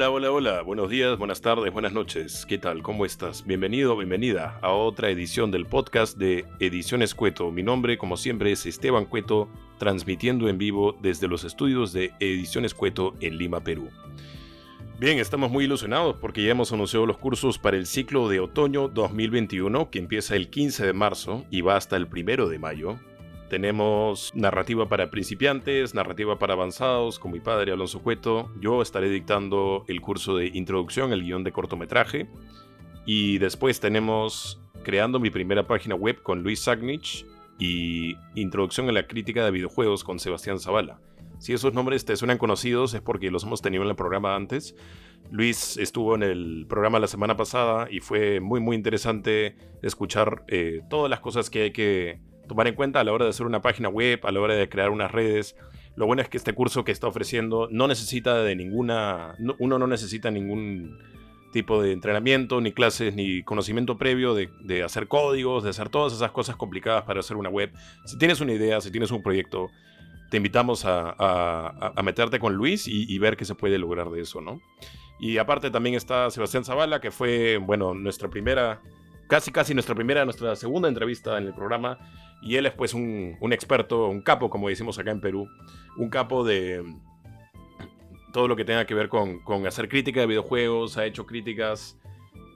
Hola, 0.00 0.12
hola, 0.12 0.32
hola. 0.32 0.62
Buenos 0.62 0.88
días, 0.88 1.18
buenas 1.18 1.42
tardes, 1.42 1.70
buenas 1.70 1.92
noches. 1.92 2.46
¿Qué 2.46 2.56
tal? 2.56 2.82
¿Cómo 2.82 3.04
estás? 3.04 3.44
Bienvenido, 3.44 3.98
bienvenida 3.98 4.58
a 4.62 4.72
otra 4.72 5.10
edición 5.10 5.50
del 5.50 5.66
podcast 5.66 6.16
de 6.16 6.46
Ediciones 6.58 7.14
Cueto. 7.14 7.50
Mi 7.50 7.62
nombre, 7.62 7.98
como 7.98 8.16
siempre, 8.16 8.50
es 8.50 8.64
Esteban 8.64 9.04
Cueto, 9.04 9.50
transmitiendo 9.76 10.48
en 10.48 10.56
vivo 10.56 10.96
desde 11.02 11.28
los 11.28 11.44
estudios 11.44 11.92
de 11.92 12.14
Ediciones 12.18 12.72
Cueto 12.72 13.14
en 13.20 13.36
Lima, 13.36 13.60
Perú. 13.60 13.90
Bien, 14.98 15.18
estamos 15.18 15.50
muy 15.50 15.64
ilusionados 15.64 16.16
porque 16.18 16.44
ya 16.44 16.52
hemos 16.52 16.72
anunciado 16.72 17.04
los 17.04 17.18
cursos 17.18 17.58
para 17.58 17.76
el 17.76 17.84
ciclo 17.84 18.30
de 18.30 18.40
otoño 18.40 18.88
2021 18.88 19.90
que 19.90 19.98
empieza 19.98 20.34
el 20.34 20.48
15 20.48 20.86
de 20.86 20.92
marzo 20.94 21.44
y 21.50 21.60
va 21.60 21.76
hasta 21.76 21.98
el 21.98 22.06
1 22.06 22.48
de 22.48 22.58
mayo. 22.58 22.98
Tenemos 23.50 24.30
narrativa 24.36 24.88
para 24.88 25.10
principiantes, 25.10 25.92
narrativa 25.92 26.38
para 26.38 26.52
avanzados, 26.52 27.18
con 27.18 27.32
mi 27.32 27.40
padre 27.40 27.72
Alonso 27.72 28.00
Cueto. 28.00 28.48
Yo 28.60 28.80
estaré 28.80 29.10
dictando 29.10 29.84
el 29.88 30.00
curso 30.00 30.36
de 30.36 30.46
introducción 30.54 31.12
al 31.12 31.22
guion 31.24 31.42
de 31.42 31.50
cortometraje. 31.50 32.28
Y 33.04 33.38
después 33.38 33.80
tenemos 33.80 34.62
creando 34.84 35.18
mi 35.18 35.30
primera 35.30 35.66
página 35.66 35.96
web 35.96 36.22
con 36.22 36.44
Luis 36.44 36.60
Sagnich 36.60 37.26
y 37.58 38.14
introducción 38.36 38.88
a 38.88 38.92
la 38.92 39.08
crítica 39.08 39.44
de 39.44 39.50
videojuegos 39.50 40.04
con 40.04 40.20
Sebastián 40.20 40.60
Zavala. 40.60 41.00
Si 41.38 41.52
esos 41.52 41.74
nombres 41.74 42.04
te 42.04 42.14
suenan 42.14 42.38
conocidos 42.38 42.94
es 42.94 43.00
porque 43.00 43.32
los 43.32 43.42
hemos 43.42 43.62
tenido 43.62 43.82
en 43.82 43.90
el 43.90 43.96
programa 43.96 44.36
antes. 44.36 44.76
Luis 45.32 45.76
estuvo 45.76 46.14
en 46.14 46.22
el 46.22 46.66
programa 46.68 47.00
la 47.00 47.08
semana 47.08 47.36
pasada 47.36 47.88
y 47.90 47.98
fue 47.98 48.38
muy 48.38 48.60
muy 48.60 48.76
interesante 48.76 49.56
escuchar 49.82 50.44
eh, 50.46 50.82
todas 50.88 51.10
las 51.10 51.18
cosas 51.18 51.50
que 51.50 51.62
hay 51.62 51.72
que 51.72 52.29
tomar 52.50 52.66
en 52.66 52.74
cuenta 52.74 52.98
a 52.98 53.04
la 53.04 53.12
hora 53.12 53.26
de 53.26 53.30
hacer 53.30 53.46
una 53.46 53.62
página 53.62 53.88
web, 53.88 54.18
a 54.24 54.32
la 54.32 54.40
hora 54.40 54.56
de 54.56 54.68
crear 54.68 54.90
unas 54.90 55.12
redes. 55.12 55.54
Lo 55.94 56.06
bueno 56.06 56.20
es 56.20 56.28
que 56.28 56.36
este 56.36 56.52
curso 56.52 56.82
que 56.82 56.90
está 56.90 57.06
ofreciendo 57.06 57.68
no 57.70 57.86
necesita 57.86 58.42
de 58.42 58.56
ninguna, 58.56 59.36
uno 59.60 59.78
no 59.78 59.86
necesita 59.86 60.32
ningún 60.32 60.98
tipo 61.52 61.80
de 61.80 61.92
entrenamiento, 61.92 62.60
ni 62.60 62.72
clases, 62.72 63.14
ni 63.14 63.44
conocimiento 63.44 63.98
previo 63.98 64.34
de, 64.34 64.82
hacer 64.82 65.06
códigos, 65.06 65.62
de 65.62 65.70
hacer 65.70 65.90
todas 65.90 66.12
esas 66.12 66.32
cosas 66.32 66.56
complicadas 66.56 67.04
para 67.04 67.20
hacer 67.20 67.36
una 67.36 67.50
web. 67.50 67.70
Si 68.04 68.18
tienes 68.18 68.40
una 68.40 68.52
idea, 68.52 68.80
si 68.80 68.90
tienes 68.90 69.12
un 69.12 69.22
proyecto, 69.22 69.68
te 70.28 70.38
invitamos 70.38 70.82
a, 70.84 71.92
meterte 72.02 72.40
con 72.40 72.54
Luis 72.54 72.88
y, 72.88 73.06
y, 73.08 73.18
ver 73.20 73.36
qué 73.36 73.44
se 73.44 73.54
puede 73.54 73.78
lograr 73.78 74.10
de 74.10 74.22
eso, 74.22 74.40
¿no? 74.40 74.60
Y 75.20 75.38
aparte 75.38 75.70
también 75.70 75.94
está 75.94 76.30
Sebastián 76.30 76.64
Zavala, 76.64 77.00
que 77.00 77.12
fue, 77.12 77.58
bueno, 77.58 77.94
nuestra 77.94 78.28
primera, 78.28 78.80
casi 79.30 79.52
casi 79.52 79.74
nuestra 79.74 79.94
primera, 79.94 80.24
nuestra 80.24 80.56
segunda 80.56 80.88
entrevista 80.88 81.38
en 81.38 81.46
el 81.46 81.54
programa 81.54 81.98
y 82.42 82.56
él 82.56 82.66
es 82.66 82.72
pues 82.72 82.94
un, 82.94 83.36
experto, 83.52 84.08
un 84.08 84.22
capo, 84.22 84.50
como 84.50 84.68
decimos 84.68 84.98
acá 84.98 85.12
en 85.12 85.20
Perú, 85.20 85.48
un 85.96 86.10
capo 86.10 86.44
de 86.44 86.82
todo 88.32 88.48
lo 88.48 88.56
que 88.56 88.64
tenga 88.64 88.84
que 88.86 88.94
ver 88.94 89.08
con, 89.08 89.40
hacer 89.66 89.88
crítica 89.88 90.20
de 90.20 90.26
videojuegos, 90.26 90.98
ha 90.98 91.06
hecho 91.06 91.26
críticas, 91.26 91.96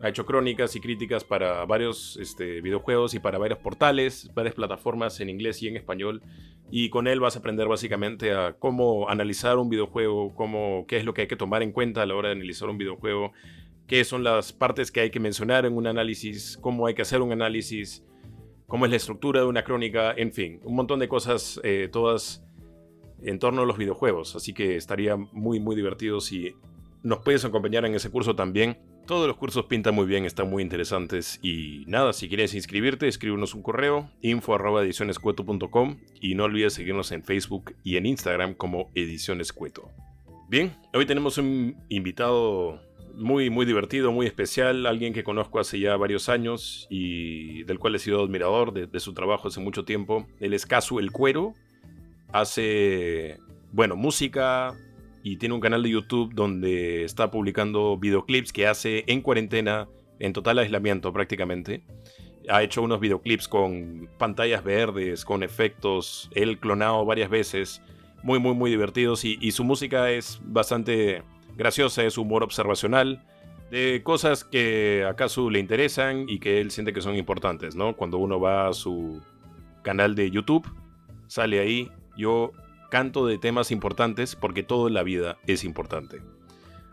ha 0.02 0.08
hecho 0.08 0.26
crónicas 0.26 0.74
y 0.74 0.80
críticas 0.80 1.22
para 1.22 1.64
varios 1.64 2.16
este, 2.16 2.60
videojuegos 2.60 3.14
y 3.14 3.20
para 3.20 3.38
varios 3.38 3.60
portales, 3.60 4.28
varias 4.34 4.56
plataformas 4.56 5.20
en 5.20 5.30
inglés 5.30 5.62
y 5.62 5.68
en 5.68 5.76
español. 5.76 6.22
Y 6.72 6.88
con 6.88 7.06
él 7.06 7.20
vas 7.20 7.36
a 7.36 7.38
aprender 7.38 7.68
básicamente 7.68 8.32
a 8.32 8.54
cómo 8.58 9.08
analizar 9.08 9.58
un 9.58 9.68
videojuego, 9.68 10.34
cómo, 10.34 10.86
qué 10.88 10.96
es 10.96 11.04
lo 11.04 11.14
que 11.14 11.22
hay 11.22 11.28
que 11.28 11.36
tomar 11.36 11.62
en 11.62 11.70
cuenta 11.70 12.02
a 12.02 12.06
la 12.06 12.16
hora 12.16 12.30
de 12.30 12.34
analizar 12.34 12.68
un 12.68 12.78
videojuego, 12.78 13.32
qué 13.86 14.04
son 14.04 14.24
las 14.24 14.52
partes 14.52 14.90
que 14.90 15.00
hay 15.00 15.10
que 15.10 15.20
mencionar 15.20 15.66
en 15.66 15.76
un 15.76 15.86
análisis, 15.86 16.58
cómo 16.60 16.86
hay 16.86 16.94
que 16.94 17.02
hacer 17.02 17.20
un 17.20 17.32
análisis, 17.32 18.04
cómo 18.66 18.86
es 18.86 18.90
la 18.90 18.96
estructura 18.96 19.40
de 19.40 19.46
una 19.46 19.64
crónica, 19.64 20.12
en 20.16 20.32
fin, 20.32 20.60
un 20.64 20.74
montón 20.74 20.98
de 20.98 21.08
cosas, 21.08 21.60
eh, 21.62 21.88
todas 21.92 22.44
en 23.22 23.38
torno 23.38 23.62
a 23.62 23.66
los 23.66 23.78
videojuegos. 23.78 24.36
Así 24.36 24.52
que 24.52 24.76
estaría 24.76 25.16
muy, 25.16 25.60
muy 25.60 25.76
divertido 25.76 26.20
si 26.20 26.54
nos 27.02 27.20
puedes 27.20 27.44
acompañar 27.44 27.84
en 27.84 27.94
ese 27.94 28.10
curso 28.10 28.34
también. 28.34 28.78
Todos 29.06 29.26
los 29.26 29.36
cursos 29.36 29.66
pintan 29.66 29.94
muy 29.94 30.06
bien, 30.06 30.24
están 30.24 30.48
muy 30.48 30.62
interesantes. 30.62 31.38
Y 31.42 31.84
nada, 31.86 32.14
si 32.14 32.28
quieres 32.28 32.54
inscribirte, 32.54 33.06
escríbenos 33.06 33.54
un 33.54 33.62
correo, 33.62 34.10
info 34.22 34.56
y 36.20 36.34
no 36.34 36.44
olvides 36.44 36.72
seguirnos 36.72 37.12
en 37.12 37.22
Facebook 37.22 37.74
y 37.82 37.96
en 37.96 38.06
Instagram 38.06 38.54
como 38.54 38.90
Ediciones 38.94 39.52
Cueto. 39.52 39.90
Bien, 40.48 40.74
hoy 40.94 41.04
tenemos 41.04 41.36
un 41.36 41.76
invitado 41.90 42.80
muy, 43.16 43.50
muy 43.50 43.66
divertido, 43.66 44.12
muy 44.12 44.26
especial, 44.26 44.86
alguien 44.86 45.12
que 45.12 45.24
conozco 45.24 45.60
hace 45.60 45.78
ya 45.78 45.96
varios 45.96 46.28
años 46.28 46.86
y 46.90 47.62
del 47.64 47.78
cual 47.78 47.94
he 47.94 47.98
sido 47.98 48.22
admirador 48.22 48.72
de, 48.72 49.00
su 49.00 49.14
trabajo 49.14 49.48
hace 49.48 49.60
mucho 49.60 49.84
tiempo. 49.84 50.26
Él 50.40 50.52
es 50.52 50.66
Casu 50.66 50.98
El 50.98 51.12
Cuero, 51.12 51.54
hace, 52.32 53.38
bueno, 53.72 53.96
música 53.96 54.74
y 55.22 55.36
tiene 55.36 55.54
un 55.54 55.60
canal 55.60 55.82
de 55.82 55.90
YouTube 55.90 56.34
donde 56.34 57.04
está 57.04 57.30
publicando 57.30 57.96
videoclips 57.96 58.52
que 58.52 58.66
hace 58.66 59.04
en 59.06 59.20
cuarentena, 59.20 59.88
en 60.18 60.32
total 60.32 60.58
aislamiento 60.58 61.12
prácticamente. 61.12 61.84
Ha 62.48 62.62
hecho 62.62 62.82
unos 62.82 63.00
videoclips 63.00 63.48
con 63.48 64.08
pantallas 64.18 64.62
verdes, 64.62 65.24
con 65.24 65.42
efectos, 65.42 66.28
él 66.34 66.58
clonado 66.58 67.04
varias 67.04 67.30
veces, 67.30 67.80
muy, 68.22 68.38
muy, 68.38 68.54
muy 68.54 68.70
divertidos 68.70 69.24
y, 69.24 69.38
y 69.40 69.52
su 69.52 69.64
música 69.64 70.10
es 70.10 70.40
bastante 70.42 71.22
graciosa, 71.56 72.04
es 72.04 72.18
humor 72.18 72.42
observacional, 72.42 73.24
de 73.70 74.02
cosas 74.04 74.44
que 74.44 75.04
acaso 75.08 75.50
le 75.50 75.58
interesan 75.58 76.26
y 76.28 76.38
que 76.38 76.60
él 76.60 76.70
siente 76.70 76.92
que 76.92 77.00
son 77.00 77.16
importantes, 77.16 77.74
¿no? 77.74 77.96
Cuando 77.96 78.18
uno 78.18 78.38
va 78.38 78.68
a 78.68 78.72
su 78.72 79.22
canal 79.82 80.14
de 80.14 80.30
YouTube, 80.30 80.68
sale 81.26 81.60
ahí, 81.60 81.90
yo 82.16 82.52
canto 82.90 83.26
de 83.26 83.38
temas 83.38 83.70
importantes 83.70 84.36
porque 84.36 84.62
todo 84.62 84.88
en 84.88 84.94
la 84.94 85.02
vida 85.02 85.36
es 85.46 85.64
importante. 85.64 86.22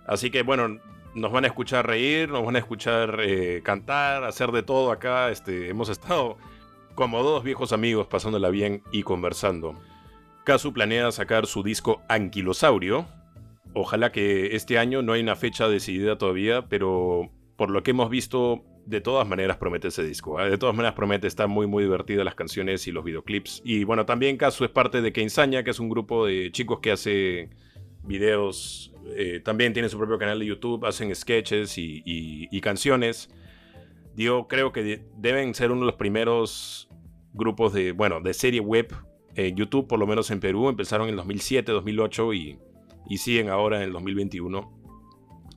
Así 0.08 0.32
que 0.32 0.42
bueno, 0.42 0.80
nos 1.14 1.32
van 1.32 1.44
a 1.44 1.48
escuchar 1.48 1.86
reír, 1.86 2.30
nos 2.30 2.46
van 2.46 2.56
a 2.56 2.60
escuchar 2.60 3.20
eh, 3.22 3.62
cantar, 3.64 4.24
hacer 4.24 4.52
de 4.52 4.64
todo 4.64 4.92
acá. 4.92 5.30
Este, 5.30 5.70
hemos 5.70 5.90
estado 5.90 6.38
como 6.96 7.24
dos 7.24 7.44
viejos 7.44 7.74
amigos 7.74 8.08
pasándola 8.08 8.50
bien 8.50 8.84
y 8.92 9.04
conversando. 9.04 9.76
Casu 10.44 10.74
planea 10.74 11.12
sacar 11.12 11.46
su 11.46 11.62
disco 11.64 12.02
Anquilosaurio, 12.10 13.06
Ojalá 13.74 14.12
que 14.12 14.56
este 14.56 14.78
año 14.78 15.02
no 15.02 15.14
hay 15.14 15.22
una 15.22 15.36
fecha 15.36 15.70
decidida 15.70 16.18
todavía, 16.18 16.68
pero 16.68 17.32
por 17.56 17.70
lo 17.70 17.84
que 17.84 17.92
hemos 17.92 18.10
visto, 18.10 18.64
de 18.86 19.02
todas 19.02 19.28
maneras 19.28 19.58
promete 19.58 19.90
ese 19.90 20.04
disco. 20.04 20.42
¿eh? 20.42 20.50
De 20.50 20.58
todas 20.58 20.76
maneras 20.76 20.96
promete, 20.96 21.28
estar 21.28 21.48
muy 21.48 21.68
muy 21.68 21.84
divertidas 21.84 22.26
las 22.26 22.36
canciones 22.36 22.88
y 22.88 22.92
los 22.92 23.04
videoclips. 23.04 23.62
Y 23.64 23.84
bueno, 23.84 24.06
también 24.06 24.38
Casu 24.38 24.66
es 24.66 24.72
parte 24.72 25.02
de 25.02 25.14
Keinsaña, 25.14 25.64
que 25.64 25.72
es 25.72 25.80
un 25.80 25.90
grupo 25.90 26.26
de 26.26 26.52
chicos 26.52 26.80
que 26.80 26.92
hace 26.92 27.50
videos, 28.04 28.94
eh, 29.16 29.42
también 29.44 29.74
tiene 29.74 29.90
su 29.90 29.98
propio 29.98 30.18
canal 30.18 30.40
de 30.40 30.46
YouTube, 30.46 30.86
hacen 30.86 31.14
sketches 31.16 31.78
y, 31.78 32.62
canciones. 32.62 33.30
Yo 34.16 34.48
creo 34.48 34.72
que 34.72 35.02
deben 35.18 35.54
ser 35.54 35.72
uno 35.72 35.82
de 35.82 35.88
los 35.88 35.96
primeros 35.96 36.90
grupos 37.34 37.74
de, 37.74 37.94
bueno, 37.94 38.20
de 38.20 38.34
serie 38.34 38.60
web 38.60 38.94
en 39.36 39.56
YouTube, 39.56 39.88
por 39.88 40.00
lo 40.00 40.08
menos 40.08 40.32
en 40.32 40.40
Perú. 40.40 40.68
Empezaron 40.68 41.08
en 41.08 41.16
2007, 41.16 41.72
2008 41.72 42.34
y 42.34 42.60
y 43.10 43.18
siguen 43.18 43.50
ahora 43.50 43.78
en 43.78 43.84
el 43.84 43.94
2021. 43.94 44.82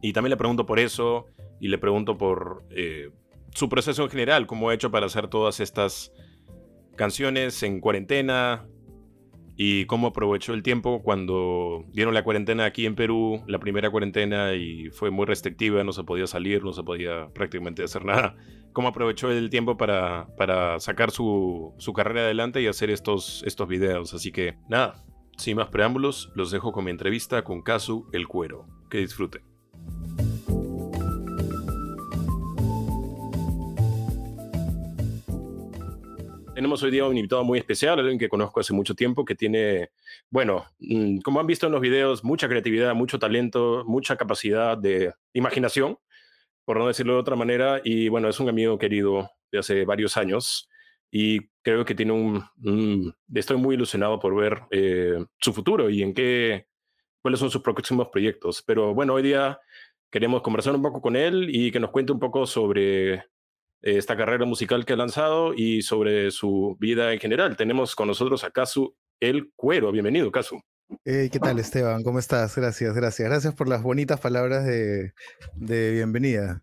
Y 0.03 0.13
también 0.13 0.31
le 0.31 0.37
pregunto 0.37 0.67
por 0.67 0.79
eso 0.79 1.27
y 1.61 1.69
le 1.69 1.79
pregunto 1.79 2.19
por 2.19 2.65
eh, 2.71 3.11
su 3.55 3.69
proceso 3.69 4.03
en 4.03 4.11
general, 4.11 4.47
cómo 4.47 4.69
ha 4.69 4.75
hecho 4.75 4.91
para 4.91 5.07
hacer 5.07 5.29
todas 5.29 5.61
estas 5.61 6.13
canciones 6.97 7.63
en 7.63 7.81
cuarentena 7.81 8.67
y 9.57 9.87
cómo 9.87 10.09
aprovechó 10.09 10.53
el 10.53 10.63
tiempo 10.63 11.03
cuando 11.03 11.85
dieron 11.93 12.13
la 12.13 12.25
cuarentena 12.25 12.65
aquí 12.65 12.87
en 12.87 12.97
Perú, 12.97 13.43
la 13.47 13.61
primera 13.61 13.91
cuarentena 13.91 14.55
y 14.55 14.91
fue 14.91 15.11
muy 15.11 15.27
restrictiva, 15.27 15.85
no 15.85 15.93
se 15.93 16.03
podía 16.03 16.27
salir, 16.27 16.65
no 16.65 16.73
se 16.73 16.83
podía 16.83 17.29
prácticamente 17.33 17.85
hacer 17.85 18.05
nada. 18.05 18.37
Cómo 18.73 18.89
aprovechó 18.89 19.31
el 19.31 19.51
tiempo 19.51 19.77
para, 19.77 20.27
para 20.37 20.81
sacar 20.81 21.13
su, 21.13 21.73
su 21.79 21.93
carrera 21.93 22.23
adelante 22.23 22.61
y 22.61 22.67
hacer 22.67 22.91
estos, 22.91 23.45
estos 23.47 23.69
videos. 23.69 24.13
Así 24.13 24.33
que 24.33 24.57
nada, 24.69 25.05
sin 25.37 25.57
más 25.57 25.69
preámbulos, 25.69 26.31
los 26.35 26.51
dejo 26.51 26.73
con 26.73 26.85
mi 26.85 26.91
entrevista 26.91 27.43
con 27.43 27.63
Casu 27.63 28.09
El 28.13 28.29
Cuero. 28.29 28.67
Que 28.91 28.99
disfruten. 28.99 29.43
Tenemos 36.55 36.81
hoy 36.85 36.93
día 36.93 37.05
un 37.05 37.17
invitado 37.17 37.43
muy 37.43 37.59
especial, 37.59 37.99
alguien 37.99 38.19
que 38.19 38.29
conozco 38.29 38.61
hace 38.61 38.73
mucho 38.73 38.95
tiempo, 38.95 39.25
que 39.25 39.35
tiene, 39.35 39.91
bueno, 40.31 40.65
mm, 40.79 41.19
como 41.19 41.41
han 41.41 41.49
visto 41.49 41.67
en 41.67 41.73
los 41.73 41.81
videos, 41.81 42.23
mucha 42.23 42.49
creatividad, 42.49 42.95
mucho 42.95 43.19
talento, 43.19 43.83
mucha 43.87 44.17
capacidad 44.17 44.79
de 44.79 45.13
imaginación, 45.33 45.99
por 46.65 46.79
no 46.79 46.87
decirlo 46.87 47.15
de 47.15 47.21
otra 47.21 47.35
manera, 47.35 47.81
y 47.83 48.09
bueno, 48.09 48.29
es 48.29 48.39
un 48.39 48.49
amigo 48.49 48.79
querido 48.79 49.29
de 49.51 49.59
hace 49.59 49.85
varios 49.85 50.17
años 50.17 50.69
y 51.17 51.49
creo 51.63 51.85
que 51.85 51.95
tiene 51.95 52.11
un, 52.11 53.15
estoy 53.33 53.57
muy 53.57 53.77
ilusionado 53.77 54.19
por 54.19 54.35
ver 54.35 54.63
eh, 54.73 55.25
su 55.39 55.53
futuro 55.53 55.89
y 55.89 56.03
en 56.03 56.13
qué, 56.13 56.67
cuáles 57.23 57.39
son 57.39 57.53
sus 57.53 57.63
próximos 57.63 58.09
proyectos. 58.09 58.65
Pero 58.67 58.93
bueno, 58.95 59.15
hoy 59.15 59.23
día 59.23 59.61
queremos 60.11 60.43
conversar 60.43 60.75
un 60.75 60.83
poco 60.83 61.01
con 61.01 61.15
él 61.15 61.51
y 61.55 61.71
que 61.71 61.79
nos 61.79 61.93
cuente 61.93 62.11
un 62.11 62.19
poco 62.19 62.47
sobre 62.47 63.15
eh, 63.15 63.23
esta 63.81 64.17
carrera 64.17 64.45
musical 64.45 64.85
que 64.85 64.95
ha 64.95 64.97
lanzado 64.97 65.55
y 65.55 65.83
sobre 65.83 66.33
su 66.33 66.77
vida 66.81 67.13
en 67.13 67.21
general. 67.21 67.57
Tenemos 67.57 67.95
con 67.95 68.09
nosotros 68.09 68.43
a 68.43 68.51
Casu 68.51 68.97
El 69.21 69.53
Cuero. 69.55 69.93
Bienvenido, 69.93 70.33
Casu. 70.33 70.61
¿Qué 71.03 71.39
tal, 71.41 71.59
Esteban? 71.59 72.03
¿Cómo 72.03 72.19
estás? 72.19 72.55
Gracias, 72.55 72.95
gracias. 72.95 73.29
Gracias 73.29 73.55
por 73.55 73.69
las 73.69 73.83
bonitas 73.83 74.21
palabras 74.21 74.65
de, 74.65 75.13
bienvenida. 75.57 76.63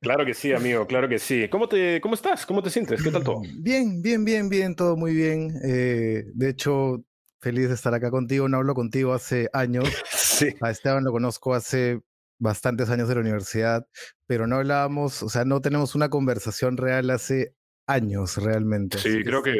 claro 0.00 0.26
que 0.26 0.34
sí, 0.34 0.52
amigo, 0.52 0.86
claro 0.86 1.08
que 1.08 1.18
sí. 1.18 1.48
¿Cómo, 1.48 1.68
te, 1.68 2.00
¿Cómo 2.00 2.14
estás? 2.14 2.46
¿Cómo 2.46 2.62
te 2.62 2.70
sientes? 2.70 3.02
¿Qué 3.02 3.10
tal 3.10 3.24
todo? 3.24 3.42
Bien, 3.58 4.02
bien, 4.02 4.24
bien, 4.24 4.48
bien, 4.48 4.74
todo 4.74 4.96
muy 4.96 5.14
bien. 5.14 5.54
Eh, 5.64 6.24
de 6.34 6.48
hecho, 6.48 7.04
feliz 7.40 7.68
de 7.68 7.74
estar 7.74 7.94
acá 7.94 8.10
contigo. 8.10 8.48
No 8.48 8.58
hablo 8.58 8.74
contigo 8.74 9.12
hace 9.12 9.48
años. 9.52 9.84
Sí. 10.34 10.48
A 10.60 10.70
Esteban 10.72 11.04
lo 11.04 11.12
conozco 11.12 11.54
hace 11.54 12.00
bastantes 12.40 12.90
años 12.90 13.08
de 13.08 13.14
la 13.14 13.20
universidad, 13.20 13.86
pero 14.26 14.48
no 14.48 14.56
hablábamos, 14.56 15.22
o 15.22 15.28
sea, 15.28 15.44
no 15.44 15.60
tenemos 15.60 15.94
una 15.94 16.08
conversación 16.08 16.76
real 16.76 17.10
hace 17.10 17.54
años 17.86 18.36
realmente. 18.38 18.98
Sí, 18.98 19.22
creo 19.22 19.42
que 19.44 19.52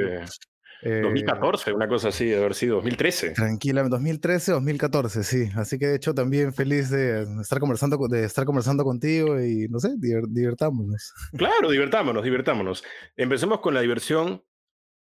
2014, 0.84 1.70
eh, 1.70 1.74
una 1.74 1.88
cosa 1.88 2.08
así, 2.08 2.26
de 2.26 2.36
haber 2.36 2.54
sido 2.54 2.76
2013. 2.76 3.30
Tranquila, 3.30 3.82
2013, 3.88 4.52
2014, 4.52 5.24
sí. 5.24 5.48
Así 5.56 5.78
que 5.78 5.86
de 5.86 5.96
hecho 5.96 6.14
también 6.14 6.52
feliz 6.52 6.90
de 6.90 7.26
estar 7.40 7.58
conversando, 7.58 7.98
de 8.08 8.24
estar 8.24 8.44
conversando 8.44 8.84
contigo 8.84 9.40
y 9.40 9.66
no 9.68 9.78
sé, 9.80 9.94
divertámonos. 9.98 11.12
Claro, 11.36 11.70
divertámonos, 11.70 12.24
divertámonos. 12.24 12.84
Empecemos 13.16 13.60
con 13.60 13.74
la 13.74 13.80
diversión 13.80 14.42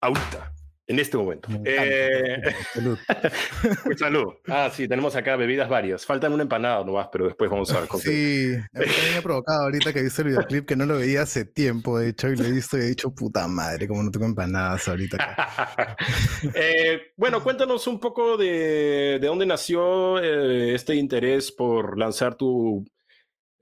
ahorita. 0.00 0.55
En 0.88 1.00
este 1.00 1.16
momento. 1.16 1.48
Eh, 1.64 2.40
salud. 2.74 2.98
pues 3.84 3.98
salud. 3.98 4.34
Ah, 4.46 4.70
sí, 4.72 4.86
tenemos 4.86 5.16
acá 5.16 5.34
bebidas 5.34 5.68
varias. 5.68 6.06
Faltan 6.06 6.32
una 6.32 6.44
empanada 6.44 6.84
nomás, 6.84 7.08
pero 7.10 7.24
después 7.24 7.50
vamos 7.50 7.72
a 7.72 7.80
ver. 7.80 7.88
Sí, 7.98 8.54
me 8.72 9.18
ha 9.18 9.22
provocado 9.22 9.64
ahorita 9.64 9.92
que 9.92 9.98
he 9.98 10.02
visto 10.04 10.22
el 10.22 10.28
videoclip 10.28 10.64
que 10.66 10.76
no 10.76 10.86
lo 10.86 10.98
veía 10.98 11.22
hace 11.22 11.44
tiempo, 11.44 11.98
de 11.98 12.10
hecho, 12.10 12.28
y 12.28 12.36
lo 12.36 12.44
he 12.44 12.52
visto 12.52 12.78
y 12.78 12.82
he 12.82 12.84
dicho, 12.84 13.12
puta 13.12 13.48
madre, 13.48 13.88
como 13.88 14.02
no 14.02 14.12
tengo 14.12 14.26
empanadas 14.26 14.86
ahorita. 14.86 15.96
eh, 16.54 17.12
bueno, 17.16 17.42
cuéntanos 17.42 17.86
un 17.88 17.98
poco 17.98 18.36
de, 18.36 19.18
de 19.20 19.26
dónde 19.26 19.46
nació 19.46 20.20
eh, 20.20 20.74
este 20.74 20.94
interés 20.94 21.50
por 21.50 21.98
lanzar 21.98 22.36
tu 22.36 22.84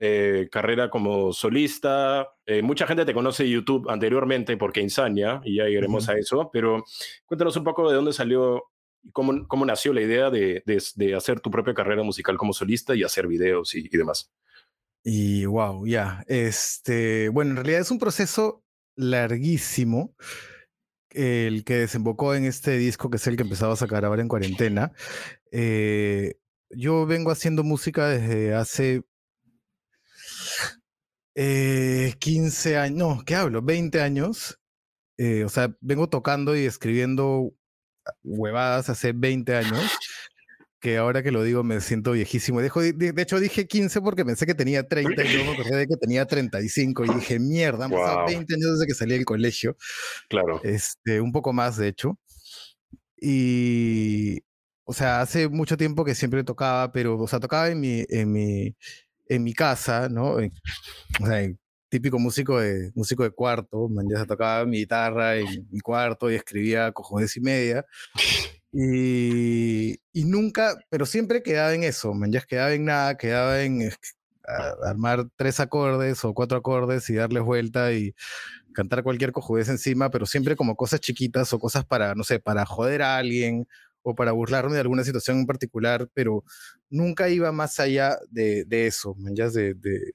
eh, 0.07 0.49
carrera 0.49 0.89
como 0.89 1.33
solista. 1.33 2.27
Eh, 2.45 2.61
mucha 2.61 2.85
gente 2.85 3.05
te 3.05 3.13
conoce 3.13 3.43
en 3.43 3.49
YouTube 3.49 3.89
anteriormente 3.89 4.57
porque 4.57 4.81
Insania, 4.81 5.41
y 5.43 5.57
ya 5.57 5.67
iremos 5.67 6.07
a 6.09 6.17
eso, 6.17 6.49
pero 6.51 6.83
cuéntanos 7.25 7.55
un 7.57 7.63
poco 7.63 7.89
de 7.89 7.95
dónde 7.95 8.13
salió 8.13 8.63
y 9.01 9.11
cómo, 9.11 9.47
cómo 9.47 9.65
nació 9.65 9.93
la 9.93 10.01
idea 10.01 10.29
de, 10.29 10.63
de, 10.65 11.15
hacer 11.15 11.39
tu 11.39 11.51
propia 11.51 11.73
carrera 11.73 12.03
musical 12.03 12.37
como 12.37 12.53
solista 12.53 12.95
y 12.95 13.03
hacer 13.03 13.27
videos 13.27 13.73
y, 13.75 13.87
demás. 13.89 14.31
Y 15.03 15.45
wow, 15.45 15.85
ya. 15.85 16.23
Este, 16.27 17.29
bueno, 17.29 17.51
en 17.51 17.57
realidad 17.57 17.81
es 17.81 17.91
un 17.91 17.99
proceso 17.99 18.63
larguísimo 18.95 20.15
el 21.11 21.63
que 21.63 21.75
desembocó 21.75 22.35
en 22.35 22.45
este 22.45 22.77
disco 22.77 23.09
que 23.09 23.17
es 23.17 23.27
el 23.27 23.37
que 23.37 23.43
empezaba 23.43 23.73
a 23.73 23.77
sacar 23.77 24.05
ahora 24.05 24.21
en 24.21 24.27
cuarentena. 24.27 24.91
Eh, 25.51 26.35
yo 26.69 27.05
vengo 27.05 27.31
haciendo 27.31 27.63
música 27.63 28.09
desde 28.09 28.53
hace 28.53 29.03
15 31.35 32.71
eh, 32.71 32.77
años, 32.77 32.97
no, 32.97 33.23
¿qué 33.25 33.35
hablo? 33.35 33.61
20 33.61 34.01
años. 34.01 34.59
Eh, 35.17 35.43
o 35.43 35.49
sea, 35.49 35.75
vengo 35.81 36.09
tocando 36.09 36.55
y 36.55 36.65
escribiendo 36.65 37.53
huevadas 38.23 38.89
hace 38.89 39.13
20 39.13 39.55
años, 39.55 39.91
que 40.79 40.97
ahora 40.97 41.23
que 41.23 41.31
lo 41.31 41.43
digo 41.43 41.63
me 41.63 41.81
siento 41.81 42.13
viejísimo. 42.13 42.61
De, 42.61 42.69
de, 42.93 43.21
hecho, 43.21 43.39
dije 43.39 43.67
15 43.67 44.01
porque 44.01 44.23
pensé 44.25 44.45
que 44.45 44.55
tenía 44.55 44.87
30 44.87 45.23
y 45.23 45.33
luego 45.33 45.51
me 45.51 45.57
acordé 45.57 45.77
de 45.77 45.87
que 45.87 45.97
tenía 45.97 46.25
35 46.25 47.05
y 47.05 47.13
dije, 47.15 47.39
mierda, 47.39 47.85
han 47.85 47.91
pasado 47.91 48.25
20 48.27 48.53
años 48.53 48.73
desde 48.73 48.87
que 48.87 48.93
salí 48.93 49.15
del 49.15 49.25
colegio. 49.25 49.77
Claro. 50.29 50.61
Este, 50.63 51.19
un 51.19 51.31
poco 51.31 51.53
más, 51.53 51.77
de 51.77 51.89
hecho. 51.89 52.17
Y, 53.17 54.41
o 54.83 54.93
sea, 54.93 55.21
hace 55.21 55.49
mucho 55.49 55.77
tiempo 55.77 56.05
que 56.05 56.15
siempre 56.15 56.43
tocaba, 56.43 56.91
pero, 56.91 57.19
o 57.19 57.27
sea, 57.27 57.39
tocaba 57.39 57.69
en 57.69 57.79
mi, 57.79 58.05
en 58.09 58.31
mi, 58.31 58.75
en 59.27 59.43
mi 59.43 59.53
casa, 59.53 60.09
¿no? 60.09 60.35
o 60.35 61.25
sea, 61.25 61.47
típico 61.89 62.19
músico 62.19 62.59
de, 62.59 62.91
músico 62.95 63.23
de 63.23 63.31
cuarto, 63.31 63.87
man, 63.89 64.05
ya 64.09 64.19
se 64.19 64.25
tocaba 64.25 64.65
mi 64.65 64.79
guitarra 64.79 65.37
en 65.37 65.67
mi 65.71 65.79
cuarto 65.79 66.29
y 66.29 66.35
escribía 66.35 66.91
cojones 66.91 67.35
y 67.37 67.41
media. 67.41 67.85
Y, 68.71 69.93
y, 70.11 70.25
nunca, 70.25 70.75
pero 70.89 71.05
siempre 71.05 71.41
quedaba 71.41 71.73
en 71.73 71.83
eso, 71.83 72.13
man, 72.13 72.31
ya 72.31 72.41
quedaba 72.41 72.73
en 72.73 72.85
nada, 72.85 73.15
quedaba 73.15 73.61
en 73.61 73.89
armar 74.83 75.27
tres 75.37 75.59
acordes 75.59 76.23
o 76.25 76.33
cuatro 76.33 76.57
acordes 76.57 77.09
y 77.09 77.15
darles 77.15 77.43
vuelta 77.43 77.93
y 77.93 78.13
cantar 78.73 79.03
cualquier 79.03 79.31
cojudez 79.31 79.69
encima, 79.69 80.11
pero 80.11 80.25
siempre 80.25 80.55
como 80.55 80.75
cosas 80.75 80.99
chiquitas 80.99 81.51
o 81.53 81.59
cosas 81.59 81.85
para, 81.85 82.13
no 82.15 82.23
sé, 82.23 82.39
para 82.39 82.65
joder 82.65 83.01
a 83.01 83.17
alguien 83.17 83.67
o 84.05 84.13
para 84.13 84.31
burlarme 84.33 84.75
de 84.75 84.81
alguna 84.81 85.03
situación 85.03 85.39
en 85.39 85.45
particular, 85.47 86.07
pero 86.13 86.43
nunca 86.91 87.27
iba 87.27 87.51
más 87.51 87.79
allá 87.79 88.19
de, 88.29 88.63
de 88.65 88.85
eso, 88.85 89.15
de, 89.17 89.73
de, 89.73 90.13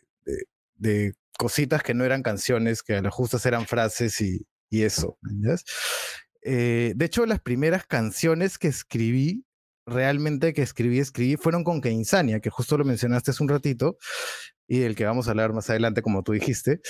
de, 0.76 1.14
cositas 1.36 1.82
que 1.82 1.92
no 1.92 2.04
eran 2.04 2.22
canciones, 2.22 2.82
que 2.82 2.94
a 2.94 3.02
las 3.02 3.12
justas 3.12 3.44
eran 3.46 3.66
frases 3.66 4.20
y, 4.20 4.46
y 4.68 4.82
eso. 4.82 5.18
Eh, 6.42 6.92
de 6.94 7.04
hecho, 7.04 7.26
las 7.26 7.40
primeras 7.40 7.84
canciones 7.84 8.58
que 8.58 8.68
escribí, 8.68 9.44
realmente 9.86 10.52
que 10.52 10.62
escribí, 10.62 11.00
escribí, 11.00 11.36
fueron 11.36 11.64
con 11.64 11.80
Keinsania, 11.80 12.38
que 12.38 12.50
justo 12.50 12.78
lo 12.78 12.84
mencionaste 12.84 13.32
hace 13.32 13.42
un 13.42 13.48
ratito, 13.48 13.96
y 14.68 14.78
del 14.78 14.94
que 14.94 15.04
vamos 15.04 15.26
a 15.26 15.30
hablar 15.30 15.52
más 15.52 15.68
adelante, 15.68 16.00
como 16.00 16.22
tú 16.22 16.30
dijiste. 16.30 16.80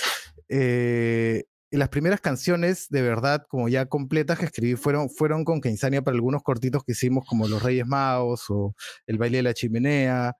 Eh, 0.49 1.45
y 1.71 1.77
las 1.77 1.87
primeras 1.87 2.19
canciones 2.19 2.87
de 2.89 3.01
verdad, 3.01 3.45
como 3.47 3.69
ya 3.69 3.85
completas 3.85 4.37
que 4.37 4.45
escribí, 4.45 4.75
fueron, 4.75 5.09
fueron 5.09 5.45
con 5.45 5.61
Keinsania 5.61 6.01
para 6.01 6.15
algunos 6.15 6.43
cortitos 6.43 6.83
que 6.83 6.91
hicimos, 6.91 7.25
como 7.25 7.47
Los 7.47 7.63
Reyes 7.63 7.87
Magos 7.87 8.45
o 8.49 8.75
El 9.07 9.17
baile 9.17 9.37
de 9.37 9.43
la 9.43 9.53
chimenea, 9.53 10.35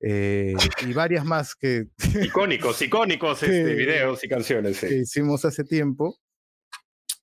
eh, 0.00 0.54
y 0.86 0.92
varias 0.92 1.24
más 1.24 1.54
que... 1.54 1.86
Icónicos, 2.22 2.82
icónicos 2.82 3.42
este, 3.42 3.74
videos 3.74 4.22
y 4.22 4.28
canciones. 4.28 4.80
Que 4.80 4.98
hicimos 4.98 5.46
hace 5.46 5.64
tiempo. 5.64 6.18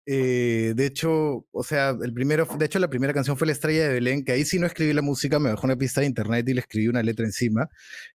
Eh, 0.07 0.73
de 0.75 0.87
hecho, 0.87 1.45
o 1.51 1.63
sea, 1.63 1.95
el 2.01 2.13
primero, 2.13 2.47
de 2.57 2.65
hecho, 2.65 2.79
la 2.79 2.89
primera 2.89 3.13
canción 3.13 3.37
fue 3.37 3.45
La 3.45 3.53
Estrella 3.53 3.87
de 3.87 3.93
Belén, 3.93 4.25
que 4.25 4.31
ahí 4.31 4.43
sí 4.43 4.57
no 4.57 4.65
escribí 4.65 4.93
la 4.93 5.03
música, 5.03 5.37
me 5.37 5.51
bajó 5.51 5.67
una 5.67 5.75
pista 5.75 6.01
de 6.01 6.07
internet 6.07 6.49
y 6.49 6.55
le 6.55 6.61
escribí 6.61 6.87
una 6.87 7.03
letra 7.03 7.25
encima, 7.25 7.69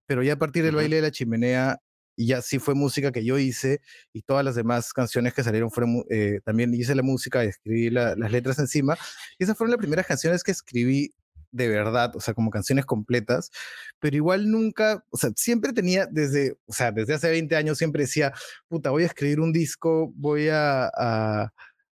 pero 0.06 0.24
ya 0.24 0.32
a 0.32 0.38
partir 0.38 0.64
del 0.64 0.74
baile 0.74 0.96
de 0.96 1.02
la 1.02 1.12
chimenea 1.12 1.80
y 2.16 2.26
ya 2.28 2.42
sí 2.42 2.58
fue 2.58 2.74
música 2.74 3.12
que 3.12 3.24
yo 3.24 3.38
hice 3.38 3.80
y 4.12 4.22
todas 4.22 4.44
las 4.44 4.54
demás 4.54 4.92
canciones 4.92 5.34
que 5.34 5.44
salieron 5.44 5.70
fueron, 5.70 6.04
eh, 6.10 6.40
también 6.44 6.74
hice 6.74 6.94
la 6.94 7.02
música 7.02 7.44
escribí 7.44 7.90
las 7.90 8.16
letras 8.30 8.58
encima. 8.58 8.96
Y 9.38 9.44
esas 9.44 9.56
fueron 9.56 9.72
las 9.72 9.78
primeras 9.78 10.06
canciones 10.06 10.42
que 10.42 10.52
escribí 10.52 11.14
de 11.52 11.68
verdad, 11.68 12.14
o 12.16 12.20
sea, 12.20 12.34
como 12.34 12.50
canciones 12.50 12.84
completas, 12.84 13.50
pero 13.98 14.16
igual 14.16 14.50
nunca, 14.50 15.04
o 15.10 15.16
sea, 15.16 15.30
siempre 15.36 15.72
tenía 15.72 16.06
desde, 16.06 16.58
o 16.66 16.72
sea, 16.72 16.92
desde 16.92 17.14
hace 17.14 17.30
20 17.30 17.56
años 17.56 17.78
siempre 17.78 18.02
decía, 18.02 18.32
puta, 18.68 18.90
voy 18.90 19.04
a 19.04 19.06
escribir 19.06 19.40
un 19.40 19.52
disco, 19.52 20.12
voy 20.16 20.48
a, 20.48 20.90
a, 20.94 21.52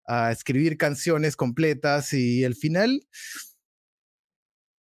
a 0.07 0.31
escribir 0.31 0.77
canciones 0.77 1.35
completas 1.35 2.13
y 2.13 2.43
al 2.43 2.55
final, 2.55 3.05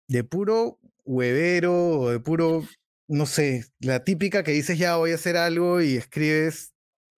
de 0.08 0.24
puro 0.24 0.79
huevero 1.05 2.00
o 2.00 2.10
de 2.12 2.19
puro 2.19 2.63
no 3.09 3.25
sé, 3.25 3.65
la 3.79 4.03
típica 4.03 4.43
que 4.43 4.51
dices 4.51 4.77
ya 4.77 4.97
voy 4.97 5.11
a 5.11 5.15
hacer 5.15 5.35
algo 5.37 5.81
y 5.81 5.97
escribes 5.97 6.73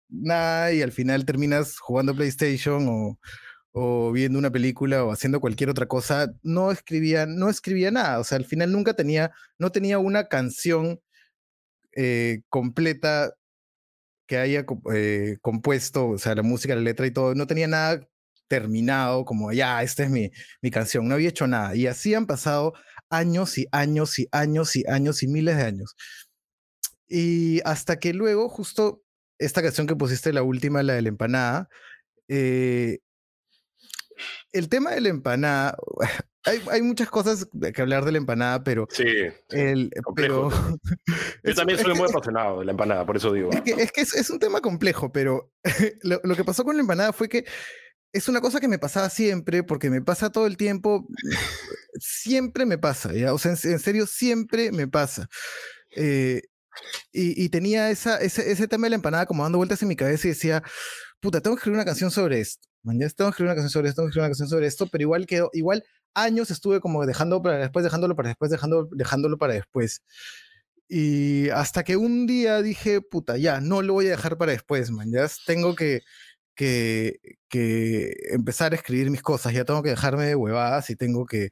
nada 0.10 0.72
y 0.74 0.82
al 0.82 0.92
final 0.92 1.26
terminas 1.26 1.80
jugando 1.80 2.16
PlayStation 2.16 2.88
o, 2.90 3.20
o 3.72 4.12
viendo 4.12 4.40
una 4.40 4.52
película 4.52 5.04
o 5.04 5.12
haciendo 5.12 5.40
cualquier 5.42 5.70
otra 5.70 5.88
cosa, 5.88 6.34
no 6.44 6.72
escribía, 6.72 7.26
no 7.26 7.50
escribía 7.50 7.92
nada. 7.92 8.20
O 8.20 8.24
sea, 8.24 8.38
al 8.38 8.46
final 8.46 8.72
nunca 8.72 8.94
tenía, 8.94 9.32
no 9.58 9.72
tenía 9.72 10.00
una 10.00 10.28
canción 10.28 11.02
eh, 11.96 12.42
completa 12.50 13.34
que 14.28 14.38
haya 14.38 14.66
eh, 14.94 15.38
compuesto, 15.42 16.10
o 16.10 16.18
sea, 16.20 16.36
la 16.36 16.44
música, 16.44 16.76
la 16.76 16.82
letra 16.82 17.08
y 17.08 17.12
todo, 17.12 17.36
no 17.36 17.48
tenía 17.48 17.68
nada 17.68 18.08
terminado, 18.48 19.26
como 19.26 19.52
ya, 19.54 19.84
esta 19.84 20.04
es 20.04 20.10
mi, 20.12 20.32
mi 20.62 20.72
canción, 20.72 21.08
no 21.08 21.16
había 21.16 21.30
hecho 21.30 21.48
nada. 21.48 21.76
Y 21.76 21.88
así 21.88 22.14
han 22.16 22.28
pasado 22.28 22.74
años 23.10 23.58
y 23.58 23.68
años 23.72 24.20
y 24.20 24.28
años 24.32 24.76
y 24.76 24.84
años 24.88 25.24
y 25.24 25.28
miles 25.28 25.58
de 25.58 25.64
años. 25.64 25.96
Y 27.08 27.62
hasta 27.66 28.00
que 28.00 28.14
luego, 28.14 28.50
justo 28.50 29.04
esta 29.40 29.62
canción 29.62 29.88
que 29.88 29.96
pusiste, 29.96 30.34
la 30.34 30.44
última, 30.44 30.84
la 30.84 30.94
de 30.94 31.02
la 31.02 31.10
empanada, 31.10 31.70
eh, 32.28 33.00
el 34.52 34.70
tema 34.70 34.92
de 34.92 35.02
la 35.02 35.10
empanada, 35.10 35.78
hay, 36.44 36.62
hay, 36.72 36.82
muchas 36.82 37.10
cosas 37.10 37.48
que 37.74 37.82
hablar 37.82 38.06
de 38.06 38.12
la 38.12 38.18
empanada, 38.18 38.64
pero. 38.64 38.88
Sí. 38.92 39.06
El, 39.50 39.92
pero 40.16 40.50
Yo 41.44 41.56
también 41.56 41.80
soy 41.80 41.96
muy 41.96 42.10
apasionado 42.10 42.60
de 42.60 42.66
la 42.66 42.72
empanada, 42.72 43.06
por 43.06 43.18
eso 43.18 43.34
digo. 43.34 43.50
Es 43.52 43.62
que 43.62 43.72
es, 43.72 43.92
que 43.92 44.02
es, 44.02 44.30
un 44.30 44.40
tema 44.40 44.62
complejo, 44.62 45.12
pero 45.12 45.52
lo, 46.04 46.20
lo, 46.24 46.36
que 46.36 46.44
pasó 46.44 46.64
con 46.64 46.76
la 46.76 46.82
empanada 46.82 47.14
fue 47.14 47.30
que 47.30 47.46
es 48.12 48.28
una 48.28 48.42
cosa 48.42 48.60
que 48.60 48.68
me 48.68 48.80
pasaba 48.80 49.10
siempre, 49.10 49.64
porque 49.64 49.90
me 49.90 50.02
pasa 50.02 50.32
todo 50.32 50.48
el 50.48 50.58
tiempo, 50.58 51.08
siempre 52.00 52.66
me 52.66 52.78
pasa, 52.78 53.14
¿ya? 53.14 53.34
O 53.34 53.38
sea, 53.38 53.52
en, 53.52 53.80
serio, 53.80 54.08
siempre 54.08 54.72
me 54.72 54.88
pasa. 54.88 55.28
Eh, 55.96 56.42
y, 57.12 57.50
tenía 57.50 57.90
esa, 57.90 58.18
ese, 58.18 58.52
ese, 58.52 58.68
tema 58.68 58.86
de 58.86 58.92
la 58.92 58.96
empanada 58.96 59.26
como 59.26 59.44
dando 59.44 59.58
vueltas 59.58 59.82
en 59.82 59.90
mi 59.90 59.96
cabeza 59.96 60.28
y 60.28 60.32
decía, 60.32 60.64
puta, 61.20 61.42
tengo 61.42 61.56
que 61.56 61.60
escribir 61.60 61.78
una 61.78 61.86
canción 61.86 62.12
sobre 62.12 62.40
esto. 62.40 62.68
tengo 62.84 63.00
que 63.00 63.06
escribir 63.06 63.52
una 63.52 63.56
canción 63.56 63.70
sobre 63.70 63.90
esto, 63.90 64.02
tengo 64.02 64.08
que 64.08 64.12
escribir 64.12 64.24
una 64.24 64.30
canción 64.30 64.50
sobre 64.50 64.68
esto, 64.68 64.88
pero 64.88 65.02
igual 65.02 65.26
quedó, 65.26 65.50
igual 65.54 65.84
años 66.14 66.52
estuve 66.52 66.80
como 66.80 67.06
dejando 67.06 67.42
para 67.42 67.58
después, 67.58 67.84
dejándolo 67.84 68.16
para 68.16 68.30
después, 68.30 68.52
dejando, 68.52 68.88
dejándolo 68.92 69.38
para 69.38 69.54
después. 69.54 70.02
Y 70.88 71.50
hasta 71.50 71.84
que 71.84 71.98
un 71.98 72.26
día 72.26 72.62
dije, 72.64 73.02
puta, 73.02 73.38
ya, 73.38 73.62
no 73.62 73.82
lo 73.82 73.94
voy 73.94 74.08
a 74.08 74.12
dejar 74.12 74.38
para 74.38 74.54
después, 74.54 74.90
man, 74.90 75.12
ya 75.12 75.28
tengo 75.46 75.76
que, 75.76 76.02
que, 76.60 78.18
empezar 78.32 78.74
a 78.74 78.76
escribir 78.76 79.10
mis 79.10 79.22
cosas, 79.22 79.54
ya 79.54 79.66
tengo 79.66 79.82
que 79.84 79.90
dejarme 79.90 80.26
de 80.26 80.36
huevadas 80.36 80.90
y 80.90 80.96
tengo 80.96 81.26
que, 81.26 81.52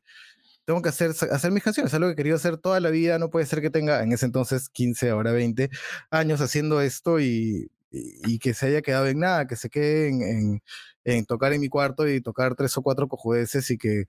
tengo 0.65 0.81
que 0.81 0.89
hacer, 0.89 1.11
hacer 1.31 1.51
mis 1.51 1.63
canciones, 1.63 1.91
es 1.91 1.95
algo 1.95 2.09
que 2.09 2.13
he 2.13 2.15
querido 2.17 2.35
hacer 2.35 2.57
toda 2.57 2.79
la 2.79 2.89
vida, 2.89 3.19
no 3.19 3.29
puede 3.29 3.45
ser 3.45 3.61
que 3.61 3.69
tenga 3.69 4.03
en 4.03 4.11
ese 4.11 4.25
entonces 4.25 4.69
15, 4.69 5.09
ahora 5.11 5.31
20 5.31 5.69
años 6.11 6.41
haciendo 6.41 6.81
esto 6.81 7.19
y, 7.19 7.71
y, 7.91 8.39
que 8.39 8.53
se 8.53 8.67
haya 8.67 8.81
quedado 8.81 9.07
en 9.07 9.19
nada, 9.19 9.47
que 9.47 9.55
se 9.55 9.69
quede 9.69 10.09
en, 10.09 10.61
en, 11.05 11.25
tocar 11.25 11.53
en 11.53 11.61
mi 11.61 11.69
cuarto 11.69 12.07
y 12.07 12.21
tocar 12.21 12.55
tres 12.55 12.77
o 12.77 12.81
cuatro 12.83 13.07
cojudeces 13.07 13.71
y 13.71 13.77
que, 13.77 14.05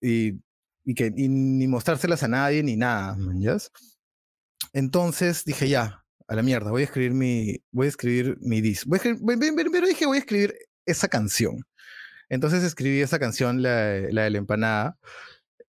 y, 0.00 0.40
y 0.84 0.94
que 0.94 1.10
ni 1.10 1.66
mostrárselas 1.66 2.22
a 2.22 2.28
nadie 2.28 2.62
ni 2.62 2.76
nada. 2.76 3.16
Entonces 4.72 5.44
dije, 5.44 5.68
ya, 5.68 6.03
a 6.28 6.34
la 6.34 6.42
mierda, 6.42 6.70
voy 6.70 6.82
a 6.82 6.84
escribir 6.84 7.12
mi, 7.12 7.62
voy 7.70 7.86
a 7.86 7.88
escribir 7.90 8.36
mi 8.40 8.60
disco. 8.60 8.90
Pero 8.90 9.86
dije, 9.86 10.06
voy 10.06 10.16
a 10.16 10.20
escribir 10.20 10.54
esa 10.86 11.08
canción. 11.08 11.64
Entonces 12.28 12.64
escribí 12.64 13.00
esa 13.00 13.18
canción, 13.18 13.62
la, 13.62 14.00
la 14.10 14.24
de 14.24 14.30
la 14.30 14.38
empanada. 14.38 14.98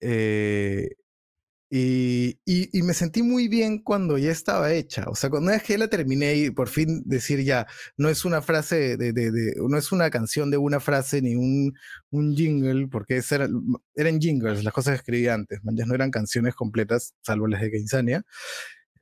Eh, 0.01 0.95
y, 1.69 2.39
y, 2.45 2.83
me 2.83 2.93
sentí 2.93 3.23
muy 3.23 3.47
bien 3.47 3.79
cuando 3.81 4.17
ya 4.17 4.31
estaba 4.31 4.71
hecha. 4.71 5.05
O 5.09 5.15
sea, 5.15 5.29
cuando 5.29 5.51
vez 5.51 5.63
que 5.63 5.77
la 5.77 5.89
terminé 5.89 6.35
y 6.35 6.51
por 6.51 6.69
fin 6.69 7.01
decir 7.05 7.43
ya, 7.43 7.67
no 7.97 8.07
es 8.07 8.23
una 8.23 8.41
frase 8.41 8.97
de, 8.97 9.11
de, 9.11 9.31
de 9.31 9.55
no 9.57 9.77
es 9.77 9.91
una 9.91 10.09
canción 10.11 10.51
de 10.51 10.57
una 10.57 10.79
frase 10.79 11.21
ni 11.21 11.35
un, 11.35 11.73
un 12.11 12.35
jingle, 12.35 12.87
porque 12.87 13.21
eran, 13.31 13.51
eran 13.95 14.19
jingles 14.21 14.63
las 14.63 14.73
cosas 14.73 14.93
que 14.93 14.97
escribí 14.97 15.27
antes, 15.27 15.59
ya 15.73 15.85
no 15.85 15.95
eran 15.95 16.11
canciones 16.11 16.55
completas, 16.55 17.13
salvo 17.23 17.47
las 17.47 17.61
de 17.61 17.71
Keinsania. 17.71 18.23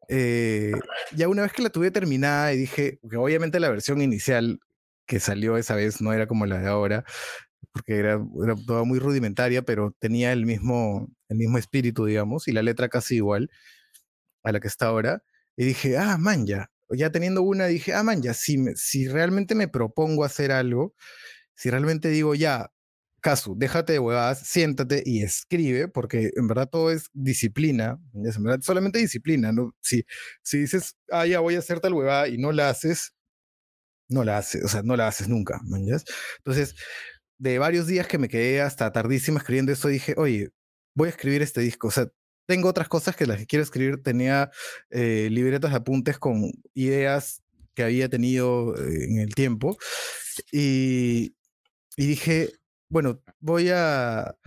Eh, 0.10 0.74
ya 1.16 1.28
una 1.28 1.44
vez 1.44 1.54
que 1.54 1.62
la 1.62 1.70
tuve 1.70 1.92
terminada 1.92 2.54
y 2.54 2.58
dije, 2.58 3.00
que 3.10 3.18
obviamente 3.18 3.60
la 3.60 3.70
versión 3.70 4.02
inicial 4.02 4.60
que 5.06 5.20
salió 5.20 5.58
esa 5.58 5.76
vez 5.76 6.02
no 6.02 6.14
era 6.14 6.28
como 6.28 6.46
la 6.46 6.60
de 6.60 6.68
ahora, 6.68 7.06
porque 7.72 7.98
era, 7.98 8.20
era 8.44 8.56
toda 8.68 8.84
muy 8.84 9.00
rudimentaria, 9.00 9.64
pero 9.64 9.96
tenía 10.00 10.32
el 10.34 10.46
mismo, 10.46 11.10
el 11.30 11.38
mismo 11.38 11.58
espíritu, 11.58 12.06
digamos, 12.06 12.48
y 12.48 12.52
la 12.52 12.62
letra 12.64 12.90
casi 12.90 13.16
igual 13.18 13.50
a 14.44 14.52
la 14.52 14.60
que 14.60 14.68
está 14.68 14.88
ahora. 14.88 15.24
Y 15.58 15.66
dije, 15.66 15.98
ah, 15.98 16.18
man, 16.18 16.46
ya, 16.46 16.72
ya 16.90 17.12
teniendo 17.12 17.42
una, 17.44 17.68
dije, 17.68 17.94
ah, 17.94 18.04
man, 18.04 18.22
ya, 18.22 18.34
si, 18.34 18.58
si 18.76 19.08
realmente 19.08 19.56
me 19.56 19.68
propongo 19.68 20.24
hacer 20.24 20.52
algo, 20.52 20.96
si 21.56 21.70
realmente 21.70 22.10
digo, 22.10 22.36
ya, 22.36 22.72
Casu, 23.24 23.56
déjate 23.58 23.94
de 23.94 24.00
huevadas, 24.00 24.40
siéntate 24.46 25.02
y 25.06 25.24
escribe, 25.24 25.88
porque 25.88 26.32
en 26.36 26.46
verdad 26.46 26.68
todo 26.70 26.92
es 26.92 27.10
disciplina, 27.14 27.98
en 28.14 28.44
verdad 28.44 28.60
solamente 28.62 29.00
disciplina, 29.00 29.54
¿no? 29.54 29.74
Si, 29.80 30.06
si 30.42 30.60
dices, 30.60 30.98
ah, 31.10 31.26
ya 31.26 31.40
voy 31.40 31.56
a 31.56 31.60
hacer 31.60 31.80
tal 31.80 31.94
huevada 31.94 32.28
y 32.28 32.38
no 32.38 32.52
la 32.52 32.70
haces, 32.70 33.14
no 34.10 34.26
la 34.26 34.38
haces, 34.40 34.66
o 34.66 34.68
sea, 34.68 34.84
no 34.84 34.98
la 34.98 35.08
haces 35.08 35.30
nunca. 35.30 35.62
Entonces, 36.40 36.76
de 37.38 37.60
varios 37.60 37.88
días 37.88 38.08
que 38.08 38.18
me 38.18 38.28
quedé 38.28 38.62
hasta 38.62 38.92
tardísimo 38.92 39.38
escribiendo 39.38 39.72
esto, 39.72 39.88
dije, 39.88 40.16
oye, 40.18 40.50
voy 40.94 41.08
a 41.08 41.12
escribir 41.12 41.42
este 41.42 41.62
disco. 41.62 41.88
O 41.88 41.92
sea, 41.92 42.08
tengo 42.46 42.68
otras 42.68 42.90
cosas 42.90 43.16
que 43.16 43.26
las 43.26 43.38
que 43.38 43.48
quiero 43.48 43.64
escribir. 43.64 44.04
Tenía 44.04 44.52
eh, 44.90 45.30
libretas 45.32 45.72
de 45.72 45.78
apuntes 45.78 46.20
con 46.20 46.52
ideas 46.74 47.42
que 47.74 47.84
había 47.84 48.10
tenido 48.10 48.76
eh, 48.78 49.06
en 49.06 49.20
el 49.20 49.34
tiempo. 49.34 49.78
Y 50.52 51.36
dije, 51.98 52.52
bueno, 52.94 53.20
voy 53.40 53.70
a, 53.70 54.38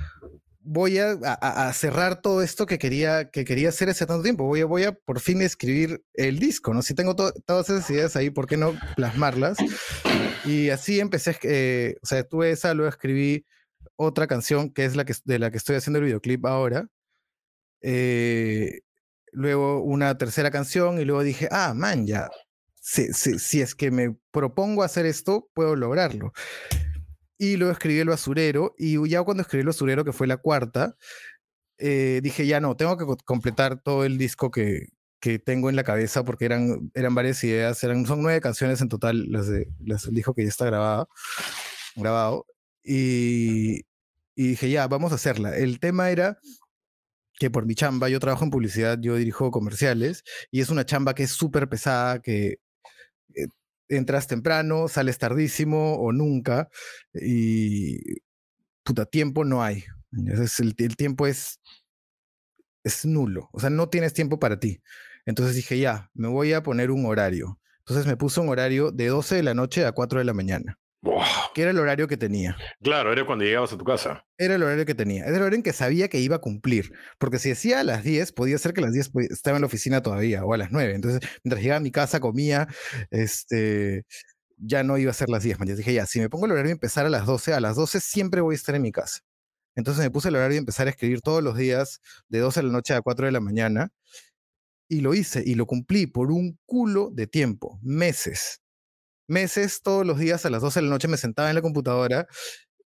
voy 0.60 0.98
a, 0.98 1.72
cerrar 1.72 2.22
todo 2.22 2.42
esto 2.42 2.64
que 2.64 2.78
quería, 2.78 3.28
que 3.28 3.44
quería 3.44 3.70
hacer 3.70 3.88
hace 3.88 4.06
tanto 4.06 4.22
tiempo. 4.22 4.44
Voy 4.44 4.60
a, 4.60 4.66
voy 4.66 4.84
a 4.84 4.92
por 4.92 5.18
fin 5.18 5.42
escribir 5.42 6.04
el 6.14 6.38
disco, 6.38 6.72
¿no? 6.72 6.82
Si 6.82 6.94
tengo 6.94 7.16
todas 7.16 7.68
esas 7.68 7.90
ideas 7.90 8.14
ahí, 8.14 8.30
¿por 8.30 8.46
qué 8.46 8.56
no 8.56 8.78
plasmarlas? 8.94 9.58
Y 10.44 10.70
así 10.70 11.00
empecé, 11.00 11.36
eh, 11.42 11.96
o 12.00 12.06
sea, 12.06 12.22
tuve 12.22 12.52
esa, 12.52 12.72
luego 12.72 12.88
escribí 12.88 13.46
otra 13.96 14.28
canción 14.28 14.70
que 14.72 14.84
es 14.84 14.94
la 14.94 15.04
que, 15.04 15.14
de 15.24 15.40
la 15.40 15.50
que 15.50 15.56
estoy 15.56 15.74
haciendo 15.74 15.98
el 15.98 16.04
videoclip 16.04 16.46
ahora. 16.46 16.86
Eh, 17.82 18.82
luego 19.32 19.82
una 19.82 20.16
tercera 20.18 20.52
canción 20.52 21.00
y 21.00 21.04
luego 21.04 21.24
dije, 21.24 21.48
ah, 21.50 21.74
man, 21.74 22.06
ya, 22.06 22.30
si, 22.80 23.12
si 23.12 23.60
es 23.60 23.74
que 23.74 23.90
me 23.90 24.16
propongo 24.30 24.84
hacer 24.84 25.04
esto, 25.04 25.50
puedo 25.52 25.74
lograrlo. 25.74 26.32
Y 27.38 27.56
luego 27.56 27.72
escribí 27.72 27.98
El 27.98 28.08
Basurero, 28.08 28.74
y 28.78 29.08
ya 29.08 29.22
cuando 29.22 29.42
escribí 29.42 29.60
El 29.60 29.66
Basurero, 29.66 30.04
que 30.04 30.12
fue 30.12 30.26
la 30.26 30.38
cuarta, 30.38 30.96
eh, 31.78 32.20
dije, 32.22 32.46
ya 32.46 32.60
no, 32.60 32.76
tengo 32.76 32.96
que 32.96 33.04
completar 33.24 33.82
todo 33.82 34.04
el 34.04 34.18
disco 34.18 34.50
que, 34.50 34.88
que 35.20 35.38
tengo 35.38 35.68
en 35.68 35.76
la 35.76 35.84
cabeza, 35.84 36.24
porque 36.24 36.46
eran, 36.46 36.90
eran 36.94 37.14
varias 37.14 37.42
ideas, 37.44 37.82
eran, 37.84 38.06
son 38.06 38.22
nueve 38.22 38.40
canciones 38.40 38.80
en 38.80 38.88
total, 38.88 39.30
las, 39.30 39.48
de, 39.48 39.68
que 40.34 40.42
ya 40.42 40.48
está 40.48 40.66
grabado, 40.66 41.08
grabado. 41.96 42.46
Y, 42.82 43.80
y 44.34 44.48
dije, 44.48 44.70
ya, 44.70 44.86
vamos 44.88 45.12
a 45.12 45.16
hacerla. 45.16 45.56
El 45.56 45.80
tema 45.80 46.10
era 46.10 46.38
que 47.38 47.50
por 47.50 47.66
mi 47.66 47.74
chamba, 47.74 48.08
yo 48.08 48.20
trabajo 48.20 48.44
en 48.44 48.50
publicidad, 48.50 48.98
yo 49.00 49.16
dirijo 49.16 49.50
comerciales, 49.50 50.24
y 50.50 50.60
es 50.60 50.70
una 50.70 50.86
chamba 50.86 51.14
que 51.14 51.24
es 51.24 51.32
súper 51.32 51.68
pesada, 51.68 52.20
que 52.22 52.60
entras 53.88 54.26
temprano, 54.26 54.88
sales 54.88 55.18
tardísimo 55.18 55.94
o 55.96 56.12
nunca 56.12 56.68
y 57.14 58.20
puta 58.84 59.06
tiempo 59.06 59.44
no 59.44 59.62
hay. 59.62 59.84
el, 60.12 60.74
el, 60.78 60.96
tiempo 60.96 61.26
es, 61.26 61.60
es 62.84 63.04
nulo, 63.04 63.48
o 63.52 63.60
sea, 63.60 63.70
no 63.70 63.88
tienes 63.88 64.12
tiempo 64.12 64.38
para 64.38 64.58
ti. 64.60 64.82
Entonces 65.26 65.56
dije, 65.56 65.78
ya, 65.78 66.10
me 66.14 66.28
voy 66.28 66.52
a 66.52 66.62
poner 66.62 66.90
un 66.90 67.04
horario. 67.06 67.58
Entonces 67.80 68.06
me 68.06 68.16
puse 68.16 68.40
un 68.40 68.48
horario 68.48 68.90
de 68.92 69.08
12 69.08 69.36
de 69.36 69.42
la 69.42 69.54
noche 69.54 69.84
a 69.84 69.92
4 69.92 70.18
de 70.18 70.24
la 70.24 70.34
mañana 70.34 70.78
que 71.54 71.62
era 71.62 71.70
el 71.70 71.78
horario 71.78 72.08
que 72.08 72.16
tenía. 72.16 72.56
Claro, 72.82 73.12
era 73.12 73.24
cuando 73.24 73.44
llegabas 73.44 73.72
a 73.72 73.78
tu 73.78 73.84
casa. 73.84 74.24
Era 74.38 74.54
el 74.54 74.62
horario 74.62 74.86
que 74.86 74.94
tenía. 74.94 75.24
Era 75.24 75.36
el 75.36 75.42
horario 75.42 75.56
en 75.56 75.62
que 75.62 75.72
sabía 75.72 76.08
que 76.08 76.18
iba 76.18 76.36
a 76.36 76.40
cumplir. 76.40 76.92
Porque 77.18 77.38
si 77.38 77.50
decía 77.50 77.80
a 77.80 77.84
las 77.84 78.04
10, 78.04 78.32
podía 78.32 78.58
ser 78.58 78.72
que 78.72 78.80
a 78.80 78.84
las 78.84 78.92
10 78.92 79.10
pues, 79.10 79.30
estaba 79.30 79.56
en 79.56 79.62
la 79.62 79.66
oficina 79.66 80.02
todavía, 80.02 80.44
o 80.44 80.52
a 80.54 80.56
las 80.56 80.72
9. 80.72 80.94
Entonces, 80.94 81.20
mientras 81.44 81.62
llegaba 81.62 81.78
a 81.78 81.82
mi 81.82 81.90
casa, 81.90 82.20
comía, 82.20 82.68
este, 83.10 84.04
ya 84.56 84.82
no 84.82 84.98
iba 84.98 85.10
a 85.10 85.14
ser 85.14 85.28
las 85.28 85.42
10. 85.42 85.58
Man. 85.58 85.76
dije, 85.76 85.92
ya, 85.94 86.06
si 86.06 86.20
me 86.20 86.28
pongo 86.28 86.46
el 86.46 86.52
horario 86.52 86.68
de 86.68 86.74
empezar 86.74 87.06
a 87.06 87.10
las 87.10 87.26
12, 87.26 87.54
a 87.54 87.60
las 87.60 87.76
12 87.76 88.00
siempre 88.00 88.40
voy 88.40 88.54
a 88.54 88.56
estar 88.56 88.74
en 88.74 88.82
mi 88.82 88.92
casa. 88.92 89.20
Entonces 89.74 90.02
me 90.02 90.10
puse 90.10 90.28
el 90.28 90.36
horario 90.36 90.54
de 90.54 90.60
empezar 90.60 90.86
a 90.86 90.90
escribir 90.90 91.20
todos 91.20 91.42
los 91.42 91.56
días, 91.56 92.00
de 92.28 92.38
12 92.38 92.60
de 92.60 92.66
la 92.66 92.72
noche 92.72 92.94
a 92.94 93.02
4 93.02 93.26
de 93.26 93.32
la 93.32 93.40
mañana. 93.40 93.90
Y 94.88 95.00
lo 95.00 95.14
hice 95.14 95.42
y 95.44 95.56
lo 95.56 95.66
cumplí 95.66 96.06
por 96.06 96.30
un 96.30 96.58
culo 96.64 97.10
de 97.12 97.26
tiempo, 97.26 97.78
meses 97.82 98.60
meses, 99.28 99.82
todos 99.82 100.06
los 100.06 100.18
días 100.18 100.46
a 100.46 100.50
las 100.50 100.62
12 100.62 100.80
de 100.80 100.84
la 100.84 100.90
noche 100.90 101.08
me 101.08 101.16
sentaba 101.16 101.48
en 101.48 101.54
la 101.56 101.62
computadora 101.62 102.26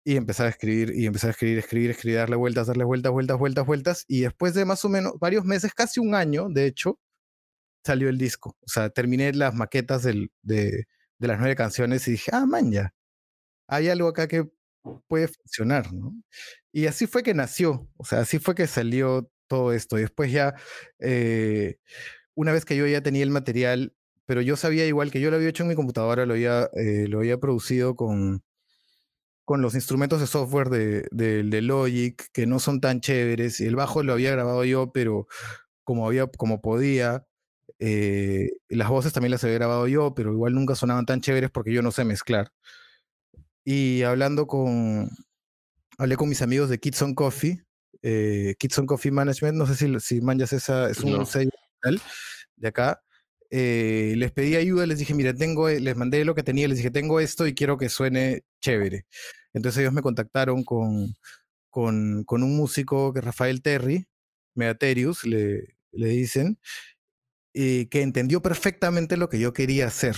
y 0.04 0.16
empezaba 0.16 0.48
a 0.48 0.52
escribir 0.52 0.94
y 0.96 1.06
empezaba 1.06 1.30
a 1.30 1.34
escribir, 1.34 1.60
escribir, 1.60 1.92
escribir, 1.92 2.18
darle 2.20 2.36
vueltas, 2.36 2.68
darle 2.68 2.84
vueltas, 2.84 3.12
vueltas, 3.12 3.38
vueltas, 3.38 3.66
vueltas. 3.66 4.06
Y 4.08 4.22
después 4.22 4.54
de 4.54 4.66
más 4.66 4.84
o 4.86 4.90
menos 4.90 5.14
varios 5.20 5.46
meses, 5.46 5.74
casi 5.74 6.00
un 6.00 6.16
año, 6.16 6.50
de 6.50 6.66
hecho, 6.66 7.00
salió 7.86 8.10
el 8.10 8.18
disco. 8.18 8.58
O 8.62 8.68
sea, 8.68 8.90
terminé 8.90 9.34
las 9.34 9.54
maquetas 9.56 10.04
del, 10.04 10.32
de, 10.42 10.86
de, 11.20 11.28
las 11.28 11.40
nueve 11.40 11.56
canciones 11.56 12.08
y 12.08 12.12
dije, 12.12 12.32
ah, 12.34 12.46
man, 12.46 12.72
ya, 12.72 12.94
hay 13.68 13.90
algo 13.90 14.08
acá 14.10 14.28
que 14.28 14.50
puede 15.08 15.28
funcionar. 15.28 15.88
Y 16.72 16.88
así 16.88 17.08
fue 17.08 17.24
que 17.24 17.34
nació, 17.34 17.90
o 17.98 18.06
sea, 18.06 18.22
así 18.22 18.40
fue 18.40 18.56
que 18.56 18.68
salió 18.68 19.32
todo 19.48 19.74
esto. 19.74 19.98
Y 19.98 20.02
después 20.02 20.32
ya, 20.32 20.56
eh, 21.00 21.78
una 22.36 22.54
vez 22.54 22.66
que 22.66 22.76
yo 22.78 22.88
ya 22.88 23.02
tenía 23.02 23.24
el 23.24 23.32
material, 23.32 23.94
pero 24.30 24.44
yo 24.44 24.56
sabía 24.56 24.86
igual 24.86 25.10
que 25.10 25.20
yo 25.20 25.32
lo 25.32 25.38
había 25.38 25.50
hecho 25.50 25.64
en 25.64 25.70
mi 25.70 25.76
computadora, 25.76 26.28
lo 26.28 26.36
había, 26.36 26.70
eh, 26.76 27.08
lo 27.08 27.18
había 27.18 27.40
producido 27.40 27.96
con, 27.96 28.44
con 29.44 29.64
los 29.64 29.74
instrumentos 29.74 30.22
de 30.22 30.28
software 30.28 30.70
de, 30.70 31.08
de, 31.10 31.62
Logic, 31.64 32.30
que 32.32 32.46
no 32.46 32.60
son 32.60 32.80
tan 32.80 33.02
chéveres. 33.02 33.60
El 33.60 33.76
bajo 33.76 34.04
lo 34.04 34.14
había 34.14 34.30
grabado 34.30 34.64
yo, 34.66 34.92
pero 34.92 35.26
como, 35.84 36.06
había, 36.06 36.28
como 36.28 36.62
podía. 36.62 37.26
Eh, 37.80 38.52
las 38.70 38.90
voces 38.90 39.14
también 39.14 39.32
las 39.32 39.44
había 39.44 39.56
grabado 39.56 39.88
yo, 39.88 40.14
pero 40.14 40.32
igual 40.32 40.54
nunca 40.54 40.76
sonaban 40.76 41.08
tan 41.08 41.22
chéveres 41.22 41.50
porque 41.50 41.74
yo 41.74 41.82
no 41.82 41.90
sé 41.90 42.06
mezclar. 42.06 42.52
Y 43.66 44.04
hablando 44.04 44.46
con, 44.46 45.10
hablé 45.98 46.18
con 46.18 46.30
mis 46.30 46.44
amigos 46.44 46.70
de 46.70 46.78
Kids 46.78 47.02
on 47.02 47.16
Coffee, 47.16 47.64
eh, 48.04 48.54
Kids 48.60 48.78
on 48.78 48.86
Coffee 48.86 49.10
Management, 49.10 49.58
no 49.58 49.66
sé 49.66 49.74
si, 49.74 50.00
si 50.00 50.22
manjas 50.22 50.54
esa, 50.54 50.88
es 50.88 51.00
un 51.00 51.26
sello 51.26 51.50
de 52.58 52.68
acá. 52.68 53.02
Eh, 53.52 54.14
les 54.18 54.32
pedí 54.32 54.56
ayuda, 54.56 54.86
les 54.86 55.00
dije, 55.00 55.14
mira, 55.14 55.34
tengo, 55.34 55.70
eh, 55.70 55.80
les 55.80 55.96
mandé 55.96 56.24
lo 56.26 56.36
que 56.36 56.44
tenía, 56.44 56.68
les 56.68 56.78
dije, 56.78 56.92
tengo 56.92 57.20
esto 57.20 57.48
y 57.48 57.56
quiero 57.56 57.78
que 57.78 57.90
suene 57.90 58.44
chévere. 58.62 59.06
Entonces 59.54 59.82
ellos 59.82 59.94
me 59.94 60.02
contactaron 60.02 60.64
con, 60.64 61.14
con, 61.70 62.24
con 62.26 62.44
un 62.44 62.56
músico 62.58 63.14
que 63.14 63.22
Rafael 63.22 63.62
Terry, 63.62 64.08
Meaterius, 64.56 65.26
le, 65.26 65.78
le 65.92 66.08
dicen, 66.10 66.60
y 67.54 67.88
que 67.88 68.02
entendió 68.02 68.42
perfectamente 68.42 69.18
lo 69.18 69.30
que 69.30 69.40
yo 69.40 69.54
quería 69.54 69.88
hacer. 69.88 70.16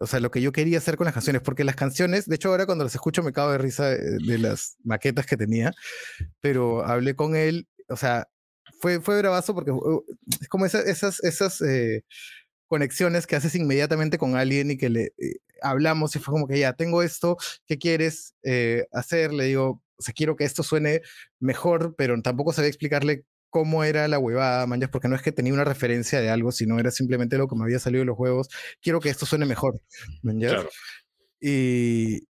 o 0.00 0.06
sea, 0.06 0.20
lo 0.20 0.30
que 0.30 0.40
yo 0.40 0.52
quería 0.52 0.78
hacer 0.78 0.96
con 0.96 1.06
las 1.06 1.14
canciones, 1.14 1.42
porque 1.42 1.64
las 1.64 1.76
canciones, 1.76 2.26
de 2.26 2.36
hecho 2.36 2.50
ahora 2.50 2.66
cuando 2.66 2.84
las 2.84 2.94
escucho 2.94 3.22
me 3.22 3.32
cago 3.32 3.52
de 3.52 3.58
risa 3.58 3.88
de, 3.88 4.38
las 4.38 4.76
maquetas 4.84 5.26
que 5.26 5.36
tenía, 5.36 5.72
pero 6.40 6.84
hablé 6.86 7.16
con 7.16 7.36
él, 7.36 7.68
o 7.88 7.96
sea, 7.96 8.28
fue, 8.80 9.00
fue 9.00 9.18
bravazo 9.18 9.54
porque 9.54 9.72
uh, 9.72 10.04
es 10.40 10.48
como 10.48 10.66
esas, 10.66 10.86
esas, 10.86 11.22
esas 11.24 11.60
eh, 11.62 12.04
conexiones 12.70 13.26
que 13.26 13.34
haces 13.34 13.56
inmediatamente 13.56 14.16
con 14.16 14.36
alguien 14.36 14.70
y 14.70 14.78
que 14.78 14.88
le 14.90 15.12
eh, 15.18 15.40
hablamos 15.60 16.14
y 16.14 16.20
fue 16.20 16.30
como 16.32 16.46
que 16.46 16.60
ya, 16.60 16.72
tengo 16.74 17.02
esto, 17.02 17.36
¿qué 17.66 17.78
quieres 17.78 18.36
eh, 18.44 18.86
hacer? 18.92 19.32
Le 19.32 19.46
digo, 19.46 19.82
o 19.96 20.02
sea, 20.02 20.14
quiero 20.14 20.36
que 20.36 20.44
esto 20.44 20.62
suene 20.62 21.02
mejor, 21.40 21.96
pero 21.98 22.20
tampoco 22.22 22.52
sabía 22.52 22.68
explicarle 22.68 23.24
cómo 23.50 23.82
era 23.82 24.06
la 24.06 24.20
huevada, 24.20 24.68
manjas, 24.68 24.88
porque 24.88 25.08
no 25.08 25.16
es 25.16 25.22
que 25.22 25.32
tenía 25.32 25.52
una 25.52 25.64
referencia 25.64 26.20
de 26.20 26.30
algo, 26.30 26.52
sino 26.52 26.78
era 26.78 26.92
simplemente 26.92 27.38
lo 27.38 27.48
que 27.48 27.56
me 27.56 27.64
había 27.64 27.80
salido 27.80 28.02
de 28.02 28.06
los 28.06 28.16
juegos. 28.16 28.48
Quiero 28.80 29.00
que 29.00 29.10
esto 29.10 29.26
suene 29.26 29.46
mejor, 29.46 29.82
manjas. 30.22 30.66
Y, 31.40 32.28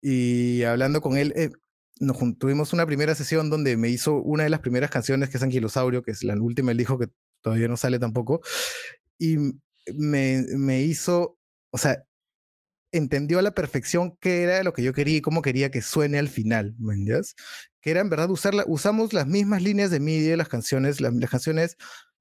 y 0.00 0.62
hablando 0.62 1.00
con 1.00 1.16
él, 1.16 1.32
eh, 1.34 1.50
nos 1.98 2.16
tuvimos 2.38 2.72
una 2.72 2.86
primera 2.86 3.16
sesión 3.16 3.50
donde 3.50 3.76
me 3.76 3.88
hizo 3.88 4.14
una 4.14 4.44
de 4.44 4.50
las 4.50 4.60
primeras 4.60 4.90
canciones, 4.90 5.30
que 5.30 5.38
es 5.38 5.42
Anquilosaurio, 5.42 6.02
que 6.02 6.12
es 6.12 6.22
la 6.22 6.40
última, 6.40 6.70
él 6.70 6.78
dijo 6.78 6.96
que 6.96 7.08
todavía 7.42 7.66
no 7.66 7.76
sale 7.76 7.98
tampoco, 7.98 8.40
y 9.18 9.36
me, 9.96 10.44
me 10.56 10.82
hizo, 10.82 11.38
o 11.70 11.78
sea, 11.78 12.04
entendió 12.92 13.38
a 13.38 13.42
la 13.42 13.52
perfección 13.52 14.16
qué 14.20 14.42
era 14.42 14.62
lo 14.62 14.72
que 14.72 14.82
yo 14.82 14.92
quería 14.92 15.18
y 15.18 15.20
cómo 15.20 15.42
quería 15.42 15.70
que 15.70 15.82
suene 15.82 16.18
al 16.18 16.28
final, 16.28 16.74
¿entiendes? 16.80 17.34
Que 17.80 17.90
era 17.90 18.00
en 18.00 18.10
verdad 18.10 18.30
usarla, 18.30 18.64
usamos 18.66 19.12
las 19.12 19.26
mismas 19.26 19.62
líneas 19.62 19.90
de 19.90 20.00
MIDI 20.00 20.28
de 20.28 20.36
las 20.36 20.48
canciones, 20.48 21.00
las, 21.00 21.14
canciones, 21.30 21.76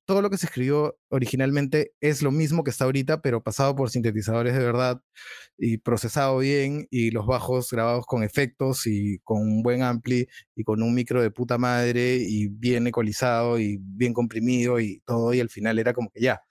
todo 0.06 0.22
lo 0.22 0.30
que 0.30 0.38
se 0.38 0.48
escribió 0.48 0.98
originalmente 1.10 1.94
es 2.02 2.22
lo 2.24 2.32
mismo 2.32 2.64
que 2.64 2.72
está 2.72 2.86
ahorita, 2.86 3.22
pero 3.22 3.44
pasado 3.44 3.76
por 3.76 3.90
sintetizadores 3.92 4.54
de 4.56 4.64
verdad 4.64 5.02
y 5.58 5.78
procesado 5.78 6.40
bien 6.40 6.88
y 6.90 7.12
los 7.12 7.26
bajos 7.28 7.70
grabados 7.72 8.06
con 8.06 8.24
efectos 8.24 8.88
y 8.88 9.20
con 9.20 9.42
un 9.42 9.62
buen 9.64 9.84
ampli 9.84 10.28
y 10.56 10.64
con 10.64 10.82
un 10.82 10.94
micro 10.96 11.22
de 11.22 11.32
puta 11.32 11.58
madre 11.58 12.18
y 12.18 12.48
bien 12.48 12.88
ecualizado 12.88 13.60
y 13.60 13.78
bien 13.82 14.14
comprimido 14.14 14.80
y 14.80 15.02
todo 15.06 15.34
y 15.34 15.42
al 15.42 15.50
final 15.50 15.80
era 15.80 15.94
como 15.94 16.10
que 16.12 16.22
ya, 16.22 16.42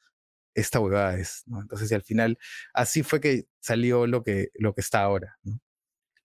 esta 0.59 0.81
huevada 0.81 1.19
es, 1.19 1.43
¿no? 1.47 1.61
Entonces, 1.61 1.91
y 1.91 1.95
al 1.95 2.03
final, 2.03 2.39
así 2.75 3.03
fue 3.03 3.21
que 3.21 3.45
salió 3.61 4.07
lo 4.07 4.23
que, 4.23 4.49
lo 4.55 4.75
que 4.75 4.81
está 4.81 5.03
ahora, 5.03 5.39
¿no? 5.43 5.61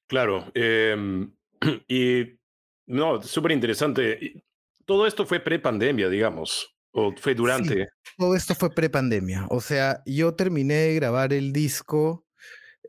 Claro, 0.07 0.51
em, 0.53 1.33
y 1.87 2.39
no, 2.85 3.21
súper 3.21 3.51
interesante. 3.51 4.43
Todo 4.85 5.07
esto 5.07 5.25
fue 5.25 5.39
pre-pandemia, 5.39 6.09
digamos, 6.09 6.75
o 6.91 7.15
fue 7.15 7.33
durante. 7.33 7.87
todo 8.17 8.35
esto 8.35 8.53
fue 8.53 8.69
pre-pandemia. 8.69 9.47
O 9.49 9.61
sea, 9.61 10.01
yo 10.05 10.35
terminé 10.35 10.75
de 10.75 10.95
grabar 10.95 11.33
el 11.33 11.53
disco. 11.53 12.25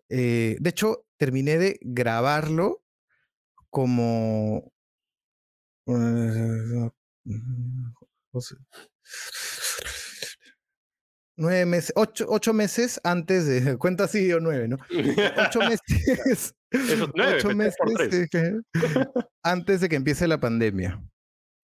Eh, 0.08 0.56
de 0.58 0.70
hecho, 0.70 1.06
terminé 1.16 1.58
de 1.58 1.78
grabarlo 1.82 2.82
como. 3.70 4.72
Uh, 5.86 6.90
nueve 11.36 11.66
meses, 11.66 11.92
ocho, 11.96 12.26
ocho, 12.28 12.52
meses 12.52 13.00
antes 13.04 13.46
de, 13.46 13.76
cuenta 13.78 14.04
así 14.04 14.32
o 14.32 14.40
nueve, 14.40 14.68
¿no? 14.68 14.78
Ocho 15.46 15.60
meses, 15.68 16.54
ocho 16.72 17.54
meses 17.54 17.76
antes 19.42 19.80
de 19.80 19.88
que 19.88 19.96
empiece 19.96 20.28
la 20.28 20.40
pandemia. 20.40 21.02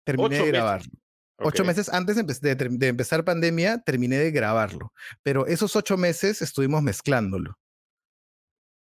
Terminé 0.05 0.39
de 0.39 0.47
grabarlo. 0.47 0.93
Ocho 1.39 1.65
meses 1.65 1.91
antes 1.91 2.17
de, 2.17 2.55
de, 2.55 2.87
empezar 2.87 3.25
pandemia, 3.25 3.83
terminé 3.85 4.17
de 4.19 4.31
grabarlo. 4.31 4.93
Pero 5.23 5.47
esos 5.47 5.77
ocho 5.77 5.97
meses 5.97 6.41
estuvimos 6.41 6.83
mezclándolo. 6.83 7.59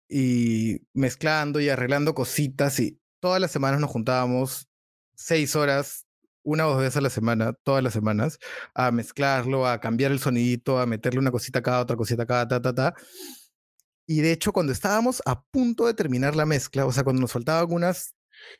Y 0.08 0.82
mezclando 0.94 1.60
y 1.60 1.68
arreglando 1.68 2.14
cositas 2.14 2.78
y 2.80 3.00
todas 3.20 3.40
las 3.40 3.50
semanas 3.50 3.80
nos 3.80 3.90
juntábamos 3.90 4.68
seis 5.14 5.56
horas 5.56 6.07
una 6.48 6.66
o 6.66 6.70
dos 6.70 6.80
veces 6.80 6.96
a 6.96 7.00
la 7.02 7.10
semana, 7.10 7.52
todas 7.62 7.82
las 7.82 7.92
semanas, 7.92 8.38
a 8.74 8.90
mezclarlo, 8.90 9.66
a 9.66 9.80
cambiar 9.80 10.12
el 10.12 10.18
sonidito, 10.18 10.78
a 10.78 10.86
meterle 10.86 11.20
una 11.20 11.30
cosita 11.30 11.58
acá, 11.58 11.80
otra 11.80 11.96
cosita 11.96 12.22
acá, 12.22 12.48
ta, 12.48 12.60
ta, 12.62 12.74
ta. 12.74 12.94
Y 14.06 14.22
de 14.22 14.32
hecho, 14.32 14.52
cuando 14.52 14.72
estábamos 14.72 15.22
a 15.26 15.42
punto 15.42 15.86
de 15.86 15.92
terminar 15.92 16.34
la 16.34 16.46
mezcla, 16.46 16.86
o 16.86 16.92
sea, 16.92 17.04
cuando 17.04 17.20
nos 17.20 17.32
faltaban 17.32 17.60
algunas 17.60 18.14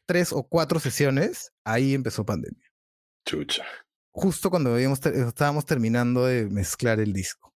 tres 0.06 0.32
o 0.32 0.46
cuatro 0.46 0.78
sesiones, 0.78 1.52
ahí 1.64 1.94
empezó 1.94 2.26
pandemia. 2.26 2.66
Chucha. 3.24 3.64
Justo 4.10 4.50
cuando 4.50 4.76
estábamos 4.76 5.64
terminando 5.64 6.26
de 6.26 6.46
mezclar 6.46 7.00
el 7.00 7.12
disco. 7.12 7.54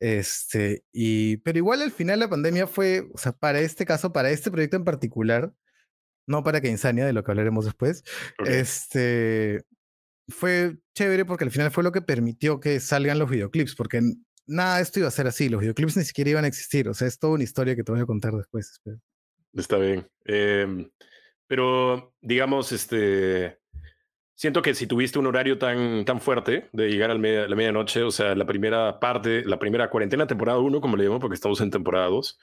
Este, 0.00 0.84
y, 0.92 1.38
pero 1.38 1.58
igual 1.58 1.82
al 1.82 1.92
final 1.92 2.18
la 2.18 2.28
pandemia 2.28 2.66
fue, 2.66 3.08
o 3.14 3.18
sea, 3.18 3.32
para 3.32 3.60
este 3.60 3.86
caso, 3.86 4.12
para 4.12 4.30
este 4.30 4.50
proyecto 4.50 4.76
en 4.76 4.84
particular, 4.84 5.52
no 6.26 6.42
para 6.42 6.60
que 6.60 6.68
insania, 6.68 7.06
de 7.06 7.12
lo 7.12 7.24
que 7.24 7.30
hablaremos 7.30 7.64
después. 7.64 8.04
Este 8.44 9.64
fue 10.28 10.76
chévere 10.94 11.24
porque 11.24 11.44
al 11.44 11.50
final 11.50 11.70
fue 11.70 11.84
lo 11.84 11.92
que 11.92 12.02
permitió 12.02 12.60
que 12.60 12.80
salgan 12.80 13.18
los 13.18 13.30
videoclips, 13.30 13.74
porque 13.74 14.00
nada 14.46 14.76
de 14.76 14.82
esto 14.82 14.98
iba 14.98 15.08
a 15.08 15.12
ser 15.12 15.26
así, 15.26 15.48
los 15.48 15.60
videoclips 15.60 15.96
ni 15.96 16.04
siquiera 16.04 16.30
iban 16.30 16.44
a 16.44 16.48
existir, 16.48 16.88
o 16.88 16.94
sea, 16.94 17.08
es 17.08 17.18
toda 17.18 17.34
una 17.34 17.44
historia 17.44 17.76
que 17.76 17.84
te 17.84 17.92
voy 17.92 18.00
a 18.00 18.06
contar 18.06 18.32
después. 18.32 18.80
Está 19.52 19.78
bien. 19.78 20.06
Em, 20.24 20.90
pero, 21.46 22.14
digamos, 22.20 22.72
este, 22.72 23.58
Siento 24.38 24.60
que 24.60 24.74
si 24.74 24.86
tuviste 24.86 25.18
un 25.18 25.26
horario 25.26 25.56
tan, 25.56 26.04
tan 26.04 26.20
fuerte 26.20 26.68
de 26.74 26.90
llegar 26.90 27.10
a 27.10 27.14
la 27.14 27.56
medianoche, 27.56 28.02
o 28.02 28.10
sea, 28.10 28.34
la 28.34 28.44
primera 28.44 29.00
parte, 29.00 29.42
la 29.46 29.58
primera 29.58 29.88
cuarentena, 29.88 30.26
temporada 30.26 30.58
1, 30.58 30.78
como 30.82 30.98
le 30.98 31.04
llamo, 31.04 31.18
porque 31.18 31.36
estamos 31.36 31.58
en 31.62 31.70
temporada 31.70 32.08
2. 32.08 32.38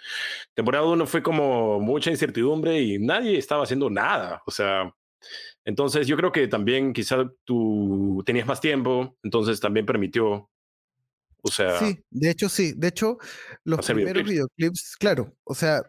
Temporada 0.55 0.85
1 0.85 1.05
fue 1.05 1.21
como 1.21 1.79
mucha 1.79 2.09
incertidumbre 2.09 2.81
y 2.81 2.97
nadie 2.97 3.37
estaba 3.37 3.61
haciendo 3.61 3.91
nada. 3.91 4.41
O 4.47 4.51
sea, 4.51 4.91
entonces 5.65 6.07
yo 6.07 6.17
creo 6.17 6.31
que 6.31 6.47
también 6.47 6.93
quizá 6.93 7.31
tú 7.43 8.23
tenías 8.25 8.47
más 8.47 8.59
tiempo, 8.59 9.15
entonces 9.21 9.59
también 9.59 9.85
permitió, 9.85 10.49
o 11.43 11.51
sea... 11.51 11.77
Sí, 11.77 11.99
de 12.09 12.31
hecho 12.31 12.49
sí. 12.49 12.73
De 12.75 12.87
hecho, 12.87 13.19
los 13.63 13.85
primeros 13.85 14.23
videoclips, 14.23 14.95
claro, 14.97 15.35
o 15.43 15.53
sea, 15.53 15.83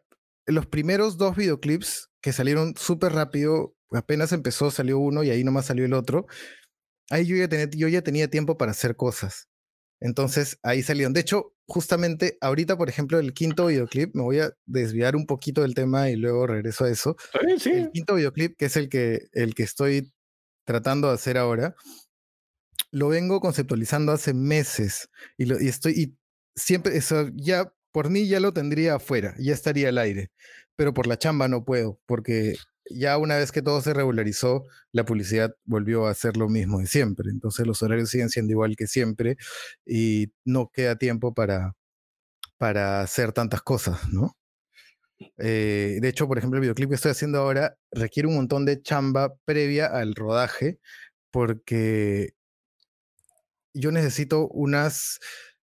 los 0.46 0.66
primeros 0.66 1.16
dos 1.16 1.34
videoclips 1.34 2.10
que 2.20 2.34
salieron 2.34 2.74
súper 2.76 3.12
rápido 3.12 3.73
apenas 3.92 4.32
empezó, 4.32 4.70
salió 4.70 4.98
uno 4.98 5.22
y 5.22 5.30
ahí 5.30 5.44
nomás 5.44 5.66
salió 5.66 5.84
el 5.84 5.94
otro. 5.94 6.26
Ahí 7.10 7.26
yo 7.26 7.36
ya 7.36 7.48
tenía, 7.48 7.68
yo 7.70 7.88
ya 7.88 8.02
tenía 8.02 8.28
tiempo 8.28 8.56
para 8.56 8.72
hacer 8.72 8.96
cosas. 8.96 9.48
Entonces 10.00 10.58
ahí 10.62 10.82
salieron. 10.82 11.12
De 11.12 11.20
hecho, 11.20 11.54
justamente 11.66 12.36
ahorita, 12.40 12.76
por 12.76 12.88
ejemplo, 12.88 13.18
el 13.18 13.32
quinto 13.32 13.66
videoclip, 13.66 14.14
me 14.14 14.22
voy 14.22 14.40
a 14.40 14.52
desviar 14.66 15.16
un 15.16 15.26
poquito 15.26 15.62
del 15.62 15.74
tema 15.74 16.10
y 16.10 16.16
luego 16.16 16.46
regreso 16.46 16.84
a 16.84 16.90
eso. 16.90 17.16
El 17.64 17.90
quinto 17.90 18.14
videoclip, 18.16 18.56
que 18.56 18.66
es 18.66 18.76
el 18.76 18.88
que, 18.88 19.28
el 19.32 19.54
que 19.54 19.62
estoy 19.62 20.12
tratando 20.66 21.08
de 21.08 21.14
hacer 21.14 21.38
ahora, 21.38 21.74
lo 22.90 23.08
vengo 23.08 23.40
conceptualizando 23.40 24.12
hace 24.12 24.34
meses 24.34 25.08
y, 25.36 25.46
lo, 25.46 25.60
y 25.60 25.68
estoy, 25.68 25.92
y 25.92 26.16
siempre, 26.54 26.96
eso 26.96 27.28
ya, 27.34 27.72
por 27.92 28.10
mí 28.10 28.28
ya 28.28 28.40
lo 28.40 28.52
tendría 28.52 28.96
afuera, 28.96 29.34
ya 29.38 29.52
estaría 29.52 29.88
al 29.88 29.98
aire, 29.98 30.30
pero 30.76 30.94
por 30.94 31.06
la 31.06 31.18
chamba 31.18 31.48
no 31.48 31.64
puedo, 31.64 32.00
porque 32.06 32.56
ya 32.90 33.18
una 33.18 33.36
vez 33.36 33.52
que 33.52 33.62
todo 33.62 33.80
se 33.80 33.94
regularizó, 33.94 34.64
la 34.92 35.04
publicidad 35.04 35.54
volvió 35.64 36.06
a 36.06 36.10
hacer 36.10 36.36
lo 36.36 36.48
mismo 36.48 36.80
de 36.80 36.86
siempre. 36.86 37.30
Entonces 37.30 37.66
los 37.66 37.82
horarios 37.82 38.10
siguen 38.10 38.30
siendo 38.30 38.52
igual 38.52 38.76
que 38.76 38.86
siempre 38.86 39.36
y 39.86 40.32
no 40.44 40.70
queda 40.72 40.96
tiempo 40.96 41.34
para, 41.34 41.74
para 42.58 43.00
hacer 43.02 43.32
tantas 43.32 43.62
cosas, 43.62 44.08
¿no? 44.12 44.36
Eh, 45.38 45.98
de 46.00 46.08
hecho, 46.08 46.26
por 46.28 46.38
ejemplo, 46.38 46.58
el 46.58 46.62
videoclip 46.62 46.88
que 46.90 46.94
estoy 46.96 47.12
haciendo 47.12 47.38
ahora 47.38 47.76
requiere 47.90 48.28
un 48.28 48.36
montón 48.36 48.64
de 48.64 48.82
chamba 48.82 49.34
previa 49.44 49.86
al 49.86 50.14
rodaje 50.14 50.78
porque 51.30 52.34
yo 53.74 53.90
necesito 53.90 54.48
unas, 54.48 55.18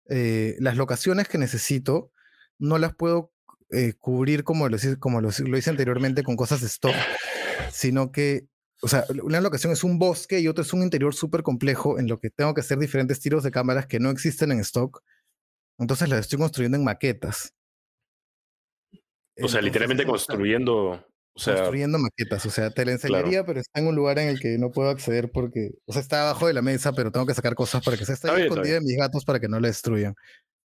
eh, 0.09 0.57
las 0.59 0.77
locaciones 0.77 1.29
que 1.29 1.39
necesito, 1.39 2.13
no 2.59 2.79
las 2.79 2.95
puedo 2.95 3.33
eh, 3.73 3.95
cubrir 3.99 4.45
como, 4.45 4.69
lo, 4.69 4.77
como 4.99 5.21
lo, 5.21 5.29
hice 5.29 5.71
anteriormente 5.71 6.23
con 6.23 6.37
cosas 6.37 6.61
de 6.61 6.67
stock, 6.67 6.95
sino 7.71 8.11
que, 8.11 8.47
o 8.83 8.89
sea, 8.89 9.05
una 9.23 9.41
locación 9.41 9.73
es 9.73 9.85
un 9.85 9.99
bosque 9.99 10.41
y 10.41 10.49
otra 10.49 10.63
es 10.63 10.73
un 10.73 10.83
interior 10.83 11.15
súper 11.15 11.43
complejo 11.43 11.99
en 11.99 12.09
lo 12.09 12.19
que 12.19 12.31
tengo 12.31 12.55
que 12.55 12.63
hacer 12.63 12.79
diferentes 12.79 13.21
tiros 13.21 13.45
de 13.45 13.51
cámaras 13.51 13.87
que 13.87 14.01
no 14.01 14.11
existen 14.11 14.53
en 14.53 14.61
stock. 14.61 15.03
Entonces 15.79 16.09
las 16.09 16.21
estoy 16.21 16.39
construyendo 16.39 16.77
en 16.77 16.85
maquetas. 16.85 17.55
O 19.43 19.49
sea, 19.49 19.63
literalmente 19.63 20.05
construyendo. 20.05 21.07
O 21.33 21.39
sea, 21.39 21.55
construyendo 21.55 21.99
maquetas, 21.99 22.45
o 22.45 22.51
sea, 22.51 22.71
te 22.71 22.85
la 22.85 22.93
enseñaría, 22.93 23.47
pero 23.47 23.61
está 23.61 23.81
en 23.81 23.87
un 23.87 23.95
lugar 23.95 24.19
en 24.19 24.29
el 24.29 24.41
que 24.41 24.59
no 24.59 24.73
puedo 24.73 24.91
acceder 24.91 25.31
porque, 25.31 25.71
o 25.87 25.93
sea, 25.93 26.03
está 26.03 26.23
abajo 26.23 26.49
de 26.49 26.55
la 26.55 26.61
mesa, 26.61 26.93
pero 26.93 27.13
tengo 27.13 27.25
que 27.25 27.35
sacar 27.35 27.55
cosas 27.55 27.83
para 27.85 27.97
que 27.97 28.05
se 28.05 28.15
esté 28.15 28.29
escondida 28.43 28.75
de 28.75 28.81
mis 28.81 28.97
gatos 28.97 29.25
para 29.25 29.39
que 29.39 29.49
no 29.49 29.61
la 29.61 29.69
destruyan. 29.69 30.15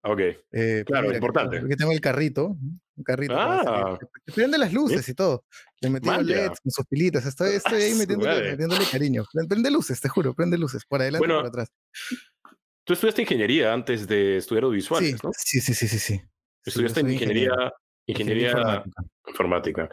Ok. 0.03 0.19
Eh, 0.51 0.83
claro, 0.85 1.13
importante. 1.13 1.59
Porque 1.59 1.75
tengo 1.75 1.91
el 1.91 2.01
carrito, 2.01 2.57
un 2.99 3.03
carrito 3.03 3.33
ah. 3.35 3.97
prende 4.35 4.57
las 4.57 4.71
luces 4.73 5.07
y 5.09 5.13
todo. 5.13 5.45
Le 5.81 5.89
metí 5.89 6.09
LEDs 6.09 6.59
con 6.61 6.71
sus 6.71 6.85
pilitas. 6.85 7.25
Estoy, 7.25 7.55
estoy 7.55 7.81
ahí 7.81 7.93
metiéndole, 7.95 8.51
metiéndole, 8.51 8.85
cariño. 8.91 9.23
Prende 9.47 9.71
luces, 9.71 9.99
te 9.99 10.09
juro, 10.09 10.33
prende 10.33 10.57
luces. 10.57 10.85
Por 10.85 11.01
adelante 11.01 11.25
y 11.25 11.31
por 11.31 11.45
atrás. 11.45 11.71
Tú 12.83 12.93
estudiaste 12.93 13.21
ingeniería 13.21 13.73
antes 13.73 14.07
de 14.07 14.37
estudiar 14.37 14.65
audiovisuales, 14.65 15.11
sí, 15.11 15.17
¿no? 15.23 15.31
Sí, 15.35 15.61
sí, 15.61 15.73
sí, 15.73 15.87
sí, 15.87 15.99
sí. 15.99 16.21
Estudiaste 16.65 16.99
en 16.99 17.11
ingeniería, 17.11 17.53
ingeniería, 18.05 18.83
informática. 19.27 19.89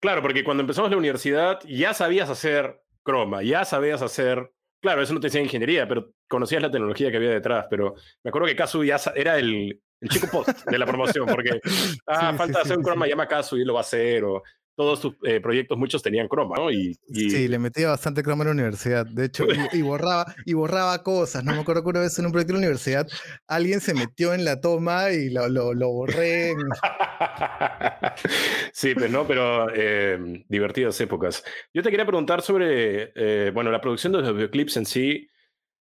Claro, 0.00 0.22
porque 0.22 0.44
cuando 0.44 0.62
empezamos 0.62 0.90
la 0.90 0.96
universidad 0.96 1.60
ya 1.66 1.94
sabías 1.94 2.28
hacer 2.28 2.82
croma, 3.02 3.42
ya 3.42 3.64
sabías 3.64 4.02
hacer 4.02 4.52
Claro, 4.80 5.02
eso 5.02 5.12
no 5.12 5.20
te 5.20 5.26
decía 5.26 5.42
ingeniería, 5.42 5.86
pero 5.86 6.14
conocías 6.26 6.62
la 6.62 6.70
tecnología 6.70 7.10
que 7.10 7.18
había 7.18 7.30
detrás. 7.30 7.66
Pero 7.68 7.96
me 8.24 8.30
acuerdo 8.30 8.48
que 8.48 8.56
Kazu 8.56 8.82
ya 8.82 8.98
era 9.14 9.38
el, 9.38 9.82
chico 10.08 10.28
post 10.30 10.66
de 10.66 10.78
la 10.78 10.86
promoción, 10.86 11.26
porque 11.26 11.60
ah, 12.06 12.34
falta 12.34 12.62
hacer 12.62 12.78
un 12.78 12.82
croma, 12.82 13.06
llama 13.06 13.24
a 13.24 13.28
Kazu 13.28 13.56
y 13.56 13.64
lo 13.64 13.74
va 13.74 13.80
a 13.80 13.82
hacer. 13.82 14.24
O 14.24 14.42
todos 14.80 14.98
sus 14.98 15.12
eh, 15.24 15.40
proyectos, 15.40 15.76
muchos 15.76 16.02
tenían 16.02 16.26
croma, 16.26 16.56
¿no? 16.56 16.70
Y, 16.70 16.94
Sí, 17.12 17.48
le 17.48 17.58
metía 17.58 17.88
bastante 17.88 18.22
croma 18.22 18.44
en 18.44 18.48
la 18.48 18.54
universidad. 18.54 19.04
De 19.04 19.26
hecho, 19.26 19.44
y, 19.72 19.82
borraba, 19.82 20.34
y 20.46 20.54
borraba 20.54 21.02
cosas. 21.02 21.44
No 21.44 21.52
me 21.52 21.60
acuerdo 21.60 21.82
que 21.82 21.90
una 21.90 22.00
vez 22.00 22.18
en 22.18 22.24
un 22.24 22.32
proyecto 22.32 22.54
de 22.54 22.60
la 22.60 22.66
universidad 22.66 23.06
alguien 23.46 23.82
se 23.82 23.92
metió 23.92 24.32
en 24.32 24.42
la 24.42 24.62
toma 24.62 25.10
y 25.10 25.28
lo, 25.28 25.50
lo, 25.50 25.90
borré. 25.90 26.54
sí, 28.72 28.94
pues 28.94 29.10
no, 29.10 29.26
pero 29.26 29.68
eh, 29.74 30.42
divertidas 30.48 30.98
épocas. 31.02 31.44
Yo 31.74 31.82
te 31.82 31.90
quería 31.90 32.06
preguntar 32.06 32.40
sobre, 32.40 33.12
eh, 33.16 33.50
bueno, 33.52 33.70
la 33.70 33.82
producción 33.82 34.14
de 34.14 34.22
los 34.22 34.34
videoclips 34.34 34.78
en 34.78 34.86
sí. 34.86 35.29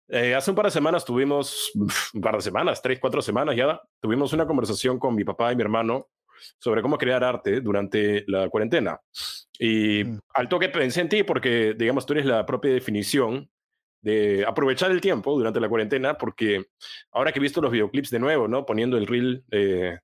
Hace 0.07 0.51
un 0.51 0.55
par 0.55 0.65
de 0.65 0.71
semanas 0.71 1.03
tuvimos, 1.05 1.71
un 2.13 2.21
par 2.21 2.35
de 2.35 2.41
semanas, 2.41 2.81
tres, 2.81 2.99
cuatro 2.99 3.21
semanas 3.21 3.55
ya, 3.55 3.81
tuvimos 3.99 4.33
una 4.33 4.45
conversación 4.45 4.99
con 4.99 5.15
mi 5.15 5.23
papá 5.23 5.51
y 5.51 5.55
mi 5.55 5.61
hermano 5.61 6.07
sobre 6.59 6.81
cómo 6.81 6.97
crear 6.97 7.23
arte 7.23 7.61
durante 7.61 8.23
la 8.27 8.49
cuarentena. 8.49 8.99
Y 9.59 10.03
mm. 10.03 10.19
al 10.33 10.49
toque 10.49 10.69
pensé 10.69 11.01
en 11.01 11.09
ti 11.09 11.23
porque, 11.23 11.75
digamos, 11.77 12.05
tú 12.05 12.13
eres 12.13 12.25
la 12.25 12.45
propia 12.45 12.71
definición 12.71 13.49
de 14.01 14.45
aprovechar 14.47 14.91
el 14.91 15.01
tiempo 15.01 15.35
durante 15.35 15.59
la 15.59 15.67
cuarentena, 15.67 16.17
porque 16.17 16.65
ahora 17.11 17.31
que 17.31 17.39
he 17.39 17.41
visto 17.41 17.61
los 17.61 17.71
videoclips 17.71 18.11
de 18.11 18.19
nuevo, 18.19 18.47
¿no? 18.47 18.65
Poniendo 18.65 18.97
el 18.97 19.07
reel, 19.07 19.43
eh, 19.49 19.97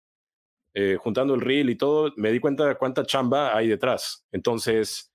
eh, 0.73 0.97
juntando 0.99 1.35
el 1.35 1.41
reel 1.41 1.69
y 1.69 1.75
todo, 1.75 2.11
me 2.17 2.31
di 2.31 2.39
cuenta 2.39 2.65
de 2.65 2.75
cuánta 2.75 3.05
chamba 3.05 3.55
hay 3.55 3.67
detrás. 3.67 4.25
Entonces, 4.31 5.13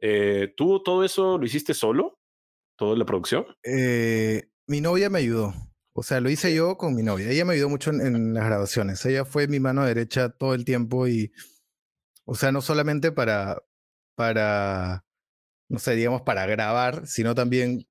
eh, 0.00 0.52
¿tú 0.56 0.82
todo 0.82 1.04
eso 1.04 1.38
lo 1.38 1.44
hiciste 1.44 1.74
solo? 1.74 2.17
¿Toda 2.78 2.96
la 2.96 3.04
producción? 3.04 3.44
mi 4.66 4.80
novia 4.80 5.10
me 5.10 5.18
ayudó. 5.18 5.52
O 5.92 6.04
sea, 6.04 6.20
lo 6.20 6.30
hice 6.30 6.54
yo 6.54 6.76
con 6.78 6.94
mi 6.94 7.02
novia. 7.02 7.28
Ella 7.28 7.44
me 7.44 7.54
ayudó 7.54 7.68
mucho 7.68 7.90
en, 7.90 8.32
las 8.32 8.44
grabaciones. 8.44 9.04
Ella 9.04 9.24
fue 9.24 9.48
mi 9.48 9.58
mano 9.58 9.84
derecha 9.84 10.28
todo 10.28 10.54
el 10.54 10.64
tiempo 10.64 11.08
y, 11.08 11.32
o 12.24 12.36
sea, 12.36 12.52
no 12.52 12.62
solamente 12.62 13.10
para, 13.10 13.60
para, 14.14 15.04
no 15.68 15.80
sé, 15.80 15.96
digamos, 15.96 16.22
para 16.22 16.46
grabar, 16.46 17.04
sino 17.08 17.34
también, 17.34 17.88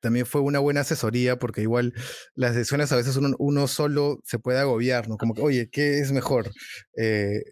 también 0.00 0.26
fue 0.26 0.40
una 0.40 0.58
buena 0.58 0.80
asesoría 0.80 1.38
porque 1.38 1.62
igual 1.62 1.94
las 2.34 2.56
decisiones 2.56 2.90
a 2.90 2.96
veces 2.96 3.16
uno, 3.16 3.68
solo 3.68 4.20
se 4.24 4.40
puede 4.40 4.58
agobiar, 4.58 5.08
¿no? 5.08 5.16
Como 5.16 5.34
que, 5.34 5.42
oye, 5.42 5.70
¿qué 5.70 6.00
es 6.00 6.10
mejor? 6.10 6.50
Eh, 6.96 7.44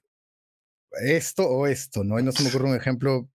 esto 1.03 1.49
o 1.49 1.67
esto, 1.67 2.05
¿no? 2.05 2.19
Y 2.19 2.23
no 2.23 2.33
se 2.33 2.43
me 2.43 2.49
ocurre 2.49 2.69
un 2.71 2.77
ejemplo 2.77 3.29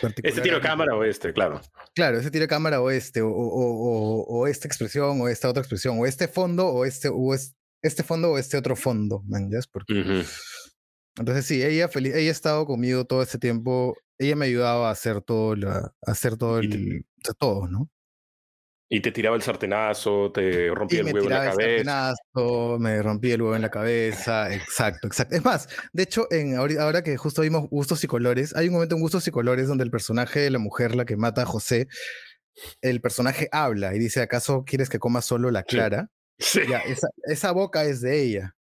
particular. 0.00 0.30
Este 0.30 0.42
tiro 0.42 0.60
cámara 0.60 0.94
o 0.94 1.04
este, 1.04 1.32
claro. 1.32 1.60
Claro, 1.94 2.18
ese 2.18 2.30
tiro 2.30 2.46
cámara 2.46 2.80
o 2.80 2.90
este, 2.90 3.22
o, 3.22 3.28
o, 3.28 4.24
o, 4.26 4.46
esta 4.46 4.68
expresión 4.68 5.20
o 5.20 5.28
esta 5.28 5.48
otra 5.48 5.62
expresión, 5.62 5.98
o 5.98 6.06
este 6.06 6.28
fondo 6.28 6.66
o 6.66 6.84
este, 6.84 7.08
o 7.12 7.34
este 7.82 8.02
fondo 8.02 8.32
o 8.32 8.38
este 8.38 8.56
otro 8.56 8.76
fondo, 8.76 9.22
man, 9.26 9.50
Porque... 9.72 10.24
Entonces 11.16 11.46
sí, 11.46 11.62
ella, 11.62 11.88
feliz, 11.88 12.14
ella 12.14 12.28
ha 12.28 12.32
estado 12.32 12.66
conmigo 12.66 13.04
todo 13.04 13.22
este 13.22 13.38
tiempo, 13.38 13.96
ella 14.18 14.34
me 14.34 14.46
ayudaba 14.46 14.88
a 14.88 14.92
hacer 14.92 15.20
todo, 15.20 15.54
la, 15.54 15.94
a 16.04 16.10
hacer 16.10 16.36
todo 16.36 16.58
el, 16.58 17.06
todo, 17.38 17.68
¿no? 17.68 17.88
Y 18.88 19.00
te 19.00 19.12
tiraba 19.12 19.34
el 19.34 19.42
sartenazo, 19.42 20.30
te 20.30 20.68
rompía 20.68 21.00
el 21.00 21.06
huevo 21.06 21.20
en 21.20 21.30
la 21.30 21.50
cabeza. 21.50 22.12
me 22.78 23.02
rompía 23.02 23.34
el 23.34 23.42
huevo 23.42 23.56
en 23.56 23.62
la 23.62 23.70
cabeza, 23.70 24.54
exacto, 24.54 25.06
exacto. 25.06 25.34
Es 25.34 25.44
más, 25.44 25.68
de 25.92 26.02
hecho, 26.02 26.26
en, 26.30 26.56
ahora 26.56 27.02
que 27.02 27.16
justo 27.16 27.42
vimos 27.42 27.68
Gustos 27.70 28.04
y 28.04 28.06
Colores, 28.06 28.54
hay 28.54 28.68
un 28.68 28.74
momento 28.74 28.94
en 28.94 29.00
Gustos 29.00 29.26
y 29.26 29.30
Colores 29.30 29.68
donde 29.68 29.84
el 29.84 29.90
personaje 29.90 30.40
de 30.40 30.50
la 30.50 30.58
mujer, 30.58 30.94
la 30.94 31.06
que 31.06 31.16
mata 31.16 31.42
a 31.42 31.46
José, 31.46 31.88
el 32.82 33.00
personaje 33.00 33.48
habla 33.52 33.94
y 33.94 33.98
dice, 33.98 34.20
¿acaso 34.20 34.64
quieres 34.64 34.88
que 34.88 34.98
coma 34.98 35.22
solo 35.22 35.50
la 35.50 35.62
clara? 35.62 36.10
Sí. 36.38 36.60
Ya, 36.68 36.82
esa, 37.24 37.52
boca 37.52 37.84
es 37.84 38.00
de 38.00 38.22
ella. 38.22 38.54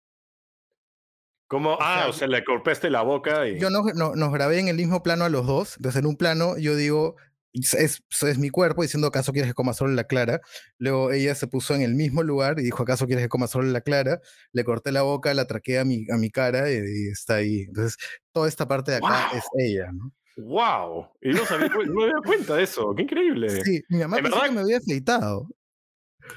¿Cómo? 1.47 1.77
Ah, 1.81 2.07
o 2.10 2.13
sea, 2.13 2.27
le 2.27 2.41
golpeaste 2.41 2.89
la 2.89 3.01
boca 3.01 3.47
y... 3.47 3.60
Yo 3.60 3.69
no, 3.69 3.84
no, 3.93 4.15
nos 4.15 4.31
grabé 4.31 4.60
en 4.60 4.67
el 4.67 4.77
mismo 4.77 5.03
plano 5.03 5.25
a 5.25 5.29
los 5.29 5.45
dos. 5.45 5.75
Entonces, 5.77 5.99
en 5.99 6.05
un 6.05 6.15
plano 6.15 6.57
yo 6.57 6.75
digo, 6.75 7.15
es, 7.53 8.01
es, 8.21 8.37
mi 8.37 8.49
cuerpo 8.49 8.81
diciendo, 8.81 9.07
¿acaso 9.07 9.31
quieres 9.33 9.51
que 9.51 9.55
coma 9.55 9.73
solo 9.73 9.93
la 9.93 10.05
clara? 10.05 10.41
Luego 10.77 11.11
ella 11.11 11.35
se 11.35 11.47
puso 11.47 11.75
en 11.75 11.81
el 11.81 11.95
mismo 11.95 12.23
lugar 12.23 12.59
y 12.59 12.63
dijo, 12.63 12.83
¿acaso 12.83 13.07
quieres 13.07 13.25
que 13.25 13.29
coma 13.29 13.47
solo 13.47 13.67
la 13.69 13.81
clara? 13.81 14.21
Le 14.53 14.63
corté 14.63 14.91
la 14.91 15.01
boca, 15.01 15.33
la 15.33 15.45
traqué 15.45 15.79
a 15.79 15.85
mi, 15.85 16.05
a 16.11 16.17
mi 16.17 16.29
cara 16.29 16.71
y, 16.71 16.75
está 17.11 17.35
ahí. 17.35 17.61
Entonces, 17.67 17.97
toda 18.31 18.47
esta 18.47 18.67
parte 18.67 18.91
de 18.91 18.97
acá 18.97 19.31
es 19.35 19.43
ella, 19.57 19.91
¿no? 19.91 20.11
¡Wow! 20.37 21.09
Y 21.21 21.29
no, 21.31 21.45
sabía, 21.45 21.67
no 21.67 21.93
me 21.93 22.03
había 22.03 22.15
cuenta 22.25 22.55
de 22.55 22.63
eso. 22.63 22.93
¡Qué 22.95 23.03
increíble! 23.03 23.49
Sí, 23.63 23.81
mi 23.89 23.99
mamá 23.99 24.17
pensó 24.17 24.41
que 24.41 24.51
me 24.51 24.61
había 24.61 24.77
afeitado. 24.77 25.47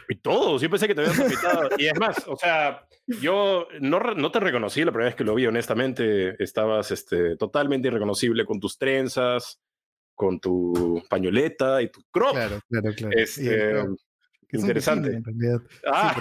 Y 0.09 0.17
todo, 0.17 0.59
sí 0.59 0.69
pensé 0.69 0.89
que 0.89 0.95
te 0.95 1.03
habías 1.03 1.19
afeitado. 1.19 1.69
y 1.79 1.87
es 1.87 1.99
más, 1.99 2.17
o 2.27 2.37
sea, 2.37 2.87
yo 3.07 3.69
no, 3.81 4.01
no 4.01 4.31
te 4.33 4.41
reconocí 4.41 4.85
la 4.85 4.91
primera 4.91 5.11
vez 5.11 5.17
que 5.17 5.25
lo 5.25 5.35
vi, 5.35 5.47
honestamente. 5.47 6.43
Estabas 6.43 6.91
este, 6.91 7.37
totalmente 7.37 7.89
irreconocible 7.89 8.45
con 8.45 8.59
tus 8.61 8.79
trenzas, 8.79 9.61
con 10.15 10.41
tu 10.41 11.03
pañoleta 11.09 11.83
y 11.83 11.91
tu 11.91 12.03
crop. 12.11 12.33
Claro, 12.33 12.61
claro, 12.69 12.95
claro. 12.95 13.17
Este, 13.17 13.85
interesante. 14.53 15.23
ah. 15.87 16.17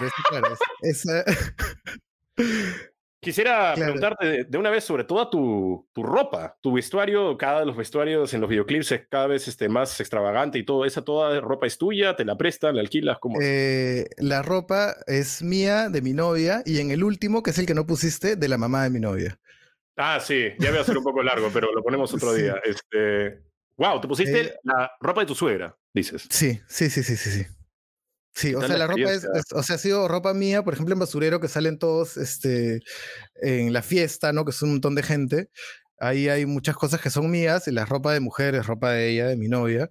Quisiera 3.23 3.73
preguntarte 3.73 4.43
de 4.43 4.57
una 4.57 4.69
vez 4.69 4.83
sobre 4.83 5.05
toda 5.05 5.29
tu, 5.29 5.87
tu, 5.93 6.03
ropa, 6.03 6.57
tu 6.61 6.73
vestuario, 6.73 7.37
cada 7.37 7.61
de 7.61 7.65
los 7.67 7.77
vestuarios 7.77 8.33
en 8.33 8.41
los 8.41 8.49
videoclips 8.49 8.91
es 8.91 9.07
cada 9.07 9.27
vez 9.27 9.47
este, 9.47 9.69
más 9.69 9.97
extravagante 10.01 10.59
y 10.59 10.65
todo. 10.65 10.83
¿Esa 10.83 11.03
toda 11.03 11.39
ropa 11.39 11.65
es 11.65 11.77
tuya? 11.77 12.17
¿Te 12.17 12.25
la 12.25 12.35
prestan? 12.37 12.75
¿La 12.75 12.81
alquilas? 12.81 13.19
¿Cómo? 13.19 13.39
Eh, 13.41 14.09
la 14.17 14.41
ropa 14.41 14.97
es 15.07 15.41
mía, 15.41 15.87
de 15.87 16.01
mi 16.01 16.11
novia, 16.11 16.63
y 16.65 16.79
en 16.79 16.91
el 16.91 17.01
último, 17.01 17.43
que 17.43 17.51
es 17.51 17.57
el 17.59 17.65
que 17.65 17.73
no 17.73 17.87
pusiste, 17.87 18.35
de 18.35 18.47
la 18.49 18.57
mamá 18.57 18.83
de 18.83 18.89
mi 18.89 18.99
novia. 18.99 19.39
Ah, 19.95 20.19
sí, 20.19 20.49
ya 20.59 20.71
voy 20.71 20.79
a 20.79 20.83
ser 20.83 20.97
un 20.97 21.03
poco 21.03 21.23
largo, 21.23 21.49
pero 21.53 21.71
lo 21.71 21.81
ponemos 21.81 22.13
otro 22.13 22.33
día. 22.33 22.55
Este, 22.65 23.41
Wow, 23.77 24.01
te 24.01 24.07
pusiste 24.07 24.41
eh, 24.41 24.55
la 24.63 24.91
ropa 24.99 25.21
de 25.21 25.27
tu 25.27 25.35
suegra, 25.35 25.75
dices. 25.93 26.27
Sí, 26.29 26.59
sí, 26.67 26.89
sí, 26.89 27.03
sí, 27.03 27.17
sí, 27.17 27.31
sí. 27.31 27.45
Sí, 28.35 28.55
o 28.55 28.61
sea, 28.61 28.77
la, 28.77 28.87
ropa 28.87 29.11
es, 29.11 29.27
o 29.53 29.61
sea, 29.61 29.75
ha 29.75 29.79
sido 29.79 30.07
ropa 30.07 30.33
mía, 30.33 30.63
por 30.63 30.73
ejemplo, 30.73 30.93
en 30.93 30.99
Basurero, 30.99 31.39
que 31.39 31.47
salen 31.47 31.77
todos 31.77 32.17
este, 32.17 32.81
en 33.35 33.73
la 33.73 33.83
fiesta, 33.83 34.33
¿no? 34.33 34.43
Que 34.43 34.51
es 34.51 34.61
un 34.63 34.71
montón 34.71 34.95
de 34.95 35.03
gente. 35.03 35.49
Ahí 35.99 36.29
hay 36.29 36.47
muchas 36.47 36.75
cosas 36.75 36.99
que 36.99 37.11
son 37.11 37.29
mías, 37.29 37.67
y 37.67 37.71
la 37.71 37.85
ropa 37.85 38.11
de 38.11 38.19
mujer 38.19 38.55
es 38.55 38.65
ropa 38.65 38.91
de 38.91 39.09
ella, 39.09 39.27
de 39.27 39.37
mi 39.37 39.49
novia, 39.49 39.89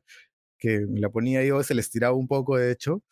que 0.59 0.81
me 0.81 0.99
la 0.99 1.09
ponía 1.09 1.45
yo, 1.45 1.63
se 1.63 1.75
le 1.75 1.81
estiraba 1.81 2.17
un 2.17 2.27
poco, 2.27 2.57
de 2.57 2.73
hecho. 2.73 3.03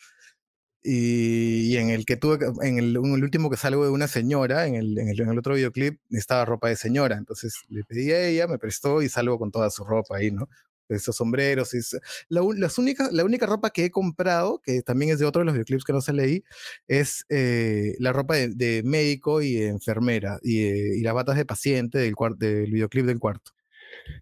Y, 0.82 1.76
en 1.76 1.90
el 1.90 2.06
que 2.06 2.16
tuve, 2.16 2.38
en 2.62 2.78
el, 2.78 2.96
en 2.96 3.14
el, 3.14 3.24
último 3.24 3.50
que 3.50 3.56
salgo 3.56 3.84
de 3.84 3.90
una 3.90 4.08
señora, 4.08 4.66
en 4.66 4.76
el, 4.76 4.98
en 4.98 5.08
el, 5.08 5.20
en 5.20 5.28
el 5.28 5.38
otro 5.38 5.54
videoclip, 5.54 6.00
estaba 6.10 6.44
ropa 6.44 6.68
de 6.68 6.76
señora. 6.76 7.16
Entonces 7.16 7.54
le 7.68 7.84
pedí 7.84 8.12
a 8.12 8.26
ella, 8.26 8.46
me 8.46 8.58
prestó 8.58 9.02
y 9.02 9.08
salgo 9.08 9.38
con 9.38 9.50
toda 9.50 9.70
su 9.70 9.84
ropa 9.84 10.16
ahí, 10.16 10.30
¿no? 10.30 10.48
Esos 10.88 11.16
sombreros. 11.16 11.74
Y 11.74 11.80
la, 12.28 12.40
las 12.56 12.78
únicas, 12.78 13.12
la 13.12 13.24
única 13.24 13.46
ropa 13.46 13.70
que 13.70 13.84
he 13.86 13.90
comprado, 13.90 14.60
que 14.64 14.82
también 14.82 15.12
es 15.12 15.18
de 15.18 15.26
otro 15.26 15.40
de 15.40 15.46
los 15.46 15.54
videoclips 15.54 15.84
que 15.84 15.92
no 15.92 16.00
se 16.00 16.12
leí, 16.14 16.44
es 16.88 17.24
eh, 17.28 17.94
la 17.98 18.12
ropa 18.12 18.36
de, 18.36 18.82
médico 18.84 19.42
y 19.42 19.62
enfermera 19.62 20.38
y, 20.42 20.62
eh, 20.64 20.96
y, 20.96 21.02
las 21.02 21.14
batas 21.14 21.36
de 21.36 21.44
paciente 21.44 21.98
del, 21.98 22.14
del 22.38 22.72
videoclip 22.72 23.06
del 23.06 23.20
cuarto. 23.20 23.52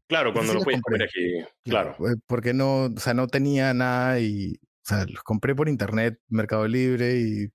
Claro, 0.06 0.32
cuando 0.32 0.54
lo 0.54 0.60
puedes 0.62 0.80
poner 0.80 1.04
aquí. 1.04 1.44
Claro. 1.64 1.96
Eh, 2.08 2.16
porque 2.26 2.52
no, 2.52 2.84
o 2.84 2.98
sea, 2.98 3.14
no 3.14 3.28
tenía 3.28 3.72
nada 3.74 4.20
y 4.20 4.58
sea, 4.88 5.04
los 5.06 5.22
compré 5.22 5.54
por 5.54 5.68
internet, 5.68 6.20
Mercado 6.28 6.66
Libre 6.68 7.20
y 7.20 7.52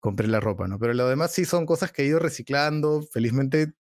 compré 0.00 0.28
la 0.28 0.40
ropa, 0.40 0.68
¿no? 0.68 0.78
Pero 0.78 0.94
lo 0.94 1.08
demás 1.08 1.32
sí 1.32 1.44
son 1.44 1.66
cosas 1.66 1.92
que 1.92 2.02
he 2.02 2.06
ido 2.06 2.18
reciclando. 2.18 3.02
Felizmente 3.12 3.74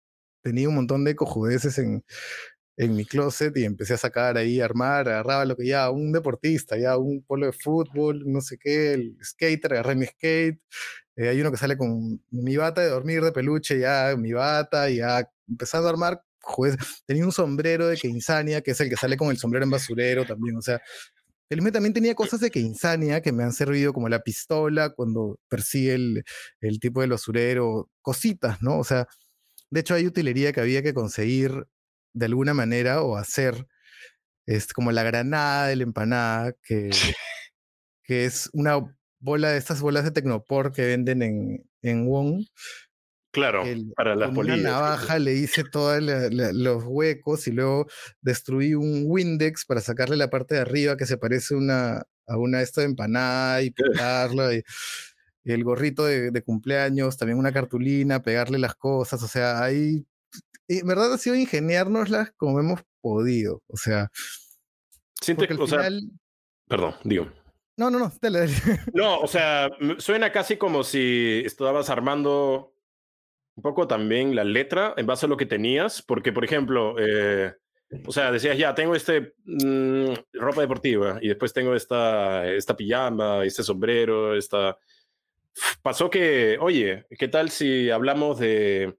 tenía 0.42 0.68
un 0.68 0.76
montón 0.76 1.04
de 1.04 1.16
cojudeces 1.16 1.78
en, 1.78 2.04
en 2.80 2.96
mi 2.96 3.04
closet 3.04 3.54
y 3.58 3.64
empecé 3.64 3.94
a 3.94 3.98
sacar 3.98 4.38
ahí, 4.38 4.60
a 4.60 4.64
armar, 4.64 5.08
agarraba 5.08 5.44
lo 5.44 5.56
que 5.56 5.66
ya, 5.66 5.90
un 5.90 6.12
deportista, 6.12 6.78
ya 6.78 6.96
un 6.96 7.22
polo 7.22 7.46
de 7.46 7.52
fútbol, 7.52 8.22
no 8.26 8.40
sé 8.40 8.58
qué, 8.58 8.94
el 8.94 9.18
skater, 9.22 9.74
agarré 9.74 9.96
mi 9.96 10.06
skate. 10.06 10.60
Eh, 11.16 11.28
hay 11.28 11.40
uno 11.40 11.50
que 11.50 11.58
sale 11.58 11.76
con 11.76 12.22
mi 12.30 12.56
bata 12.56 12.80
de 12.80 12.88
dormir 12.88 13.22
de 13.22 13.32
peluche, 13.32 13.78
ya 13.78 14.14
mi 14.16 14.32
bata, 14.32 14.88
ya 14.88 15.28
empezando 15.48 15.88
a 15.88 15.90
armar. 15.90 16.22
tenía 17.06 17.24
un 17.26 17.32
sombrero 17.32 17.86
de 17.86 17.98
Keinsania, 17.98 18.62
que 18.62 18.70
es 18.70 18.80
el 18.80 18.88
que 18.88 18.96
sale 18.96 19.16
con 19.18 19.30
el 19.30 19.36
sombrero 19.38 19.64
en 19.64 19.70
basurero 19.70 20.24
también, 20.24 20.56
o 20.56 20.62
sea, 20.62 20.80
Felizmente 21.50 21.78
también 21.78 21.92
tenía 21.92 22.14
cosas 22.14 22.38
de 22.38 22.48
que 22.52 22.60
insania 22.60 23.20
que 23.22 23.32
me 23.32 23.42
han 23.42 23.52
servido 23.52 23.92
como 23.92 24.08
la 24.08 24.20
pistola 24.22 24.90
cuando 24.90 25.40
persigue 25.48 25.94
el, 25.94 26.24
el 26.60 26.78
tipo 26.78 27.00
del 27.00 27.10
basurero, 27.10 27.90
cositas, 28.02 28.62
¿no? 28.62 28.78
O 28.78 28.84
sea, 28.84 29.08
de 29.68 29.80
hecho 29.80 29.94
hay 29.94 30.06
utilería 30.06 30.52
que 30.52 30.60
había 30.60 30.80
que 30.80 30.94
conseguir 30.94 31.66
de 32.14 32.26
alguna 32.26 32.54
manera 32.54 33.02
o 33.02 33.16
hacer, 33.16 33.66
es 34.46 34.72
como 34.72 34.92
la 34.92 35.02
granada 35.02 35.66
de 35.66 35.74
la 35.74 35.82
empanada, 35.82 36.52
que, 36.62 36.90
que 38.04 38.26
es 38.26 38.48
una 38.52 38.78
bola 39.18 39.50
de 39.50 39.58
estas 39.58 39.80
bolas 39.80 40.04
de 40.04 40.12
Tecnopor 40.12 40.72
que 40.72 40.86
venden 40.86 41.22
en, 41.22 41.70
en 41.82 42.06
Wong, 42.06 42.44
Claro, 43.32 43.62
para 43.94 44.16
las 44.16 44.28
con 44.28 44.34
polillas. 44.36 44.58
Una 44.58 44.70
navaja 44.70 45.18
le 45.20 45.34
hice 45.34 45.62
todos 45.62 46.02
los 46.02 46.84
huecos 46.84 47.46
y 47.46 47.52
luego 47.52 47.86
destruí 48.20 48.74
un 48.74 49.04
Windex 49.06 49.64
para 49.64 49.80
sacarle 49.80 50.16
la 50.16 50.30
parte 50.30 50.56
de 50.56 50.62
arriba 50.62 50.96
que 50.96 51.06
se 51.06 51.16
parece 51.16 51.54
una, 51.54 52.02
a 52.26 52.36
una 52.36 52.60
esta 52.60 52.80
de 52.80 52.88
empanada 52.88 53.62
y 53.62 53.70
pintarla. 53.70 54.54
y, 54.54 54.62
el 55.44 55.64
gorrito 55.64 56.04
de, 56.04 56.42
cumpleaños, 56.42 57.16
también 57.16 57.38
una 57.38 57.52
cartulina, 57.52 58.22
pegarle 58.22 58.58
las 58.58 58.74
cosas. 58.74 59.22
O 59.22 59.28
sea, 59.28 59.62
ahí. 59.62 60.04
En 60.68 60.86
verdad 60.86 61.12
ha 61.12 61.18
sido 61.18 61.34
ingeniárnoslas 61.34 62.32
como 62.36 62.60
hemos 62.60 62.80
podido. 63.00 63.62
O 63.68 63.76
sea. 63.76 64.10
Siente, 65.20 65.44
o 65.44 65.66
final, 65.66 66.00
sea, 66.00 66.10
perdón, 66.68 66.94
digo. 67.04 67.30
No, 67.76 67.90
no, 67.90 67.98
no, 67.98 68.12
dale, 68.20 68.40
dale. 68.40 68.52
No, 68.92 69.20
o 69.20 69.26
sea, 69.26 69.70
suena 69.98 70.30
casi 70.32 70.56
como 70.56 70.84
si 70.84 71.42
estabas 71.44 71.90
armando 71.90 72.74
un 73.60 73.62
poco 73.62 73.86
también 73.86 74.34
la 74.34 74.42
letra 74.42 74.94
en 74.96 75.06
base 75.06 75.26
a 75.26 75.28
lo 75.28 75.36
que 75.36 75.44
tenías, 75.44 76.00
porque, 76.00 76.32
por 76.32 76.46
ejemplo, 76.46 76.96
eh, 76.98 77.52
o 78.06 78.10
sea, 78.10 78.32
decías, 78.32 78.56
ya, 78.56 78.74
tengo 78.74 78.94
este 78.94 79.34
mm, 79.44 80.14
ropa 80.32 80.62
deportiva 80.62 81.18
y 81.20 81.28
después 81.28 81.52
tengo 81.52 81.74
esta, 81.74 82.46
esta 82.50 82.74
pijama, 82.74 83.44
este 83.44 83.62
sombrero, 83.62 84.34
esta... 84.34 84.78
Pasó 85.82 86.08
que, 86.08 86.56
oye, 86.58 87.04
¿qué 87.18 87.28
tal 87.28 87.50
si 87.50 87.90
hablamos 87.90 88.38
de, 88.38 88.96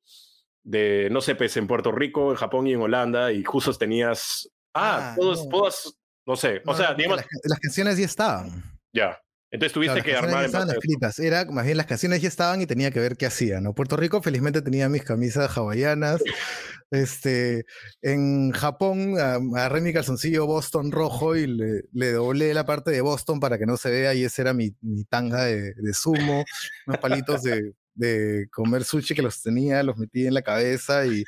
de, 0.62 1.10
no 1.12 1.21
sé, 1.21 1.34
pues 1.34 1.58
en 1.58 1.65
Puerto 1.65 1.91
Rico, 1.91 2.30
en 2.30 2.38
Japón 2.38 2.67
y 2.67 2.74
en 2.74 2.82
Holanda 2.82 3.32
y 3.32 3.43
justo 3.43 3.74
tenías, 3.74 4.47
ah, 4.76 5.13
ah 5.13 5.15
todos, 5.17 5.50
todas, 5.50 5.97
no 6.28 6.36
sé, 6.36 6.62
o 6.67 6.76
sea, 6.76 6.93
digamos... 6.93 7.26
las 7.45 7.60
canciones 7.60 7.97
ya 7.97 8.06
estaban. 8.06 8.63
Ya. 8.93 9.19
Entonces 9.51 9.73
tuviste 9.73 10.01
que 10.01 10.15
armar. 10.15 10.45
estaban 10.45 10.69
escritas. 10.69 11.19
Era 11.19 11.45
más 11.45 11.65
bien 11.65 11.75
las 11.75 11.85
canciones 11.85 12.21
ya 12.21 12.29
estaban 12.29 12.61
y 12.61 12.65
tenía 12.65 12.89
que 12.89 13.01
ver 13.01 13.17
qué 13.17 13.25
hacía, 13.25 13.59
¿no? 13.59 13.73
Puerto 13.73 13.97
Rico 13.97 14.21
felizmente 14.21 14.61
tenía 14.61 14.87
mis 14.87 15.03
camisas 15.03 15.55
hawaianas. 15.57 16.21
este, 16.91 17.65
en 18.01 18.51
Japón 18.51 19.19
agarré 19.19 19.81
mi 19.81 19.91
calzoncillo 19.91 20.45
Boston 20.45 20.91
rojo 20.91 21.35
y 21.35 21.47
le, 21.47 21.83
le, 21.91 22.11
doblé 22.13 22.53
la 22.53 22.65
parte 22.65 22.91
de 22.91 23.01
Boston 23.01 23.41
para 23.41 23.57
que 23.57 23.65
no 23.65 23.75
se 23.75 23.91
vea 23.91 24.13
y 24.13 24.23
ese 24.23 24.41
era 24.41 24.53
mi, 24.53 24.73
mi 24.81 25.03
tanga 25.03 25.43
de, 25.43 25.73
de 25.73 25.93
sumo, 25.93 26.45
unos 26.87 26.99
palitos 26.99 27.43
de, 27.43 27.73
de 27.93 28.47
comer 28.51 28.85
sushi 28.85 29.15
que 29.15 29.21
los 29.21 29.41
tenía, 29.41 29.83
los 29.83 29.97
metí 29.97 30.27
en 30.27 30.33
la 30.33 30.41
cabeza 30.41 31.05
y, 31.05 31.23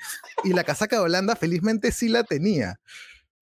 y 0.45 0.53
la 0.53 0.63
casaca 0.63 0.95
de 0.95 1.01
Holanda 1.01 1.35
felizmente 1.35 1.91
sí 1.91 2.07
la 2.07 2.23
tenía 2.23 2.79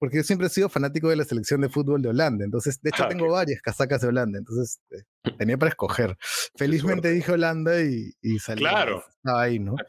porque 0.02 0.18
yo 0.18 0.24
siempre 0.24 0.48
he 0.48 0.50
sido 0.50 0.68
fanático 0.68 1.10
de 1.10 1.16
la 1.16 1.26
selección 1.26 1.62
de 1.62 1.70
fútbol 1.70 2.02
de 2.02 2.10
Holanda. 2.10 2.44
Entonces, 2.44 2.82
de 2.82 2.90
hecho, 2.90 3.04
ah, 3.04 3.08
tengo 3.08 3.30
varias 3.30 3.62
casacas 3.62 4.02
de 4.02 4.08
Holanda. 4.08 4.40
Entonces, 4.40 4.82
eh, 4.90 5.32
tenía 5.38 5.60
para 5.60 5.70
escoger. 5.70 6.18
Felizmente 6.56 7.12
dije 7.12 7.32
Holanda 7.32 7.80
y, 7.84 8.12
y 8.20 8.40
salí. 8.40 8.62
Claro. 8.62 9.04
Estaba 9.18 9.44
ahí, 9.44 9.60
¿no? 9.60 9.76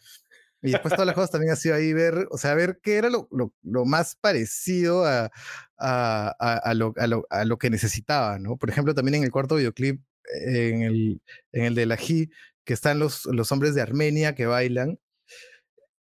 Y 0.64 0.70
después 0.70 0.92
todas 0.92 1.06
las 1.06 1.16
cosas 1.16 1.32
también 1.32 1.52
ha 1.52 1.56
sido 1.56 1.74
ahí 1.74 1.92
ver, 1.92 2.28
o 2.30 2.38
sea, 2.38 2.54
ver 2.54 2.78
qué 2.80 2.94
era 2.94 3.10
lo, 3.10 3.26
lo, 3.32 3.52
lo 3.64 3.84
más 3.84 4.14
parecido 4.14 5.04
a, 5.04 5.32
a, 5.76 6.28
a, 6.38 6.74
lo, 6.74 6.94
a, 7.30 7.44
lo, 7.44 7.58
que 7.58 7.68
necesitaba, 7.68 8.38
¿no? 8.38 8.56
Por 8.56 8.70
ejemplo, 8.70 8.94
también 8.94 9.16
en 9.16 9.24
el 9.24 9.32
cuarto 9.32 9.56
videoclip, 9.56 10.00
en 10.46 10.82
el, 10.82 11.22
en 11.50 11.64
el 11.64 11.74
de 11.74 11.86
la 11.86 11.96
G, 11.96 12.30
que 12.64 12.74
están 12.74 13.00
los, 13.00 13.24
los 13.24 13.50
hombres 13.50 13.74
de 13.74 13.80
Armenia 13.80 14.36
que 14.36 14.46
bailan, 14.46 15.00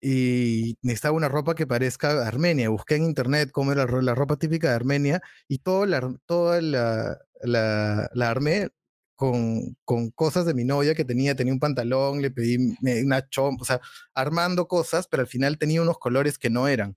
y 0.01 0.79
necesitaba 0.83 1.17
una 1.17 1.29
ropa 1.29 1.55
que 1.55 1.67
parezca 1.67 2.27
Armenia. 2.27 2.71
Busqué 2.71 2.97
en 2.97 3.05
internet 3.05 3.51
cómo 3.53 3.73
era 3.73 3.87
la, 3.87 4.15
ropa 4.15 4.37
típica 4.37 4.71
de 4.71 4.75
Armenia 4.75 5.21
y 5.47 5.59
todo 5.59 5.85
la, 5.87 6.15
toda 6.27 6.61
la, 6.63 7.19
la, 7.43 8.31
armé 8.31 8.69
con, 9.15 9.77
con, 9.85 10.11
cosas 10.11 10.47
de 10.47 10.55
mi 10.55 10.65
novia 10.65 10.95
que 10.95 11.05
tenía. 11.05 11.35
Tenía 11.35 11.53
un 11.53 11.61
pantalón, 11.61 12.23
le 12.23 12.31
pedí 12.31 12.57
una 13.05 13.29
chompa, 13.29 13.63
o 13.63 13.67
sea, 13.67 13.81
armando 14.15 14.67
cosas, 14.67 15.07
pero 15.07 15.21
al 15.21 15.27
final 15.27 15.59
tenía 15.59 15.83
unos 15.83 15.99
colores 15.99 16.39
que 16.39 16.51
no 16.51 16.67
eran. 16.67 16.97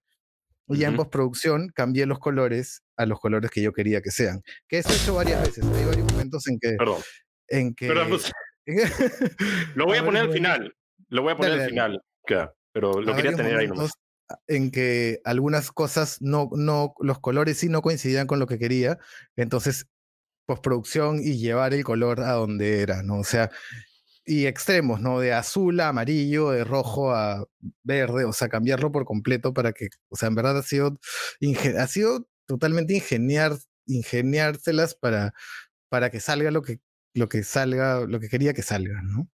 Y 0.69 0.77
ya 0.77 0.87
en 0.87 0.95
postproducción 0.95 1.69
cambié 1.75 2.05
los 2.05 2.19
colores 2.19 2.83
a 2.95 3.05
los 3.05 3.19
colores 3.19 3.51
que 3.51 3.61
yo 3.61 3.73
quería 3.73 4.01
que 4.01 4.11
sean. 4.11 4.41
Que 4.67 4.77
eso 4.77 4.89
he 4.91 4.95
hecho 4.95 5.15
varias 5.15 5.41
veces. 5.41 5.65
Hay 5.65 5.85
varios 5.85 6.09
momentos 6.09 6.47
en 6.47 6.57
que. 6.57 6.75
Perdón. 6.77 7.01
En 7.49 7.75
que. 7.75 7.93
Pues, 8.07 8.31
lo 9.75 9.85
voy 9.85 9.97
a, 9.97 10.05
poner 10.05 10.21
al 10.21 10.31
final. 10.31 10.73
Lo 11.09 11.21
voy 11.21 11.33
a 11.33 11.35
poner 11.35 11.59
al 11.59 11.69
final. 11.69 12.01
Claro 12.25 12.55
pero 12.73 13.01
lo 13.01 13.15
quería 13.15 13.35
tener 13.35 13.55
ahí 13.55 13.67
nomás. 13.67 13.93
En 14.47 14.71
que 14.71 15.21
algunas 15.25 15.71
cosas 15.71 16.21
no, 16.21 16.49
no, 16.53 16.95
los 16.99 17.19
colores 17.19 17.57
sí 17.57 17.69
no 17.69 17.81
coincidían 17.81 18.25
con 18.27 18.39
lo 18.39 18.47
que 18.47 18.57
quería, 18.57 18.97
entonces 19.35 19.87
postproducción 20.45 21.19
y 21.19 21.37
llevar 21.37 21.73
el 21.73 21.83
color 21.83 22.21
a 22.21 22.33
donde 22.33 22.81
era, 22.81 23.03
¿no? 23.03 23.19
O 23.19 23.23
sea, 23.23 23.51
y 24.25 24.45
extremos, 24.45 25.01
¿no? 25.01 25.19
De 25.19 25.33
azul 25.33 25.79
a 25.79 25.89
amarillo, 25.89 26.51
de 26.51 26.63
rojo 26.63 27.13
a 27.13 27.45
verde, 27.83 28.25
o 28.25 28.33
sea, 28.33 28.49
cambiarlo 28.49 28.91
por 28.91 29.05
completo 29.05 29.53
para 29.53 29.73
que, 29.73 29.89
o 30.09 30.15
sea, 30.15 30.29
en 30.29 30.35
verdad 30.35 30.57
ha 30.57 30.63
sido, 30.63 30.99
ha 31.79 31.87
sido 31.87 32.27
totalmente 32.47 32.93
ingeniar, 32.95 33.57
ingeniárselas 33.85 34.95
para, 34.95 35.33
para 35.89 36.09
que 36.09 36.19
salga 36.19 36.51
lo 36.51 36.61
que, 36.61 36.79
lo 37.13 37.29
que 37.29 37.43
salga, 37.43 38.01
lo 38.01 38.19
que 38.19 38.29
quería 38.29 38.53
que 38.53 38.63
salga, 38.63 39.01
¿no? 39.03 39.29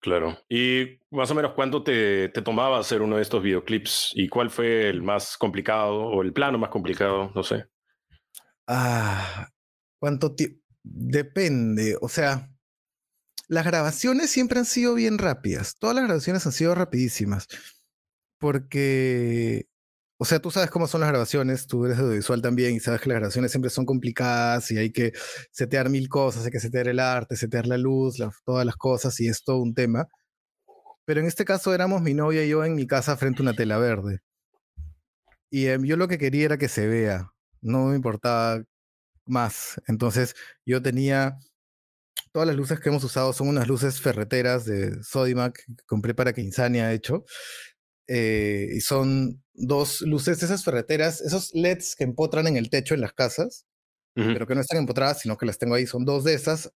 Claro. 0.00 0.38
¿Y 0.48 0.98
más 1.10 1.30
o 1.30 1.34
menos 1.34 1.52
cuánto 1.52 1.82
te, 1.82 2.30
te, 2.30 2.40
tomaba 2.40 2.78
hacer 2.78 3.02
uno 3.02 3.16
de 3.16 3.22
estos 3.22 3.42
videoclips? 3.42 4.12
¿Y 4.14 4.28
cuál 4.28 4.50
fue 4.50 4.88
el 4.88 5.02
más 5.02 5.36
complicado 5.36 5.94
o 5.94 6.22
el 6.22 6.32
plano 6.32 6.58
más 6.58 6.70
complicado? 6.70 7.30
No 7.34 7.42
sé. 7.42 7.66
Ah, 8.66 9.48
¿cuánto 9.98 10.34
tiempo? 10.34 10.60
Depende. 10.82 11.98
O 12.00 12.08
sea, 12.08 12.50
las 13.48 13.66
grabaciones 13.66 14.30
siempre 14.30 14.58
han 14.58 14.64
sido 14.64 14.94
bien 14.94 15.18
rápidas. 15.18 15.76
Todas 15.78 15.96
las 15.96 16.04
grabaciones 16.04 16.46
han 16.46 16.52
sido 16.52 16.74
rapidísimas. 16.74 17.48
Porque 18.38 19.66
o 20.22 20.26
sea, 20.26 20.38
tú 20.38 20.50
sabes 20.50 20.70
cómo 20.70 20.86
son 20.86 21.00
las 21.00 21.08
grabaciones, 21.08 21.66
tú 21.66 21.86
eres 21.86 21.98
audiovisual 21.98 22.42
también 22.42 22.74
y 22.74 22.80
sabes 22.80 23.00
que 23.00 23.08
las 23.08 23.16
grabaciones 23.16 23.52
siempre 23.52 23.70
son 23.70 23.86
complicadas 23.86 24.70
y 24.70 24.76
hay 24.76 24.92
que 24.92 25.12
setear 25.50 25.88
mil 25.88 26.10
cosas, 26.10 26.44
hay 26.44 26.50
que 26.50 26.60
setear 26.60 26.88
el 26.88 27.00
arte, 27.00 27.36
setear 27.36 27.66
la 27.66 27.78
luz, 27.78 28.18
todas 28.44 28.66
las 28.66 28.76
cosas 28.76 29.18
y 29.20 29.28
es 29.28 29.42
todo 29.42 29.56
un 29.62 29.72
tema. 29.74 30.08
Pero 31.06 31.20
en 31.20 31.26
este 31.26 31.46
caso 31.46 31.72
éramos 31.74 32.02
mi 32.02 32.12
novia 32.12 32.44
y 32.44 32.50
yo 32.50 32.62
en 32.66 32.74
mi 32.74 32.86
casa 32.86 33.16
frente 33.16 33.40
a 33.40 33.44
una 33.44 33.54
tela 33.54 33.78
verde. 33.78 34.20
Y 35.50 35.66
em, 35.68 35.84
yo 35.84 35.96
lo 35.96 36.06
que 36.06 36.18
quería 36.18 36.44
era 36.44 36.58
que 36.58 36.68
se 36.68 36.86
vea, 36.86 37.30
no 37.62 37.86
me 37.86 37.96
importaba 37.96 38.62
más. 39.24 39.80
Entonces 39.88 40.34
yo 40.66 40.82
tenía 40.82 41.38
todas 42.32 42.46
las 42.46 42.56
luces 42.56 42.78
que 42.80 42.90
hemos 42.90 43.04
usado 43.04 43.32
son 43.32 43.48
unas 43.48 43.68
luces 43.68 44.00
ferreteras 44.02 44.66
de 44.66 45.02
Sodimac 45.02 45.64
que 45.64 45.84
compré 45.86 46.14
para 46.14 46.34
que 46.34 46.42
Insania 46.42 46.88
ha 46.88 46.92
hecho. 46.92 47.24
Eh, 48.06 48.68
y 48.74 48.80
son 48.80 49.42
dos 49.60 50.00
luces, 50.02 50.42
esas 50.42 50.64
ferreteras, 50.64 51.20
esos 51.20 51.54
LEDs 51.54 51.96
que 51.96 52.04
empotran 52.04 52.46
en 52.46 52.56
el 52.56 52.70
techo 52.70 52.94
en 52.94 53.00
las 53.00 53.12
casas, 53.12 53.66
pero 54.14 54.46
que 54.46 54.54
no 54.54 54.60
están 54.60 54.78
empotradas, 54.78 55.20
sino 55.20 55.38
que 55.38 55.46
las 55.46 55.58
tengo 55.58 55.74
ahí. 55.74 55.86
Son 55.86 56.04
dos 56.04 56.24
de 56.24 56.34
esas 56.34 56.72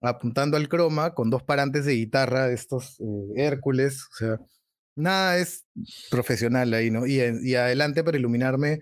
apuntando 0.00 0.56
al 0.56 0.68
croma 0.68 1.14
con 1.14 1.30
dos 1.30 1.42
parantes 1.42 1.84
de 1.84 1.94
guitarra, 1.94 2.50
estos 2.52 3.00
eh, 3.00 3.04
Hércules, 3.36 4.04
o 4.12 4.16
sea, 4.16 4.40
nada 4.96 5.38
es 5.38 5.66
profesional 6.10 6.72
ahí, 6.74 6.90
¿no? 6.90 7.06
Y, 7.06 7.20
y 7.42 7.54
adelante 7.56 8.04
para 8.04 8.18
iluminarme 8.18 8.80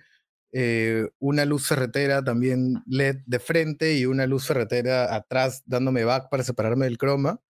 eh, 0.53 1.09
una 1.19 1.45
luz 1.45 1.67
ferretera 1.69 2.25
también 2.25 2.83
LED 2.87 3.19
de 3.27 3.39
frente 3.41 3.95
y 3.95 4.07
una 4.07 4.27
luz 4.27 4.47
ferretera 4.47 5.15
atrás 5.15 5.63
dándome 5.67 6.05
back 6.05 6.29
para 6.31 6.45
separarme 6.45 6.87
del 6.87 6.99
croma. 6.99 7.41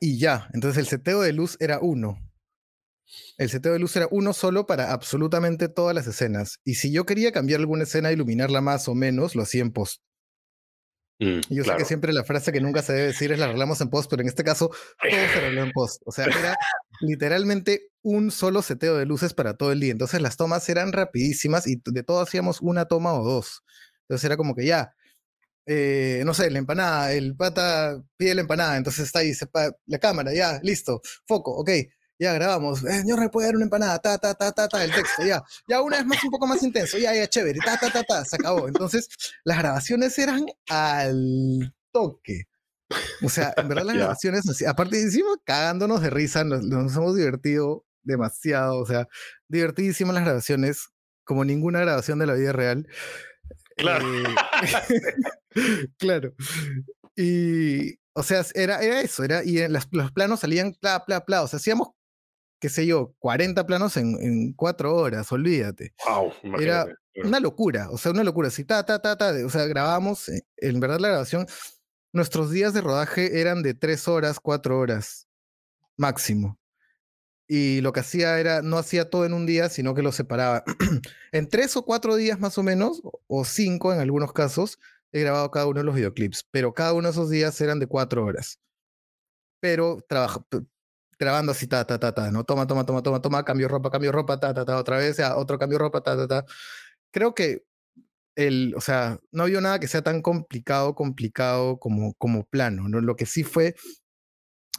Y 0.00 0.18
ya, 0.18 0.48
entonces 0.52 0.78
el 0.78 0.86
seteo 0.86 1.22
de 1.22 1.32
luz 1.32 1.56
era 1.60 1.78
uno. 1.80 2.18
El 3.38 3.50
seteo 3.50 3.72
de 3.72 3.78
luz 3.78 3.94
era 3.96 4.08
uno 4.10 4.32
solo 4.32 4.66
para 4.66 4.92
absolutamente 4.92 5.68
todas 5.68 5.94
las 5.94 6.06
escenas. 6.06 6.58
Y 6.64 6.74
si 6.74 6.92
yo 6.92 7.06
quería 7.06 7.32
cambiar 7.32 7.60
alguna 7.60 7.84
escena, 7.84 8.12
iluminarla 8.12 8.60
más 8.60 8.88
o 8.88 8.94
menos, 8.94 9.34
lo 9.34 9.42
hacía 9.42 9.62
en 9.62 9.72
post. 9.72 10.02
Mm, 11.18 11.40
yo 11.48 11.64
sé 11.64 11.74
que 11.78 11.84
siempre 11.86 12.12
la 12.12 12.24
frase 12.24 12.52
que 12.52 12.60
nunca 12.60 12.82
se 12.82 12.92
debe 12.92 13.06
decir 13.06 13.32
es 13.32 13.38
la 13.38 13.46
arreglamos 13.46 13.80
en 13.80 13.88
post, 13.88 14.10
pero 14.10 14.20
en 14.20 14.28
este 14.28 14.44
caso 14.44 14.68
todo 14.68 15.10
se 15.10 15.38
arregló 15.38 15.62
en 15.62 15.72
post. 15.72 16.02
O 16.04 16.12
sea, 16.12 16.26
era 16.26 16.56
literalmente 17.00 17.88
un 18.02 18.30
solo 18.30 18.62
seteo 18.62 18.96
de 18.96 19.06
luces 19.06 19.32
para 19.32 19.56
todo 19.56 19.72
el 19.72 19.80
día. 19.80 19.92
Entonces 19.92 20.20
las 20.20 20.36
tomas 20.36 20.68
eran 20.68 20.92
rapidísimas 20.92 21.66
y 21.66 21.80
de 21.84 22.02
todo 22.02 22.20
hacíamos 22.20 22.60
una 22.60 22.86
toma 22.86 23.14
o 23.14 23.24
dos. 23.24 23.62
Entonces 24.02 24.24
era 24.24 24.36
como 24.36 24.54
que 24.54 24.66
ya, 24.66 24.94
eh, 25.66 26.22
no 26.24 26.34
sé, 26.34 26.50
la 26.50 26.58
empanada, 26.58 27.12
el 27.12 27.34
pata 27.36 28.00
pide 28.16 28.34
la 28.34 28.42
empanada, 28.42 28.76
entonces 28.76 29.06
está 29.06 29.20
ahí, 29.20 29.34
sepa, 29.34 29.72
la 29.86 29.98
cámara, 29.98 30.32
ya, 30.32 30.60
listo, 30.62 31.00
foco, 31.26 31.52
ok, 31.56 31.70
ya 32.18 32.32
grabamos, 32.32 32.82
eh, 32.84 33.00
señor, 33.00 33.20
¿me 33.20 33.28
puede 33.28 33.48
dar 33.48 33.56
una 33.56 33.64
empanada? 33.64 33.98
Ta, 33.98 34.18
ta, 34.18 34.34
ta, 34.34 34.52
ta, 34.52 34.68
ta, 34.68 34.84
el 34.84 34.92
texto, 34.92 35.24
ya, 35.24 35.42
ya 35.68 35.82
una 35.82 35.98
vez 35.98 36.06
más, 36.06 36.24
un 36.24 36.30
poco 36.30 36.46
más 36.46 36.62
intenso, 36.62 36.98
ya, 36.98 37.14
ya, 37.14 37.26
chévere, 37.26 37.58
ta, 37.64 37.76
ta, 37.78 37.90
ta, 37.90 38.02
ta, 38.02 38.24
se 38.24 38.36
acabó. 38.36 38.68
Entonces, 38.68 39.08
las 39.44 39.58
grabaciones 39.58 40.18
eran 40.18 40.46
al 40.68 41.74
toque. 41.92 42.44
O 43.22 43.28
sea, 43.28 43.52
en 43.56 43.68
verdad 43.68 43.84
las 43.84 43.96
grabaciones, 43.96 44.62
aparte 44.66 45.00
hicimos 45.00 45.38
cagándonos 45.44 46.02
de 46.02 46.10
risa, 46.10 46.44
nos, 46.44 46.96
hemos 46.96 47.16
divertido 47.16 47.84
demasiado, 48.02 48.78
o 48.78 48.86
sea, 48.86 49.08
divertidísimas 49.48 50.14
las 50.14 50.24
grabaciones, 50.24 50.90
como 51.24 51.44
ninguna 51.44 51.80
grabación 51.80 52.18
de 52.18 52.26
la 52.26 52.34
vida 52.34 52.52
real. 52.52 52.86
Claro. 53.76 54.06
Eh, 54.06 54.24
claro. 55.98 56.34
Y, 57.16 57.98
O 58.12 58.22
sea, 58.22 58.44
era, 58.54 58.80
era 58.80 59.00
eso, 59.00 59.24
era, 59.24 59.42
y 59.44 59.66
los 59.68 60.12
planos 60.12 60.40
salían 60.40 60.72
pla, 60.80 61.04
pla, 61.04 61.24
pla. 61.24 61.42
O 61.42 61.48
sea, 61.48 61.56
hacíamos, 61.56 61.88
qué 62.58 62.68
sé 62.68 62.86
yo, 62.86 63.14
40 63.18 63.66
planos 63.66 63.96
en, 63.96 64.16
en 64.20 64.52
cuatro 64.52 64.94
horas, 64.94 65.30
olvídate. 65.32 65.94
Wow, 66.06 66.32
era 66.58 66.86
una 67.24 67.40
locura, 67.40 67.90
o 67.90 67.98
sea, 67.98 68.12
una 68.12 68.24
locura. 68.24 68.48
Así, 68.48 68.64
ta, 68.64 68.84
ta, 68.84 69.00
ta, 69.00 69.16
ta, 69.16 69.32
o 69.44 69.50
sea, 69.50 69.66
grabamos, 69.66 70.28
eh, 70.28 70.42
en 70.58 70.80
verdad 70.80 71.00
la 71.00 71.08
grabación, 71.08 71.46
nuestros 72.12 72.50
días 72.50 72.72
de 72.74 72.80
rodaje 72.80 73.40
eran 73.40 73.62
de 73.62 73.74
tres 73.74 74.08
horas, 74.08 74.40
cuatro 74.40 74.78
horas, 74.78 75.28
máximo 75.96 76.58
y 77.48 77.80
lo 77.80 77.92
que 77.92 78.00
hacía 78.00 78.40
era, 78.40 78.62
no 78.62 78.78
hacía 78.78 79.08
todo 79.08 79.24
en 79.24 79.32
un 79.32 79.46
día, 79.46 79.68
sino 79.68 79.94
que 79.94 80.02
lo 80.02 80.12
separaba. 80.12 80.64
en 81.32 81.48
tres 81.48 81.76
o 81.76 81.84
cuatro 81.84 82.16
días 82.16 82.40
más 82.40 82.58
o 82.58 82.62
menos, 82.62 83.02
o 83.26 83.44
cinco 83.44 83.92
en 83.92 84.00
algunos 84.00 84.32
casos, 84.32 84.78
he 85.12 85.20
grabado 85.20 85.50
cada 85.50 85.66
uno 85.66 85.80
de 85.80 85.84
los 85.84 85.94
videoclips, 85.94 86.46
pero 86.50 86.74
cada 86.74 86.92
uno 86.92 87.08
de 87.08 87.12
esos 87.12 87.30
días 87.30 87.60
eran 87.60 87.78
de 87.78 87.86
cuatro 87.86 88.24
horas. 88.24 88.58
Pero 89.60 89.98
trabajo, 90.08 90.46
grabando 91.18 91.52
así, 91.52 91.66
ta, 91.66 91.86
ta, 91.86 91.98
ta, 91.98 92.12
ta, 92.12 92.30
¿no? 92.30 92.44
Toma, 92.44 92.66
toma, 92.66 92.84
toma, 92.84 93.02
toma, 93.02 93.20
toma, 93.22 93.44
cambio 93.44 93.68
ropa, 93.68 93.90
cambio 93.90 94.12
ropa, 94.12 94.38
ta, 94.38 94.54
ta, 94.54 94.64
ta, 94.64 94.78
otra 94.78 94.98
vez, 94.98 95.16
ya, 95.16 95.36
otro 95.36 95.58
cambio 95.58 95.78
ropa, 95.78 96.02
ta, 96.02 96.16
ta, 96.16 96.26
ta. 96.26 96.44
Creo 97.10 97.34
que 97.34 97.62
el, 98.36 98.74
o 98.76 98.80
sea, 98.80 99.18
no 99.32 99.44
había 99.44 99.60
nada 99.60 99.80
que 99.80 99.88
sea 99.88 100.02
tan 100.02 100.22
complicado, 100.22 100.94
complicado 100.94 101.78
como, 101.78 102.14
como 102.14 102.44
plano, 102.44 102.88
¿no? 102.88 103.00
Lo 103.00 103.16
que 103.16 103.26
sí 103.26 103.44
fue 103.44 103.74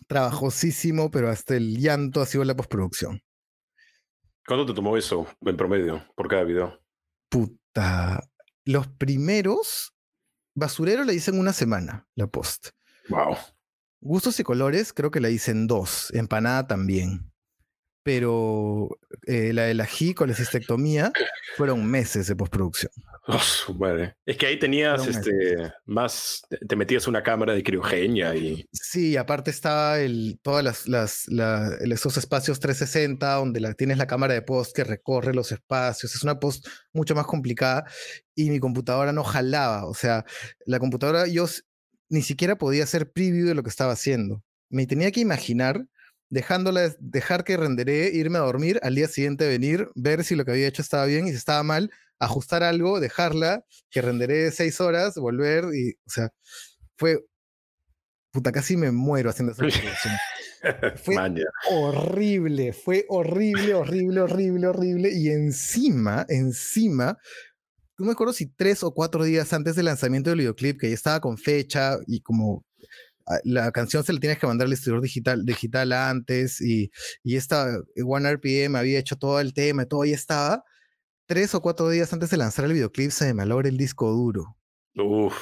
trabajosísimo, 0.08 1.12
pero 1.12 1.30
hasta 1.30 1.56
el 1.56 1.78
llanto 1.80 2.22
ha 2.22 2.26
sido 2.26 2.44
la 2.44 2.56
postproducción. 2.56 3.22
¿Cuánto 4.46 4.66
te 4.66 4.74
tomó 4.74 4.96
eso 4.96 5.28
en 5.42 5.58
promedio 5.58 6.06
por 6.16 6.28
cada 6.30 6.44
video? 6.44 6.80
Puta. 7.30 8.24
Los 8.64 8.88
primeros, 8.88 9.94
Basurero 10.56 11.04
le 11.04 11.14
hice 11.14 11.32
en 11.32 11.40
una 11.40 11.52
semana, 11.52 12.08
la 12.16 12.28
post. 12.28 12.70
Wow. 13.10 13.36
Gustos 14.08 14.40
y 14.40 14.44
colores, 14.44 14.94
creo 14.94 15.12
que 15.12 15.20
la 15.20 15.30
hice 15.30 15.52
en 15.52 15.68
dos. 15.68 16.14
Empanada 16.14 16.66
también. 16.66 17.30
Pero 18.04 18.88
eh, 19.26 19.52
la 19.52 19.64
de 19.64 19.74
la 19.74 19.86
G 19.86 20.14
con 20.14 20.30
la 20.30 20.34
cistectomía 20.34 21.12
fueron 21.58 21.86
meses 21.86 22.28
de 22.28 22.36
postproducción. 22.38 22.94
Oh, 23.28 23.76
Es 24.26 24.38
que 24.38 24.46
ahí 24.46 24.58
tenías 24.58 25.06
este, 25.06 25.74
más, 25.86 26.44
te 26.66 26.78
metías 26.78 27.06
una 27.08 27.22
cámara 27.22 27.54
de 27.54 27.62
criogenia 27.62 28.34
y... 28.34 28.66
Sí, 28.72 29.18
aparte 29.18 29.52
estaba 29.52 30.00
el, 30.00 30.40
todas 30.42 30.88
las, 30.88 31.28
las 31.28 31.82
esos 31.82 32.16
espacios 32.16 32.62
360 32.62 33.34
donde 33.34 33.60
la, 33.60 33.74
tienes 33.74 33.98
la 33.98 34.08
cámara 34.08 34.36
de 34.36 34.42
post 34.42 34.74
que 34.74 34.86
recorre 34.86 35.34
los 35.34 35.52
espacios. 35.52 36.16
Es 36.16 36.24
una 36.24 36.40
post 36.40 36.66
mucho 36.94 37.14
más 37.14 37.26
complicada 37.26 37.84
y 38.34 38.50
mi 38.50 38.62
computadora 38.62 39.12
no 39.12 39.26
jalaba. 39.26 39.86
O 39.86 39.94
sea, 39.94 40.24
la 40.66 40.80
computadora 40.80 41.28
yo 41.28 41.46
ni 42.10 42.22
siquiera 42.22 42.58
podía 42.58 42.84
hacer 42.84 43.12
preview 43.12 43.48
de 43.48 43.56
lo 43.56 43.64
que 43.64 43.70
estaba 43.70 43.94
haciendo. 43.94 44.44
Me 44.70 44.86
tenía 44.86 45.12
que 45.12 45.20
imaginar 45.20 45.88
dejándola, 46.30 46.94
dejar 47.00 47.44
que 47.44 47.58
renderé, 47.58 48.10
irme 48.14 48.38
a 48.38 48.42
dormir, 48.42 48.80
al 48.84 48.96
día 48.96 49.08
siguiente 49.08 49.48
venir, 49.48 49.88
ver 49.96 50.24
si 50.24 50.36
lo 50.36 50.46
que 50.46 50.52
había 50.52 50.68
hecho 50.68 50.82
estaba 50.82 51.06
bien 51.06 51.28
y 51.28 51.32
si 51.32 51.38
estaba 51.38 51.64
mal, 51.64 51.92
ajustar 52.20 52.64
algo, 52.64 53.00
dejarla, 53.00 53.64
que 53.90 54.02
renderé 54.02 54.52
seis 54.52 54.82
horas, 54.82 55.16
volver 55.16 55.66
y, 55.74 55.94
o 56.06 56.10
sea, 56.10 56.30
fue, 56.98 57.26
puta, 58.32 58.52
casi 58.52 58.76
me 58.76 58.92
muero 58.92 59.30
haciendo 59.30 59.54
esa 59.54 59.60
producción. 59.60 60.14
fue 61.04 61.16
horrible, 61.70 62.74
fue 62.74 63.06
horrible, 63.10 63.74
horrible, 63.74 64.22
horrible, 64.22 64.68
horrible. 64.68 65.12
Y 65.14 65.30
encima, 65.30 66.26
encima, 66.28 67.18
no 67.98 68.06
me 68.06 68.12
acuerdo 68.12 68.34
si 68.34 68.48
tres 68.48 68.84
o 68.84 68.94
cuatro 68.94 69.24
días 69.24 69.52
antes 69.54 69.76
del 69.76 69.86
lanzamiento 69.86 70.30
del 70.30 70.40
videoclip, 70.40 70.80
que 70.80 70.90
ya 70.90 70.96
estaba 70.96 71.20
con 71.20 71.38
fecha 71.38 71.98
y 72.06 72.22
como 72.22 72.64
ah, 73.26 73.40
la 73.44 73.72
canción 73.72 74.04
se 74.04 74.14
la 74.14 74.20
tienes 74.20 74.40
que 74.40 74.48
mandar 74.48 74.66
al 74.66 74.72
distribuidor 74.72 75.04
digital, 75.04 75.46
digital 75.46 75.92
antes 75.94 76.62
y, 76.62 76.92
y 77.24 77.36
esta 77.36 77.80
One 78.04 78.34
RPM 78.34 78.76
había 78.78 79.00
hecho 79.00 79.16
todo 79.16 79.40
el 79.40 79.54
tema, 79.54 79.86
todo 79.86 80.06
ya 80.06 80.16
estaba 80.16 80.64
tres 81.28 81.54
o 81.54 81.62
cuatro 81.62 81.90
días 81.90 82.12
antes 82.14 82.30
de 82.30 82.38
lanzar 82.38 82.66
el 82.66 82.74
videoclip 82.74 83.12
se 83.12 83.26
me 83.26 83.34
malogra 83.36 83.70
el 83.70 83.78
disco 83.78 84.12
duro. 84.12 84.58
Uf. 84.96 85.36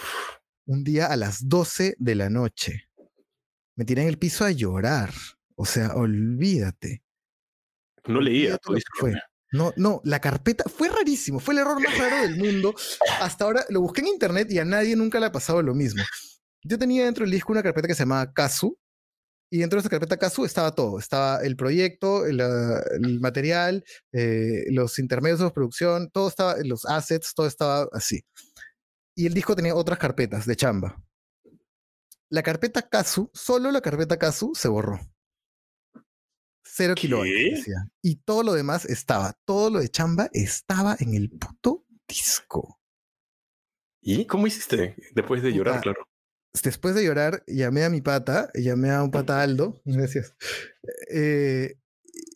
Un 0.65 0.83
día 0.83 1.05
a 1.05 1.15
las 1.15 1.47
12 1.47 1.95
de 1.99 2.15
la 2.15 2.29
noche. 2.29 2.89
Me 3.75 3.85
tiré 3.85 4.01
en 4.01 4.07
el 4.07 4.17
piso 4.17 4.43
a 4.43 4.51
llorar. 4.51 5.11
O 5.55 5.65
sea, 5.65 5.93
olvídate. 5.93 7.03
No 8.07 8.19
leía 8.19 8.57
todo 8.57 8.75
fue. 8.99 9.13
No, 9.55 9.73
no, 9.77 10.01
la 10.03 10.19
carpeta 10.19 10.65
fue 10.65 10.89
rarísimo, 10.89 11.39
fue 11.39 11.53
el 11.53 11.61
error 11.61 11.81
más 11.81 11.97
raro 11.97 12.21
del 12.21 12.35
mundo. 12.35 12.75
Hasta 13.21 13.45
ahora 13.45 13.65
lo 13.69 13.81
busqué 13.81 14.01
en 14.01 14.07
internet 14.07 14.51
y 14.51 14.59
a 14.59 14.65
nadie 14.65 14.95
nunca 14.95 15.19
le 15.19 15.27
ha 15.27 15.31
pasado 15.31 15.61
lo 15.61 15.73
mismo. 15.73 16.03
Yo 16.63 16.77
tenía 16.77 17.05
dentro 17.05 17.23
del 17.23 17.31
disco 17.31 17.51
una 17.53 17.63
carpeta 17.63 17.87
que 17.87 17.95
se 17.95 18.03
llamaba 18.03 18.33
Kazu, 18.33 18.77
y 19.49 19.59
dentro 19.59 19.77
de 19.77 19.81
esa 19.81 19.89
carpeta 19.89 20.17
Casu 20.17 20.43
estaba 20.43 20.73
todo. 20.73 20.99
Estaba 20.99 21.41
el 21.41 21.55
proyecto, 21.55 22.25
el, 22.25 22.41
material, 23.21 23.85
eh, 24.11 24.65
los 24.71 24.99
intermedios 24.99 25.39
de 25.39 25.49
producción, 25.51 26.09
todo 26.11 26.27
estaba, 26.27 26.55
los 26.63 26.85
assets, 26.85 27.33
todo 27.33 27.47
estaba 27.47 27.87
así. 27.93 28.25
Y 29.15 29.27
el 29.27 29.33
disco 29.33 29.55
tenía 29.55 29.75
otras 29.75 29.99
carpetas 29.99 30.45
de 30.45 30.55
chamba. 30.55 31.01
La 32.29 32.43
carpeta 32.43 32.81
Casu, 32.81 33.29
solo 33.33 33.71
la 33.71 33.81
carpeta 33.81 34.17
Casu 34.17 34.53
se 34.55 34.67
borró. 34.67 34.99
Cero 36.75 36.93
kilobytes. 36.95 37.67
Y 38.01 38.17
todo 38.17 38.43
lo 38.43 38.53
demás 38.53 38.85
estaba. 38.85 39.37
Todo 39.45 39.69
lo 39.69 39.79
de 39.79 39.89
chamba 39.89 40.29
estaba 40.33 40.97
en 40.99 41.13
el 41.13 41.29
puto 41.29 41.85
disco. 42.07 42.81
¿Y 44.01 44.25
cómo 44.25 44.45
hiciste? 44.45 44.95
Después 45.13 45.41
de 45.41 45.53
llorar, 45.53 45.81
claro 45.81 46.05
después 46.63 46.95
de 46.95 47.03
llorar, 47.03 47.43
llamé 47.47 47.83
a 47.83 47.89
mi 47.89 48.01
pata, 48.01 48.49
llamé 48.53 48.91
a 48.91 49.03
un 49.03 49.11
pata 49.11 49.41
Aldo, 49.41 49.81
gracias. 49.85 50.35
Eh, 51.11 51.77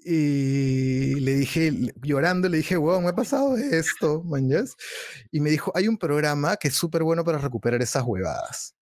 y 0.03 1.15
le 1.19 1.35
dije, 1.35 1.71
llorando, 2.01 2.49
le 2.49 2.57
dije, 2.57 2.77
wow, 2.77 3.01
me 3.01 3.09
ha 3.09 3.15
pasado 3.15 3.57
esto, 3.57 4.23
manjas. 4.23 4.75
Y 5.31 5.39
me 5.39 5.49
dijo, 5.49 5.71
hay 5.75 5.87
un 5.87 5.97
programa 5.97 6.57
que 6.57 6.69
es 6.69 6.75
súper 6.75 7.03
bueno 7.03 7.23
para 7.23 7.37
recuperar 7.37 7.81
esas 7.81 8.03
huevadas. 8.05 8.75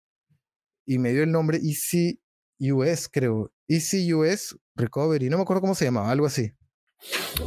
Y 0.87 0.99
me 0.99 1.12
dio 1.12 1.23
el 1.23 1.33
nombre 1.33 1.59
Easy 1.59 2.21
US, 2.61 3.09
creo. 3.09 3.53
Easy 3.69 4.12
US 4.14 4.57
Recovery, 4.76 5.28
no 5.28 5.36
me 5.36 5.42
acuerdo 5.42 5.62
cómo 5.62 5.74
se 5.74 5.86
llamaba, 5.86 6.10
algo 6.10 6.26
así. 6.26 6.52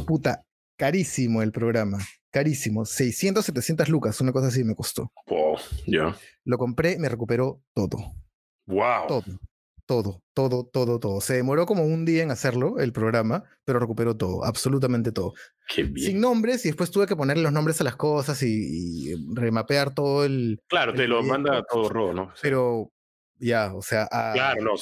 Puta, 0.06 0.42
carísimo 0.76 1.42
el 1.42 1.52
programa 1.52 1.98
carísimo, 2.30 2.84
600, 2.84 3.44
700 3.44 3.88
lucas, 3.88 4.20
una 4.20 4.32
cosa 4.32 4.48
así 4.48 4.64
me 4.64 4.74
costó. 4.74 5.12
Wow, 5.26 5.56
ya. 5.86 6.16
Lo 6.44 6.58
compré, 6.58 6.98
me 6.98 7.08
recuperó 7.08 7.62
todo. 7.74 7.98
Wow. 8.66 9.08
Todo, 9.08 9.24
todo, 9.86 10.22
todo, 10.32 10.64
todo, 10.72 11.00
todo. 11.00 11.20
Se 11.20 11.34
demoró 11.34 11.66
como 11.66 11.84
un 11.84 12.04
día 12.04 12.22
en 12.22 12.30
hacerlo, 12.30 12.78
el 12.78 12.92
programa, 12.92 13.44
pero 13.64 13.80
recuperó 13.80 14.16
todo, 14.16 14.44
absolutamente 14.44 15.10
todo. 15.10 15.34
Qué 15.68 15.82
bien. 15.82 16.12
Sin 16.12 16.20
nombres 16.20 16.64
y 16.64 16.68
después 16.68 16.90
tuve 16.90 17.06
que 17.06 17.16
ponerle 17.16 17.42
los 17.42 17.52
nombres 17.52 17.80
a 17.80 17.84
las 17.84 17.96
cosas 17.96 18.40
y, 18.42 19.12
remapear 19.34 19.92
todo 19.92 20.24
el... 20.24 20.60
Claro, 20.68 20.94
te 20.94 21.08
lo 21.08 21.22
manda 21.22 21.62
todo 21.68 21.88
rojo, 21.88 22.14
¿no? 22.14 22.32
Pero 22.40 22.92
ya, 23.40 23.74
o 23.74 23.82
sea, 23.82 24.06
a, 24.10 24.32
claro, 24.32 24.62
no, 24.62 24.72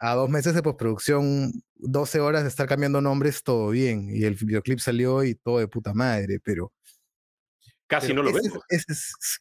a, 0.00 0.14
dos 0.14 0.28
meses 0.28 0.54
de 0.54 0.62
postproducción, 0.62 1.52
12 1.76 2.20
horas 2.20 2.42
de 2.42 2.48
estar 2.48 2.66
cambiando 2.66 3.00
nombres, 3.00 3.42
todo 3.42 3.70
bien. 3.70 4.08
Y 4.14 4.24
el 4.24 4.34
videoclip 4.34 4.78
salió 4.78 5.24
y 5.24 5.34
todo 5.34 5.58
de 5.58 5.68
puta 5.68 5.94
madre, 5.94 6.40
pero 6.42 6.72
Casi 7.86 8.12
no 8.12 8.22
lo 8.22 8.32
vemos. 8.32 8.58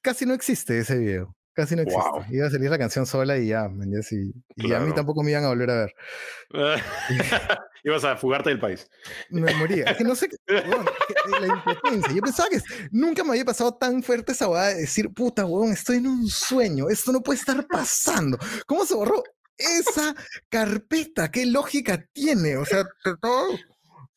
casi 0.02 0.26
no 0.26 0.34
existe 0.34 0.80
ese 0.80 0.98
video. 0.98 1.36
Casi 1.54 1.76
no 1.76 1.84
existe. 1.84 2.36
Iba 2.36 2.48
a 2.48 2.50
salir 2.50 2.70
la 2.70 2.78
canción 2.78 3.06
sola 3.06 3.38
y 3.38 3.48
ya, 3.48 3.70
y, 4.58 4.74
a 4.74 4.80
mí 4.80 4.94
tampoco 4.94 5.24
me 5.24 5.32
iban 5.32 5.46
a 5.46 5.50
volver 5.50 5.70
a 5.70 5.86
ver. 5.86 5.94
Ibas 7.84 8.04
a 8.04 8.18
fugarte 8.18 8.50
del 8.50 8.60
país. 8.60 8.90
Me 9.30 9.54
moría. 9.56 9.86
Es 9.86 9.98
que 9.98 10.04
no 10.04 10.16
sé, 10.16 10.28
la 10.48 11.48
impotencia. 11.48 12.14
Yo 12.14 12.22
pensaba 12.22 12.50
que 12.50 12.60
nunca 12.92 13.24
me 13.24 13.30
había 13.32 13.46
pasado 13.46 13.76
tan 13.76 14.02
fuerte 14.02 14.32
esa 14.32 14.48
boda 14.48 14.70
de 14.70 14.82
decir, 14.82 15.14
puta, 15.14 15.46
weón, 15.46 15.72
estoy 15.72 15.98
en 15.98 16.08
un 16.08 16.28
sueño. 16.28 16.90
Esto 16.90 17.12
no 17.12 17.22
puede 17.22 17.40
estar 17.40 17.66
pasando. 17.68 18.40
¿Cómo 18.66 18.86
se 18.86 18.96
borró 18.96 19.24
esa 19.58 20.16
carpeta? 20.50 21.32
¿Qué 21.32 21.46
lógica 21.46 22.06
tiene? 22.14 22.58
O 22.58 22.66
sea, 22.66 22.86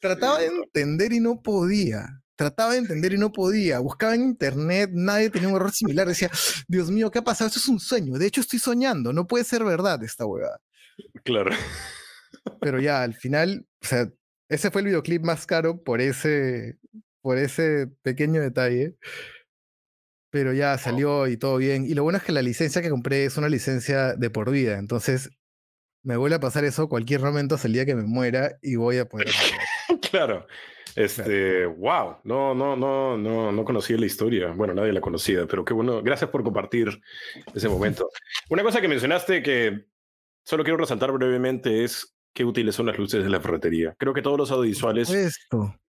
trataba 0.01 0.39
de 0.39 0.47
entender 0.47 1.13
y 1.13 1.21
no 1.21 1.41
podía 1.43 2.19
trataba 2.39 2.73
de 2.73 2.79
entender 2.79 3.13
y 3.13 3.19
no 3.19 3.33
podía. 3.33 3.81
Buscaba 3.81 4.15
en 4.15 4.23
internet, 4.23 4.91
nadie 4.93 5.29
tenía 5.29 5.49
un 5.49 5.57
error 5.57 5.73
similar. 5.73 6.07
Decía, 6.07 6.31
Dios 6.69 6.89
mío, 6.89 7.11
¿qué 7.11 7.19
ha 7.19 7.25
pasado? 7.25 7.49
Esto 7.49 7.59
es 7.59 7.67
un 7.67 7.81
sueño. 7.81 8.17
De 8.17 8.27
hecho, 8.27 8.41
estoy 8.41 8.61
soñando. 8.61 9.13
No 9.13 9.27
puede 9.27 9.43
ser 9.43 9.65
verdad 9.65 10.01
esta 10.05 10.25
huevada. 10.25 10.61
Claro. 11.25 11.51
Pero 12.61 12.79
ya, 12.79 13.03
al 13.03 13.15
final, 13.15 13.67
o 13.83 13.87
sea, 13.87 14.09
ese 14.49 14.71
fue 14.71 14.83
el 14.83 14.87
videoclip 14.87 15.25
más 15.25 15.47
caro 15.47 15.83
por 15.83 16.01
ese, 16.01 16.79
por 17.23 17.39
ese 17.39 17.89
pequeño 18.03 18.41
detalle. 18.41 18.95
Pero 20.31 20.53
ya 20.53 20.77
salió 20.79 21.27
y 21.27 21.37
todo 21.37 21.57
bien. 21.57 21.85
Y 21.85 21.95
lo 21.95 22.03
bueno 22.03 22.19
es 22.19 22.25
que 22.25 22.33
la 22.33 22.43
licencia 22.43 22.83
que 22.83 22.91
compré 22.91 23.25
es 23.25 23.37
una 23.37 23.49
licencia 23.49 24.15
de 24.15 24.31
por 24.31 24.51
vida. 24.51 24.79
Entonces, 24.79 25.31
me 26.03 26.17
vuelve 26.17 26.37
a 26.37 26.41
pasar 26.41 26.65
eso 26.65 26.89
cualquier 26.89 27.21
momento 27.21 27.55
hasta 27.55 27.67
el 27.67 27.75
día 27.75 27.87
que 27.87 27.95
me 27.95 28.03
muera 28.03 28.59
y 28.63 28.77
voy 28.77 28.99
a 28.99 29.09
poder. 29.09 29.29
claro. 30.11 30.47
Este, 30.95 31.65
wow, 31.65 32.17
no, 32.25 32.55
no, 32.55 32.75
no, 32.75 33.17
no, 33.17 33.53
no 33.53 33.65
conocía 33.65 33.97
la 33.99 34.07
historia. 34.07 34.49
Bueno, 34.49 34.75
nadie 34.75 34.93
la 34.93 35.01
conocía, 35.01 35.47
pero 35.47 35.65
qué 35.65 35.73
bueno. 35.73 36.03
Gracias 36.03 36.31
por 36.31 36.43
compartir 36.43 37.01
ese 37.55 37.69
momento. 37.69 38.09
Una 38.51 38.63
cosa 38.63 38.81
que 38.81 38.89
mencionaste 38.89 39.43
que 39.43 39.87
solo 40.45 40.65
quiero 40.65 40.79
resaltar 40.79 41.13
brevemente 41.13 41.85
es 41.85 42.18
qué 42.33 42.45
útiles 42.45 42.75
son 42.75 42.87
las 42.87 42.99
luces 42.99 43.23
de 43.23 43.31
la 43.31 43.41
ferretería. 43.41 43.95
Creo 43.99 44.15
que 44.15 44.23
todos 44.23 44.39
los 44.39 44.51
audiovisuales 44.51 45.11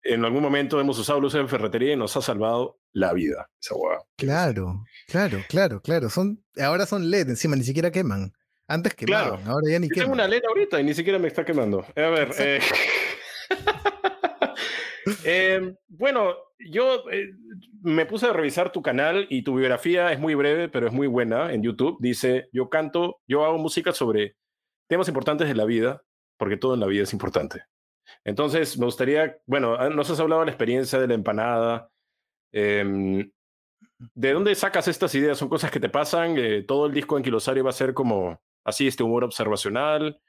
en 0.05 0.23
algún 0.23 0.43
momento 0.43 0.79
hemos 0.79 0.99
usado 0.99 1.19
luces 1.19 1.41
de 1.41 1.47
ferretería 1.47 1.93
y 1.93 1.95
nos 1.95 2.15
ha 2.15 2.21
salvado 2.21 2.79
la 2.93 3.11
vida. 3.13 3.49
Esa 3.59 3.75
Claro, 4.15 4.85
claro, 5.07 5.39
claro, 5.49 5.81
claro. 5.81 6.09
Son, 6.09 6.43
ahora 6.61 6.85
son 6.85 7.09
LED 7.09 7.29
encima, 7.29 7.55
ni 7.55 7.63
siquiera 7.63 7.91
queman. 7.91 8.31
Antes 8.67 8.93
quemaban, 8.93 9.37
claro. 9.37 9.51
ahora 9.51 9.71
ya 9.71 9.79
ni 9.79 9.89
queman. 9.89 10.03
Tengo 10.03 10.13
una 10.13 10.27
LED 10.27 10.43
ahorita 10.47 10.79
y 10.79 10.83
ni 10.83 10.93
siquiera 10.93 11.19
me 11.19 11.27
está 11.27 11.43
quemando. 11.43 11.85
A 11.95 12.09
ver, 12.09 12.31
eh... 12.37 12.59
eh, 15.25 15.75
bueno, 15.87 16.35
yo 16.59 17.09
eh, 17.11 17.31
me 17.81 18.05
puse 18.05 18.27
a 18.27 18.33
revisar 18.33 18.71
tu 18.71 18.81
canal 18.81 19.25
y 19.29 19.43
tu 19.43 19.55
biografía 19.55 20.11
es 20.11 20.19
muy 20.19 20.35
breve, 20.35 20.69
pero 20.69 20.87
es 20.87 20.93
muy 20.93 21.07
buena 21.07 21.51
en 21.51 21.63
YouTube. 21.63 21.97
Dice, 21.99 22.47
yo 22.51 22.69
canto, 22.69 23.21
yo 23.27 23.43
hago 23.43 23.57
música 23.57 23.91
sobre 23.91 24.35
temas 24.87 25.07
importantes 25.07 25.47
de 25.47 25.55
la 25.55 25.65
vida, 25.65 26.03
porque 26.37 26.57
todo 26.57 26.73
en 26.73 26.79
la 26.79 26.87
vida 26.87 27.03
es 27.03 27.13
importante. 27.13 27.63
Entonces, 28.23 28.77
me 28.77 28.85
gustaría, 28.85 29.37
bueno, 29.45 29.75
ah, 29.75 29.89
nos 29.89 30.09
has 30.09 30.19
hablado 30.19 30.41
de 30.41 30.47
la 30.47 30.51
experiencia 30.51 30.99
de 30.99 31.07
la 31.07 31.13
empanada. 31.13 31.91
Em, 32.51 33.31
¿De 34.13 34.33
dónde 34.33 34.55
sacas 34.55 34.87
estas 34.87 35.13
ideas? 35.15 35.37
¿Son 35.37 35.49
cosas 35.49 35.71
que 35.71 35.79
te 35.79 35.89
pasan? 35.89 36.37
Eh, 36.37 36.63
¿Todo 36.67 36.87
el 36.87 36.93
disco 36.93 37.15
Anquilosario 37.15 37.63
va 37.63 37.69
a 37.69 37.73
ser 37.73 37.93
como 37.93 38.41
así, 38.63 38.87
este 38.87 39.03
humor 39.03 39.23
observacional? 39.23 40.19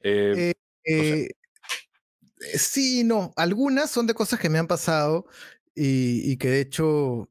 Eh, 0.00 0.52
eh, 0.84 1.28
sí, 2.54 3.04
no. 3.04 3.32
Algunas 3.36 3.90
son 3.90 4.06
de 4.06 4.14
cosas 4.14 4.38
que 4.40 4.48
me 4.48 4.58
han 4.58 4.66
pasado 4.66 5.26
y, 5.74 6.36
que 6.38 6.48
de 6.48 6.60
hecho 6.60 7.28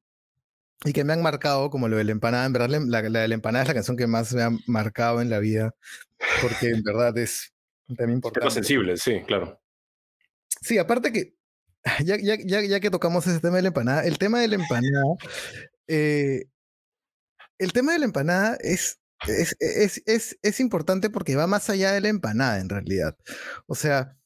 y 0.86 0.94
que 0.94 1.04
me 1.04 1.14
han 1.14 1.22
marcado, 1.22 1.70
como 1.70 1.88
lo 1.88 1.98
de 1.98 2.04
la 2.04 2.12
empanada. 2.12 2.46
En 2.46 2.54
verdad, 2.54 2.70
la, 2.70 3.02
la, 3.02 3.22
de 3.22 3.28
la 3.28 3.36
empanada 3.36 3.64
es 3.64 3.68
la 3.68 3.74
canción 3.74 3.98
que 3.98 4.08
más 4.08 4.34
me 4.34 4.44
ha 4.44 4.52
marcado 4.68 5.22
en 5.22 5.30
la 5.30 5.40
vida, 5.40 5.76
porque 6.42 6.70
en 6.70 6.84
verdad 6.84 7.18
es 7.18 7.54
también 7.96 8.18
importante. 8.18 8.48
Es 8.48 8.54
sensible, 8.54 8.98
sí, 8.98 9.22
claro. 9.26 9.60
Sí, 10.62 10.78
aparte 10.78 11.12
que, 11.12 11.36
ya, 12.04 12.18
ya, 12.18 12.36
ya, 12.44 12.62
ya, 12.62 12.80
que 12.80 12.90
tocamos 12.90 13.26
ese 13.28 13.40
tema 13.40 13.58
de 13.58 13.64
la 13.64 13.68
empanada, 13.70 14.06
el 14.06 14.18
tema 14.18 14.40
de 14.40 14.48
la 14.48 14.56
empanada, 14.56 15.04
eh, 15.88 16.46
el 17.58 17.74
tema 17.74 17.94
de 17.94 18.00
la 18.00 18.06
empanada 18.06 18.58
es, 18.62 19.00
es, 19.28 19.56
es, 19.60 20.02
es, 20.06 20.38
es 20.42 20.60
importante 20.60 21.10
porque 21.10 21.36
va 21.36 21.48
más 21.48 21.70
allá 21.70 21.92
de 21.92 22.02
la 22.02 22.10
empanada 22.10 22.60
en 22.60 22.70
realidad. 22.70 23.18
O 23.68 23.76
sea, 23.76 24.19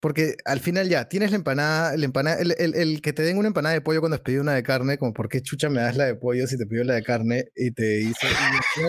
porque 0.00 0.36
al 0.44 0.60
final 0.60 0.88
ya, 0.88 1.08
tienes 1.08 1.30
la 1.30 1.36
empanada, 1.36 1.94
el, 1.94 2.04
empanada 2.04 2.38
el, 2.38 2.52
el, 2.52 3.02
que 3.02 3.12
te 3.12 3.22
den 3.22 3.36
una 3.36 3.48
empanada 3.48 3.74
de 3.74 3.80
pollo 3.80 4.00
cuando 4.00 4.14
has 4.14 4.20
pedido 4.20 4.42
una 4.42 4.54
de 4.54 4.62
carne, 4.62 4.96
como 4.96 5.12
por 5.12 5.28
qué 5.28 5.42
chucha 5.42 5.68
me 5.68 5.80
das 5.80 5.96
la 5.96 6.04
de 6.04 6.14
pollo 6.14 6.46
si 6.46 6.56
te 6.56 6.66
pido 6.66 6.84
la 6.84 6.94
de 6.94 7.02
carne 7.02 7.46
y 7.56 7.72
te 7.72 7.98
dice, 7.98 8.26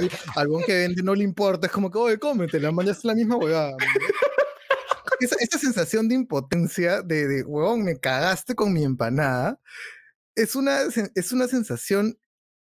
y 0.01 0.09
algún 0.35 0.63
que 0.63 0.73
vende 0.73 1.01
no 1.01 1.15
le 1.15 1.23
importa, 1.23 1.67
es 1.67 1.73
como 1.73 1.89
que, 1.89 1.97
oye, 1.97 2.19
cómetela, 2.19 2.71
man, 2.71 2.87
es 2.87 3.03
la 3.03 3.15
misma 3.15 3.37
huevada. 3.37 3.75
esa, 5.19 5.35
esa, 5.39 5.57
sensación 5.57 6.07
de 6.07 6.15
impotencia, 6.15 7.01
de, 7.01 7.27
de, 7.27 7.43
huevón, 7.43 7.83
me 7.83 7.97
cagaste 7.97 8.53
con 8.53 8.71
mi 8.71 8.83
empanada, 8.83 9.59
es 10.35 10.55
una, 10.55 10.81
es 11.15 11.31
una 11.31 11.47
sensación 11.47 12.17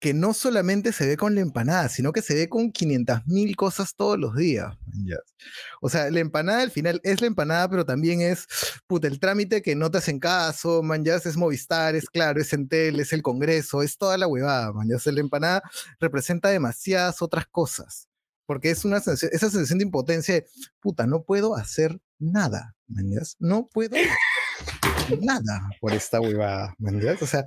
que 0.04 0.14
no 0.14 0.34
solamente 0.34 0.92
se 0.92 1.08
ve 1.08 1.16
con 1.16 1.34
la 1.34 1.40
empanada, 1.40 1.88
sino 1.88 2.12
que 2.12 2.22
se 2.22 2.36
ve 2.36 2.50
con 2.50 2.74
500 2.74 3.26
mil 3.26 3.56
cosas 3.56 3.96
todos 3.96 4.20
los 4.20 4.36
días. 4.36 4.76
O 5.80 5.88
sea, 5.88 6.12
la 6.12 6.20
empanada 6.20 6.62
al 6.62 6.72
final 6.72 7.00
es 7.06 7.22
la 7.22 7.28
empanada, 7.28 7.70
pero 7.70 7.86
también 7.86 8.20
es 8.20 8.46
puta, 8.86 9.08
el 9.08 9.18
trámite 9.22 9.62
que 9.62 9.78
no 9.78 9.90
te 9.90 10.00
hacen 10.00 10.20
caso, 10.20 10.84
man, 10.84 11.06
ya 11.06 11.16
es 11.16 11.38
Movistar, 11.38 11.96
es 11.96 12.10
claro, 12.10 12.42
es 12.42 12.52
Entel, 12.52 13.00
es 13.00 13.14
el 13.14 13.22
Congreso, 13.22 13.82
es 13.82 13.98
toda 13.98 14.18
la 14.18 14.28
huevada, 14.28 14.74
man, 14.74 14.90
ya 14.90 14.98
la 15.10 15.22
empanada 15.22 15.64
representa 16.02 16.50
demasiadas 16.50 17.22
otras 17.22 17.46
cosas, 17.48 18.10
porque 18.46 18.72
es 18.72 18.84
una 18.84 19.00
sensación, 19.00 19.32
esa 19.34 19.50
sensación 19.50 19.80
de 19.80 19.86
impotencia 19.86 20.34
de, 20.34 20.46
puta, 20.82 21.08
no 21.08 21.24
puedo 21.24 21.56
hacer 21.56 21.98
nada, 22.20 22.76
man, 22.88 23.06
no 23.40 23.70
puedo 23.72 23.96
nada 25.22 25.62
por 25.80 25.94
esta 25.94 26.20
huevada, 26.20 26.76
man, 26.78 27.02
o 27.22 27.26
sea, 27.26 27.46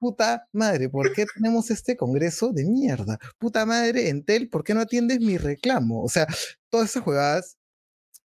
puta 0.00 0.48
madre, 0.52 0.88
¿por 0.88 1.12
qué 1.12 1.26
tenemos 1.34 1.70
este 1.70 1.96
congreso 1.96 2.52
de 2.52 2.64
mierda? 2.64 3.18
Puta 3.38 3.66
madre, 3.66 4.08
Entel, 4.08 4.48
¿por 4.48 4.64
qué 4.64 4.74
no 4.74 4.80
atiendes 4.80 5.20
mi 5.20 5.38
reclamo? 5.38 6.02
O 6.02 6.08
sea, 6.08 6.26
todas 6.70 6.90
esas 6.90 7.04
jugadas 7.04 7.58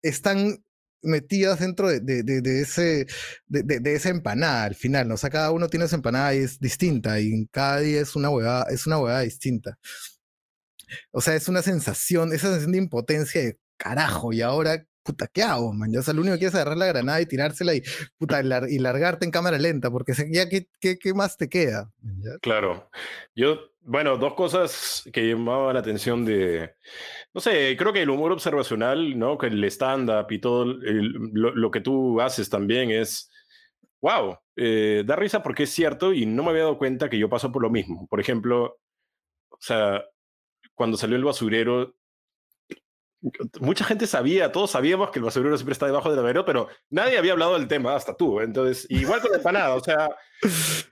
están 0.03 0.65
metidas 1.03 1.61
dentro 1.61 1.89
de, 1.89 2.01
de, 2.01 2.61
ese, 2.61 3.07
de, 3.47 3.95
esa 3.95 4.11
empanada 4.11 4.65
al 4.65 4.75
final. 4.75 5.11
O 5.13 5.17
sea, 5.17 5.31
cada 5.31 5.51
uno 5.53 5.69
tiene 5.69 5.87
esa 5.87 5.97
empanada 5.97 6.35
y 6.35 6.39
es 6.39 6.59
distinta 6.59 7.21
y 7.21 7.47
cada 7.53 7.81
día 7.81 8.01
es 8.01 8.17
una 8.17 8.31
huevada, 8.31 8.67
es 8.71 8.87
una 8.87 8.99
huevada 8.99 9.21
distinta. 9.21 9.79
O 11.13 11.21
sea, 11.21 11.35
es 11.37 11.49
una 11.49 11.63
sensación, 11.63 12.33
esa 12.33 12.49
sensación 12.49 12.73
de 12.73 12.79
impotencia 12.79 13.41
de 13.43 13.59
carajo, 13.77 14.33
y 14.33 14.43
ahora 14.43 14.85
puta, 15.03 15.27
¿qué 15.27 15.43
hago, 15.43 15.73
man? 15.73 15.95
o 15.97 16.03
sea, 16.03 16.15
lo 16.15 16.21
único 16.21 16.35
que 16.35 16.41
quieres 16.41 16.55
es 16.55 16.61
agarrar 16.61 16.79
la 16.79 16.87
granada 16.87 17.21
y 17.21 17.27
tirársela 17.27 17.75
y, 17.75 17.83
puta, 18.19 18.43
y 18.69 18.79
largarte 18.79 19.25
en 19.25 19.31
cámara 19.31 19.59
lenta, 19.59 19.91
porque 19.91 20.13
ya, 20.31 20.49
¿qué, 20.49 20.67
qué, 20.81 21.15
más 21.15 21.37
te 21.37 21.49
queda? 21.49 21.91
Claro. 22.43 22.91
Yo, 23.35 23.59
bueno, 23.81 24.17
dos 24.19 24.35
cosas 24.35 25.09
que 25.13 25.29
llamaban 25.29 25.75
la 25.75 25.81
atención 25.81 26.25
de, 26.25 26.75
no 27.35 27.41
sé, 27.41 27.77
creo 27.79 27.93
que 27.93 28.03
el 28.03 28.11
humor 28.11 28.33
observacional, 28.33 29.19
¿no? 29.19 29.39
Que 29.39 29.47
el 29.49 29.65
stand-up 29.65 30.27
y 30.31 30.39
todo 30.39 30.65
lo, 30.65 31.71
que 31.71 31.81
tú 31.81 32.21
haces 32.21 32.51
también 32.51 32.91
es, 32.91 33.31
wow, 34.01 34.37
eh, 34.57 35.03
da 35.07 35.17
risa 35.17 35.43
porque 35.43 35.65
es 35.65 35.71
cierto 35.71 36.13
y 36.13 36.27
no 36.27 36.43
me 36.43 36.51
había 36.51 36.63
dado 36.63 36.79
cuenta 36.79 37.09
que 37.09 37.19
yo 37.19 37.29
paso 37.29 37.51
por 37.53 37.63
lo 37.63 37.71
mismo. 37.71 38.07
Por 38.09 38.21
ejemplo, 38.21 38.79
o 39.51 39.59
sea, 39.61 40.05
cuando 40.75 40.97
salió 40.97 41.17
el 41.17 41.25
basurero, 41.25 41.95
mucha 43.61 43.85
gente 43.85 44.07
sabía, 44.07 44.51
todos 44.51 44.71
sabíamos 44.71 45.11
que 45.11 45.19
el 45.19 45.25
basurero 45.25 45.57
siempre 45.57 45.73
está 45.73 45.87
debajo 45.87 46.09
del 46.09 46.17
lavero, 46.17 46.45
pero 46.45 46.69
nadie 46.89 47.19
había 47.19 47.33
hablado 47.33 47.55
del 47.55 47.69
tema, 47.69 47.95
hasta 47.95 48.17
tú. 48.17 48.41
Entonces, 48.41 48.87
igual 48.89 49.21
con 49.21 49.31
la 49.31 49.37
empanada, 49.39 49.75
o 49.75 49.81
sea, 49.81 50.09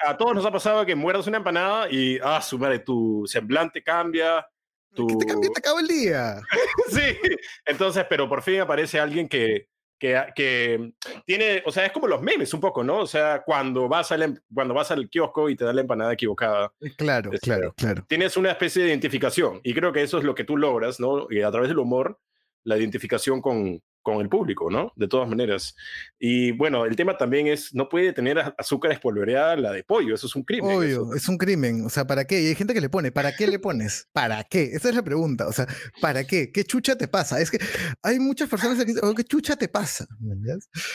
a 0.06 0.16
todos 0.16 0.34
nos 0.34 0.44
ha 0.44 0.52
pasado 0.52 0.84
que 0.84 0.94
mueras 0.94 1.26
una 1.26 1.38
empanada 1.38 1.90
y, 1.90 2.18
ah, 2.22 2.42
su 2.42 2.58
madre, 2.58 2.80
tu 2.80 3.24
semblante 3.26 3.82
cambia. 3.82 4.46
Tu... 4.94 5.06
¿Qué 5.06 5.16
te 5.16 5.26
cambia? 5.26 5.50
Te 5.50 5.60
acaba 5.60 5.80
el 5.80 5.88
día. 5.88 6.40
sí, 6.90 7.18
entonces, 7.64 8.04
pero 8.08 8.28
por 8.28 8.42
fin 8.42 8.60
aparece 8.60 9.00
alguien 9.00 9.28
que, 9.28 9.68
que, 9.98 10.22
que, 10.34 10.92
tiene, 11.24 11.62
o 11.66 11.72
sea, 11.72 11.86
es 11.86 11.92
como 11.92 12.06
los 12.06 12.22
memes 12.22 12.52
un 12.54 12.60
poco, 12.60 12.84
¿no? 12.84 12.98
O 12.98 13.06
sea, 13.06 13.42
cuando 13.44 13.88
vas, 13.88 14.12
al, 14.12 14.22
em, 14.22 14.36
cuando 14.52 14.74
vas 14.74 14.90
al 14.90 15.08
kiosco 15.08 15.48
y 15.48 15.56
te 15.56 15.64
da 15.64 15.72
la 15.72 15.80
empanada 15.80 16.12
equivocada. 16.12 16.72
Eh, 16.80 16.94
claro, 16.96 17.32
este, 17.32 17.44
claro, 17.44 17.74
claro. 17.76 18.04
Tienes 18.08 18.36
una 18.36 18.50
especie 18.50 18.82
de 18.82 18.88
identificación 18.88 19.60
y 19.62 19.74
creo 19.74 19.92
que 19.92 20.02
eso 20.02 20.18
es 20.18 20.24
lo 20.24 20.34
que 20.34 20.44
tú 20.44 20.56
logras, 20.56 21.00
¿no? 21.00 21.26
Y 21.30 21.42
a 21.42 21.50
través 21.50 21.68
del 21.68 21.78
humor, 21.78 22.18
la 22.64 22.76
identificación 22.76 23.40
con, 23.40 23.82
con 24.14 24.22
el 24.22 24.28
público, 24.28 24.70
¿no? 24.70 24.92
De 24.96 25.08
todas 25.08 25.28
maneras. 25.28 25.74
Y 26.18 26.52
bueno, 26.52 26.84
el 26.84 26.96
tema 26.96 27.16
también 27.16 27.46
es, 27.46 27.74
no 27.74 27.88
puede 27.88 28.12
tener 28.12 28.54
azúcar 28.56 28.92
espolvoreada 28.92 29.56
la 29.56 29.72
de 29.72 29.84
pollo, 29.84 30.14
eso 30.14 30.26
es 30.26 30.36
un 30.36 30.42
crimen. 30.42 30.76
Obvio, 30.76 31.14
es 31.14 31.28
un 31.28 31.38
crimen, 31.38 31.84
o 31.84 31.90
sea, 31.90 32.06
¿para 32.06 32.24
qué? 32.24 32.40
Y 32.40 32.46
hay 32.46 32.54
gente 32.54 32.74
que 32.74 32.80
le 32.80 32.88
pone, 32.88 33.12
¿para 33.12 33.34
qué 33.34 33.46
le 33.46 33.58
pones? 33.58 34.08
¿Para 34.12 34.44
qué? 34.44 34.70
Esa 34.72 34.88
es 34.88 34.94
la 34.94 35.02
pregunta, 35.02 35.46
o 35.46 35.52
sea, 35.52 35.66
¿para 36.00 36.24
qué? 36.24 36.50
¿Qué 36.52 36.64
chucha 36.64 36.96
te 36.96 37.08
pasa? 37.08 37.40
Es 37.40 37.50
que 37.50 37.58
hay 38.02 38.18
muchas 38.18 38.48
personas 38.48 38.78
que 38.78 38.84
dicen, 38.84 39.02
oh, 39.04 39.14
¿qué 39.14 39.24
chucha 39.24 39.56
te 39.56 39.68
pasa? 39.68 40.06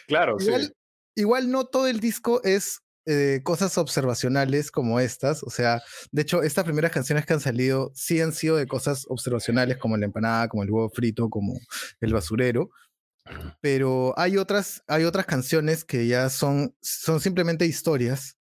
Claro, 0.08 0.38
igual, 0.40 0.66
sí. 0.66 0.74
Igual 1.16 1.52
no 1.52 1.66
todo 1.66 1.88
el 1.88 2.00
disco 2.00 2.42
es 2.44 2.84
eh, 3.06 3.42
cosas 3.44 3.78
observacionales 3.78 4.72
como 4.72 5.00
estas. 5.00 5.44
O 5.44 5.50
sea, 5.50 5.82
de 6.12 6.22
hecho, 6.22 6.42
estas 6.42 6.64
primeras 6.64 6.92
canciones 6.92 7.26
que 7.26 7.34
han 7.34 7.42
salido 7.42 7.92
sí 7.96 8.22
han 8.22 8.32
sido 8.32 8.56
de 8.56 8.66
cosas 8.66 9.06
observacionales 9.10 9.78
como 9.78 9.98
la 9.98 10.06
empanada, 10.06 10.48
como 10.48 10.64
el 10.64 10.72
huevo 10.72 10.90
frito, 10.90 11.30
como 11.30 11.60
el 12.00 12.14
basurero. 12.14 12.70
Pero 13.62 14.14
hay 14.18 14.38
otras, 14.38 14.84
hay 14.88 15.04
otras 15.04 15.26
canciones 15.26 15.86
que 15.86 16.08
ya 16.08 16.30
son, 16.30 16.76
son 16.82 17.20
simplemente 17.20 17.66
historias. 17.66 18.38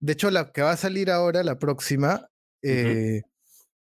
De 0.00 0.12
hecho, 0.12 0.30
la 0.30 0.52
que 0.52 0.62
va 0.62 0.72
a 0.72 0.76
salir 0.76 1.10
ahora, 1.10 1.42
la 1.42 1.58
próxima, 1.58 2.28
eh, 2.62 3.22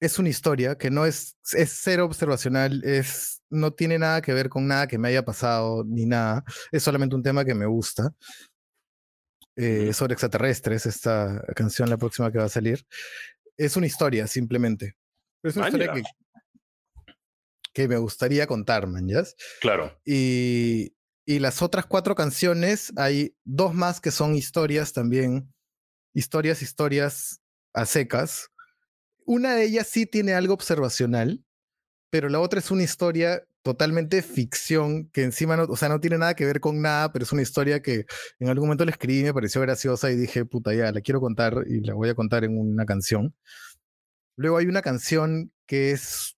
es 0.00 0.18
una 0.18 0.28
historia 0.28 0.76
que 0.78 0.90
no 0.90 1.04
es, 1.06 1.36
es 1.52 1.80
cero 1.82 2.04
observacional, 2.04 2.82
es, 2.84 3.42
no 3.50 3.72
tiene 3.72 3.98
nada 3.98 4.22
que 4.22 4.32
ver 4.32 4.48
con 4.48 4.66
nada 4.66 4.86
que 4.86 4.98
me 4.98 5.09
haya 5.09 5.24
pasado 5.24 5.84
ni 5.84 6.06
nada. 6.06 6.44
Es 6.70 6.82
solamente 6.82 7.16
un 7.16 7.22
tema 7.22 7.44
que 7.44 7.54
me 7.54 7.66
gusta. 7.66 8.12
Eh, 9.61 9.92
sobre 9.92 10.12
extraterrestres, 10.12 10.86
esta 10.86 11.42
canción, 11.56 11.90
la 11.90 11.96
próxima 11.96 12.30
que 12.30 12.38
va 12.38 12.44
a 12.44 12.48
salir. 12.48 12.86
Es 13.56 13.76
una 13.76 13.88
historia, 13.88 14.28
simplemente. 14.28 14.94
Es 15.42 15.56
una 15.56 15.66
historia 15.66 15.92
que, 15.92 16.02
que 17.79 17.87
me 17.87 17.97
gustaría 17.97 18.49
contar, 18.49 18.89
man, 18.89 19.07
Claro. 19.61 19.97
Y, 20.05 20.97
y 21.24 21.39
las 21.39 21.62
otras 21.62 21.87
cuatro 21.87 22.16
canciones, 22.16 22.93
hay 22.97 23.37
dos 23.45 23.72
más 23.72 24.01
que 24.01 24.11
son 24.11 24.35
historias 24.35 24.93
también, 24.93 25.55
historias, 26.12 26.61
historias 26.61 27.41
a 27.72 27.87
secas. 27.87 28.49
Una 29.24 29.55
de 29.55 29.62
ellas 29.62 29.87
sí 29.87 30.07
tiene 30.07 30.33
algo 30.35 30.55
observacional, 30.55 31.45
pero 32.11 32.29
la 32.29 32.41
otra 32.41 32.59
es 32.59 32.72
una 32.72 32.83
historia 32.83 33.45
totalmente 33.62 34.22
ficción, 34.22 35.09
que 35.11 35.22
encima 35.22 35.57
no, 35.57 35.62
o 35.62 35.76
sea, 35.76 35.89
no 35.89 36.01
tiene 36.01 36.18
nada 36.18 36.35
que 36.35 36.47
ver 36.47 36.59
con 36.59 36.83
nada, 36.83 37.12
pero 37.12 37.24
es 37.24 37.31
una 37.31 37.43
historia 37.43 37.81
que 37.81 38.07
en 38.41 38.49
algún 38.49 38.66
momento 38.66 38.85
la 38.85 38.91
escribí, 38.91 39.22
me 39.22 39.35
pareció 39.35 39.61
graciosa 39.61 40.11
y 40.11 40.16
dije, 40.16 40.45
puta, 40.45 40.74
ya, 40.74 40.91
la 40.91 41.01
quiero 41.01 41.20
contar 41.20 41.62
y 41.68 41.79
la 41.83 41.95
voy 41.95 42.09
a 42.09 42.16
contar 42.16 42.43
en 42.43 42.59
una 42.59 42.87
canción. 42.87 43.37
Luego 44.35 44.57
hay 44.57 44.66
una 44.66 44.83
canción 44.83 45.53
que 45.64 45.93
es 45.93 46.38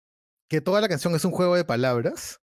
que 0.51 0.61
toda 0.61 0.81
la 0.81 0.89
canción 0.89 1.15
es 1.15 1.25
un 1.25 1.31
juego 1.31 1.55
de 1.55 1.65
palabras. 1.65 2.41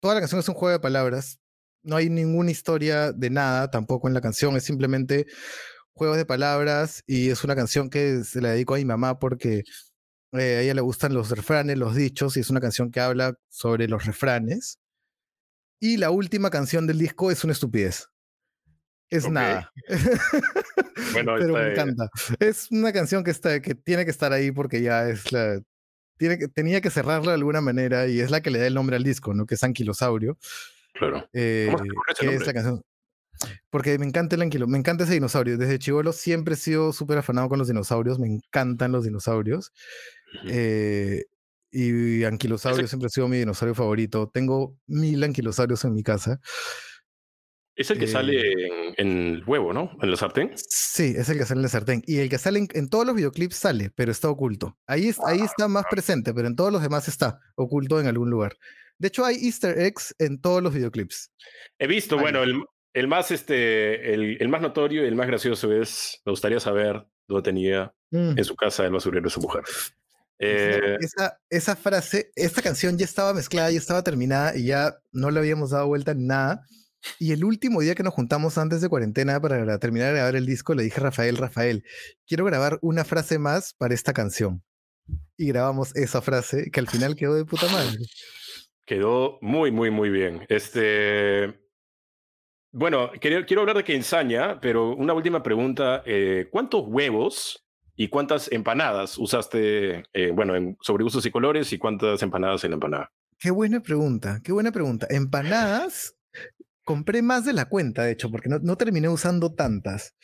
toda 0.00 0.14
la 0.14 0.20
canción 0.20 0.38
es 0.38 0.48
un 0.48 0.54
juego 0.54 0.72
de 0.72 0.80
palabras. 0.80 1.40
No 1.82 1.96
hay 1.96 2.10
ninguna 2.10 2.50
historia 2.50 3.10
de 3.10 3.30
nada 3.30 3.70
tampoco 3.70 4.06
en 4.06 4.12
la 4.12 4.20
canción. 4.20 4.54
Es 4.54 4.64
simplemente 4.64 5.26
juegos 5.94 6.18
de 6.18 6.26
palabras 6.26 7.02
y 7.06 7.30
es 7.30 7.42
una 7.42 7.56
canción 7.56 7.88
que 7.88 8.22
se 8.22 8.42
la 8.42 8.50
dedico 8.50 8.74
a 8.74 8.78
mi 8.78 8.84
mamá 8.84 9.18
porque 9.18 9.64
eh, 10.32 10.56
a 10.56 10.60
ella 10.60 10.74
le 10.74 10.82
gustan 10.82 11.14
los 11.14 11.30
refranes, 11.30 11.78
los 11.78 11.96
dichos 11.96 12.36
y 12.36 12.40
es 12.40 12.50
una 12.50 12.60
canción 12.60 12.90
que 12.90 13.00
habla 13.00 13.34
sobre 13.48 13.88
los 13.88 14.04
refranes. 14.04 14.78
Y 15.80 15.96
la 15.96 16.10
última 16.10 16.50
canción 16.50 16.86
del 16.86 16.98
disco 16.98 17.30
es 17.30 17.42
una 17.44 17.54
estupidez. 17.54 18.08
Es 19.08 19.28
nada. 19.28 19.72
Bueno, 21.12 21.34
Pero 21.38 21.54
me 21.54 21.72
encanta. 21.72 22.08
Es 22.38 22.70
una 22.70 22.92
canción 22.92 23.24
que, 23.24 23.30
está, 23.30 23.60
que 23.60 23.74
tiene 23.74 24.04
que 24.04 24.10
estar 24.10 24.32
ahí 24.32 24.52
porque 24.52 24.82
ya 24.82 25.08
es 25.08 25.32
la, 25.32 25.60
tiene 26.20 26.38
que, 26.38 26.48
tenía 26.48 26.82
que 26.82 26.90
cerrarla 26.90 27.30
de 27.30 27.36
alguna 27.38 27.62
manera 27.62 28.06
y 28.06 28.20
es 28.20 28.30
la 28.30 28.42
que 28.42 28.50
le 28.50 28.58
da 28.58 28.66
el 28.66 28.74
nombre 28.74 28.94
al 28.94 29.02
disco, 29.02 29.32
¿no? 29.32 29.46
Que 29.46 29.54
es 29.54 29.64
Anquilosaurio. 29.64 30.36
Claro. 30.92 31.26
Eh, 31.32 31.74
que 32.18 32.34
es 32.34 32.46
la 32.46 32.52
canción. 32.52 32.82
Porque 33.70 33.98
me 33.98 34.04
encanta 34.04 34.36
el 34.36 34.42
anquilo, 34.42 34.66
me 34.66 34.76
encanta 34.76 35.04
ese 35.04 35.14
dinosaurio. 35.14 35.56
Desde 35.56 35.78
chivolo 35.78 36.12
siempre 36.12 36.54
he 36.54 36.56
sido 36.58 36.92
súper 36.92 37.16
afanado 37.16 37.48
con 37.48 37.58
los 37.58 37.68
dinosaurios, 37.68 38.18
me 38.18 38.26
encantan 38.26 38.92
los 38.92 39.04
dinosaurios. 39.04 39.72
eh, 40.46 41.24
y 41.72 42.24
anquilosaurio 42.24 42.86
siempre 42.86 43.06
ha 43.06 43.10
sido 43.10 43.26
mi 43.26 43.38
dinosaurio 43.38 43.74
favorito. 43.74 44.28
Tengo 44.28 44.76
mil 44.86 45.24
anquilosaurios 45.24 45.86
en 45.86 45.94
mi 45.94 46.02
casa. 46.02 46.38
Es 47.76 47.90
el 47.90 47.98
que 47.98 48.06
sale 48.06 48.40
eh, 48.40 48.94
en, 48.98 49.34
el 49.34 49.44
huevo, 49.46 49.72
¿no? 49.72 49.96
En 50.02 50.10
la 50.10 50.16
sartén. 50.16 50.52
Sí, 50.56 51.14
es 51.16 51.28
el 51.28 51.38
que 51.38 51.46
sale 51.46 51.60
en 51.60 51.62
la 51.62 51.68
sartén. 51.68 52.02
Y 52.06 52.18
el 52.18 52.28
que 52.28 52.38
sale 52.38 52.66
en, 52.72 52.88
todos 52.88 53.06
los 53.06 53.14
videoclips 53.14 53.56
sale, 53.56 53.90
pero 53.94 54.12
está 54.12 54.28
oculto. 54.28 54.76
Ahí, 54.86 55.10
ahí 55.26 55.40
está 55.40 55.68
más 55.68 55.84
presente, 55.90 56.34
pero 56.34 56.48
en 56.48 56.56
todos 56.56 56.72
los 56.72 56.82
demás 56.82 57.08
está 57.08 57.40
oculto 57.54 58.00
en 58.00 58.06
algún 58.06 58.28
lugar. 58.28 58.56
De 58.98 59.08
hecho, 59.08 59.24
hay 59.24 59.36
Easter 59.36 59.78
eggs 59.78 60.14
en 60.18 60.40
todos 60.40 60.62
los 60.62 60.74
videoclips. 60.74 61.32
He 61.78 61.86
visto, 61.86 62.18
bueno, 62.18 62.42
el, 62.42 63.08
más 63.08 63.30
este, 63.30 64.12
el, 64.12 64.48
más 64.48 64.60
notorio 64.60 65.04
y 65.04 65.08
el 65.08 65.14
más 65.14 65.26
gracioso 65.26 65.72
es, 65.72 66.20
me 66.26 66.32
gustaría 66.32 66.60
saber 66.60 67.06
dónde 67.26 67.42
tenía 67.42 67.94
mm. 68.10 68.36
en 68.36 68.44
su 68.44 68.56
casa 68.56 68.84
el 68.84 68.92
basurero 68.92 69.24
de 69.24 69.30
su 69.30 69.40
mujer. 69.40 69.62
Eh, 70.38 70.96
esa, 71.00 71.38
esa 71.48 71.76
frase, 71.76 72.30
esta 72.34 72.60
canción 72.60 72.98
ya 72.98 73.04
estaba 73.04 73.32
mezclada, 73.32 73.70
ya 73.70 73.78
estaba 73.78 74.02
terminada 74.02 74.56
y 74.56 74.66
ya 74.66 74.94
no 75.12 75.30
le 75.30 75.38
habíamos 75.38 75.70
dado 75.70 75.86
vuelta 75.86 76.12
ni 76.12 76.26
nada. 76.26 76.66
Y 77.18 77.32
el 77.32 77.44
último 77.44 77.80
día 77.80 77.94
que 77.94 78.02
nos 78.02 78.14
juntamos 78.14 78.58
antes 78.58 78.80
de 78.80 78.88
cuarentena 78.88 79.40
para 79.40 79.78
terminar 79.78 80.08
de 80.08 80.14
grabar 80.14 80.36
el 80.36 80.46
disco, 80.46 80.74
le 80.74 80.82
dije 80.82 81.00
a 81.00 81.04
Rafael, 81.04 81.36
Rafael, 81.36 81.84
quiero 82.26 82.44
grabar 82.44 82.78
una 82.82 83.04
frase 83.04 83.38
más 83.38 83.74
para 83.74 83.94
esta 83.94 84.12
canción. 84.12 84.62
Y 85.36 85.48
grabamos 85.48 85.94
esa 85.96 86.20
frase 86.20 86.70
que 86.70 86.80
al 86.80 86.88
final 86.88 87.16
quedó 87.16 87.34
de 87.34 87.44
puta 87.44 87.68
madre. 87.68 87.98
Quedó 88.86 89.38
muy, 89.40 89.70
muy, 89.70 89.92
muy 89.92 90.10
bien. 90.10 90.44
Este. 90.48 91.60
Bueno, 92.72 93.12
quiero, 93.20 93.46
quiero 93.46 93.60
hablar 93.60 93.76
de 93.76 93.84
que 93.84 93.94
ensaña, 93.94 94.58
pero 94.60 94.96
una 94.96 95.12
última 95.12 95.44
pregunta. 95.44 96.02
Eh, 96.04 96.48
¿Cuántos 96.50 96.86
huevos 96.88 97.64
y 97.94 98.08
cuántas 98.08 98.50
empanadas 98.50 99.16
usaste, 99.16 100.02
eh, 100.12 100.32
bueno, 100.34 100.56
en, 100.56 100.76
sobre 100.80 101.04
usos 101.04 101.24
y 101.24 101.30
colores 101.30 101.72
y 101.72 101.78
cuántas 101.78 102.20
empanadas 102.24 102.64
en 102.64 102.70
la 102.70 102.74
empanada? 102.74 103.12
Qué 103.38 103.52
buena 103.52 103.80
pregunta, 103.80 104.40
qué 104.42 104.50
buena 104.50 104.72
pregunta. 104.72 105.06
Empanadas, 105.08 106.16
compré 106.84 107.22
más 107.22 107.44
de 107.44 107.52
la 107.52 107.66
cuenta, 107.66 108.04
de 108.04 108.12
hecho, 108.12 108.30
porque 108.30 108.48
no, 108.48 108.58
no 108.58 108.76
terminé 108.76 109.08
usando 109.08 109.54
tantas. 109.54 110.14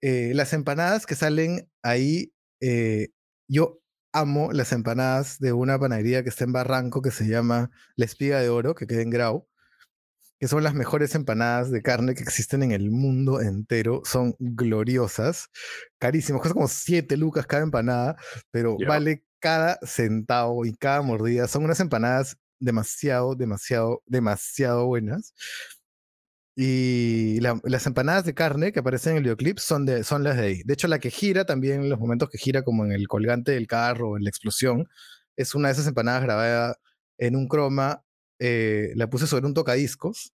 Eh, 0.00 0.32
las 0.34 0.52
empanadas 0.52 1.06
que 1.06 1.14
salen 1.14 1.68
ahí, 1.82 2.32
eh, 2.60 3.08
yo 3.48 3.80
amo 4.12 4.52
las 4.52 4.72
empanadas 4.72 5.38
de 5.38 5.52
una 5.52 5.78
panadería 5.78 6.22
que 6.22 6.28
está 6.28 6.44
en 6.44 6.52
Barranco 6.52 7.02
que 7.02 7.10
se 7.10 7.26
llama 7.26 7.70
La 7.96 8.04
Espiga 8.04 8.40
de 8.40 8.48
Oro, 8.48 8.74
que 8.74 8.86
queda 8.86 9.02
en 9.02 9.10
Grau, 9.10 9.48
que 10.38 10.48
son 10.48 10.62
las 10.62 10.74
mejores 10.74 11.14
empanadas 11.14 11.70
de 11.70 11.82
carne 11.82 12.14
que 12.14 12.22
existen 12.22 12.62
en 12.62 12.72
el 12.72 12.90
mundo 12.90 13.40
entero. 13.40 14.02
Son 14.04 14.36
gloriosas, 14.38 15.48
carísimas, 15.98 16.42
cosas 16.42 16.54
como 16.54 16.68
7 16.68 17.16
lucas 17.16 17.46
cada 17.46 17.62
empanada, 17.64 18.16
pero 18.50 18.76
vale 18.86 19.24
cada 19.40 19.78
centavo 19.82 20.64
y 20.64 20.74
cada 20.74 21.02
mordida. 21.02 21.48
Son 21.48 21.64
unas 21.64 21.80
empanadas 21.80 22.36
demasiado, 22.60 23.34
demasiado, 23.34 24.02
demasiado 24.06 24.86
buenas. 24.86 25.34
Y 26.60 27.38
las 27.40 27.86
empanadas 27.86 28.24
de 28.24 28.34
carne 28.34 28.72
que 28.72 28.80
aparecen 28.80 29.12
en 29.12 29.18
el 29.18 29.22
videoclip 29.22 29.58
son, 29.60 29.86
de, 29.86 30.02
son 30.02 30.24
las 30.24 30.36
de 30.36 30.42
ahí. 30.42 30.62
De 30.64 30.74
hecho, 30.74 30.88
la 30.88 30.98
que 30.98 31.08
gira 31.08 31.44
también 31.44 31.82
en 31.82 31.88
los 31.88 32.00
momentos 32.00 32.28
que 32.30 32.36
gira, 32.36 32.64
como 32.64 32.84
en 32.84 32.90
el 32.90 33.06
colgante 33.06 33.52
del 33.52 33.68
carro, 33.68 34.16
en 34.16 34.24
la 34.24 34.30
explosión, 34.30 34.88
es 35.36 35.54
una 35.54 35.68
de 35.68 35.74
esas 35.74 35.86
empanadas 35.86 36.24
grabada 36.24 36.76
en 37.16 37.36
un 37.36 37.46
croma. 37.46 38.02
Eh, 38.40 38.90
la 38.96 39.08
puse 39.08 39.28
sobre 39.28 39.46
un 39.46 39.54
tocadiscos. 39.54 40.32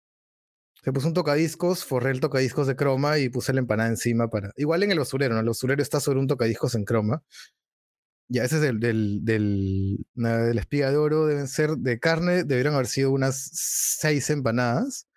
Se 0.85 0.93
puso 0.93 1.09
un 1.09 1.15
tocadiscos, 1.15 1.85
forré 1.85 2.13
el 2.13 2.21
tocadiscos 2.21 2.69
de 2.69 2.77
croma 2.77 3.19
y 3.19 3.29
puse 3.29 3.53
la 3.53 3.59
empanada 3.59 3.89
encima 3.89 4.31
para. 4.31 4.53
Igual 4.57 4.85
en 4.85 4.93
el 4.93 5.01
basurero, 5.01 5.35
¿no? 5.35 5.41
El 5.41 5.47
basurero 5.47 5.83
está 5.83 5.99
sobre 5.99 6.21
un 6.21 6.29
tocadiscos 6.29 6.77
en 6.77 6.85
croma. 6.85 7.25
Ya, 8.29 8.45
ese 8.45 8.57
es 8.57 8.63
del, 8.63 8.79
del, 8.79 9.25
del, 9.25 10.07
de 10.15 10.55
la 10.55 10.61
espiga 10.61 10.89
de 10.89 10.99
oro, 10.99 11.27
deben 11.27 11.49
ser 11.49 11.71
de 11.79 11.99
carne, 11.99 12.45
deberían 12.45 12.75
haber 12.75 12.87
sido 12.87 13.11
unas 13.11 13.51
seis 13.53 14.31
empanadas 14.31 15.09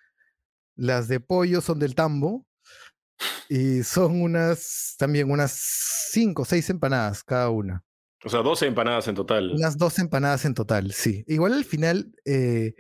las 0.76 1.08
de 1.08 1.20
pollo 1.20 1.62
son 1.62 1.80
del 1.80 1.96
tambo. 1.96 2.46
Y 3.48 3.84
son 3.84 4.22
unas, 4.22 4.96
también 4.98 5.32
unas 5.32 5.52
cinco 6.12 6.42
o 6.42 6.46
seis 6.46 6.70
empanadas 6.70 7.24
cada 7.24 7.50
una. 7.50 7.84
O 8.26 8.30
sea, 8.30 8.42
12 8.42 8.66
empanadas 8.66 9.08
en 9.08 9.16
total. 9.16 9.52
Unas 9.52 9.78
12 9.78 10.02
empanadas 10.02 10.46
en 10.46 10.56
total, 10.56 10.92
sí. 10.92 11.24
Igual 11.28 11.54
al 11.54 11.64
final, 11.64 12.12
eh, 12.26 12.74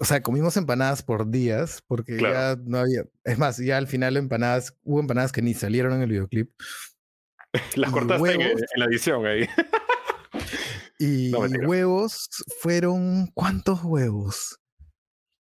o 0.00 0.06
sea, 0.06 0.22
comimos 0.22 0.56
empanadas 0.56 1.02
por 1.02 1.30
días, 1.30 1.84
porque 1.86 2.18
ya 2.18 2.56
no 2.64 2.78
había. 2.78 3.04
Es 3.24 3.36
más, 3.36 3.58
ya 3.58 3.76
al 3.76 3.86
final 3.86 4.16
empanadas, 4.16 4.74
hubo 4.82 5.00
empanadas 5.00 5.32
que 5.32 5.42
ni 5.42 5.52
salieron 5.52 5.92
en 5.92 6.02
el 6.02 6.08
videoclip. 6.08 6.50
Las 7.76 7.90
cortaste 7.90 8.32
en, 8.32 8.56
la 8.76 8.84
edición 8.86 9.26
ahí. 9.26 9.46
y 10.98 11.30
huevos 11.34 12.30
fueron. 12.60 13.26
¿Cuántos 13.34 13.84
huevos? 13.84 14.59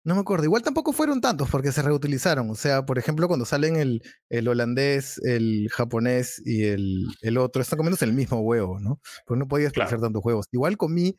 No 0.06 0.14
me 0.14 0.22
acuerdo. 0.22 0.46
Igual 0.46 0.62
tampoco 0.62 0.94
fueron 0.94 1.20
tantos 1.20 1.50
porque 1.50 1.72
se 1.72 1.82
reutilizaron. 1.82 2.52
O 2.52 2.56
sea, 2.56 2.86
por 2.86 3.00
ejemplo, 3.00 3.28
cuando 3.28 3.44
salen 3.44 3.76
el, 3.76 4.04
el 4.30 4.48
holandés, 4.48 5.18
el 5.26 5.68
japonés 5.72 6.42
y 6.46 6.66
el, 6.66 7.08
el 7.22 7.38
otro, 7.40 7.60
están 7.60 7.78
comiendo 7.78 7.98
el 8.00 8.14
mismo 8.14 8.40
huevo, 8.42 8.80
¿no? 8.80 9.02
Porque 9.26 9.40
no 9.40 9.48
podías 9.48 9.74
hacer 9.76 10.00
tantos 10.00 10.24
huevos. 10.24 10.46
Igual 10.52 10.78
comí 10.78 11.18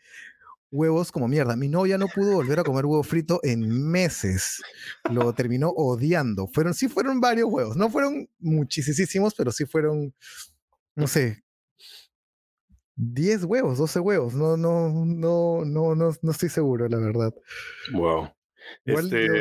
huevos 0.70 1.10
como 1.10 1.26
mierda. 1.26 1.56
Mi 1.56 1.68
novia 1.68 1.98
no 1.98 2.06
pudo 2.06 2.34
volver 2.34 2.60
a 2.60 2.62
comer 2.62 2.86
huevo 2.86 3.02
frito 3.02 3.40
en 3.42 3.90
meses. 3.90 4.62
Lo 5.10 5.32
terminó 5.32 5.70
odiando. 5.70 6.46
Fueron, 6.46 6.72
sí 6.72 6.86
fueron 6.86 7.20
varios 7.20 7.48
huevos. 7.50 7.76
No 7.76 7.90
fueron 7.90 8.28
muchísimos, 8.38 9.34
pero 9.34 9.50
sí 9.50 9.66
fueron, 9.66 10.14
no 10.94 11.08
sé, 11.08 11.42
10 12.94 13.44
huevos, 13.46 13.78
12 13.78 13.98
huevos. 13.98 14.34
No, 14.34 14.56
no, 14.56 14.88
no, 15.04 15.64
no, 15.64 15.94
no, 15.96 16.12
no 16.22 16.30
estoy 16.30 16.48
seguro, 16.50 16.88
la 16.88 16.98
verdad. 16.98 17.34
Wow. 17.92 18.35
Este 18.84 19.40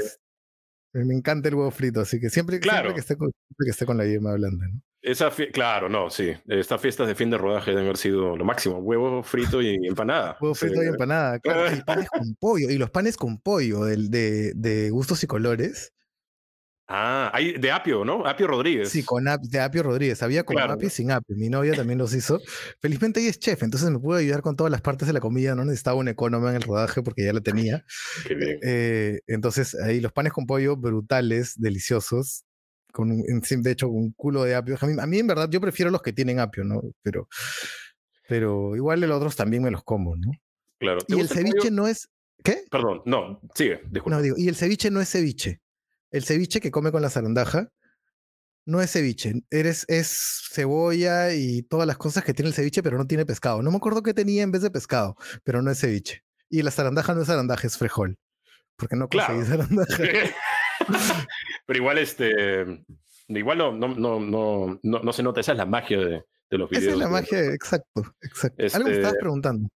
me 1.03 1.13
encanta 1.13 1.49
el 1.49 1.55
huevo 1.55 1.71
frito, 1.71 1.99
así 1.99 2.19
que 2.19 2.29
siempre, 2.29 2.59
claro. 2.59 2.93
que, 2.93 3.01
esté 3.01 3.17
con, 3.17 3.29
que 3.29 3.69
esté 3.69 3.85
con 3.85 3.97
la 3.97 4.05
yema 4.05 4.33
blanda. 4.33 4.65
¿no? 4.67 4.81
Esa 5.01 5.29
claro, 5.51 5.89
no, 5.89 6.09
sí. 6.09 6.33
Estas 6.47 6.79
fiestas 6.81 7.07
de 7.07 7.15
fin 7.15 7.29
de 7.29 7.37
rodaje 7.37 7.71
deben 7.71 7.85
haber 7.85 7.97
sido 7.97 8.35
lo 8.35 8.45
máximo. 8.45 8.79
Huevo 8.79 9.21
frito 9.21 9.61
y 9.61 9.75
empanada. 9.87 10.37
Huevo 10.39 10.55
frito 10.55 10.81
y 10.81 10.87
empanada, 10.87 11.39
claro. 11.39 11.75
y 11.75 11.81
panes 11.81 12.09
con 12.09 12.35
pollo. 12.39 12.69
Y 12.69 12.77
los 12.77 12.89
panes 12.89 13.17
con 13.17 13.39
pollo 13.39 13.83
de, 13.83 14.53
de 14.55 14.89
gustos 14.89 15.23
y 15.23 15.27
colores 15.27 15.93
Ah, 16.87 17.31
hay 17.33 17.53
de 17.53 17.71
Apio, 17.71 18.05
¿no? 18.05 18.27
Apio 18.27 18.45
Rodríguez. 18.45 18.89
Sí, 18.89 19.03
con 19.03 19.25
de 19.41 19.59
Apio 19.59 19.81
Rodríguez. 19.81 20.21
Había 20.21 20.43
con 20.43 20.59
Apio 20.59 20.87
y 20.87 20.91
sin 20.91 21.11
Apio. 21.11 21.35
Mi 21.35 21.49
novia 21.49 21.73
también 21.73 21.97
los 21.97 22.13
hizo. 22.13 22.39
Felizmente 22.79 23.19
ella 23.21 23.31
es 23.31 23.39
chef, 23.39 23.63
entonces 23.63 23.89
me 23.89 23.97
pudo 23.97 24.17
ayudar 24.17 24.41
con 24.41 24.55
todas 24.55 24.69
las 24.69 24.81
partes 24.81 25.07
de 25.07 25.13
la 25.13 25.19
comida. 25.19 25.55
No 25.55 25.65
necesitaba 25.65 25.97
un 25.97 26.07
economía 26.07 26.51
en 26.51 26.57
el 26.57 26.61
rodaje 26.61 27.01
porque 27.01 27.25
ya 27.25 27.33
la 27.33 27.41
tenía. 27.41 27.83
Qué 28.27 28.35
bien. 28.35 28.59
Eh, 28.61 29.19
entonces 29.25 29.73
ahí 29.75 29.99
los 29.99 30.11
panes 30.11 30.31
con 30.31 30.45
pollo 30.45 30.77
brutales, 30.77 31.59
deliciosos. 31.59 32.45
Con 32.91 33.09
de 33.09 33.71
hecho, 33.71 33.89
un 33.89 34.13
culo 34.13 34.43
de 34.43 34.55
apio. 34.55 34.77
A 34.79 34.85
mí, 34.85 34.95
a 34.97 35.05
mí, 35.05 35.19
en 35.19 35.27
verdad, 35.27 35.49
yo 35.49 35.59
prefiero 35.59 35.91
los 35.91 36.01
que 36.01 36.13
tienen 36.13 36.39
apio, 36.39 36.63
¿no? 36.63 36.81
Pero, 37.01 37.27
pero 38.29 38.73
igual 38.75 39.01
los 39.01 39.11
otros 39.11 39.35
también 39.35 39.63
me 39.63 39.71
los 39.71 39.83
como, 39.83 40.15
¿no? 40.15 40.31
Claro. 40.79 40.99
Y 41.07 41.19
el 41.19 41.27
ceviche 41.27 41.71
no 41.71 41.87
es. 41.87 42.07
¿Qué? 42.41 42.63
Perdón, 42.69 43.01
no, 43.05 43.41
sigue, 43.55 43.81
No, 44.05 44.21
digo, 44.21 44.35
y 44.37 44.47
el 44.47 44.55
ceviche 44.55 44.91
no 44.91 45.01
es 45.01 45.09
ceviche 45.09 45.61
el 46.15 46.23
ceviche 46.23 46.61
que 46.61 46.71
come 46.71 46.91
con 46.91 47.01
la 47.01 47.09
zarandaja 47.09 47.69
no 48.65 48.81
es 48.81 48.91
ceviche, 48.91 49.33
eres, 49.51 49.85
es 49.89 50.47
cebolla 50.49 51.33
y 51.33 51.61
todas 51.63 51.85
las 51.85 51.97
cosas 51.97 52.23
que 52.23 52.33
tiene 52.33 52.49
el 52.49 52.55
ceviche, 52.55 52.81
pero 52.81 52.97
no 52.97 53.05
tiene 53.05 53.25
pescado. 53.25 53.61
No 53.61 53.69
me 53.69 53.77
acuerdo 53.77 54.01
qué 54.01 54.13
tenía 54.13 54.41
en 54.41 54.51
vez 54.51 54.61
de 54.63 54.71
pescado, 54.71 55.15
pero 55.43 55.61
no 55.61 55.69
es 55.69 55.79
ceviche. 55.79 56.23
Y 56.49 56.61
la 56.61 56.71
zarandaja 56.71 57.13
no 57.13 57.21
es 57.21 57.27
zarandaja, 57.27 57.67
es 57.67 57.77
frejol. 57.77 58.17
Porque 58.75 58.95
no 58.95 59.07
conseguí 59.07 59.43
zarandaja. 59.43 60.03
pero 61.67 61.77
igual, 61.77 61.97
este. 61.99 62.83
Igual 63.27 63.57
no, 63.57 63.71
no, 63.73 64.19
no, 64.19 64.79
no, 64.81 65.13
se 65.13 65.21
nota, 65.21 65.41
esa 65.41 65.51
es 65.51 65.57
la 65.57 65.65
magia 65.65 65.99
de, 65.99 66.23
los 66.51 66.69
videos. 66.69 66.85
Esa 66.85 66.93
es 66.93 66.97
la 66.97 67.09
magia, 67.09 67.53
exacto, 67.53 68.03
exacto. 68.21 68.63
Algo 68.73 68.89
me 68.89 68.95
estabas 68.95 69.13
este 69.13 69.21
preguntando. 69.21 69.69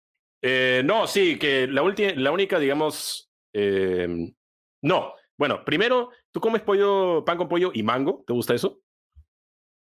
Eh, 0.43 0.82
no, 0.84 1.07
sí, 1.07 1.39
que 1.39 1.66
la, 1.66 1.82
la 2.16 2.30
única, 2.30 2.59
digamos, 2.59 3.30
eh, 3.53 4.32
no. 4.82 5.14
Bueno, 5.39 5.64
primero, 5.64 6.11
¿tú 6.32 6.41
comes 6.41 6.62
pollo, 6.62 7.24
pan 7.24 7.37
con 7.37 7.49
pollo 7.49 7.70
y 7.74 7.82
mango? 7.82 8.24
¿Te 8.26 8.32
gusta 8.32 8.55
eso? 8.55 8.80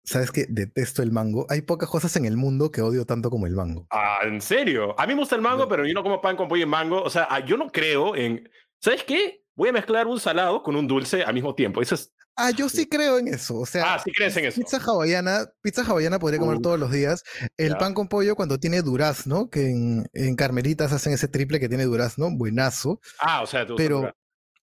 Sabes 0.03 0.31
que 0.31 0.45
detesto 0.47 1.01
el 1.01 1.11
mango. 1.11 1.47
Hay 1.49 1.61
pocas 1.61 1.89
cosas 1.89 2.15
en 2.15 2.25
el 2.25 2.37
mundo 2.37 2.71
que 2.71 2.81
odio 2.81 3.05
tanto 3.05 3.29
como 3.29 3.47
el 3.47 3.55
mango. 3.55 3.87
Ah, 3.89 4.19
¿en 4.23 4.39
serio? 4.39 4.93
A 4.99 5.07
mí 5.07 5.13
me 5.13 5.21
gusta 5.21 5.35
el 5.35 5.41
mango, 5.41 5.67
pero 5.67 5.85
yo 5.85 5.93
no 5.93 6.03
como 6.03 6.21
pan 6.21 6.35
con 6.35 6.47
pollo 6.47 6.63
y 6.63 6.67
mango. 6.67 7.01
O 7.01 7.09
sea, 7.09 7.27
ah, 7.29 7.43
yo 7.43 7.57
no 7.57 7.71
creo 7.71 8.15
en. 8.15 8.47
¿Sabes 8.79 9.03
qué? 9.03 9.43
Voy 9.55 9.69
a 9.69 9.73
mezclar 9.73 10.05
un 10.05 10.19
salado 10.19 10.61
con 10.61 10.75
un 10.75 10.87
dulce 10.87 11.23
al 11.23 11.33
mismo 11.33 11.55
tiempo. 11.55 11.81
Eso 11.81 11.95
es. 11.95 12.13
Ah, 12.35 12.51
yo 12.51 12.67
sí 12.69 12.85
creo 12.85 13.17
en 13.17 13.29
eso. 13.29 13.57
O 13.57 13.65
sea, 13.65 13.95
ah, 13.95 13.99
sí 14.03 14.11
crees 14.11 14.35
en 14.37 14.45
eso. 14.45 14.59
Pizza 14.59 14.77
hawaiana, 14.77 15.49
pizza 15.61 15.81
hawaiana 15.83 16.19
podría 16.19 16.39
comer 16.39 16.59
todos 16.59 16.77
los 16.77 16.91
días. 16.91 17.23
El 17.57 17.77
pan 17.77 17.93
con 17.93 18.07
pollo 18.07 18.35
cuando 18.35 18.59
tiene 18.59 18.81
durazno, 18.81 19.49
que 19.49 19.71
en, 19.71 20.07
en 20.13 20.35
Carmelitas 20.35 20.91
hacen 20.91 21.13
ese 21.13 21.29
triple 21.29 21.59
que 21.59 21.69
tiene 21.69 21.85
durazno, 21.85 22.29
buenazo. 22.29 22.99
Ah, 23.19 23.41
o 23.41 23.47
sea, 23.47 23.65
tú 23.65 23.75
pero 23.75 24.13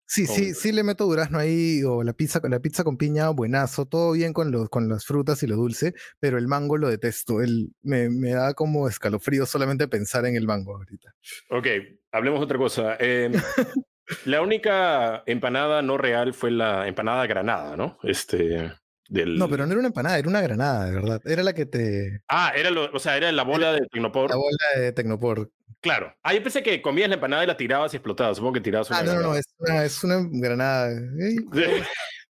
Sí, 0.06 0.26
sí, 0.26 0.52
sí 0.52 0.72
le 0.72 0.82
meto 0.82 1.06
durazno 1.06 1.38
ahí, 1.38 1.82
o 1.84 2.02
la 2.02 2.12
pizza, 2.12 2.40
la 2.44 2.60
pizza 2.60 2.84
con 2.84 2.98
piña, 2.98 3.30
buenazo, 3.30 3.86
todo 3.86 4.12
bien 4.12 4.32
con, 4.32 4.50
los, 4.50 4.68
con 4.68 4.88
las 4.88 5.06
frutas 5.06 5.42
y 5.42 5.46
lo 5.46 5.56
dulce, 5.56 5.94
pero 6.20 6.36
el 6.36 6.48
mango 6.48 6.76
lo 6.76 6.88
detesto. 6.88 7.40
El, 7.40 7.72
me, 7.82 8.10
me 8.10 8.30
da 8.32 8.52
como 8.54 8.88
escalofrío 8.88 9.46
solamente 9.46 9.88
pensar 9.88 10.26
en 10.26 10.36
el 10.36 10.46
mango 10.46 10.76
ahorita. 10.76 11.14
Ok, 11.50 11.66
hablemos 12.10 12.42
otra 12.42 12.58
cosa. 12.58 12.96
Em, 12.98 13.32
la 14.26 14.42
única 14.42 15.22
empanada 15.26 15.82
no 15.82 15.96
real 15.96 16.34
fue 16.34 16.50
la 16.50 16.86
empanada 16.88 17.26
granada, 17.26 17.76
¿no? 17.76 17.98
Este, 18.02 18.70
del... 19.12 19.36
No, 19.36 19.48
pero 19.48 19.66
no 19.66 19.72
era 19.72 19.78
una 19.78 19.88
empanada, 19.88 20.18
era 20.18 20.28
una 20.28 20.40
granada, 20.40 20.86
de 20.86 20.92
verdad. 20.92 21.20
Era 21.24 21.42
la 21.42 21.52
que 21.52 21.66
te. 21.66 22.22
Ah, 22.28 22.52
era 22.56 22.70
lo, 22.70 22.90
o 22.90 22.98
sea, 22.98 23.16
era 23.16 23.30
la 23.30 23.42
bola 23.42 23.72
de 23.72 23.86
Tecnopor. 23.90 24.30
La 24.30 24.36
bola 24.36 24.56
de 24.76 24.92
Tecnopor. 24.92 25.50
Claro. 25.82 26.14
Ah, 26.22 26.32
yo 26.32 26.42
pensé 26.42 26.62
que 26.62 26.80
comías 26.80 27.08
la 27.08 27.16
empanada 27.16 27.44
y 27.44 27.46
la 27.46 27.56
tirabas 27.56 27.92
y 27.92 27.96
explotaba. 27.96 28.34
Supongo 28.34 28.54
que 28.54 28.60
tirabas 28.60 28.88
una 28.88 28.98
Ah, 29.00 29.02
no, 29.02 29.14
no, 29.14 29.20
no, 29.20 29.36
es 29.36 29.44
una, 29.58 29.84
es 29.84 30.04
una 30.04 30.26
granada. 30.30 30.90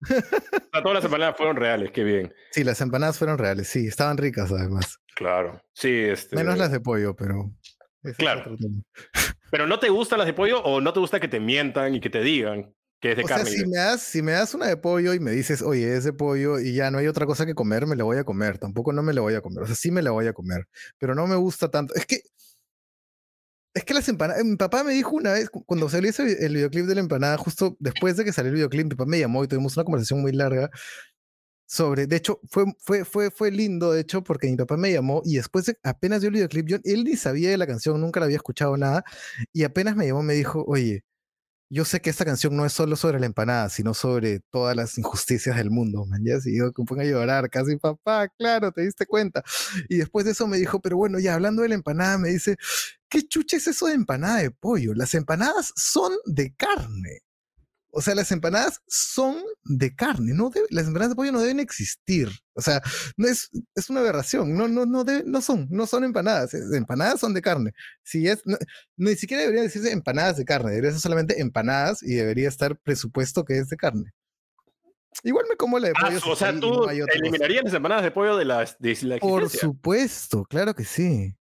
todas 0.72 0.94
las 0.94 1.04
empanadas 1.04 1.36
fueron 1.36 1.58
reales, 1.58 1.92
qué 1.92 2.04
bien. 2.04 2.34
Sí, 2.52 2.64
las 2.64 2.80
empanadas 2.80 3.18
fueron 3.18 3.38
reales, 3.38 3.68
sí, 3.68 3.86
estaban 3.86 4.18
ricas 4.18 4.50
además. 4.52 5.00
Claro, 5.16 5.62
sí. 5.74 5.90
Este... 5.92 6.36
Menos 6.38 6.58
las 6.58 6.72
de 6.72 6.80
pollo, 6.80 7.14
pero... 7.16 7.52
Claro. 8.18 8.56
¿Pero 9.52 9.68
no 9.68 9.80
te 9.80 9.90
gustan 9.90 10.20
las 10.20 10.28
de 10.28 10.34
pollo 10.34 10.62
o 10.62 10.80
no 10.80 10.94
te 10.94 11.02
gusta 11.02 11.20
que 11.20 11.28
te 11.28 11.42
mientan 11.42 11.96
y 11.96 12.00
que 12.00 12.10
te 12.10 12.22
digan 12.22 12.74
que 13.00 13.12
es 13.12 13.18
de 13.18 13.24
o 13.24 13.26
carne? 13.26 13.50
Sea, 13.50 13.60
si, 13.60 13.66
me 13.66 13.78
das, 13.78 14.02
si 14.02 14.22
me 14.22 14.32
das 14.34 14.54
una 14.54 14.68
de 14.68 14.78
pollo 14.78 15.14
y 15.14 15.20
me 15.20 15.32
dices, 15.32 15.62
oye, 15.62 15.96
es 15.96 16.04
de 16.04 16.14
pollo 16.14 16.60
y 16.60 16.74
ya 16.74 16.92
no 16.92 16.98
hay 16.98 17.08
otra 17.08 17.26
cosa 17.26 17.46
que 17.46 17.56
comer, 17.56 17.88
me 17.88 17.96
la 17.96 18.04
voy 18.04 18.18
a 18.18 18.24
comer. 18.24 18.58
Tampoco 18.58 18.94
no 18.94 19.04
me 19.04 19.14
la 19.14 19.22
voy 19.22 19.36
a 19.36 19.42
comer. 19.42 19.64
O 19.64 19.68
sea, 19.68 19.76
sí 19.76 19.92
me 19.92 20.02
la 20.02 20.12
voy 20.12 20.28
a 20.28 20.34
comer, 20.34 20.68
pero 20.98 21.16
no 21.16 21.28
me 21.28 21.36
gusta 21.36 21.70
tanto. 21.70 21.94
Es 21.96 22.06
que 22.06 22.22
es 23.74 23.84
que 23.84 23.94
las 23.94 24.10
empanadas, 24.10 24.44
mi 24.44 24.56
papá 24.56 24.84
me 24.84 24.94
dijo 24.94 25.16
una 25.16 25.34
vez, 25.34 25.50
cuando 25.50 25.90
salió 25.90 26.10
ese, 26.10 26.46
el 26.46 26.56
videoclip 26.56 26.86
de 26.86 26.96
la 26.96 27.02
empanada, 27.02 27.38
justo 27.38 27.78
después 27.80 28.18
de 28.18 28.26
que 28.26 28.34
salió 28.34 28.50
el 28.50 28.56
videoclip, 28.56 28.86
mi 28.86 28.90
papá 28.90 29.06
me 29.06 29.20
llamó 29.20 29.44
y 29.44 29.48
tuvimos 29.48 29.78
una 29.78 29.84
conversación 29.84 30.22
muy 30.22 30.32
larga 30.32 30.70
sobre, 31.68 32.08
de 32.08 32.16
hecho, 32.16 32.40
fue, 32.50 32.66
fue, 32.80 33.06
fue, 33.06 33.30
fue 33.30 33.52
lindo, 33.52 33.92
de 33.92 34.02
hecho, 34.02 34.24
porque 34.24 34.48
mi 34.48 34.58
papá 34.58 34.76
me 34.76 34.92
llamó 34.92 35.22
y 35.24 35.36
después 35.36 35.66
de, 35.66 35.78
apenas 35.84 36.22
dio 36.22 36.30
el 36.30 36.34
videoclip, 36.34 36.68
yo, 36.68 36.78
él 36.84 37.04
ni 37.04 37.16
sabía 37.16 37.52
de 37.52 37.58
la 37.58 37.68
canción, 37.68 38.02
nunca 38.02 38.20
la 38.20 38.26
había 38.26 38.38
escuchado 38.38 38.76
nada, 38.76 39.04
y 39.54 39.64
apenas 39.64 39.96
me 39.96 40.08
llamó, 40.08 40.24
me 40.24 40.34
dijo, 40.34 40.64
oye, 40.68 41.04
yo 41.70 41.86
sé 41.86 42.02
que 42.02 42.10
esta 42.10 42.26
canción 42.26 42.56
no 42.56 42.66
es 42.66 42.74
solo 42.74 42.96
sobre 42.96 43.20
la 43.20 43.28
empanada, 43.28 43.70
sino 43.70 43.94
sobre 43.94 44.40
todas 44.52 44.76
las 44.76 44.98
injusticias 44.98 45.56
del 45.56 45.70
mundo, 45.70 46.06
man. 46.06 46.24
Ya, 46.26 46.38
yo 46.46 46.72
pongo 46.74 47.02
a 47.02 47.06
llorar, 47.06 47.50
casi, 47.50 47.78
papá, 47.78 48.28
claro, 48.28 48.72
te 48.72 48.82
diste 48.82 49.06
cuenta. 49.06 49.44
Y 49.88 49.98
después 49.98 50.26
de 50.26 50.32
eso 50.32 50.48
me 50.48 50.58
dijo, 50.58 50.82
pero 50.82 50.98
bueno, 50.98 51.20
ya 51.20 51.36
hablando 51.36 51.62
de 51.62 51.70
la 51.70 51.76
empanada, 51.76 52.18
me 52.18 52.30
dice, 52.30 52.58
¿qué 53.08 53.22
chucha 53.28 53.58
es 53.58 53.68
eso 53.68 53.88
de 53.88 53.94
empanada 53.94 54.38
de 54.40 54.52
pollo? 54.52 54.94
Las 54.96 55.14
empanadas 55.14 55.72
son 55.76 56.14
de 56.26 56.54
carne. 56.56 57.22
O 57.92 58.02
sea, 58.02 58.14
las 58.14 58.32
empanadas 58.32 58.82
son 58.88 59.42
de 59.64 59.96
carne, 59.96 60.34
no 60.34 60.52
las 60.70 60.86
empanadas 60.86 61.10
de 61.10 61.16
pollo 61.16 61.32
no 61.32 61.42
deben 61.42 61.60
existir. 61.60 62.30
O 62.54 62.62
sea, 62.62 62.82
no 63.18 63.28
es, 63.28 63.50
es 63.76 63.90
una 63.90 64.02
aberración, 64.02 64.56
no, 64.56 64.68
no, 64.68 64.86
no, 64.86 65.04
no 65.04 65.42
son, 65.42 65.68
no 65.72 65.88
son 65.88 66.04
empanadas, 66.04 66.54
empanadas 66.54 67.20
son 67.20 67.34
de 67.34 67.42
carne. 67.42 67.72
Si 68.04 68.28
es, 68.28 68.44
ni 68.96 69.16
siquiera 69.16 69.42
debería 69.42 69.64
decirse 69.64 69.92
empanadas 69.92 70.38
de 70.38 70.46
carne, 70.46 70.70
debería 70.72 70.92
ser 70.92 71.00
solamente 71.00 71.42
empanadas 71.42 72.04
y 72.04 72.14
debería 72.14 72.48
estar 72.48 72.78
presupuesto 72.78 73.44
que 73.44 73.58
es 73.58 73.70
de 73.70 73.78
carne. 73.78 74.14
Igual 75.24 75.46
me 75.50 75.56
como 75.56 75.80
la 75.80 75.88
de 75.88 75.94
pollo. 75.94 76.20
Ah, 76.24 76.30
o 76.30 76.36
sea, 76.36 76.60
tú 76.60 76.88
eliminarías 76.88 77.64
las 77.64 77.74
empanadas 77.74 78.04
de 78.04 78.12
pollo 78.12 78.38
de 78.38 78.46
la, 78.46 78.66
de 78.80 79.18
Por 79.20 79.50
supuesto, 79.50 80.46
claro 80.46 80.76
que 80.76 80.86
sí. 80.86 81.36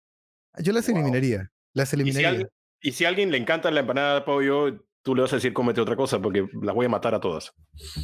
Yo 0.58 0.72
las 0.72 0.88
eliminaría, 0.88 1.50
las 1.74 1.92
eliminaría. 1.92 2.48
¿Y 2.80 2.92
si 2.92 3.04
a 3.04 3.08
alguien 3.08 3.30
le 3.30 3.38
encanta 3.38 3.70
la 3.70 3.80
empanada 3.80 4.14
de 4.16 4.20
pollo, 4.22 4.87
tú 5.08 5.14
le 5.14 5.22
vas 5.22 5.32
a 5.32 5.36
decir 5.36 5.54
cómete 5.54 5.80
otra 5.80 5.96
cosa 5.96 6.20
porque 6.20 6.46
las 6.60 6.74
voy 6.74 6.84
a 6.84 6.90
matar 6.90 7.14
a 7.14 7.20
todas. 7.20 7.54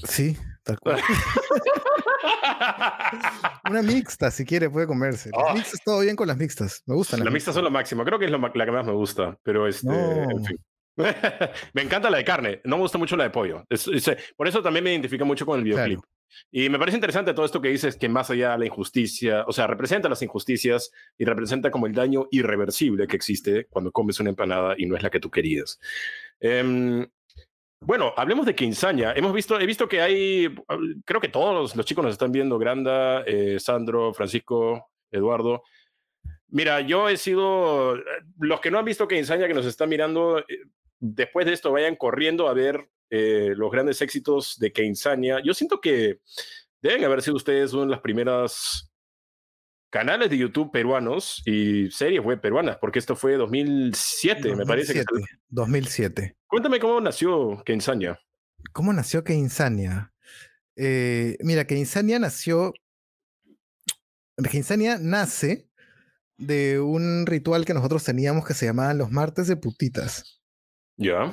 Sí, 0.08 0.34
tal 0.62 0.80
cual. 0.80 0.98
Una 3.70 3.82
mixta, 3.82 4.30
si 4.30 4.46
quiere, 4.46 4.70
puede 4.70 4.86
comerse. 4.86 5.28
Las 5.36 5.50
oh. 5.50 5.54
mixtas, 5.54 5.80
todo 5.84 6.00
bien 6.00 6.16
con 6.16 6.26
las 6.26 6.38
mixtas. 6.38 6.82
Me 6.86 6.94
gustan. 6.94 7.22
Las, 7.22 7.30
mixtas, 7.30 7.54
son 7.54 7.64
lo 7.64 7.70
máximo. 7.70 8.06
Creo 8.06 8.18
que 8.18 8.24
es 8.24 8.30
la 8.30 8.40
que 8.40 8.72
más 8.72 8.86
me 8.86 8.92
gusta. 8.92 9.38
Pero 9.42 9.68
este. 9.68 9.86
me 11.74 11.82
encanta 11.82 12.08
la 12.08 12.16
de 12.16 12.24
carne. 12.24 12.62
No 12.64 12.76
me 12.76 12.82
gusta 12.84 12.96
mucho 12.96 13.18
la 13.18 13.24
de 13.24 13.30
pollo. 13.30 13.66
por 14.34 14.48
eso 14.48 14.62
también 14.62 14.82
me 14.82 14.92
identifica 14.92 15.26
mucho 15.26 15.44
con 15.44 15.58
el 15.58 15.64
videoclip. 15.64 16.00
Y 16.50 16.68
me 16.68 16.78
parece 16.78 16.96
interesante 16.96 17.34
todo 17.34 17.46
esto 17.46 17.60
que 17.60 17.68
dices, 17.68 17.96
que 17.96 18.08
más 18.08 18.30
allá 18.30 18.52
de 18.52 18.58
la 18.58 18.66
injusticia, 18.66 19.44
o 19.46 19.52
sea, 19.52 19.66
representa 19.66 20.08
las 20.08 20.22
injusticias 20.22 20.90
y 21.18 21.24
representa 21.24 21.70
como 21.70 21.86
el 21.86 21.94
daño 21.94 22.26
irreversible 22.30 23.06
que 23.06 23.16
existe 23.16 23.66
cuando 23.66 23.92
comes 23.92 24.20
una 24.20 24.30
empanada 24.30 24.74
y 24.76 24.86
no 24.86 24.96
es 24.96 25.02
la 25.02 25.10
que 25.10 25.20
tú 25.20 25.30
querías. 25.30 25.78
Em, 26.40 27.06
bueno, 27.80 28.14
hablemos 28.16 28.46
de 28.46 28.54
Quinzaña. 28.54 29.12
Hemos 29.12 29.32
visto, 29.34 29.60
he 29.60 29.66
visto 29.66 29.88
que 29.88 30.00
hay, 30.00 30.54
creo 31.04 31.20
que 31.20 31.28
todos 31.28 31.76
los 31.76 31.86
chicos 31.86 32.04
nos 32.04 32.12
están 32.12 32.32
viendo, 32.32 32.58
Granda, 32.58 33.22
eh, 33.26 33.60
Sandro, 33.60 34.14
Francisco, 34.14 34.90
Eduardo. 35.10 35.62
Mira, 36.48 36.80
yo 36.80 37.08
he 37.08 37.16
sido, 37.16 37.96
los 38.38 38.60
que 38.60 38.70
no 38.70 38.78
han 38.78 38.84
visto 38.84 39.08
Quinzaña, 39.08 39.48
que 39.48 39.54
nos 39.54 39.66
están 39.66 39.88
mirando, 39.88 40.38
eh, 40.38 40.44
después 40.98 41.46
de 41.46 41.52
esto 41.52 41.72
vayan 41.72 41.96
corriendo 41.96 42.48
a 42.48 42.54
ver 42.54 42.88
eh, 43.10 43.52
los 43.56 43.70
grandes 43.70 44.00
éxitos 44.00 44.58
de 44.58 44.72
Quinzaña. 44.72 45.40
Yo 45.42 45.52
siento 45.52 45.80
que 45.80 46.20
deben 46.80 47.04
haber 47.04 47.22
sido 47.22 47.36
ustedes 47.36 47.72
una 47.72 47.84
de 47.84 47.90
las 47.90 48.00
primeras 48.00 48.90
canales 49.94 50.28
de 50.28 50.36
YouTube 50.36 50.72
peruanos 50.72 51.40
y 51.46 51.88
series 51.88 52.20
web 52.20 52.40
peruanas, 52.40 52.78
porque 52.80 52.98
esto 52.98 53.14
fue 53.14 53.36
2007, 53.36 54.56
me 54.56 54.66
parece. 54.66 54.92
Que 54.92 55.04
2007. 55.50 56.36
Cuéntame 56.48 56.80
cómo 56.80 57.00
nació 57.00 57.62
Keinsania. 57.64 58.18
¿Cómo 58.72 58.92
nació 58.92 59.22
Keinsania? 59.22 60.12
Eh, 60.74 61.36
mira, 61.42 61.64
Keinsania 61.64 62.18
nació. 62.18 62.72
Keinsania 64.50 64.98
nace 65.00 65.68
de 66.38 66.80
un 66.80 67.24
ritual 67.24 67.64
que 67.64 67.72
nosotros 67.74 68.02
teníamos 68.02 68.44
que 68.44 68.54
se 68.54 68.66
llamaban 68.66 68.98
los 68.98 69.12
martes 69.12 69.46
de 69.46 69.56
putitas. 69.56 70.42
Ya 70.96 71.32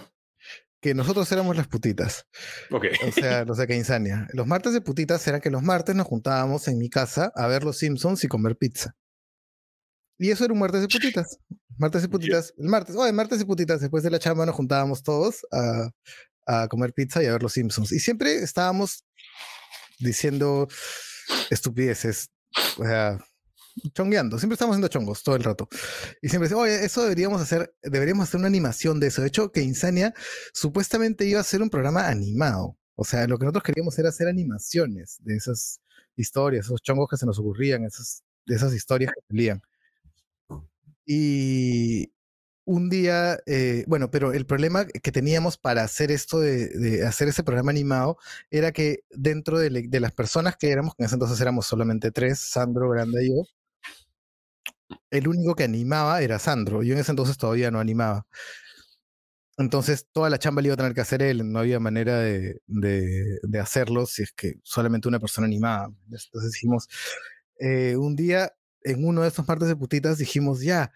que 0.81 0.95
nosotros 0.95 1.31
éramos 1.31 1.55
las 1.55 1.67
putitas. 1.67 2.25
Ok. 2.71 2.85
O 3.07 3.11
sea, 3.11 3.45
los 3.45 3.57
de 3.57 3.67
Keinsania. 3.67 4.27
Los 4.33 4.47
martes 4.47 4.73
de 4.73 4.81
putitas 4.81 5.25
era 5.27 5.39
que 5.39 5.51
los 5.51 5.61
martes 5.61 5.95
nos 5.95 6.07
juntábamos 6.07 6.67
en 6.67 6.77
mi 6.77 6.89
casa 6.89 7.31
a 7.35 7.47
ver 7.47 7.63
los 7.63 7.77
Simpsons 7.77 8.23
y 8.23 8.27
comer 8.27 8.57
pizza. 8.57 8.95
Y 10.17 10.31
eso 10.31 10.45
era 10.45 10.53
un 10.53 10.59
martes 10.59 10.81
de 10.81 10.87
putitas. 10.87 11.37
Martes 11.77 12.01
de 12.01 12.09
putitas. 12.09 12.53
El 12.57 12.67
martes, 12.67 12.95
oye, 12.95 13.11
martes 13.11 13.39
de 13.39 13.45
putitas. 13.45 13.79
Después 13.79 14.03
de 14.03 14.09
la 14.09 14.19
chamba 14.19 14.45
nos 14.45 14.55
juntábamos 14.55 15.03
todos 15.03 15.45
a, 15.51 15.89
a 16.45 16.67
comer 16.67 16.93
pizza 16.93 17.23
y 17.23 17.27
a 17.27 17.31
ver 17.31 17.43
los 17.43 17.53
Simpsons. 17.53 17.91
Y 17.91 17.99
siempre 17.99 18.35
estábamos 18.35 19.03
diciendo 19.99 20.67
estupideces. 21.49 22.29
O 22.77 22.83
sea, 22.83 23.17
chongueando, 23.93 24.37
siempre 24.39 24.55
estamos 24.55 24.73
haciendo 24.73 24.87
chongos 24.87 25.23
todo 25.23 25.35
el 25.35 25.43
rato. 25.43 25.67
Y 26.21 26.29
siempre 26.29 26.47
decimos, 26.47 26.63
oye, 26.63 26.85
eso 26.85 27.03
deberíamos 27.03 27.41
hacer, 27.41 27.73
deberíamos 27.81 28.27
hacer 28.27 28.39
una 28.39 28.47
animación 28.47 28.99
de 28.99 29.07
eso. 29.07 29.21
De 29.21 29.27
hecho, 29.27 29.51
que 29.51 29.61
Insania 29.61 30.13
supuestamente 30.53 31.25
iba 31.25 31.39
a 31.39 31.43
ser 31.43 31.61
un 31.61 31.69
programa 31.69 32.07
animado. 32.07 32.77
O 32.95 33.03
sea, 33.03 33.27
lo 33.27 33.37
que 33.37 33.45
nosotros 33.45 33.63
queríamos 33.63 33.97
era 33.99 34.09
hacer 34.09 34.27
animaciones 34.27 35.17
de 35.21 35.35
esas 35.35 35.81
historias, 36.15 36.65
esos 36.65 36.81
chongos 36.81 37.07
que 37.09 37.17
se 37.17 37.25
nos 37.25 37.39
ocurrían, 37.39 37.83
esas, 37.85 38.23
de 38.45 38.55
esas 38.55 38.73
historias 38.73 39.11
que 39.13 39.21
salían. 39.27 39.61
Y 41.05 42.11
un 42.65 42.89
día, 42.89 43.39
eh, 43.45 43.83
bueno, 43.87 44.11
pero 44.11 44.33
el 44.33 44.45
problema 44.45 44.85
que 44.85 45.11
teníamos 45.11 45.57
para 45.57 45.83
hacer 45.83 46.11
esto 46.11 46.39
de, 46.39 47.03
hacer 47.05 47.27
ese 47.27 47.43
programa 47.43 47.71
animado 47.71 48.17
era 48.49 48.71
que 48.71 49.03
dentro 49.09 49.57
de, 49.59 49.69
de, 49.69 49.99
las 49.99 50.11
personas 50.13 50.55
que 50.57 50.71
éramos, 50.71 50.95
que 50.95 51.03
en 51.03 51.07
ese 51.07 51.15
entonces 51.15 51.41
éramos 51.41 51.65
solamente 51.67 52.11
tres, 52.11 52.39
Sandro, 52.39 52.89
Grande 52.89 53.25
y 53.25 53.29
yo, 53.29 53.43
el 55.09 55.27
único 55.27 55.55
que 55.55 55.63
animaba 55.63 56.21
era 56.21 56.39
Sandro. 56.39 56.83
Yo 56.83 56.93
en 56.93 56.99
ese 56.99 57.11
entonces 57.11 57.37
todavía 57.37 57.71
no 57.71 57.79
animaba. 57.79 58.25
Entonces 59.57 60.07
toda 60.11 60.29
la 60.29 60.39
chamba 60.39 60.61
le 60.61 60.67
iba 60.69 60.73
a 60.73 60.77
tener 60.77 60.93
que 60.93 61.01
hacer 61.01 61.21
él, 61.21 61.51
no 61.51 61.59
había 61.59 61.79
manera 61.79 62.19
de, 62.19 62.61
de, 62.67 63.59
hacerlo 63.59 64.05
si 64.05 64.23
es 64.23 64.31
que 64.33 64.55
solamente 64.63 65.07
una 65.07 65.19
persona 65.19 65.45
animaba. 65.47 65.91
Entonces 66.05 66.51
dijimos, 66.53 66.87
eh, 67.59 67.95
un 67.97 68.15
día 68.15 68.53
en 68.83 69.05
uno 69.05 69.21
de 69.21 69.27
estos 69.27 69.47
martes 69.47 69.67
de 69.67 69.75
putitas 69.75 70.17
dijimos, 70.17 70.61
ya, 70.61 70.91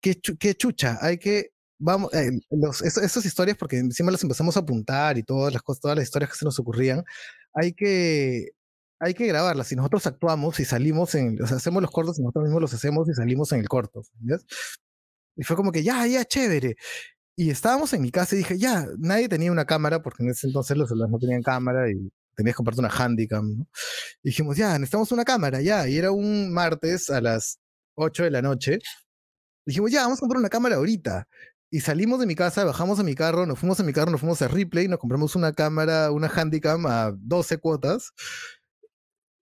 qué, 0.00 0.20
qué 0.38 0.54
chucha, 0.54 0.98
hay 1.00 1.18
que 1.18 1.54
vamos, 1.78 2.12
eh, 2.14 2.30
los, 2.50 2.82
esas 2.82 3.24
historias, 3.26 3.56
porque 3.56 3.78
encima 3.78 4.10
las 4.10 4.22
empezamos 4.22 4.56
a 4.56 4.60
apuntar 4.60 5.18
y 5.18 5.22
todas 5.22 5.52
las 5.52 5.62
cosas, 5.62 5.80
todas 5.80 5.96
las 5.96 6.04
historias 6.04 6.30
que 6.30 6.38
se 6.38 6.44
nos 6.44 6.58
ocurrían, 6.58 7.04
hay 7.54 7.72
que, 7.74 8.50
hay 9.00 9.14
que 9.14 9.26
grabarlas. 9.26 9.68
Si 9.68 9.76
nosotros 9.76 10.06
actuamos 10.06 10.58
y 10.60 10.64
salimos 10.64 11.14
en, 11.14 11.42
o 11.42 11.46
sea, 11.46 11.56
hacemos 11.58 11.82
los 11.82 11.90
cortos 11.90 12.18
y 12.18 12.22
nosotros 12.22 12.44
mismos 12.44 12.62
los 12.62 12.74
hacemos 12.74 13.08
y 13.08 13.14
salimos 13.14 13.52
en 13.52 13.60
el 13.60 13.68
corto. 13.68 14.02
Y 15.36 15.42
fue 15.44 15.56
como 15.56 15.72
que, 15.72 15.82
ya, 15.82 16.06
ya, 16.06 16.24
chévere. 16.24 16.76
Y 17.36 17.50
estábamos 17.50 17.92
en 17.92 18.02
mi 18.02 18.10
casa 18.10 18.34
y 18.34 18.38
dije, 18.38 18.58
ya, 18.58 18.86
nadie 18.98 19.28
tenía 19.28 19.50
una 19.50 19.64
cámara, 19.64 20.02
porque 20.02 20.22
en 20.22 20.30
ese 20.30 20.46
entonces 20.46 20.76
los 20.76 20.88
celulares 20.88 21.12
no 21.12 21.18
tenían 21.18 21.42
cámara 21.42 21.90
y 21.90 22.12
tenías 22.36 22.54
que 22.54 22.56
comprarte 22.56 22.80
una 22.80 22.90
handicam, 22.90 23.58
¿no? 23.58 23.66
Y 24.22 24.28
dijimos, 24.30 24.56
ya, 24.56 24.72
necesitamos 24.78 25.10
una 25.12 25.24
cámara, 25.24 25.60
ya. 25.60 25.88
Y 25.88 25.96
era 25.96 26.12
un 26.12 26.52
martes 26.52 27.10
a 27.10 27.20
las 27.20 27.58
8 27.96 28.24
de 28.24 28.30
la 28.30 28.42
noche. 28.42 28.78
Dijimos, 29.66 29.90
ya, 29.90 30.02
vamos 30.02 30.18
a 30.18 30.20
comprar 30.20 30.38
una 30.38 30.48
cámara 30.48 30.76
ahorita. 30.76 31.26
Y 31.70 31.80
salimos 31.80 32.20
de 32.20 32.26
mi 32.26 32.36
casa, 32.36 32.64
bajamos 32.64 33.00
a 33.00 33.02
mi 33.02 33.16
carro, 33.16 33.46
nos 33.46 33.58
fuimos 33.58 33.80
a 33.80 33.82
mi 33.82 33.92
carro, 33.92 34.12
nos 34.12 34.20
fuimos 34.20 34.40
a 34.42 34.48
Ripley, 34.48 34.86
nos 34.86 35.00
compramos 35.00 35.34
una 35.34 35.52
cámara, 35.52 36.12
una 36.12 36.28
Handicam 36.28 36.86
a 36.86 37.12
12 37.16 37.58
cuotas. 37.58 38.12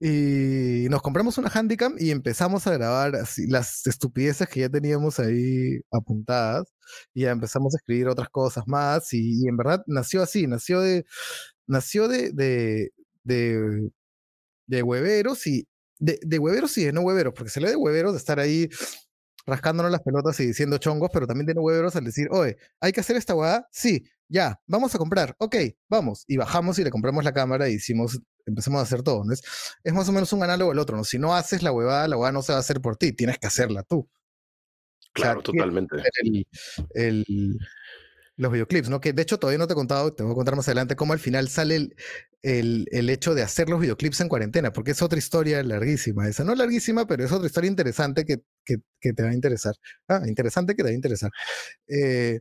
Y 0.05 0.89
nos 0.91 1.01
compramos 1.01 1.39
una 1.39 1.49
Handicam 1.49 1.95
y 1.97 2.11
empezamos 2.11 2.67
a 2.67 2.73
grabar 2.73 3.13
las 3.49 3.87
estupideces 3.87 4.49
que 4.49 4.61
ya 4.61 4.69
teníamos 4.69 5.21
ahí 5.21 5.81
apuntadas. 5.93 6.67
Y 7.15 7.23
ya 7.23 7.31
empezamos 7.31 7.73
a 7.75 7.79
escribir 7.79 8.09
otras 8.09 8.29
cosas 8.29 8.65
más. 8.67 9.13
Y, 9.13 9.47
en 9.47 9.57
verdad 9.57 9.85
nació 9.87 10.23
así, 10.23 10.49
nació 10.49 10.81
de. 10.81 11.05
Nació 11.69 12.09
de. 12.09 12.33
de, 12.33 12.91
de, 13.23 13.91
de 14.67 14.83
hueveros 14.83 15.47
y. 15.47 15.69
De, 16.01 16.19
de 16.23 16.39
hueveros 16.41 16.77
y 16.79 16.85
de 16.87 16.93
no 16.93 17.03
hueveros, 17.03 17.33
porque 17.37 17.51
se 17.51 17.61
le 17.61 17.71
de 17.71 17.77
hueveros 17.77 18.13
de 18.13 18.19
estar 18.19 18.41
ahí 18.41 18.69
rascándonos 19.47 19.93
las 19.93 20.03
pelotas 20.03 20.39
y 20.41 20.47
diciendo 20.47 20.79
chongos, 20.79 21.11
pero 21.13 21.27
también 21.27 21.47
tiene 21.47 21.61
huevos 21.61 21.97
al 21.97 22.05
decir, 22.05 22.29
oye, 22.31 22.57
¿hay 22.81 22.93
que 22.93 23.01
hacer 23.01 23.17
esta 23.17 23.35
hueá? 23.35 23.69
Sí, 23.71 24.05
ya, 24.29 24.61
vamos 24.67 24.95
a 24.95 24.99
comprar, 24.99 25.35
ok, 25.39 25.57
vamos. 25.89 26.25
Y 26.27 26.37
bajamos 26.37 26.79
y 26.79 26.85
le 26.85 26.91
compramos 26.91 27.25
la 27.25 27.33
cámara 27.33 27.69
y 27.69 27.75
hicimos, 27.75 28.21
empezamos 28.47 28.81
a 28.81 28.83
hacer 28.83 29.03
todo. 29.03 29.25
¿no? 29.25 29.33
Es, 29.33 29.43
es 29.83 29.93
más 29.93 30.09
o 30.09 30.13
menos 30.13 30.33
un 30.33 30.43
análogo 30.43 30.73
al 30.73 30.79
otro, 30.79 30.97
¿no? 30.97 31.05
Si 31.05 31.19
no 31.19 31.35
haces 31.35 31.63
la 31.63 31.73
huevada, 31.73 32.09
la 32.09 32.17
huevada 32.17 32.33
no 32.33 32.43
se 32.43 32.53
va 32.53 32.59
a 32.59 32.61
hacer 32.61 32.81
por 32.81 32.97
ti, 32.97 33.13
tienes 33.13 33.39
que 33.39 33.47
hacerla 33.47 33.83
tú. 33.83 34.09
Claro, 35.13 35.43
totalmente. 35.43 35.97
el, 36.95 37.59
los 38.37 38.53
videoclips, 38.53 38.89
¿no? 38.89 39.01
Que 39.01 39.13
de 39.13 39.23
hecho 39.23 39.39
todavía 39.39 39.59
no 39.59 39.67
te 39.67 39.75
he 39.75 39.77
contado, 39.77 40.15
te 40.15 40.23
voy 40.23 40.33
a 40.33 40.35
contar 40.35 40.57
más 40.57 40.67
adelante 40.69 40.97
cómo 40.97 41.13
al 41.13 41.19
final 41.19 41.49
sale 41.49 41.77
el, 41.77 41.97
el, 42.43 42.87
el, 42.91 43.11
hecho 43.11 43.35
de 43.35 43.43
hacer 43.43 43.69
los 43.69 43.81
videoclips 43.81 44.21
en 44.21 44.29
cuarentena, 44.29 44.73
porque 44.73 44.93
es 44.93 45.03
otra 45.03 45.19
historia 45.19 45.63
larguísima, 45.63 46.29
esa 46.29 46.45
no 46.45 46.55
larguísima, 46.55 47.07
pero 47.07 47.25
es 47.25 47.33
otra 47.33 47.47
historia 47.47 47.69
interesante 47.69 48.25
que, 48.25 48.39
que, 48.65 48.77
que 49.01 49.13
te 49.13 49.23
va 49.23 49.31
a 49.31 49.35
interesar. 49.35 49.75
Ah, 50.09 50.23
interesante 50.27 50.75
que 50.75 50.83
te 50.83 50.89
va 50.89 50.93
a 50.93 50.95
interesar. 50.95 51.31
Eh, 51.89 52.41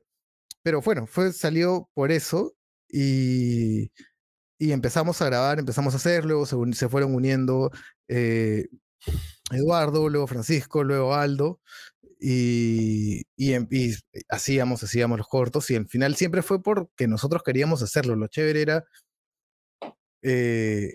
pero 0.64 0.82
bueno, 0.82 1.08
fue, 1.08 1.34
salió 1.34 1.90
por 1.94 2.12
eso 2.12 2.56
y, 2.88 3.92
y 4.62 4.74
empezamos 4.74 5.20
a 5.24 5.26
grabar, 5.26 5.58
empezamos 5.58 5.96
a 5.96 5.98
hacer, 5.98 6.24
luego 6.24 6.46
se, 6.46 6.88
fueron 6.88 7.16
uniendo 7.16 7.72
eh, 8.08 8.68
Eduardo, 9.52 10.08
luego 10.08 10.28
Francisco, 10.28 10.84
luego 10.84 11.16
Aldo, 11.16 11.60
y, 12.20 13.24
y, 13.36 13.56
y, 13.56 13.96
hacíamos, 14.30 14.84
hacíamos 14.84 15.18
los 15.18 15.28
cortos 15.28 15.72
y 15.72 15.76
al 15.76 15.88
final 15.88 16.16
siempre 16.16 16.44
fue 16.44 16.62
porque 16.62 17.08
nosotros 17.08 17.42
queríamos 17.42 17.82
hacerlo. 17.82 18.16
Lo 18.16 18.28
chévere 18.28 18.62
era 18.62 18.86
eh, 20.22 20.92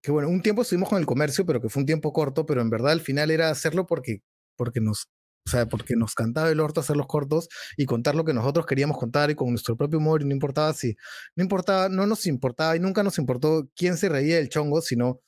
que, 0.00 0.12
bueno, 0.12 0.28
un 0.28 0.40
tiempo 0.40 0.62
estuvimos 0.62 0.88
con 0.88 1.00
el 1.00 1.06
comercio, 1.06 1.44
pero 1.44 1.60
que 1.60 1.68
fue 1.68 1.80
un 1.80 1.86
tiempo 1.86 2.12
corto, 2.12 2.46
pero 2.46 2.60
en 2.60 2.70
verdad 2.70 2.92
al 2.92 3.00
final 3.00 3.32
era 3.32 3.50
hacerlo 3.50 3.88
porque, 3.88 4.22
porque 4.54 4.80
nos... 4.80 5.08
O 5.46 5.50
sea, 5.50 5.66
porque 5.66 5.94
nos 5.96 6.14
cantaba 6.14 6.50
el 6.50 6.60
orto 6.60 6.80
hacer 6.80 6.96
los 6.96 7.06
cortos 7.06 7.48
y 7.76 7.84
contar 7.84 8.14
lo 8.14 8.24
que 8.24 8.32
nosotros 8.32 8.64
queríamos 8.66 8.96
contar 8.96 9.30
y 9.30 9.34
con 9.34 9.50
nuestro 9.50 9.76
propio 9.76 9.98
humor 9.98 10.22
y 10.22 10.24
no 10.24 10.32
importaba 10.32 10.72
si, 10.72 10.96
no 11.36 11.42
importaba, 11.42 11.88
no 11.88 12.06
nos 12.06 12.26
importaba 12.26 12.76
y 12.76 12.80
nunca 12.80 13.02
nos 13.02 13.18
importó 13.18 13.68
quién 13.76 13.96
se 13.96 14.08
reía 14.08 14.36
del 14.36 14.48
chongo, 14.48 14.80
sino 14.80 15.20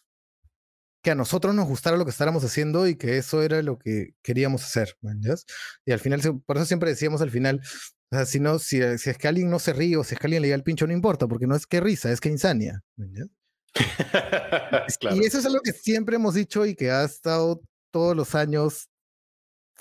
que 1.02 1.12
a 1.12 1.14
nosotros 1.14 1.54
nos 1.54 1.68
gustara 1.68 1.96
lo 1.96 2.04
que 2.04 2.10
estábamos 2.10 2.42
haciendo 2.44 2.88
y 2.88 2.96
que 2.96 3.18
eso 3.18 3.42
era 3.42 3.62
lo 3.62 3.78
que 3.78 4.14
queríamos 4.22 4.64
hacer. 4.64 4.96
Y 5.84 5.92
al 5.92 6.00
final, 6.00 6.20
por 6.44 6.56
eso 6.56 6.66
siempre 6.66 6.90
decíamos 6.90 7.20
al 7.20 7.30
final, 7.30 7.60
o 8.10 8.16
sea, 8.16 8.26
si, 8.26 8.40
no, 8.40 8.58
si, 8.58 8.80
si, 8.98 9.10
es 9.10 9.18
que 9.18 9.28
alguien 9.28 9.48
no 9.48 9.58
se 9.58 9.72
ríe 9.72 9.96
o 9.96 10.02
si 10.02 10.14
es 10.14 10.20
que 10.20 10.26
alguien 10.26 10.42
le 10.42 10.48
da 10.48 10.56
el 10.56 10.64
pincho, 10.64 10.86
no 10.86 10.92
importa, 10.92 11.28
porque 11.28 11.46
no 11.46 11.54
es 11.54 11.66
que 11.66 11.80
risa, 11.80 12.10
es 12.10 12.20
que 12.20 12.28
insania. 12.28 12.82
Y 15.14 15.24
eso 15.24 15.38
es 15.38 15.46
algo 15.46 15.60
que 15.62 15.72
siempre 15.72 16.16
hemos 16.16 16.34
dicho 16.34 16.64
y 16.66 16.74
que 16.74 16.90
ha 16.90 17.04
estado 17.04 17.60
todos 17.92 18.16
los 18.16 18.34
años, 18.34 18.88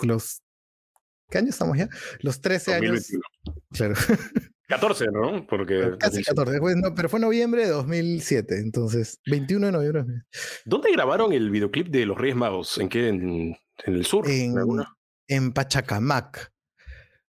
los 0.02 0.42
¿Qué 1.30 1.38
años 1.38 1.50
estamos 1.50 1.76
ya? 1.76 1.88
Los 2.20 2.40
13 2.40 2.74
años. 2.74 3.08
Claro. 3.72 3.94
14, 4.68 5.06
¿no? 5.12 5.46
Porque. 5.46 5.96
Casi 5.98 6.22
14, 6.22 6.58
pero 6.94 7.08
fue 7.08 7.20
noviembre 7.20 7.64
de 7.64 7.70
2007, 7.70 8.58
entonces, 8.58 9.20
21 9.26 9.66
de 9.66 9.72
noviembre. 9.72 10.04
¿Dónde 10.64 10.90
grabaron 10.92 11.32
el 11.32 11.50
videoclip 11.50 11.88
de 11.88 12.06
Los 12.06 12.18
Reyes 12.18 12.36
Magos? 12.36 12.78
¿En 12.78 12.88
qué? 12.88 13.08
¿En, 13.08 13.56
el 13.84 14.04
sur? 14.04 14.28
En, 14.28 14.54
en 15.28 15.52
Pachacamac. 15.52 16.52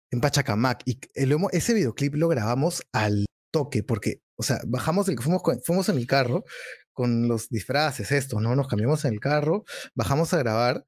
En 0.09 0.21
Pachacamac. 0.21 0.83
Y 0.85 0.99
el, 1.15 1.35
ese 1.51 1.73
videoclip 1.73 2.15
lo 2.15 2.29
grabamos 2.29 2.81
al 2.93 3.25
toque, 3.51 3.83
porque, 3.83 4.21
o 4.37 4.43
sea, 4.43 4.59
bajamos, 4.65 5.09
el, 5.09 5.19
fuimos, 5.19 5.41
fuimos 5.65 5.89
en 5.89 5.97
el 5.97 6.07
carro 6.07 6.45
con 6.93 7.27
los 7.27 7.49
disfraces, 7.49 8.11
esto, 8.11 8.39
¿no? 8.39 8.55
Nos 8.55 8.67
cambiamos 8.67 9.03
en 9.05 9.13
el 9.13 9.19
carro, 9.19 9.65
bajamos 9.93 10.33
a 10.33 10.39
grabar 10.39 10.85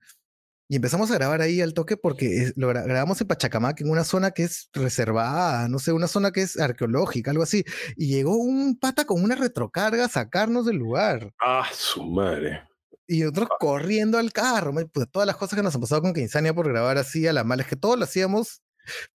y 0.71 0.75
empezamos 0.75 1.09
a 1.09 1.15
grabar 1.15 1.41
ahí 1.41 1.61
al 1.61 1.73
toque 1.73 1.97
porque 1.97 2.53
lo 2.55 2.67
grabamos 2.67 3.19
en 3.19 3.27
Pachacamac, 3.27 3.81
en 3.81 3.89
una 3.89 4.03
zona 4.03 4.29
que 4.29 4.43
es 4.43 4.69
reservada, 4.71 5.67
no 5.67 5.79
sé, 5.79 5.91
una 5.93 6.07
zona 6.07 6.31
que 6.31 6.43
es 6.43 6.59
arqueológica, 6.59 7.31
algo 7.31 7.41
así. 7.41 7.65
Y 7.97 8.07
llegó 8.09 8.37
un 8.37 8.77
pata 8.77 9.05
con 9.05 9.23
una 9.23 9.33
retrocarga 9.33 10.05
a 10.05 10.09
sacarnos 10.09 10.67
del 10.67 10.75
lugar. 10.77 11.33
Ah, 11.41 11.67
su 11.73 12.03
madre. 12.05 12.69
Y 13.07 13.23
otros 13.23 13.49
ah. 13.51 13.55
corriendo 13.59 14.19
al 14.19 14.31
carro. 14.31 14.71
Pues, 14.93 15.09
todas 15.11 15.25
las 15.25 15.37
cosas 15.37 15.57
que 15.57 15.63
nos 15.63 15.73
han 15.73 15.81
pasado 15.81 16.03
con 16.03 16.13
Quinzania 16.13 16.53
por 16.53 16.69
grabar 16.69 16.99
así 16.99 17.25
a 17.25 17.33
la 17.33 17.43
mala, 17.43 17.63
es 17.63 17.67
que 17.67 17.75
todos 17.75 17.97
lo 17.97 18.03
hacíamos. 18.03 18.61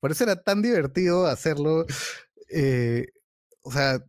Por 0.00 0.10
eso 0.10 0.24
era 0.24 0.42
tan 0.42 0.60
divertido 0.60 1.28
hacerlo. 1.28 1.86
Eh, 2.50 3.06
o 3.62 3.70
sea, 3.70 4.00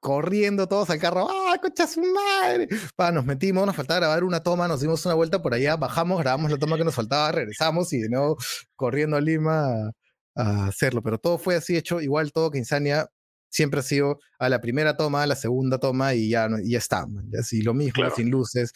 corriendo 0.00 0.68
todos 0.68 0.90
al 0.90 0.98
carro, 0.98 1.28
¡ah, 1.28 1.58
concha 1.60 1.86
su 1.86 2.00
madre! 2.00 2.68
Pa, 2.96 3.10
nos 3.12 3.24
metimos, 3.24 3.66
nos 3.66 3.74
faltaba 3.74 4.00
grabar 4.00 4.24
una 4.24 4.42
toma, 4.42 4.68
nos 4.68 4.80
dimos 4.80 5.04
una 5.06 5.14
vuelta 5.14 5.42
por 5.42 5.54
allá, 5.54 5.76
bajamos, 5.76 6.18
grabamos 6.20 6.50
la 6.50 6.58
toma 6.58 6.76
que 6.76 6.84
nos 6.84 6.94
faltaba, 6.94 7.32
regresamos 7.32 7.92
y 7.92 8.00
de 8.00 8.08
nuevo 8.08 8.36
corriendo 8.76 9.16
a 9.16 9.20
Lima 9.20 9.90
a, 10.36 10.66
hacerlo. 10.66 11.02
Pero 11.02 11.18
todo 11.18 11.38
fue 11.38 11.56
así 11.56 11.76
hecho, 11.76 12.00
igual 12.00 12.32
todo 12.32 12.50
que 12.50 12.58
Insania 12.58 13.08
siempre 13.50 13.80
ha 13.80 13.82
sido 13.82 14.20
a 14.38 14.48
la 14.48 14.60
primera 14.60 14.96
toma, 14.96 15.22
a 15.22 15.26
la 15.26 15.36
segunda 15.36 15.78
toma 15.78 16.14
y 16.14 16.30
ya, 16.30 16.48
y 16.62 16.72
ya 16.72 16.78
está. 16.78 17.06
Así 17.38 17.62
lo 17.62 17.74
mismo, 17.74 18.08
sin 18.14 18.30
luces, 18.30 18.72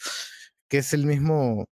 que 0.67 0.79
es 0.79 0.93
el 0.93 1.05
mismo. 1.05 1.65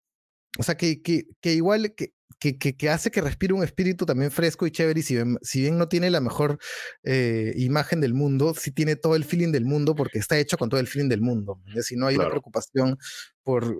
O 0.59 0.63
sea, 0.63 0.77
que, 0.77 1.03
que, 1.03 1.25
que 1.41 1.55
igual 1.55 1.95
que 1.95 2.13
que, 2.39 2.57
que, 2.59 2.89
hace 2.89 3.11
que 3.11 3.21
respire 3.21 3.53
un 3.53 3.63
espíritu 3.63 4.07
también 4.07 4.31
fresco 4.31 4.67
y 4.67 4.71
chévere. 4.71 5.01
Y 5.01 5.03
si 5.03 5.15
bien, 5.15 5.39
si 5.43 5.61
bien 5.61 5.79
no 5.79 5.89
tiene 5.89 6.11
la 6.11 6.21
mejor 6.21 6.59
eh, 7.03 7.53
imagen 7.57 8.01
del 8.01 8.15
mundo, 8.15 8.55
sí 8.55 8.71
tiene 8.71 8.97
todo 8.97 9.17
el 9.17 9.25
feeling 9.25 9.53
del 9.53 9.65
mundo 9.65 9.95
porque 9.95 10.19
está 10.19 10.39
hecho 10.39 10.57
con 10.57 10.69
todo 10.69 10.81
el 10.81 10.87
feeling 10.87 11.09
del 11.09 11.21
mundo. 11.21 11.61
Si 11.83 11.97
no 11.97 12.07
hay 12.07 12.17
una 12.17 12.29
preocupación 12.29 12.99
por 13.43 13.77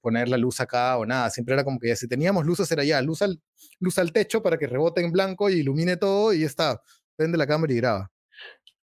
poner 0.00 0.28
la 0.28 0.36
luz 0.36 0.60
acá 0.60 0.96
o 0.98 1.06
nada, 1.06 1.30
siempre 1.30 1.54
era 1.54 1.64
como 1.64 1.78
que 1.78 1.88
ya 1.88 1.96
si 1.96 2.08
teníamos 2.08 2.44
luces 2.44 2.70
era 2.72 2.84
ya 2.84 3.00
luz 3.02 3.22
al, 3.22 3.40
luz 3.78 3.98
al 3.98 4.12
techo 4.12 4.42
para 4.42 4.58
que 4.58 4.66
rebote 4.66 5.02
en 5.02 5.12
blanco 5.12 5.48
y 5.48 5.54
ilumine 5.60 5.96
todo 5.96 6.32
y 6.32 6.40
ya 6.40 6.46
está. 6.46 6.80
Prende 7.16 7.38
la 7.38 7.46
cámara 7.46 7.72
y 7.72 7.76
graba. 7.76 8.10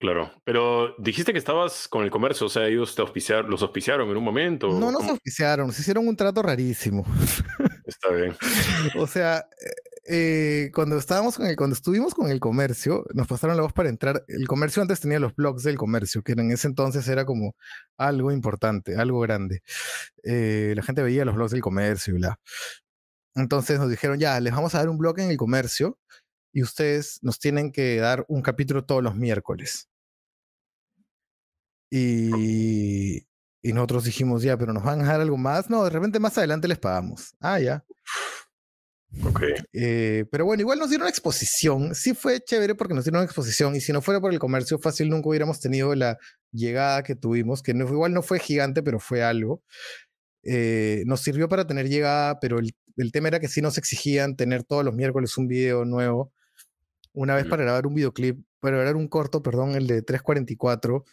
Claro, 0.03 0.33
pero 0.43 0.97
dijiste 0.99 1.33
que 1.33 1.39
estabas 1.39 1.87
con 1.87 2.03
el 2.03 2.11
comercio, 2.11 2.49
o 2.49 2.51
sea, 2.51 2.67
ellos 2.67 2.93
te 2.93 3.03
auspiciaron, 3.03 3.49
los 3.49 3.63
auspiciaron 3.63 4.11
en 4.11 4.17
un 4.17 4.25
momento. 4.25 4.67
No 4.73 4.91
nos 4.91 5.05
auspiciaron, 5.05 5.69
nos 5.69 5.79
hicieron 5.79 6.09
un 6.09 6.17
trato 6.17 6.43
rarísimo. 6.43 7.07
Está 7.87 8.09
bien. 8.11 8.35
o 8.97 9.07
sea, 9.07 9.47
eh, 10.05 10.73
cuando 10.75 10.97
estábamos 10.99 11.37
con 11.37 11.47
el, 11.47 11.55
cuando 11.55 11.75
estuvimos 11.75 12.15
con 12.15 12.33
el 12.33 12.41
comercio, 12.41 13.05
nos 13.15 13.29
pasaron 13.29 13.57
la 13.57 13.63
voz 13.63 13.73
para 13.73 13.91
entrar. 13.91 14.25
El 14.27 14.49
comercio 14.49 14.83
antes 14.83 14.99
tenía 14.99 15.21
los 15.21 15.37
blogs 15.37 15.63
del 15.63 15.79
comercio, 15.79 16.23
que 16.23 16.33
en 16.33 16.51
ese 16.51 16.67
entonces 16.67 17.07
era 17.07 17.25
como 17.25 17.55
algo 17.97 18.33
importante, 18.33 18.97
algo 18.97 19.21
grande. 19.21 19.63
Eh, 20.25 20.73
la 20.75 20.83
gente 20.83 21.05
veía 21.05 21.25
los 21.25 21.37
blogs 21.37 21.53
del 21.53 21.61
comercio 21.61 22.13
y 22.13 22.17
bla. 22.17 22.41
Entonces 23.37 23.79
nos 23.79 23.89
dijeron, 23.89 24.19
ya, 24.19 24.41
les 24.41 24.53
vamos 24.53 24.75
a 24.75 24.79
dar 24.79 24.89
un 24.89 24.99
blog 24.99 25.21
en 25.21 25.31
el 25.31 25.37
comercio 25.37 25.97
y 26.53 26.65
ustedes 26.65 27.21
nos 27.23 27.39
tienen 27.39 27.71
que 27.71 27.99
dar 27.99 28.25
un 28.27 28.43
capítulo 28.43 28.85
todos 28.85 29.01
los 29.01 29.15
miércoles. 29.15 29.92
Y, 31.95 33.27
y 33.61 33.73
nosotros 33.75 34.05
dijimos, 34.05 34.43
ya, 34.43 34.57
pero 34.57 34.73
nos 34.73 34.83
van 34.83 35.01
a 35.01 35.03
dejar 35.03 35.21
algo 35.21 35.37
más. 35.37 35.69
No, 35.69 35.85
de 35.85 35.91
repente 35.91 36.19
más 36.19 36.39
adelante 36.39 36.67
les 36.67 36.79
pagamos. 36.79 37.35
Ah, 37.39 37.61
ya. 37.61 37.85
Ok. 39.23 39.43
Eh, 39.75 40.25
pero 40.31 40.47
bueno, 40.47 40.63
igual 40.63 40.79
nos 40.79 40.89
dieron 40.89 41.07
exposición. 41.07 41.95
Sí 41.95 42.15
fue 42.15 42.41
chévere 42.41 42.75
porque 42.75 42.95
nos 42.95 43.05
dieron 43.05 43.23
exposición. 43.23 43.77
Y 43.77 43.83
si 43.83 43.93
no 43.93 44.01
fuera 44.01 44.23
por 44.23 44.33
el 44.33 44.39
comercio 44.39 44.79
fácil, 44.79 45.11
nunca 45.11 45.29
hubiéramos 45.29 45.61
tenido 45.61 45.95
la 45.95 46.17
llegada 46.51 47.03
que 47.03 47.15
tuvimos, 47.15 47.63
que 47.63 47.75
no, 47.75 47.87
igual 47.87 48.15
no 48.15 48.23
fue 48.23 48.39
gigante, 48.39 48.83
pero 48.83 48.99
fue 48.99 49.23
algo. 49.23 49.63
Eh, 50.45 51.03
nos 51.05 51.21
sirvió 51.21 51.47
para 51.47 51.67
tener 51.67 51.91
llegada, 51.91 52.41
pero 52.41 52.59
el 52.59 53.13
tema 53.13 53.29
era 53.29 53.39
que 53.39 53.49
sí 53.49 53.61
nos 53.61 53.77
exigían 53.77 54.35
tener 54.35 54.65
todos 54.65 54.83
los 54.83 54.95
miércoles 54.95 55.37
un 55.37 55.47
video 55.47 55.85
nuevo. 55.85 56.33
Una 57.13 57.35
vez 57.35 57.45
para 57.47 57.65
grabar 57.65 57.87
un 57.87 57.95
videoclip, 57.95 58.43
para 58.61 58.79
grabar 58.79 58.97
un 58.97 59.09
corto, 59.09 59.43
perdón, 59.43 59.75
el 59.75 59.87
de 59.87 60.01
344, 60.01 61.05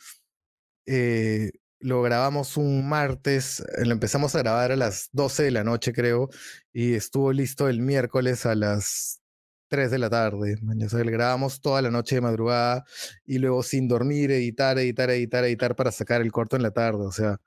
eh, 0.91 1.51
lo 1.79 2.01
grabamos 2.01 2.57
un 2.57 2.89
martes, 2.89 3.59
eh, 3.59 3.85
lo 3.85 3.93
empezamos 3.93 4.33
a 4.35 4.39
grabar 4.39 4.71
a 4.71 4.75
las 4.75 5.09
12 5.11 5.43
de 5.43 5.51
la 5.51 5.63
noche, 5.63 5.93
creo, 5.93 6.29
y 6.73 6.95
estuvo 6.95 7.31
listo 7.31 7.69
el 7.69 7.79
miércoles 7.79 8.47
a 8.47 8.55
las 8.55 9.21
3 9.69 9.91
de 9.91 9.99
la 9.99 10.09
tarde. 10.09 10.57
O 10.83 10.89
sea, 10.89 11.03
grabamos 11.03 11.61
toda 11.61 11.83
la 11.83 11.91
noche 11.91 12.15
de 12.15 12.21
madrugada 12.21 12.85
y 13.23 13.37
luego 13.37 13.61
sin 13.61 13.87
dormir, 13.87 14.31
editar, 14.31 14.79
editar, 14.79 15.11
editar, 15.11 15.43
editar 15.45 15.75
para 15.75 15.91
sacar 15.91 16.21
el 16.21 16.31
corto 16.31 16.55
en 16.55 16.63
la 16.63 16.71
tarde. 16.71 17.05
O 17.05 17.11
sea, 17.11 17.37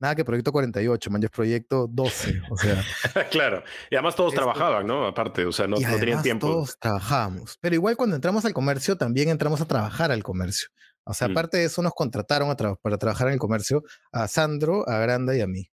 nada 0.00 0.14
que 0.14 0.24
proyecto 0.24 0.50
48, 0.50 1.10
man, 1.10 1.22
es 1.22 1.30
proyecto 1.30 1.86
12. 1.90 2.40
O 2.50 2.56
sea. 2.56 2.82
claro. 3.30 3.62
Y 3.90 3.96
además 3.96 4.16
todos 4.16 4.32
trabajaban, 4.32 4.86
¿no? 4.86 5.06
Aparte, 5.06 5.44
o 5.44 5.52
sea, 5.52 5.66
no, 5.66 5.76
no 5.76 5.98
tenían 5.98 6.22
tiempo. 6.22 6.46
Todos 6.48 6.78
trabajábamos. 6.78 7.58
Pero 7.60 7.74
igual 7.74 7.96
cuando 7.96 8.16
entramos 8.16 8.46
al 8.46 8.54
comercio, 8.54 8.96
también 8.96 9.28
entramos 9.28 9.60
a 9.60 9.66
trabajar 9.66 10.10
al 10.10 10.22
comercio. 10.22 10.68
O 11.04 11.14
sea, 11.14 11.28
mm. 11.28 11.30
aparte 11.32 11.56
de 11.58 11.64
eso, 11.64 11.82
nos 11.82 11.92
contrataron 11.94 12.54
para 12.80 12.98
trabajar 12.98 13.28
en 13.28 13.34
el 13.34 13.38
comercio 13.38 13.82
a 14.12 14.28
Sandro, 14.28 14.88
a 14.88 14.98
Granda 14.98 15.36
y 15.36 15.40
a 15.40 15.46
mí. 15.46 15.70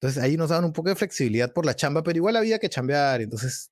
Entonces 0.00 0.22
ahí 0.22 0.36
nos 0.36 0.48
daban 0.48 0.64
un 0.64 0.72
poco 0.72 0.88
de 0.88 0.96
flexibilidad 0.96 1.52
por 1.52 1.66
la 1.66 1.76
chamba, 1.76 2.02
pero 2.02 2.16
igual 2.16 2.36
había 2.36 2.58
que 2.58 2.68
chambear. 2.68 3.20
Entonces 3.20 3.70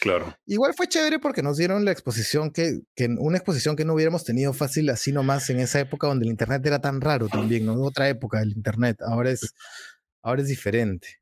Claro. 0.00 0.36
Igual 0.46 0.74
fue 0.74 0.88
chévere 0.88 1.18
porque 1.18 1.42
nos 1.42 1.56
dieron 1.56 1.84
la 1.84 1.92
exposición 1.92 2.50
que, 2.50 2.80
que 2.94 3.06
una 3.18 3.38
exposición 3.38 3.76
que 3.76 3.84
no 3.84 3.94
hubiéramos 3.94 4.24
tenido 4.24 4.52
fácil 4.52 4.88
así 4.90 5.12
nomás 5.12 5.48
en 5.50 5.60
esa 5.60 5.80
época 5.80 6.06
donde 6.06 6.24
el 6.24 6.30
internet 6.30 6.64
era 6.66 6.80
tan 6.80 7.00
raro 7.00 7.28
también, 7.28 7.66
¿no? 7.66 7.80
Otra 7.82 8.08
época 8.08 8.40
del 8.40 8.52
internet. 8.52 9.00
Ahora 9.02 9.30
es, 9.30 9.54
ahora 10.22 10.42
es 10.42 10.48
diferente. 10.48 11.20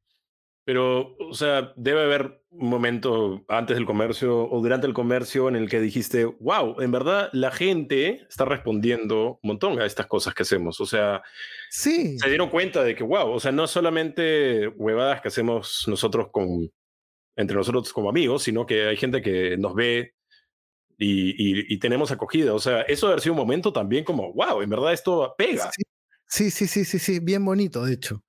Pero, 0.64 1.14
o 1.18 1.34
sea, 1.34 1.72
debe 1.76 2.02
haber 2.02 2.42
un 2.50 2.70
momento 2.70 3.44
antes 3.48 3.76
del 3.76 3.84
comercio 3.84 4.48
o 4.48 4.60
durante 4.62 4.86
el 4.86 4.94
comercio 4.94 5.48
en 5.48 5.56
el 5.56 5.68
que 5.68 5.80
dijiste, 5.80 6.24
wow, 6.24 6.80
en 6.80 6.90
verdad 6.90 7.28
la 7.32 7.50
gente 7.50 8.26
está 8.28 8.44
respondiendo 8.46 9.40
un 9.42 9.48
montón 9.48 9.80
a 9.80 9.84
estas 9.84 10.06
cosas 10.06 10.32
que 10.34 10.42
hacemos. 10.42 10.80
O 10.80 10.86
sea, 10.86 11.22
sí. 11.68 12.18
se 12.18 12.28
dieron 12.28 12.48
cuenta 12.48 12.82
de 12.82 12.94
que, 12.94 13.04
wow, 13.04 13.30
o 13.30 13.40
sea, 13.40 13.52
no 13.52 13.66
solamente 13.66 14.68
huevadas 14.68 15.20
que 15.20 15.28
hacemos 15.28 15.84
nosotros 15.86 16.28
con 16.30 16.70
entre 17.36 17.56
nosotros 17.56 17.92
como 17.92 18.08
amigos, 18.08 18.44
sino 18.44 18.64
que 18.64 18.86
hay 18.86 18.96
gente 18.96 19.20
que 19.20 19.56
nos 19.56 19.74
ve 19.74 20.14
y, 20.96 21.78
tenemos 21.78 22.10
acogida. 22.10 22.54
O 22.54 22.58
sea, 22.58 22.82
eso 22.82 23.06
debe 23.06 23.14
haber 23.14 23.22
sido 23.22 23.32
un 23.32 23.40
momento 23.40 23.72
también 23.72 24.04
como, 24.04 24.32
wow, 24.32 24.62
en 24.62 24.70
verdad 24.70 24.92
esto 24.92 25.34
pega. 25.36 25.70
Sí, 26.28 26.50
sí, 26.50 26.66
sí, 26.66 26.84
sí, 26.84 26.98
sí, 26.98 27.18
bien 27.20 27.44
bonito, 27.44 27.84
de 27.84 27.94
hecho. 27.94 28.24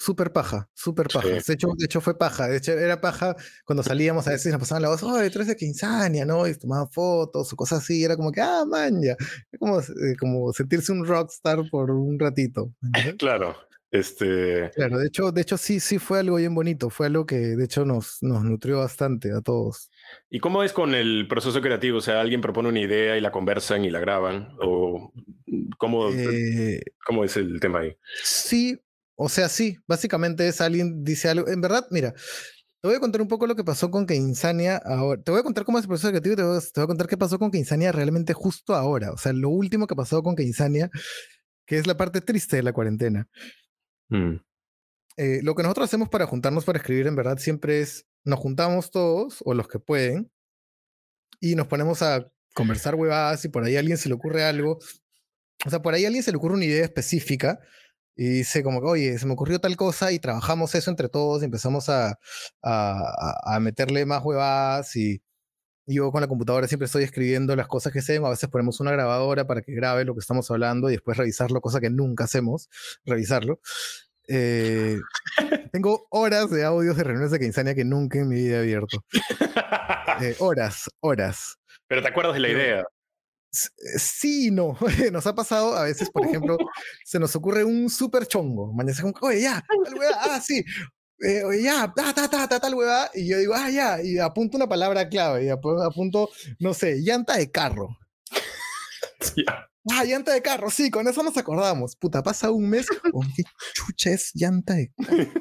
Súper 0.00 0.32
paja, 0.32 0.66
súper 0.72 1.08
paja. 1.08 1.28
De, 1.28 1.52
hecho, 1.52 1.68
de 1.76 1.84
hecho, 1.84 2.00
fue 2.00 2.16
paja. 2.16 2.48
De 2.48 2.56
hecho, 2.56 2.72
era 2.72 3.02
paja 3.02 3.36
cuando 3.66 3.82
salíamos 3.82 4.26
a 4.26 4.30
veces 4.30 4.50
nos 4.50 4.60
pasaban 4.60 4.80
la 4.80 4.88
voz, 4.88 5.02
oh, 5.02 5.18
detrás 5.18 5.46
de 5.46 5.56
Quinzania, 5.56 6.24
¿no? 6.24 6.48
Y 6.48 6.56
tomaban 6.56 6.90
fotos 6.90 7.52
o 7.52 7.56
cosas 7.56 7.80
así. 7.80 8.02
Era 8.02 8.16
como 8.16 8.32
que, 8.32 8.40
ah, 8.40 8.64
man, 8.66 9.02
ya. 9.02 9.14
Como, 9.58 9.78
eh, 9.78 10.16
como 10.18 10.54
sentirse 10.54 10.90
un 10.90 11.04
rockstar 11.04 11.68
por 11.70 11.90
un 11.90 12.18
ratito. 12.18 12.72
claro. 13.18 13.54
Este... 13.90 14.70
Claro, 14.74 14.98
de 15.00 15.08
hecho, 15.08 15.32
de 15.32 15.42
hecho 15.42 15.58
sí, 15.58 15.80
sí 15.80 15.98
fue 15.98 16.20
algo 16.20 16.36
bien 16.36 16.54
bonito, 16.54 16.88
fue 16.88 17.06
algo 17.06 17.26
que 17.26 17.36
de 17.36 17.64
hecho 17.64 17.84
nos, 17.84 18.22
nos 18.22 18.42
nutrió 18.42 18.78
bastante 18.78 19.32
a 19.32 19.42
todos. 19.42 19.90
¿Y 20.30 20.38
cómo 20.38 20.62
es 20.62 20.72
con 20.72 20.94
el 20.94 21.26
proceso 21.28 21.60
creativo? 21.60 21.98
O 21.98 22.00
sea, 22.00 22.20
alguien 22.20 22.40
propone 22.40 22.70
una 22.70 22.80
idea 22.80 23.18
y 23.18 23.20
la 23.20 23.32
conversan 23.32 23.84
y 23.84 23.90
la 23.90 23.98
graban, 23.98 24.54
o 24.62 25.12
cómo, 25.76 26.08
eh, 26.10 26.80
cómo 27.04 27.24
es 27.24 27.36
el 27.36 27.58
tema 27.58 27.80
ahí? 27.80 27.96
Sí, 28.22 28.80
o 29.22 29.28
sea, 29.28 29.50
sí, 29.50 29.76
básicamente 29.86 30.48
es 30.48 30.62
alguien 30.62 31.04
dice 31.04 31.28
algo. 31.28 31.46
En 31.46 31.60
verdad, 31.60 31.86
mira, 31.90 32.14
te 32.14 32.88
voy 32.88 32.96
a 32.96 33.00
contar 33.00 33.20
un 33.20 33.28
poco 33.28 33.46
lo 33.46 33.54
que 33.54 33.62
pasó 33.62 33.90
con 33.90 34.06
que 34.06 34.14
Insania 34.14 34.78
ahora. 34.78 35.20
Te 35.20 35.30
voy 35.30 35.40
a 35.40 35.42
contar 35.42 35.66
cómo 35.66 35.76
es 35.76 35.84
el 35.84 35.88
proceso 35.88 36.08
creativo 36.08 36.32
y 36.32 36.36
te 36.36 36.42
voy, 36.42 36.56
a, 36.56 36.60
te 36.60 36.80
voy 36.80 36.84
a 36.84 36.86
contar 36.86 37.06
qué 37.06 37.18
pasó 37.18 37.38
con 37.38 37.50
que 37.50 37.58
Insania 37.58 37.92
realmente 37.92 38.32
justo 38.32 38.74
ahora. 38.74 39.12
O 39.12 39.18
sea, 39.18 39.34
lo 39.34 39.50
último 39.50 39.86
que 39.86 39.94
pasó 39.94 40.22
con 40.22 40.36
que 40.36 40.42
Insania, 40.42 40.90
que 41.66 41.76
es 41.76 41.86
la 41.86 41.98
parte 41.98 42.22
triste 42.22 42.56
de 42.56 42.62
la 42.62 42.72
cuarentena. 42.72 43.28
Mm. 44.08 44.36
Eh, 45.18 45.40
lo 45.42 45.54
que 45.54 45.64
nosotros 45.64 45.84
hacemos 45.84 46.08
para 46.08 46.26
juntarnos 46.26 46.64
para 46.64 46.78
escribir, 46.78 47.06
en 47.06 47.14
verdad, 47.14 47.36
siempre 47.36 47.82
es, 47.82 48.06
nos 48.24 48.38
juntamos 48.38 48.90
todos, 48.90 49.42
o 49.44 49.52
los 49.52 49.68
que 49.68 49.80
pueden, 49.80 50.32
y 51.40 51.56
nos 51.56 51.66
ponemos 51.66 52.00
a 52.00 52.26
conversar 52.54 52.94
huevadas 52.94 53.44
y 53.44 53.50
por 53.50 53.64
ahí 53.64 53.76
a 53.76 53.80
alguien 53.80 53.98
se 53.98 54.08
le 54.08 54.14
ocurre 54.14 54.44
algo. 54.44 54.78
O 55.66 55.68
sea, 55.68 55.82
por 55.82 55.92
ahí 55.92 56.04
a 56.04 56.06
alguien 56.06 56.24
se 56.24 56.30
le 56.30 56.38
ocurre 56.38 56.54
una 56.54 56.64
idea 56.64 56.84
específica 56.84 57.60
y 58.16 58.28
dice 58.28 58.62
como 58.62 58.80
que, 58.80 58.86
oye, 58.86 59.18
se 59.18 59.26
me 59.26 59.32
ocurrió 59.32 59.60
tal 59.60 59.76
cosa 59.76 60.12
y 60.12 60.18
trabajamos 60.18 60.74
eso 60.74 60.90
entre 60.90 61.08
todos 61.08 61.42
y 61.42 61.46
empezamos 61.46 61.88
a, 61.88 62.18
a, 62.62 63.54
a 63.56 63.60
meterle 63.60 64.04
más 64.06 64.24
huevadas 64.24 64.94
y, 64.96 65.22
yo 65.86 66.12
con 66.12 66.20
la 66.20 66.28
computadora 66.28 66.68
siempre 66.68 66.86
estoy 66.86 67.04
escribiendo 67.04 67.56
las 67.56 67.66
cosas 67.66 67.92
que 67.92 68.02
sé, 68.02 68.16
a 68.16 68.28
veces 68.28 68.48
ponemos 68.48 68.80
una 68.80 68.92
grabadora 68.92 69.46
para 69.46 69.62
que 69.62 69.72
grabe 69.72 70.04
lo 70.04 70.14
que 70.14 70.20
estamos 70.20 70.50
hablando 70.50 70.88
y 70.88 70.92
después 70.92 71.16
revisarlo, 71.16 71.60
cosa 71.60 71.80
que 71.80 71.90
nunca 71.90 72.24
hacemos, 72.24 72.68
revisarlo. 73.04 73.60
Eh, 74.28 75.00
tengo 75.72 76.06
horas 76.10 76.50
de 76.50 76.64
audios 76.64 76.96
de 76.96 77.04
reuniones 77.04 77.32
de 77.32 77.40
Quinzania 77.40 77.74
que 77.74 77.84
nunca 77.84 78.20
en 78.20 78.28
mi 78.28 78.36
vida 78.36 78.56
he 78.56 78.60
abierto. 78.60 79.04
Eh, 80.22 80.36
horas, 80.38 80.90
horas. 81.00 81.56
Pero 81.88 82.02
te 82.02 82.08
acuerdas 82.08 82.34
de 82.34 82.40
la 82.40 82.48
idea. 82.50 82.84
Sí, 83.50 84.50
no. 84.50 84.76
Nos 85.12 85.26
ha 85.26 85.34
pasado 85.34 85.76
a 85.76 85.84
veces, 85.84 86.10
por 86.10 86.26
ejemplo, 86.26 86.56
se 87.04 87.18
nos 87.18 87.34
ocurre 87.34 87.64
un 87.64 87.90
súper 87.90 88.26
chongo. 88.26 88.72
Mañana 88.72 89.00
como, 89.00 89.14
oye, 89.22 89.42
ya, 89.42 89.64
ah, 90.20 90.40
sí, 90.40 90.64
eh, 91.22 91.42
ya, 91.62 91.92
ta, 91.94 92.14
ta, 92.14 92.28
ta, 92.28 92.48
ta, 92.48 92.60
tal 92.60 92.74
hueva, 92.74 93.10
y 93.14 93.28
yo 93.28 93.38
digo, 93.38 93.54
ah, 93.54 93.70
ya, 93.70 94.02
y 94.02 94.18
apunto 94.18 94.56
una 94.56 94.68
palabra 94.68 95.08
clave, 95.08 95.44
y 95.44 95.48
apunto, 95.48 96.30
no 96.58 96.72
sé, 96.74 97.00
llanta 97.00 97.36
de 97.36 97.50
carro. 97.50 97.96
Ah, 99.90 100.04
llanta 100.04 100.34
de 100.34 100.42
carro, 100.42 100.70
sí, 100.70 100.90
con 100.90 101.08
eso 101.08 101.22
nos 101.22 101.38
acordamos. 101.38 101.96
Puta, 101.96 102.22
pasa 102.22 102.50
un 102.50 102.68
mes, 102.68 102.86
oh, 103.14 103.22
¿qué 103.34 103.42
chucha 103.72 104.10
es 104.10 104.30
llanta 104.34 104.74
de 104.74 104.92
carro? 104.94 105.32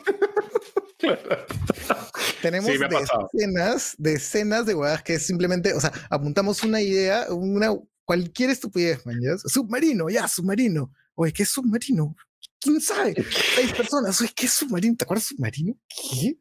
Tenemos 2.42 2.72
decenas, 2.72 3.96
decenas 3.98 4.66
de 4.66 4.76
huevas 4.76 5.04
que 5.04 5.16
es 5.16 5.26
simplemente, 5.26 5.74
o 5.74 5.80
sea, 5.82 5.92
apuntamos 6.10 6.64
una 6.64 6.82
idea, 6.82 7.28
una, 7.30 7.76
cualquier 8.10 8.50
estupidez, 8.50 9.06
man, 9.06 9.20
Submarino, 9.46 10.10
ya, 10.10 10.28
submarino. 10.28 10.92
Oye, 11.14 11.32
¿qué 11.32 11.44
es 11.44 11.50
submarino? 11.50 12.16
¿Quién 12.60 12.82
sabe? 12.82 13.14
Seis 13.56 13.72
personas. 13.72 14.20
Oye, 14.20 14.32
¿qué 14.36 14.48
es 14.48 14.54
submarino? 14.54 14.96
¿Te 14.98 15.04
acuerdas 15.04 15.26
submarino? 15.26 15.76
¿Qué? 15.88 16.40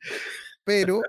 Pero 0.65 1.03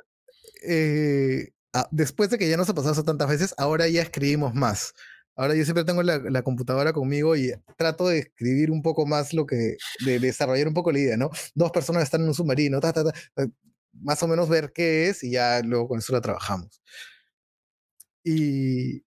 eh, 0.68 1.54
ah, 1.72 1.88
después 1.92 2.30
de 2.30 2.38
que 2.38 2.50
ya 2.50 2.58
nos 2.58 2.68
ha 2.68 2.74
pasado 2.74 2.92
eso 2.92 3.06
tantas 3.06 3.30
veces, 3.30 3.54
ahora 3.58 3.88
ya 3.88 4.02
escribimos 4.02 4.54
más. 4.54 4.94
Ahora 5.38 5.56
yo 5.56 5.64
siempre 5.64 5.86
tengo 5.86 6.04
la, 6.04 6.42
computadora 6.42 6.92
conmigo 6.92 7.38
y 7.38 7.54
trato 7.78 8.10
de 8.10 8.20
escribir 8.20 8.70
un 8.70 8.82
poco 8.82 9.06
más 9.06 9.34
lo 9.34 9.46
que, 9.46 9.78
de, 10.06 10.20
desarrollar 10.20 10.68
un 10.68 10.74
poco 10.74 10.92
la 10.92 11.00
idea, 11.00 11.16
¿no? 11.16 11.30
Dos 11.56 11.72
personas 11.72 12.04
están 12.04 12.24
en 12.24 12.28
un 12.28 12.34
submarino, 12.34 12.82
ta, 12.82 12.92
ta, 12.92 13.06
ta, 13.06 13.14
más 13.94 14.22
o 14.24 14.28
menos 14.28 14.50
ver 14.50 14.74
qué 14.74 15.08
es 15.08 15.24
y 15.24 15.32
ya 15.32 15.62
luego 15.62 15.88
con 15.88 16.00
eso 16.00 16.12
la 16.12 16.20
trabajamos. 16.20 16.82
Y, 18.26 19.04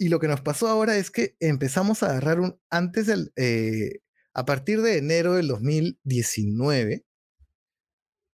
y 0.00 0.08
lo 0.08 0.18
que 0.18 0.28
nos 0.28 0.40
pasó 0.40 0.66
ahora 0.66 0.96
es 0.96 1.10
que 1.10 1.36
empezamos 1.40 2.02
a 2.02 2.06
agarrar 2.06 2.40
un, 2.40 2.58
antes 2.70 3.06
del, 3.06 3.34
eh, 3.36 4.00
a 4.32 4.46
partir 4.46 4.80
de 4.80 4.96
enero 4.96 5.34
del 5.34 5.46
2019, 5.48 7.04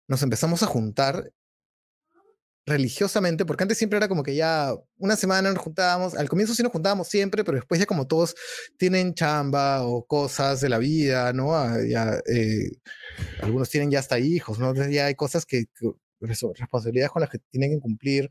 nos 0.06 0.22
empezamos 0.22 0.62
a 0.62 0.66
juntar 0.66 1.32
religiosamente, 2.66 3.44
porque 3.44 3.64
antes 3.64 3.78
siempre 3.78 3.96
era 3.96 4.06
como 4.06 4.22
que 4.22 4.36
ya 4.36 4.76
una 4.98 5.16
semana 5.16 5.50
nos 5.50 5.58
juntábamos, 5.58 6.14
al 6.14 6.28
comienzo 6.28 6.54
sí 6.54 6.62
nos 6.62 6.70
juntábamos 6.70 7.08
siempre, 7.08 7.42
pero 7.42 7.56
después 7.56 7.80
ya 7.80 7.86
como 7.86 8.06
todos 8.06 8.36
tienen 8.78 9.14
chamba 9.14 9.84
o 9.84 10.06
cosas 10.06 10.60
de 10.60 10.68
la 10.68 10.78
vida, 10.78 11.32
¿no? 11.32 11.56
Ah, 11.56 11.78
ya, 11.84 12.20
eh, 12.32 12.78
algunos 13.42 13.70
tienen 13.70 13.90
ya 13.90 13.98
hasta 13.98 14.20
hijos, 14.20 14.60
¿no? 14.60 14.72
ya 14.72 15.06
hay 15.06 15.16
cosas 15.16 15.44
que, 15.44 15.64
que, 15.74 15.90
responsabilidades 16.20 17.10
con 17.10 17.22
las 17.22 17.30
que 17.30 17.40
tienen 17.50 17.72
que 17.72 17.80
cumplir 17.80 18.30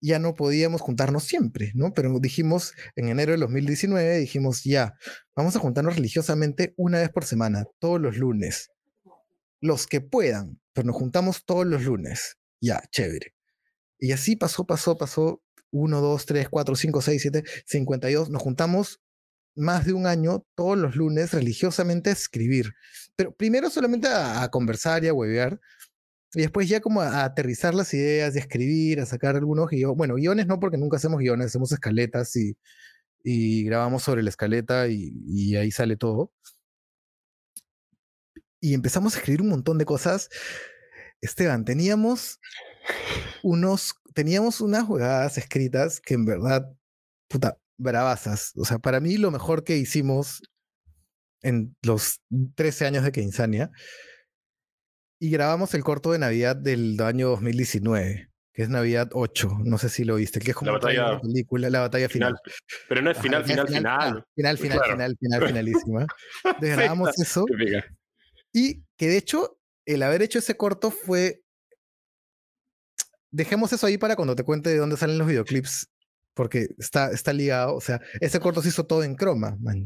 ya 0.00 0.18
no 0.18 0.34
podíamos 0.34 0.80
juntarnos 0.80 1.24
siempre, 1.24 1.72
¿no? 1.74 1.92
Pero 1.92 2.18
dijimos, 2.20 2.74
en 2.96 3.08
enero 3.08 3.32
del 3.32 3.40
2019, 3.40 4.18
dijimos, 4.18 4.64
ya, 4.64 4.94
vamos 5.36 5.56
a 5.56 5.58
juntarnos 5.58 5.96
religiosamente 5.96 6.74
una 6.76 6.98
vez 6.98 7.10
por 7.10 7.24
semana, 7.24 7.66
todos 7.78 8.00
los 8.00 8.16
lunes. 8.16 8.70
Los 9.60 9.86
que 9.86 10.00
puedan, 10.00 10.60
pero 10.72 10.86
nos 10.86 10.96
juntamos 10.96 11.44
todos 11.44 11.66
los 11.66 11.84
lunes. 11.84 12.38
Ya, 12.60 12.82
chévere. 12.90 13.34
Y 13.98 14.12
así 14.12 14.36
pasó, 14.36 14.66
pasó, 14.66 14.96
pasó. 14.96 15.42
1, 15.72 16.00
2, 16.00 16.26
3, 16.26 16.48
4, 16.48 16.74
5, 16.74 17.02
6, 17.02 17.22
7, 17.22 17.44
52. 17.66 18.30
Nos 18.30 18.42
juntamos 18.42 19.00
más 19.54 19.84
de 19.84 19.92
un 19.92 20.06
año 20.06 20.44
todos 20.54 20.78
los 20.78 20.96
lunes 20.96 21.32
religiosamente 21.32 22.10
a 22.10 22.14
escribir. 22.14 22.72
Pero 23.16 23.34
primero 23.34 23.70
solamente 23.70 24.08
a, 24.08 24.48
conversar 24.50 25.04
y 25.04 25.08
a 25.08 25.14
huevear, 25.14 25.60
y 26.34 26.42
después 26.42 26.68
ya 26.68 26.80
como 26.80 27.00
a, 27.00 27.24
aterrizar 27.24 27.74
las 27.74 27.92
ideas, 27.94 28.34
de 28.34 28.40
escribir, 28.40 29.00
a 29.00 29.06
sacar 29.06 29.36
algunos 29.36 29.68
guiones. 29.68 29.96
Bueno, 29.96 30.14
guiones 30.14 30.46
no, 30.46 30.60
porque 30.60 30.76
nunca 30.78 30.96
hacemos 30.96 31.18
guiones, 31.18 31.46
hacemos 31.46 31.72
escaletas 31.72 32.36
y, 32.36 32.56
y 33.24 33.64
grabamos 33.64 34.02
sobre 34.04 34.22
la 34.22 34.30
escaleta 34.30 34.88
y, 34.88 35.12
y, 35.26 35.56
ahí 35.56 35.70
sale 35.70 35.96
todo. 35.96 36.32
Y 38.60 38.74
empezamos 38.74 39.14
a 39.14 39.18
escribir 39.18 39.42
un 39.42 39.48
montón 39.48 39.78
de 39.78 39.84
cosas. 39.84 40.28
Esteban, 41.20 41.64
teníamos 41.64 42.38
unos, 43.42 43.94
teníamos 44.14 44.60
unas 44.60 44.84
jugadas 44.84 45.38
escritas 45.38 46.00
que 46.00 46.14
en 46.14 46.26
verdad, 46.26 46.70
puta, 47.28 47.58
bravasas. 47.78 48.52
O 48.56 48.64
sea, 48.64 48.78
para 48.78 49.00
mí 49.00 49.16
lo 49.16 49.30
mejor 49.30 49.64
que 49.64 49.76
hicimos 49.78 50.42
en 51.42 51.74
los 51.82 52.20
13 52.54 52.86
años 52.86 53.04
de 53.04 53.12
Keinsania 53.12 53.70
y 55.20 55.30
grabamos 55.30 55.74
el 55.74 55.84
corto 55.84 56.12
de 56.12 56.18
Navidad 56.18 56.56
del 56.56 56.98
año 57.02 57.28
2019, 57.28 58.30
que 58.54 58.62
es 58.62 58.70
Navidad 58.70 59.10
8, 59.12 59.58
no 59.64 59.76
sé 59.76 59.90
si 59.90 60.04
lo 60.04 60.16
viste, 60.16 60.40
que 60.40 60.52
es 60.52 60.56
como 60.56 60.72
la 60.72 60.78
batalla, 60.78 61.20
película, 61.20 61.68
la 61.68 61.80
batalla 61.80 62.08
final. 62.08 62.34
Pero 62.88 63.02
no 63.02 63.10
es 63.10 63.18
final, 63.18 63.44
final, 63.44 63.68
final. 63.68 64.24
Final, 64.34 64.58
final, 64.58 64.80
final, 64.82 65.16
final, 65.20 65.46
finalísima. 65.46 66.06
Entonces 66.44 66.76
grabamos 66.76 67.18
eso. 67.20 67.44
Y 68.52 68.82
que 68.96 69.08
de 69.08 69.18
hecho, 69.18 69.58
el 69.84 70.02
haber 70.02 70.22
hecho 70.22 70.38
ese 70.38 70.56
corto 70.56 70.90
fue. 70.90 71.42
Dejemos 73.30 73.72
eso 73.74 73.86
ahí 73.86 73.98
para 73.98 74.16
cuando 74.16 74.34
te 74.34 74.42
cuente 74.42 74.70
de 74.70 74.78
dónde 74.78 74.96
salen 74.96 75.18
los 75.18 75.28
videoclips, 75.28 75.86
porque 76.34 76.68
está, 76.78 77.10
está 77.12 77.34
ligado. 77.34 77.76
O 77.76 77.80
sea, 77.82 78.00
ese 78.20 78.40
corto 78.40 78.62
se 78.62 78.70
hizo 78.70 78.86
todo 78.86 79.04
en 79.04 79.16
croma, 79.16 79.56
man, 79.60 79.84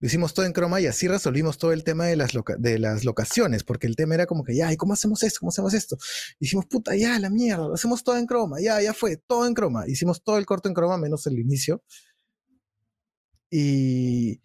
lo 0.00 0.06
hicimos 0.06 0.32
todo 0.32 0.46
en 0.46 0.52
croma 0.52 0.80
y 0.80 0.86
así 0.86 1.08
resolvimos 1.08 1.58
todo 1.58 1.72
el 1.72 1.84
tema 1.84 2.06
de 2.06 2.16
las, 2.16 2.32
de 2.58 2.78
las 2.78 3.04
locaciones, 3.04 3.64
porque 3.64 3.86
el 3.86 3.96
tema 3.96 4.14
era 4.14 4.26
como 4.26 4.44
que, 4.44 4.56
ya, 4.56 4.72
¿y 4.72 4.76
cómo 4.76 4.94
hacemos 4.94 5.22
esto? 5.22 5.40
¿Cómo 5.40 5.50
hacemos 5.50 5.74
esto? 5.74 5.96
Y 6.38 6.46
dijimos, 6.46 6.66
puta, 6.66 6.96
ya, 6.96 7.18
la 7.18 7.28
mierda, 7.28 7.68
lo 7.68 7.74
hacemos 7.74 8.02
todo 8.02 8.16
en 8.16 8.26
croma, 8.26 8.60
ya, 8.60 8.80
ya 8.80 8.94
fue, 8.94 9.18
todo 9.18 9.46
en 9.46 9.52
croma. 9.52 9.84
Hicimos 9.86 10.22
todo 10.22 10.38
el 10.38 10.46
corto 10.46 10.68
en 10.68 10.74
croma, 10.74 10.96
menos 10.96 11.26
el 11.26 11.38
inicio. 11.38 11.82
Y, 13.50 14.40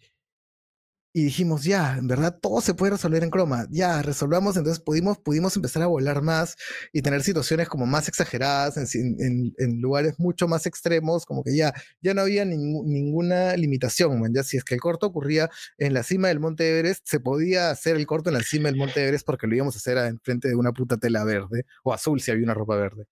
y 1.16 1.24
dijimos, 1.24 1.64
ya, 1.64 1.96
en 1.96 2.08
verdad 2.08 2.38
todo 2.42 2.60
se 2.60 2.74
puede 2.74 2.92
resolver 2.92 3.24
en 3.24 3.30
croma, 3.30 3.66
ya, 3.70 4.02
resolvamos, 4.02 4.58
entonces 4.58 4.84
pudimos, 4.84 5.16
pudimos 5.16 5.56
empezar 5.56 5.82
a 5.82 5.86
volar 5.86 6.20
más 6.20 6.56
y 6.92 7.00
tener 7.00 7.22
situaciones 7.22 7.70
como 7.70 7.86
más 7.86 8.06
exageradas, 8.06 8.76
en, 8.94 9.54
en, 9.56 9.80
lugares 9.80 10.18
mucho 10.18 10.46
más 10.46 10.66
extremos, 10.66 11.24
como 11.24 11.42
que 11.42 11.56
ya, 11.56 11.72
ya 12.02 12.12
no 12.12 12.20
había 12.20 12.44
ninguna 12.44 13.56
limitación, 13.56 14.30
ya 14.34 14.42
si 14.42 14.58
es 14.58 14.64
que 14.64 14.74
el 14.74 14.80
corto 14.82 15.06
ocurría 15.06 15.48
en 15.78 15.94
la 15.94 16.02
cima 16.02 16.28
del 16.28 16.38
Monte 16.38 16.68
Everest, 16.68 17.08
se 17.08 17.18
podía 17.18 17.70
hacer 17.70 17.96
el 17.96 18.06
corto 18.06 18.28
en 18.28 18.34
la 18.34 18.42
cima 18.42 18.68
del 18.68 18.76
Monte 18.76 19.02
Everest 19.02 19.24
porque 19.24 19.46
lo 19.46 19.54
íbamos 19.54 19.74
a 19.74 19.78
hacer 19.78 19.96
enfrente 19.96 20.48
de 20.48 20.54
una 20.54 20.72
puta 20.72 20.98
tela 20.98 21.24
verde, 21.24 21.64
o 21.82 21.94
azul 21.94 22.20
si 22.20 22.30
había 22.30 22.44
una 22.44 22.52
ropa 22.52 22.76
verde. 22.76 23.06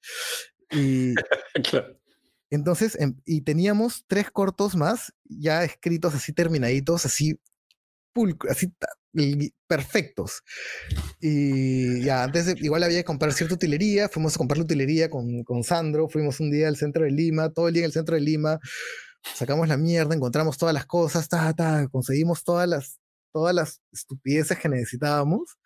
Y... 0.73 1.15
Entonces, 2.51 2.97
em, 3.01 3.17
y 3.25 3.41
teníamos 3.41 4.05
tres 4.07 4.31
cortos 4.31 4.77
más 4.77 5.13
ya 5.25 5.65
escritos 5.65 6.15
así 6.15 6.33
terminaditos, 6.33 7.05
así 7.07 7.41
así 8.49 8.73
perfectos. 9.67 10.43
Y 11.21 12.03
ya, 12.03 12.25
antes 12.25 12.47
de, 12.47 12.57
igual 12.59 12.83
había 12.83 12.99
que 12.99 13.05
comprar 13.05 13.33
cierta 13.33 13.55
utilería, 13.55 14.09
fuimos 14.09 14.35
a 14.35 14.39
comprar 14.39 14.59
la 14.59 14.65
utilería 14.65 15.09
con, 15.11 15.45
con 15.45 15.63
Sandro, 15.65 16.09
fuimos 16.09 16.41
un 16.41 16.51
día 16.51 16.69
al 16.69 16.77
centro 16.77 17.05
de 17.05 17.11
Lima, 17.11 17.51
todo 17.51 17.69
el 17.69 17.75
día 17.75 17.83
en 17.83 17.87
el 17.87 17.93
centro 17.93 18.17
de 18.17 18.23
Lima, 18.23 18.59
sacamos 19.35 19.69
la 19.69 19.77
mierda, 19.77 20.15
encontramos 20.15 20.59
todas 20.59 20.75
las 20.75 20.87
cosas, 20.87 21.29
ta, 21.29 21.53
ta, 21.55 21.89
conseguimos 21.89 22.45
todas 22.45 22.69
las, 22.69 22.99
todas 23.33 23.55
las 23.55 23.81
estupideces 23.93 24.59
que 24.59 24.69
necesitábamos 24.69 25.59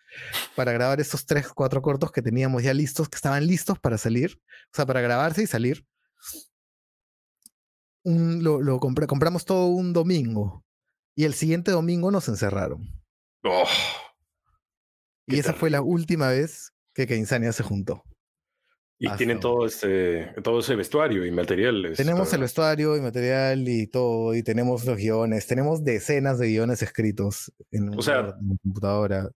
para 0.55 0.71
grabar 0.71 0.99
esos 0.99 1.25
tres, 1.25 1.47
cuatro 1.49 1.81
cortos 1.81 2.11
que 2.11 2.21
teníamos 2.21 2.63
ya 2.63 2.73
listos, 2.73 3.09
que 3.09 3.15
estaban 3.15 3.45
listos 3.45 3.79
para 3.79 3.97
salir, 3.97 4.39
o 4.71 4.75
sea, 4.75 4.85
para 4.85 5.01
grabarse 5.01 5.43
y 5.43 5.47
salir. 5.47 5.85
Un, 8.03 8.43
lo, 8.43 8.61
lo 8.61 8.79
compramos 8.79 9.45
todo 9.45 9.67
un 9.67 9.93
domingo. 9.93 10.63
Y 11.19 11.25
el 11.25 11.33
siguiente 11.33 11.71
domingo 11.71 12.11
nos 12.11 12.29
encerraron. 12.29 12.93
Oh, 13.43 13.67
y 15.27 15.37
esa 15.37 15.51
fue 15.53 15.69
la 15.69 15.81
última 15.81 16.29
vez 16.29 16.71
que 16.93 17.07
Keinsania 17.07 17.51
se 17.51 17.61
juntó. 17.61 18.05
Y 18.97 19.09
tienen 19.17 19.41
todo 19.41 19.65
ese, 19.65 20.33
todo 20.41 20.59
ese 20.59 20.77
vestuario 20.77 21.25
y 21.25 21.31
material. 21.31 21.91
Tenemos 21.97 22.31
el 22.31 22.39
vestuario 22.39 22.95
y 22.95 23.01
material 23.01 23.67
y 23.67 23.87
todo, 23.87 24.33
y 24.33 24.43
tenemos 24.43 24.85
los 24.85 24.95
guiones, 24.95 25.45
tenemos 25.45 25.83
decenas 25.83 26.39
de 26.39 26.47
guiones 26.47 26.81
escritos 26.83 27.51
en, 27.69 27.99
o 27.99 28.01
sea, 28.01 28.37
computadora. 28.63 29.29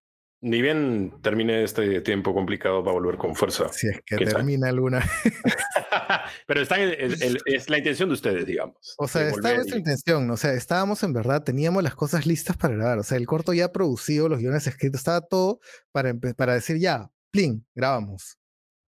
Ni 0.44 0.62
bien 0.62 1.14
termine 1.22 1.64
este 1.64 2.02
tiempo 2.02 2.34
complicado, 2.34 2.84
va 2.84 2.92
a 2.92 2.94
volver 2.94 3.16
con 3.16 3.34
fuerza. 3.34 3.70
Si 3.72 3.88
es 3.88 4.02
que 4.06 4.18
termina 4.18 4.68
alguna. 4.68 5.02
Pero 6.48 6.62
está 6.62 6.76
es 6.84 7.70
la 7.70 7.78
intención 7.78 8.10
de 8.10 8.14
ustedes, 8.14 8.46
digamos. 8.46 8.94
O 8.98 9.08
sea, 9.08 9.30
está 9.30 9.56
nuestra 9.56 9.78
intención. 9.78 10.30
O 10.30 10.36
sea, 10.36 10.52
estábamos 10.52 11.02
en 11.04 11.14
verdad, 11.14 11.44
teníamos 11.44 11.82
las 11.82 11.96
cosas 11.96 12.26
listas 12.26 12.58
para 12.58 12.76
grabar. 12.76 13.00
O 13.00 13.04
sea, 13.04 13.18
el 13.18 13.26
corto 13.26 13.54
ya 13.54 13.72
producido, 13.72 14.28
los 14.28 14.40
guiones 14.40 14.68
escritos, 14.68 15.00
estaba 15.00 15.22
todo 15.22 15.62
para, 15.94 16.14
para 16.14 16.56
decir 16.56 16.78
ya, 16.78 17.10
plin, 17.32 17.66
grabamos. 17.74 18.38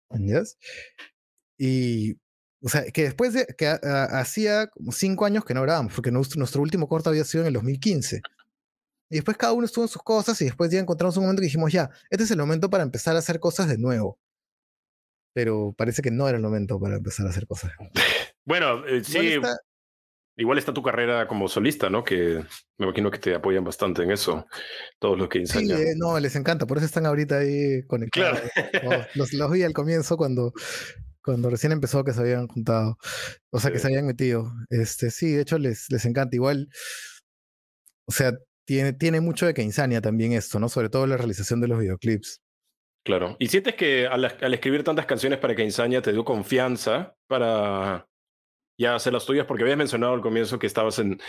¿Entiendes? 0.10 0.58
Y 1.60 2.18
o 2.64 2.70
sea, 2.70 2.84
que 2.86 3.04
después 3.04 3.34
de 3.34 3.46
que 3.58 3.68
hacía 3.68 4.68
como 4.68 4.92
cinco 4.92 5.26
años 5.26 5.46
que 5.46 5.54
no 5.54 5.62
grabamos, 5.62 5.94
porque 5.94 6.12
nuestro, 6.12 6.40
nuestro 6.40 6.62
último 6.64 6.88
corto 6.88 7.12
había 7.12 7.26
sido 7.26 7.44
en 7.44 7.50
el 7.50 7.54
2015. 7.54 8.22
Y 9.14 9.18
después 9.18 9.38
cada 9.38 9.54
uno 9.54 9.64
estuvo 9.64 9.86
en 9.86 9.90
sus 9.90 10.02
cosas 10.02 10.42
y 10.42 10.46
después 10.46 10.72
ya 10.72 10.80
encontramos 10.80 11.16
un 11.18 11.26
momento 11.26 11.42
que 11.42 11.46
dijimos, 11.46 11.72
ya, 11.72 11.92
este 12.10 12.24
es 12.24 12.32
el 12.32 12.40
momento 12.40 12.68
para 12.68 12.82
empezar 12.82 13.16
a 13.16 13.20
hacer 13.20 13.40
cosas 13.40 13.68
de 13.68 13.78
nuevo. 13.78 14.18
Pero 15.36 15.72
parece 15.78 16.02
que 16.02 16.10
no 16.10 16.28
era 16.28 16.38
el 16.38 16.44
momento 16.44 16.80
para 16.80 16.96
empezar 16.96 17.28
a 17.28 17.30
hacer 17.30 17.46
cosas. 17.46 17.72
Bueno, 18.46 18.86
eh, 18.86 19.02
sí. 19.06 19.40
Igual 20.36 20.58
está 20.58 20.74
tu 20.74 20.84
carrera 20.84 21.30
como 21.30 21.48
solista, 21.48 21.90
¿no? 21.90 22.04
Que 22.04 22.44
me 22.78 22.86
imagino 22.86 23.10
que 23.10 23.20
te 23.20 23.36
apoyan 23.36 23.64
bastante 23.64 24.04
en 24.04 24.12
eso, 24.12 24.46
todos 25.00 25.18
los 25.18 25.30
que 25.30 25.38
enseñan. 25.38 25.78
Sí, 25.78 25.84
eh, 25.84 25.94
no, 25.96 26.20
les 26.20 26.36
encanta, 26.36 26.66
por 26.66 26.76
eso 26.76 26.86
están 26.86 27.06
ahorita 27.06 27.38
ahí 27.38 27.84
conectados. 27.88 28.42
Claro. 28.72 29.06
los, 29.16 29.32
los, 29.32 29.52
vi 29.52 29.64
al 29.64 29.72
comienzo 29.72 30.18
cuando, 30.18 30.52
cuando 31.24 31.50
recién 31.50 31.72
empezó 31.72 32.04
que 32.04 32.12
se 32.12 32.20
habían 32.20 32.50
juntado, 32.50 32.98
o 33.50 33.60
sea, 33.62 33.72
que 33.72 33.80
se 33.80 33.88
habían 33.88 34.08
metido. 34.08 34.52
Este, 34.70 35.10
sí, 35.10 35.32
de 35.32 35.44
hecho 35.44 35.58
les, 35.58 35.90
les 35.90 36.04
encanta. 36.04 36.36
Igual, 36.36 36.68
o 38.06 38.12
sea, 38.12 38.34
tiene, 38.66 38.94
tiene 38.94 39.22
mucho 39.22 39.46
de 39.46 39.54
Keinsania 39.54 40.02
también 40.02 40.34
esto, 40.34 40.60
¿no? 40.60 40.70
Sobre 40.70 40.90
todo 40.90 41.08
la 41.08 41.18
realización 41.18 41.62
de 41.62 41.68
los 41.68 41.80
videoclips. 41.80 42.42
Claro. 43.04 43.36
¿Y 43.38 43.48
sientes 43.48 43.76
que 43.76 44.08
al, 44.08 44.24
escribir 44.54 44.84
tantas 44.84 45.06
canciones 45.06 45.40
para 45.40 45.56
Keinsania 45.56 46.02
te 46.02 46.14
dio 46.14 46.24
confianza 46.24 47.16
para 47.28 48.08
ya 48.78 48.96
hacer 48.96 49.12
las 49.12 49.26
tuyas? 49.26 49.46
Porque 49.46 49.64
habías 49.64 49.78
mencionado 49.78 50.14
al 50.14 50.22
comienzo 50.22 50.58
que 50.58 50.68
estabas 50.68 51.00
en 51.00 51.20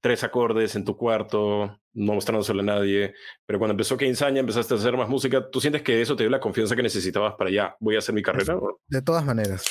tres 0.00 0.22
acordes 0.22 0.76
en 0.76 0.84
tu 0.84 0.96
cuarto, 0.96 1.80
no 1.92 2.14
mostrándoselo 2.14 2.60
a 2.60 2.64
nadie, 2.64 3.14
pero 3.46 3.58
cuando 3.58 3.72
empezó 3.72 3.96
Keinsania 3.96 4.40
empezaste 4.40 4.74
a 4.74 4.76
hacer 4.76 4.96
más 4.96 5.08
música. 5.08 5.50
¿Tú 5.50 5.60
sientes 5.60 5.82
que 5.82 6.00
eso 6.00 6.14
te 6.14 6.22
dio 6.22 6.30
la 6.30 6.40
confianza 6.40 6.76
que 6.76 6.84
necesitabas 6.84 7.34
para 7.36 7.50
ya, 7.50 7.76
voy 7.80 7.96
a 7.96 7.98
hacer 7.98 8.14
mi 8.14 8.22
carrera? 8.22 8.56
De 8.86 9.02
todas 9.02 9.24
maneras. 9.24 9.64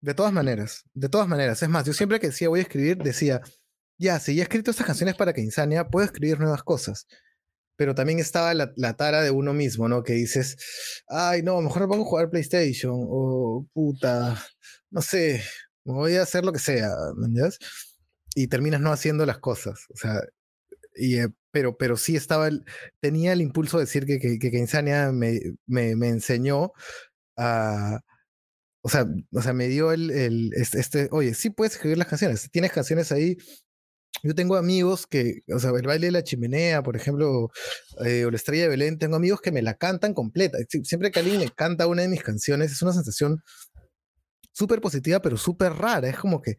De 0.00 0.14
todas 0.14 0.32
maneras. 0.32 0.84
De 0.94 1.10
todas 1.10 1.28
maneras. 1.28 1.62
Es 1.62 1.68
más, 1.68 1.84
yo 1.84 1.92
siempre 1.92 2.18
que 2.18 2.28
decía 2.28 2.48
voy 2.48 2.60
a 2.60 2.62
escribir, 2.62 2.96
decía, 2.96 3.42
ya, 3.98 4.20
si 4.20 4.34
ya 4.34 4.42
he 4.42 4.44
escrito 4.44 4.70
estas 4.70 4.86
canciones 4.86 5.14
para 5.16 5.32
que 5.32 5.40
Insania, 5.40 5.88
puedo 5.88 6.04
escribir 6.04 6.38
nuevas 6.40 6.62
cosas. 6.62 7.06
Pero 7.76 7.94
también 7.94 8.18
estaba 8.18 8.54
la, 8.54 8.96
tara 8.96 9.22
de 9.22 9.30
uno 9.30 9.52
mismo, 9.52 9.88
¿no? 9.88 10.02
Que 10.02 10.14
dices, 10.14 10.56
ay, 11.08 11.42
no, 11.42 11.60
mejor 11.60 11.88
vamos 11.88 12.06
a 12.06 12.08
jugar 12.10 12.30
PlayStation, 12.30 12.94
o 12.96 13.66
puta, 13.74 14.42
no 14.90 15.02
sé, 15.02 15.42
voy 15.84 16.16
a 16.16 16.22
hacer 16.22 16.44
lo 16.44 16.52
que 16.52 16.58
sea, 16.58 16.90
¿me 17.16 17.26
entiendes? 17.26 17.58
Y 18.34 18.48
terminas 18.48 18.80
no 18.80 18.92
haciendo 18.92 19.26
las 19.26 19.38
cosas, 19.38 19.86
o 19.94 19.96
sea, 19.96 20.20
y, 20.94 21.18
eh, 21.18 21.28
pero, 21.50 21.76
pero 21.76 21.96
sí 21.96 22.16
estaba, 22.16 22.50
tenía 23.00 23.32
el 23.32 23.42
impulso 23.42 23.78
de 23.78 23.84
decir 23.84 24.06
que, 24.06 24.18
que, 24.18 24.38
que 24.38 24.58
Insania 24.58 25.12
me, 25.12 25.40
me, 25.66 25.96
me 25.96 26.08
enseñó 26.08 26.72
a, 27.36 28.00
o 28.82 28.88
sea, 28.88 29.06
o 29.32 29.42
sea, 29.42 29.52
me 29.52 29.68
dio 29.68 29.92
el, 29.92 30.10
el 30.10 30.52
este, 30.54 30.80
este, 30.80 31.08
oye, 31.12 31.34
sí 31.34 31.50
puedes 31.50 31.74
escribir 31.74 31.98
las 31.98 32.08
canciones, 32.08 32.48
tienes 32.50 32.72
canciones 32.72 33.12
ahí 33.12 33.36
yo 34.22 34.34
tengo 34.34 34.56
amigos 34.56 35.06
que, 35.06 35.42
o 35.52 35.58
sea, 35.58 35.70
el 35.70 35.86
baile 35.86 36.06
de 36.06 36.12
la 36.12 36.24
chimenea, 36.24 36.82
por 36.82 36.96
ejemplo, 36.96 37.50
eh, 38.04 38.24
o 38.24 38.30
la 38.30 38.36
estrella 38.36 38.64
de 38.64 38.68
Belén, 38.68 38.98
tengo 38.98 39.16
amigos 39.16 39.40
que 39.40 39.52
me 39.52 39.62
la 39.62 39.74
cantan 39.74 40.14
completa. 40.14 40.58
Siempre 40.82 41.10
que 41.10 41.20
alguien 41.20 41.38
me 41.38 41.50
canta 41.50 41.86
una 41.86 42.02
de 42.02 42.08
mis 42.08 42.22
canciones, 42.22 42.72
es 42.72 42.82
una 42.82 42.92
sensación 42.92 43.42
súper 44.52 44.80
positiva, 44.80 45.20
pero 45.20 45.36
súper 45.36 45.72
rara. 45.72 46.08
Es 46.08 46.18
como 46.18 46.40
que, 46.40 46.58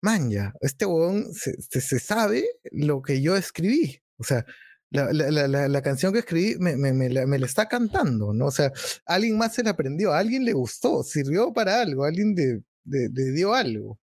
man, 0.00 0.30
ya, 0.30 0.52
este 0.60 0.86
huevón 0.86 1.26
se, 1.34 1.98
sabe 2.00 2.44
lo 2.72 3.02
que 3.02 3.20
yo 3.20 3.36
escribí. 3.36 4.00
O 4.16 4.24
sea, 4.24 4.44
la, 4.90 5.12
la, 5.12 5.48
la, 5.48 5.68
la 5.68 5.82
canción 5.82 6.12
que 6.12 6.20
escribí 6.20 6.56
me, 6.58 6.76
me, 6.76 7.10
la, 7.10 7.46
está 7.46 7.68
cantando, 7.68 8.32
¿no? 8.32 8.46
O 8.46 8.50
sea, 8.50 8.72
alguien 9.06 9.36
más 9.36 9.54
se 9.54 9.62
la 9.62 9.70
aprendió, 9.70 10.12
alguien 10.12 10.44
le 10.44 10.52
gustó, 10.52 11.02
sirvió 11.02 11.52
para 11.52 11.80
algo, 11.82 12.04
alguien 12.04 12.34
le 12.34 12.62
de, 12.84 13.08
de, 13.08 13.32
dio 13.32 13.54
algo. 13.54 13.98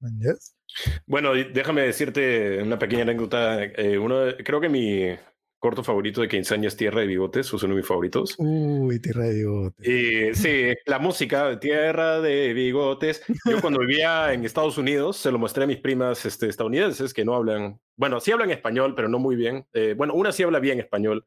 Bueno, 1.06 1.34
déjame 1.34 1.82
decirte 1.82 2.62
una 2.62 2.80
pequeña 2.80 3.04
anécdota. 3.04 3.64
Eh, 3.64 3.98
uno, 3.98 4.26
creo 4.44 4.62
que 4.62 4.70
mi 4.70 5.16
corto 5.60 5.84
favorito 5.84 6.22
de 6.22 6.28
que 6.28 6.38
enseña 6.38 6.68
es 6.68 6.78
Tierra 6.78 7.02
de 7.02 7.08
Bigotes, 7.08 7.48
es 7.48 7.64
uno 7.64 7.74
de 7.74 7.80
mis 7.80 7.88
favoritos. 7.88 8.36
Uy, 8.38 9.00
Tierra 9.00 9.26
de 9.26 9.36
Bigotes. 9.36 9.88
Y 9.88 10.36
sí, 10.36 10.74
la 10.86 11.00
música 11.00 11.50
de 11.50 11.58
Tierra 11.58 12.22
de 12.22 12.54
Bigotes. 12.54 13.24
Yo 13.46 13.60
cuando 13.60 13.80
vivía 13.80 14.34
en 14.34 14.46
Estados 14.46 14.78
Unidos 14.78 15.18
se 15.18 15.32
lo 15.32 15.40
mostré 15.40 15.64
a 15.64 15.68
mis 15.68 15.80
primas 15.80 16.26
este, 16.26 16.48
estadounidenses 16.48 17.14
que 17.14 17.26
no 17.26 17.34
hablan, 17.34 17.80
bueno, 17.96 18.20
sí 18.20 18.32
hablan 18.32 18.52
español, 18.52 18.94
pero 18.96 19.10
no 19.10 19.20
muy 19.20 19.36
bien. 19.36 19.66
Eh, 19.74 19.96
bueno, 19.98 20.14
una 20.14 20.32
sí 20.32 20.44
habla 20.44 20.60
bien 20.60 20.80
español 20.80 21.26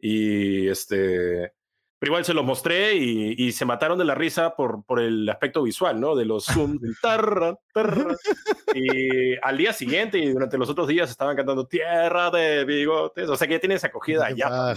y 0.00 0.68
este 0.68 1.52
Pero 1.98 2.10
igual 2.10 2.24
se 2.24 2.34
los 2.34 2.44
mostré 2.44 2.94
y, 2.94 3.50
se 3.52 3.64
mataron 3.64 3.98
de 3.98 4.04
la 4.04 4.14
risa 4.14 4.54
por, 4.54 4.84
por 4.84 5.00
el 5.00 5.28
aspecto 5.28 5.64
visual, 5.64 6.00
¿no? 6.00 6.14
De 6.14 6.24
los 6.24 6.44
zoom, 6.44 6.78
del 6.78 6.94
tarra, 7.00 7.56
tarra. 7.72 8.14
Y 8.74 9.34
al 9.42 9.56
día 9.56 9.72
siguiente 9.72 10.18
y 10.18 10.30
durante 10.30 10.58
los 10.58 10.68
otros 10.68 10.86
días 10.86 11.10
estaban 11.10 11.34
cantando 11.34 11.66
Tierra 11.66 12.30
de 12.30 12.64
Bigotes. 12.64 13.28
O 13.28 13.36
sea 13.36 13.48
que 13.48 13.54
ya 13.54 13.60
tienes 13.60 13.82
acogida 13.82 14.26
allá. 14.26 14.76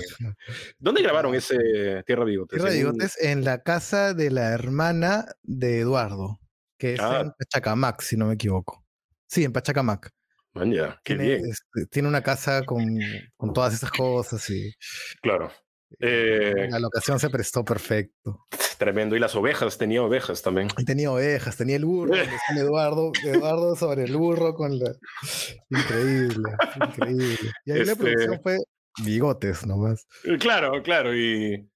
¿Dónde 0.79 1.03
grabaron 1.03 1.35
ese 1.35 2.03
Tierra 2.05 2.25
de 2.25 2.31
Bigotes? 2.31 2.57
Tierra 2.57 2.71
de 2.71 2.77
Bigotes 2.77 3.21
en 3.21 3.43
la 3.43 3.61
casa 3.61 4.13
de 4.13 4.31
la 4.31 4.49
hermana 4.53 5.25
de 5.43 5.81
Eduardo, 5.81 6.39
que 6.77 6.93
es 6.93 6.99
en 6.99 7.05
ah. 7.05 7.35
Pachacamac, 7.37 8.01
si 8.01 8.17
no 8.17 8.25
me 8.25 8.33
equivoco. 8.33 8.83
Sí, 9.27 9.43
en 9.43 9.53
Pachacamac. 9.53 10.09
qué 10.53 10.97
tiene, 11.03 11.23
bien. 11.23 11.41
Este, 11.45 11.85
tiene 11.91 12.07
una 12.07 12.23
casa 12.23 12.63
con, 12.63 12.83
con 13.37 13.53
todas 13.53 13.73
esas 13.75 13.91
cosas 13.91 14.49
y... 14.49 14.73
Claro. 15.21 15.51
Eh, 15.99 16.67
la 16.69 16.79
locación 16.79 17.19
se 17.19 17.29
prestó 17.29 17.63
perfecto. 17.63 18.47
Tremendo. 18.77 19.15
Y 19.15 19.19
las 19.19 19.35
ovejas, 19.35 19.77
tenía 19.77 20.01
ovejas 20.01 20.41
también. 20.41 20.69
Y 20.77 20.85
tenía 20.85 21.11
ovejas, 21.11 21.57
tenía 21.57 21.75
el 21.75 21.85
burro, 21.85 22.15
Eduardo, 22.55 23.11
Eduardo 23.23 23.75
sobre 23.75 24.05
el 24.05 24.17
burro 24.17 24.55
con 24.55 24.79
la. 24.79 24.91
Increíble, 25.69 26.51
increíble. 26.75 27.51
Y 27.65 27.71
ahí 27.71 27.85
la 27.85 27.91
este 27.91 27.95
producción 27.95 28.39
fue 28.41 28.57
bigotes 29.03 29.65
nomás. 29.65 30.07
Eh, 30.23 30.37
claro, 30.37 30.81
claro, 30.83 31.15
y. 31.15 31.69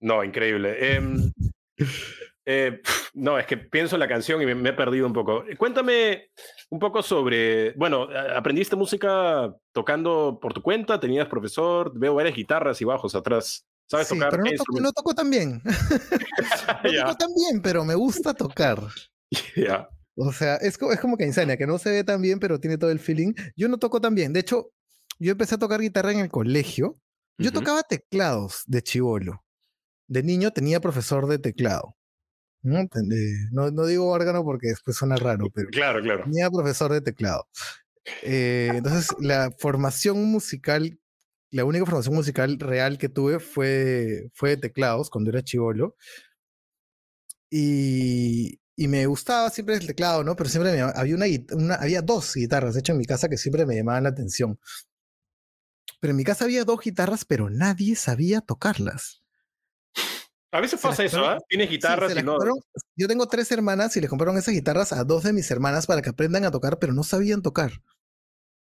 No, 0.00 0.22
increíble. 0.22 0.94
Em, 0.94 1.32
eh, 2.46 2.80
no, 3.14 3.38
es 3.38 3.46
que 3.46 3.56
pienso 3.56 3.96
en 3.96 4.00
la 4.00 4.08
canción 4.08 4.42
y 4.42 4.46
me, 4.46 4.68
he 4.68 4.72
perdido 4.72 5.06
un 5.06 5.12
poco. 5.12 5.44
Cuéntame 5.58 6.30
un 6.70 6.78
poco 6.78 7.02
sobre, 7.02 7.72
bueno, 7.72 8.08
¿aprendiste 8.34 8.76
música 8.76 9.54
tocando 9.72 10.38
por 10.40 10.52
tu 10.52 10.62
cuenta? 10.62 11.00
¿Tenías 11.00 11.28
profesor? 11.28 11.92
Veo 11.94 12.14
varias 12.14 12.34
guitarras 12.34 12.80
y 12.80 12.84
bajos 12.84 13.14
atrás. 13.14 13.66
¿Sabes 13.86 14.08
tocar? 14.08 14.30
Pero 14.30 14.42
no, 14.80 14.92
toco, 14.92 15.14
tan 15.14 15.30
bien. 15.30 15.62
no 15.64 17.00
toco 17.02 17.16
tan 17.16 17.34
bien, 17.34 17.62
pero 17.62 17.84
me 17.84 17.94
gusta 17.94 18.34
tocar. 18.34 18.78
Ya. 19.56 19.88
O 20.16 20.32
sea, 20.32 20.54
es, 20.56 20.78
es 20.80 21.00
como 21.00 21.16
que 21.16 21.26
insania, 21.26 21.56
que 21.56 21.66
no 21.66 21.76
se 21.78 21.90
ve 21.90 22.04
tan 22.04 22.22
bien, 22.22 22.38
pero 22.38 22.60
tiene 22.60 22.78
todo 22.78 22.92
el 22.92 23.00
feeling. 23.00 23.32
Yo 23.56 23.66
no 23.66 23.78
toco 23.78 24.00
tan 24.00 24.14
bien. 24.14 24.32
De 24.32 24.38
hecho, 24.38 24.70
yo 25.18 25.32
empecé 25.32 25.56
a 25.56 25.58
tocar 25.58 25.80
guitarra 25.80 26.12
en 26.12 26.20
el 26.20 26.28
colegio. 26.28 27.00
Yo 27.36 27.50
tocaba 27.50 27.82
teclados 27.82 28.62
de 28.66 28.80
chivolo. 28.80 29.44
De 30.06 30.22
niño 30.22 30.52
tenía 30.52 30.78
profesor 30.78 31.26
de 31.26 31.40
teclado. 31.40 31.96
¿No? 32.64 32.88
No, 33.70 33.86
digo 33.86 34.08
órgano 34.08 34.42
porque 34.42 34.68
después 34.68 34.96
suena 34.96 35.16
raro, 35.16 35.46
pero 35.54 35.68
claro, 35.70 36.02
claro. 36.02 36.24
tenía 36.24 36.50
profesor 36.50 36.92
de 36.92 37.00
teclado. 37.00 37.46
Eh, 38.22 38.70
entonces, 38.74 39.14
la 39.20 39.52
formación 39.58 40.24
musical, 40.24 40.98
la 41.50 41.64
única 41.64 41.84
formación 41.84 42.14
musical 42.14 42.58
real 42.58 42.98
que 42.98 43.08
tuve 43.08 43.38
fue, 43.38 44.30
fue 44.32 44.50
de 44.50 44.56
teclados 44.56 45.10
cuando 45.10 45.30
era 45.30 45.42
chivolo. 45.42 45.96
Y, 47.50 48.58
y 48.76 48.88
me 48.88 49.06
gustaba 49.06 49.50
siempre 49.50 49.76
el 49.76 49.86
teclado, 49.86 50.24
¿no? 50.24 50.34
Pero 50.34 50.50
siempre 50.50 50.70
había, 50.80 51.16
una, 51.52 51.74
había 51.76 52.02
dos 52.02 52.34
guitarras, 52.34 52.74
de 52.74 52.80
hecho, 52.80 52.92
en 52.92 52.98
mi 52.98 53.04
casa 53.04 53.28
que 53.28 53.36
siempre 53.36 53.66
me 53.66 53.76
llamaban 53.76 54.02
la 54.04 54.08
atención. 54.08 54.58
Pero 56.00 56.10
en 56.10 56.16
mi 56.16 56.24
casa 56.24 56.44
había 56.44 56.64
dos 56.64 56.80
guitarras, 56.80 57.24
pero 57.24 57.50
nadie 57.50 57.94
sabía 57.96 58.40
tocarlas. 58.40 59.23
A 60.54 60.60
veces 60.60 60.80
pasa 60.80 61.02
eso, 61.02 61.26
¿ah? 61.26 61.38
Tienes 61.48 61.68
guitarras 61.68 62.16
y 62.16 62.22
no. 62.22 62.38
Yo 62.94 63.08
tengo 63.08 63.26
tres 63.26 63.50
hermanas 63.50 63.96
y 63.96 64.00
le 64.00 64.06
compraron 64.06 64.38
esas 64.38 64.54
guitarras 64.54 64.92
a 64.92 65.02
dos 65.02 65.24
de 65.24 65.32
mis 65.32 65.50
hermanas 65.50 65.88
para 65.88 66.00
que 66.00 66.10
aprendan 66.10 66.44
a 66.44 66.52
tocar, 66.52 66.78
pero 66.78 66.92
no 66.92 67.02
sabían 67.02 67.42
tocar. 67.42 67.72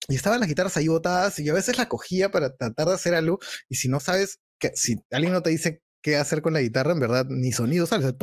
Y 0.06 0.14
estaban 0.14 0.38
las 0.38 0.48
guitarras 0.48 0.76
ahí 0.76 0.86
botadas 0.86 1.40
y 1.40 1.44
yo 1.44 1.54
a 1.54 1.56
veces 1.56 1.78
la 1.78 1.88
cogía 1.88 2.30
para 2.30 2.54
tratar 2.54 2.86
de 2.86 2.94
hacer 2.94 3.16
algo. 3.16 3.40
Y 3.68 3.74
si 3.74 3.88
no 3.88 3.98
sabes, 3.98 4.38
que, 4.60 4.70
si 4.76 4.94
alguien 5.10 5.32
no 5.32 5.42
te 5.42 5.50
dice 5.50 5.82
qué 6.02 6.16
hacer 6.16 6.40
con 6.40 6.52
la 6.52 6.60
guitarra, 6.60 6.92
en 6.92 7.00
verdad, 7.00 7.26
ni 7.28 7.50
sonido 7.50 7.84
sale. 7.86 8.14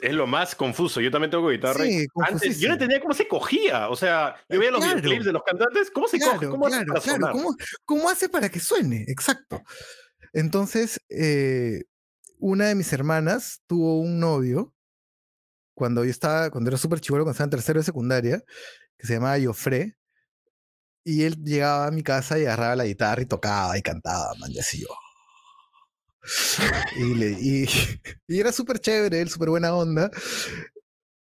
Es 0.00 0.14
lo 0.14 0.26
más 0.26 0.54
confuso. 0.54 1.02
Yo 1.02 1.10
también 1.10 1.30
tengo 1.30 1.46
guitarra. 1.50 1.84
Antes 2.26 2.58
yo 2.58 2.68
no 2.68 2.74
entendía 2.74 3.02
cómo 3.02 3.12
se 3.12 3.28
cogía. 3.28 3.90
O 3.90 3.96
sea, 3.96 4.34
yo 4.48 4.58
veía 4.58 4.70
los 4.70 4.82
videoclips 4.82 5.26
de 5.26 5.32
los 5.32 5.42
cantantes. 5.42 5.90
¿Cómo 5.90 6.08
se 6.08 6.18
coge? 6.18 6.48
¿Cómo 6.48 6.66
hace 6.66 6.86
para 6.86 7.32
¿Cómo, 7.32 7.54
¿Cómo, 7.84 8.08
hace 8.08 8.30
para 8.30 8.48
que 8.48 8.60
suene? 8.60 9.04
Exacto. 9.08 9.62
Entonces, 10.32 11.00
eh, 11.10 11.82
una 12.38 12.66
de 12.66 12.74
mis 12.74 12.92
hermanas 12.92 13.62
tuvo 13.66 14.00
un 14.00 14.18
novio 14.18 14.74
cuando 15.74 16.04
yo 16.04 16.10
estaba, 16.10 16.50
cuando 16.50 16.70
era 16.70 16.76
súper 16.76 17.00
chivolo, 17.00 17.24
cuando 17.24 17.32
estaba 17.32 17.46
en 17.46 17.50
tercero 17.50 17.80
de 17.80 17.84
secundaria, 17.84 18.44
que 18.98 19.06
se 19.06 19.14
llamaba 19.14 19.38
Jofre. 19.42 19.96
Y 21.04 21.22
él 21.22 21.42
llegaba 21.42 21.86
a 21.86 21.90
mi 21.90 22.02
casa 22.02 22.38
y 22.38 22.42
agarraba 22.42 22.76
la 22.76 22.84
guitarra 22.84 23.22
y 23.22 23.26
tocaba 23.26 23.78
y 23.78 23.82
cantaba, 23.82 24.34
man, 24.38 24.50
y 24.50 24.58
así 24.58 24.82
yo. 24.82 24.88
Y, 26.96 27.66
era 28.28 28.52
súper 28.52 28.78
chévere, 28.80 29.20
él 29.20 29.30
súper 29.30 29.48
buena 29.50 29.74
onda. 29.74 30.10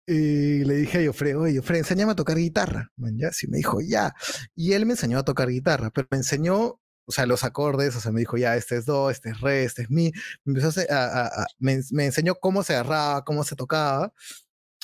Y 0.05 0.65
le 0.65 0.75
dije 0.75 1.03
a 1.03 1.07
Jofre, 1.07 1.35
oye, 1.35 1.57
Jofre, 1.57 1.77
enséñame 1.77 2.13
a 2.13 2.15
tocar 2.15 2.37
guitarra. 2.37 2.91
Man, 2.97 3.17
ya, 3.17 3.31
sí, 3.31 3.47
me 3.47 3.57
dijo, 3.57 3.79
ya. 3.79 4.13
Y 4.55 4.73
él 4.73 4.85
me 4.85 4.93
enseñó 4.93 5.19
a 5.19 5.23
tocar 5.23 5.49
guitarra, 5.49 5.91
pero 5.91 6.07
me 6.11 6.17
enseñó 6.17 6.81
o 7.09 7.11
sea, 7.11 7.25
los 7.25 7.43
acordes, 7.43 7.95
o 7.95 7.99
sea, 7.99 8.11
me 8.11 8.19
dijo, 8.19 8.37
ya, 8.37 8.55
este 8.55 8.77
es 8.77 8.85
do, 8.85 9.09
este 9.09 9.31
es 9.31 9.41
re, 9.41 9.63
este 9.63 9.81
es 9.81 9.89
mi. 9.89 10.11
Me, 10.43 10.59
empezó 10.59 10.79
a, 10.91 11.47
me, 11.57 11.81
enseñó 12.05 12.35
cómo 12.35 12.61
se 12.61 12.73
agarraba, 12.73 13.25
cómo 13.25 13.43
se 13.43 13.55
tocaba, 13.55 14.13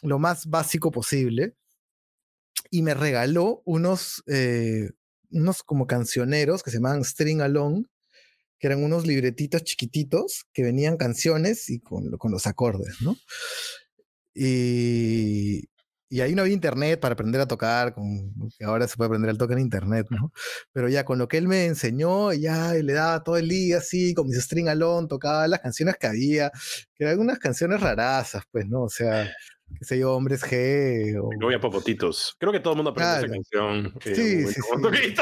lo 0.01 0.17
más 0.17 0.47
básico 0.47 0.89
posible. 0.89 1.55
Y 2.71 2.82
me 2.82 2.95
regaló 2.95 3.61
unos, 3.63 4.23
eh, 4.26 4.89
unos 5.30 5.61
como 5.61 5.86
cancioneros 5.86 6.63
que 6.63 6.71
se 6.71 6.78
llamaban 6.78 7.03
String 7.03 7.41
Along, 7.41 7.86
que 8.57 8.65
eran 8.65 8.84
unos 8.84 9.05
libretitos 9.05 9.63
chiquititos 9.63 10.47
que 10.51 10.63
venían 10.63 10.97
canciones 10.97 11.69
y 11.69 11.80
con, 11.80 12.09
con 12.17 12.32
los 12.32 12.47
acordes, 12.47 13.01
¿no? 13.01 13.15
Y, 14.34 15.69
y 16.16 16.22
ahí 16.22 16.34
no 16.34 16.43
había 16.43 16.53
internet 16.53 16.97
para 17.01 17.11
aprender 17.11 17.41
a 17.41 17.45
tocar, 17.45 17.93
con, 17.93 18.32
ahora 18.66 18.88
se 18.88 18.95
puede 18.95 19.09
aprender 19.09 19.32
a 19.32 19.38
tocar 19.38 19.57
en 19.57 19.66
internet, 19.66 20.07
¿no? 20.09 20.32
Pero 20.72 20.88
ya 20.88 21.03
con 21.03 21.20
lo 21.20 21.28
que 21.28 21.38
él 21.38 21.45
me 21.49 21.66
enseñó, 21.66 22.32
ya 22.32 22.74
le 22.74 22.93
daba 22.93 23.22
todo 23.22 23.36
el 23.36 23.49
día 23.49 23.80
así, 23.80 24.13
con 24.13 24.28
mis 24.28 24.38
string 24.38 24.70
alone, 24.70 25.09
tocaba 25.09 25.45
las 25.49 25.59
canciones 25.59 25.97
que 25.99 26.07
había, 26.07 26.51
que 26.95 27.03
eran 27.03 27.20
unas 27.20 27.38
canciones 27.38 27.82
rarazas, 27.82 28.43
pues, 28.49 28.66
¿no? 28.66 28.84
O 28.84 28.89
sea, 28.89 29.30
qué 29.78 29.84
sé 29.84 29.99
yo, 29.99 30.13
Hombres 30.16 30.41
G. 30.41 31.20
O... 31.22 31.32
Voy 31.38 31.53
a 31.53 31.59
Popotitos. 31.59 32.33
Creo 32.39 32.54
que 32.54 32.62
todo 32.62 32.75
el 32.75 32.78
mundo 32.78 32.92
aprende 32.92 33.17
esa 33.17 33.28
canción. 33.28 33.93
Eh, 34.05 34.16
sí, 34.16 34.46
sí, 34.54 34.62
sí. 34.62 35.16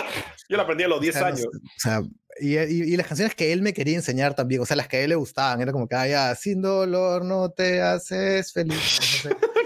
Yo 0.48 0.57
la 0.57 0.61
aprendí 0.61 0.84
a 0.84 0.90
los 0.90 1.02
10 1.02 1.15
años. 1.15 1.48
o 1.48 1.80
sea, 1.80 2.02
y, 2.40 2.56
y, 2.56 2.98
las 2.98 3.07
canciones 3.07 3.34
que 3.34 3.52
él 3.52 3.64
me 3.64 3.74
quería 3.74 3.95
enseñar 3.95 4.36
también, 4.36 4.61
o 4.61 4.65
sea, 4.68 4.78
las 4.78 4.88
que 4.88 4.98
a 4.98 5.02
él 5.02 5.10
le 5.10 5.15
gustaban, 5.15 5.60
era 5.60 5.72
como 5.72 5.88
que, 5.88 5.95
ah, 5.95 6.07
ya, 6.07 6.36
sin 6.36 6.61
dolor 6.61 7.26
no 7.26 7.49
te 7.49 7.82
haces 7.82 8.53
feliz. 8.53 9.24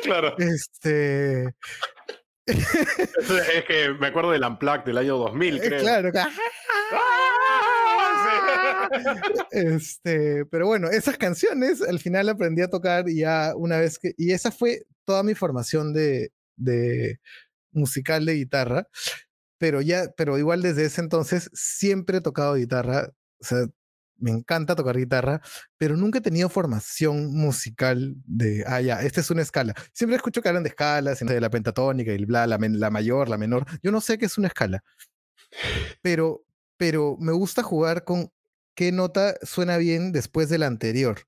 Claro. 0.08 0.36
Este. 0.38 1.46
es 2.46 3.66
que 3.68 3.94
me 4.00 4.08
acuerdo 4.08 4.32
del 4.32 4.44
Unplugged 4.44 4.86
del 4.86 4.98
año 4.98 5.18
2000, 5.18 5.58
eh, 5.58 5.62
creo. 5.62 5.82
Claro, 5.82 6.12
este, 9.52 10.46
pero 10.46 10.68
bueno, 10.68 10.88
esas 10.90 11.18
canciones 11.18 11.82
al 11.82 12.00
final 12.00 12.30
aprendí 12.30 12.62
a 12.62 12.70
tocar 12.70 13.10
y 13.10 13.20
ya 13.20 13.54
una 13.56 13.80
vez 13.80 14.00
que, 14.00 14.14
y 14.18 14.32
esa 14.32 14.52
fue 14.52 14.84
toda 15.04 15.24
mi 15.24 15.36
formación 15.36 15.92
de, 15.94 16.32
de 16.56 17.20
musical 17.74 18.26
de 18.26 18.36
guitarra 18.36 18.88
pero 19.58 19.82
ya, 19.82 20.12
pero 20.16 20.38
igual 20.38 20.62
desde 20.62 20.86
ese 20.86 21.02
entonces 21.02 21.50
siempre 21.54 22.18
he 22.18 22.22
tocado 22.22 22.56
guitarra, 22.56 23.12
o 23.40 23.44
sea, 23.44 23.66
me 24.20 24.32
encanta 24.32 24.76
tocar 24.76 24.98
guitarra, 24.98 25.42
pero 25.78 25.96
nunca 25.98 26.20
he 26.20 26.22
tenido 26.22 26.50
formación 26.50 27.34
musical 27.34 28.16
de, 28.26 28.64
ah, 28.68 28.82
ya, 28.82 29.02
esta 29.02 29.22
es 29.22 29.32
una 29.32 29.42
escala. 29.42 29.74
Siempre 29.94 30.16
escucho 30.16 30.42
que 30.42 30.50
hablan 30.50 30.64
de 30.64 30.70
escalas, 30.70 31.20
de 31.20 31.42
la 31.42 31.50
pentatónica 31.50 32.14
y 32.14 32.26
bla, 32.26 32.48
la, 32.48 32.58
la 32.58 32.90
mayor, 32.90 33.30
la 33.30 33.38
menor. 33.38 33.66
Yo 33.84 33.92
no 33.92 34.02
sé 34.02 34.18
qué 34.18 34.26
es 34.26 34.38
una 34.38 34.48
escala, 34.48 34.84
pero, 36.02 36.44
pero 36.78 37.18
me 37.20 37.32
gusta 37.32 37.64
jugar 37.64 38.04
con 38.04 38.32
qué 38.76 38.92
nota 38.92 39.36
suena 39.44 39.78
bien 39.78 40.12
después 40.12 40.50
de 40.50 40.60
la 40.60 40.68
anterior 40.68 41.20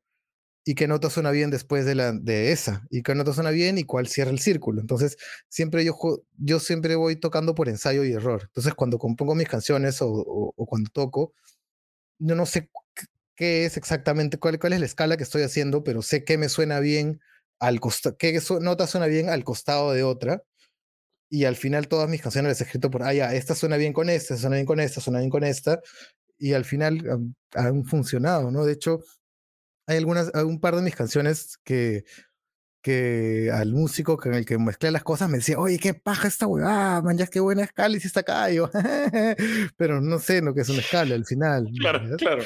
y 0.65 0.75
qué 0.75 0.87
nota 0.87 1.09
suena 1.09 1.31
bien 1.31 1.49
después 1.49 1.85
de, 1.85 1.95
la, 1.95 2.11
de 2.11 2.51
esa, 2.51 2.85
y 2.91 3.01
qué 3.01 3.15
nota 3.15 3.33
suena 3.33 3.49
bien 3.49 3.79
y 3.79 3.85
cuál 3.85 4.07
cierra 4.07 4.29
el 4.29 4.37
círculo. 4.39 4.81
Entonces, 4.81 5.17
siempre 5.47 5.83
yo, 5.83 5.97
yo 6.37 6.59
siempre 6.59 6.95
voy 6.95 7.15
tocando 7.15 7.55
por 7.55 7.69
ensayo 7.69 8.03
y 8.03 8.11
error. 8.13 8.43
Entonces, 8.43 8.75
cuando 8.75 8.99
compongo 8.99 9.33
mis 9.33 9.47
canciones 9.47 9.99
o, 10.03 10.09
o, 10.11 10.65
cuando 10.67 10.91
toco, 10.91 11.33
yo 12.19 12.35
no 12.35 12.45
sé 12.45 12.69
qué 13.35 13.65
es 13.65 13.77
exactamente, 13.77 14.37
cuál, 14.37 14.59
cuál 14.59 14.73
es 14.73 14.79
la 14.79 14.85
escala 14.85 15.17
que 15.17 15.23
estoy 15.23 15.43
haciendo, 15.43 15.83
pero 15.83 16.01
sé 16.01 16.23
que 16.23 16.37
me 16.37 16.49
suena 16.49 16.79
bien 16.79 17.21
al 17.59 17.79
costado, 17.79 18.17
qué 18.17 18.39
nota 18.61 18.87
suena 18.87 19.07
bien 19.07 19.29
al 19.29 19.43
costado 19.43 19.91
de 19.93 20.03
otra. 20.03 20.43
Y 21.31 21.45
al 21.45 21.55
final 21.55 21.87
todas 21.87 22.09
mis 22.09 22.21
canciones 22.21 22.49
las 22.49 22.61
he 22.61 22.63
escrito 22.65 22.89
por, 22.89 23.03
ah, 23.03 23.13
ya, 23.13 23.33
esta 23.35 23.55
suena 23.55 23.77
bien 23.77 23.93
con 23.93 24.09
esta, 24.09 24.35
suena 24.37 24.55
bien 24.55 24.65
con 24.65 24.79
esta, 24.79 25.01
suena 25.01 25.19
bien 25.19 25.29
con 25.29 25.43
esta. 25.43 25.81
Y 26.39 26.53
al 26.53 26.65
final 26.65 27.33
han 27.53 27.85
funcionado, 27.85 28.51
¿no? 28.51 28.65
De 28.65 28.73
hecho, 28.73 29.03
hay 29.87 29.97
algunas, 29.97 30.31
un 30.33 30.59
par 30.59 30.75
de 30.75 30.81
mis 30.81 30.95
canciones 30.95 31.57
que 31.63 32.03
que 32.81 33.51
al 33.53 33.73
músico 33.73 34.17
con 34.17 34.33
el 34.33 34.45
que 34.45 34.57
mezclé 34.57 34.91
las 34.91 35.03
cosas 35.03 35.29
me 35.29 35.37
decía, 35.37 35.59
oye, 35.59 35.77
qué 35.79 35.93
paja 35.93 36.27
esta 36.27 36.47
weá, 36.47 37.01
man, 37.01 37.17
ya 37.17 37.27
qué 37.27 37.39
buena 37.39 37.63
escala 37.63 37.97
hiciste 37.97 38.21
acá. 38.21 38.49
Yo, 38.51 38.69
pero 39.77 40.01
no 40.01 40.19
sé 40.19 40.41
lo 40.41 40.53
que 40.53 40.61
es 40.61 40.69
una 40.69 40.79
escala 40.79 41.15
al 41.15 41.25
final. 41.25 41.67
Claro, 41.79 42.17
claro. 42.17 42.43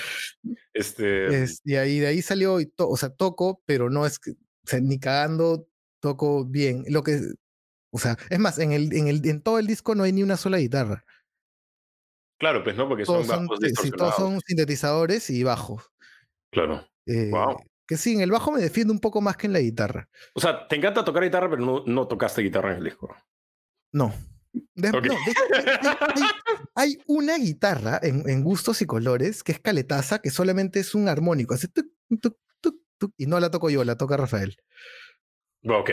Este... 0.73 1.45
y 1.63 1.75
ahí 1.75 1.99
de 1.99 2.07
ahí 2.07 2.21
salió, 2.21 2.59
y 2.61 2.71
o 2.77 2.97
sea, 2.97 3.09
toco, 3.09 3.61
pero 3.65 3.89
no 3.89 4.05
es 4.05 4.19
o 4.27 4.67
sea, 4.67 4.79
ni 4.79 4.99
cagando 4.99 5.67
toco 5.99 6.45
bien. 6.45 6.83
Lo 6.87 7.03
que, 7.03 7.19
o 7.91 7.99
sea, 7.99 8.17
es 8.29 8.39
más, 8.39 8.59
en, 8.59 8.71
el, 8.71 8.93
en, 8.93 9.07
el, 9.07 9.25
en 9.27 9.41
todo 9.41 9.59
el 9.59 9.67
disco 9.67 9.95
no 9.95 10.03
hay 10.03 10.13
ni 10.13 10.23
una 10.23 10.37
sola 10.37 10.57
guitarra. 10.57 11.05
Claro, 12.39 12.63
pues 12.63 12.75
no, 12.75 12.87
porque 12.89 13.03
todos 13.03 13.27
son 13.27 13.47
bajos 13.47 13.59
sí, 13.81 13.91
todos 13.91 14.15
son 14.15 14.39
sintetizadores 14.41 15.29
y 15.29 15.43
bajos. 15.43 15.91
Claro. 16.51 16.85
wow. 17.05 17.57
Que 17.93 17.97
sí, 17.97 18.13
en 18.13 18.21
el 18.21 18.31
bajo 18.31 18.51
me 18.51 18.59
defiende 18.59 18.91
un 18.91 18.99
poco 18.99 19.21
más 19.21 19.37
que 19.37 19.45
en 19.45 19.53
la 19.53 19.59
guitarra. 19.59 20.09
O 20.33 20.39
sea, 20.39 20.67
te 20.67 20.75
encanta 20.75 21.05
tocar 21.05 21.21
guitarra, 21.21 21.47
pero 21.47 21.63
no, 21.63 21.83
no 21.85 22.07
tocaste 22.07 22.41
guitarra 22.41 22.71
en 22.71 22.77
el 22.79 22.85
disco. 22.85 23.15
No. 23.91 24.11
hay, 26.73 26.97
una 27.05 27.37
guitarra 27.37 27.99
en, 28.01 28.27
en, 28.27 28.43
gustos 28.43 28.81
y 28.81 28.87
colores 28.87 29.43
que 29.43 29.51
es 29.51 29.59
caletaza, 29.59 30.17
que 30.17 30.31
solamente 30.31 30.79
es 30.79 30.95
un 30.95 31.07
armónico. 31.07 31.55
Y 33.17 33.27
no 33.27 33.39
la 33.39 33.51
toco 33.51 33.69
yo, 33.69 33.83
la 33.83 33.95
toca 33.95 34.17
Rafael. 34.17 34.57
Ok. 35.67 35.91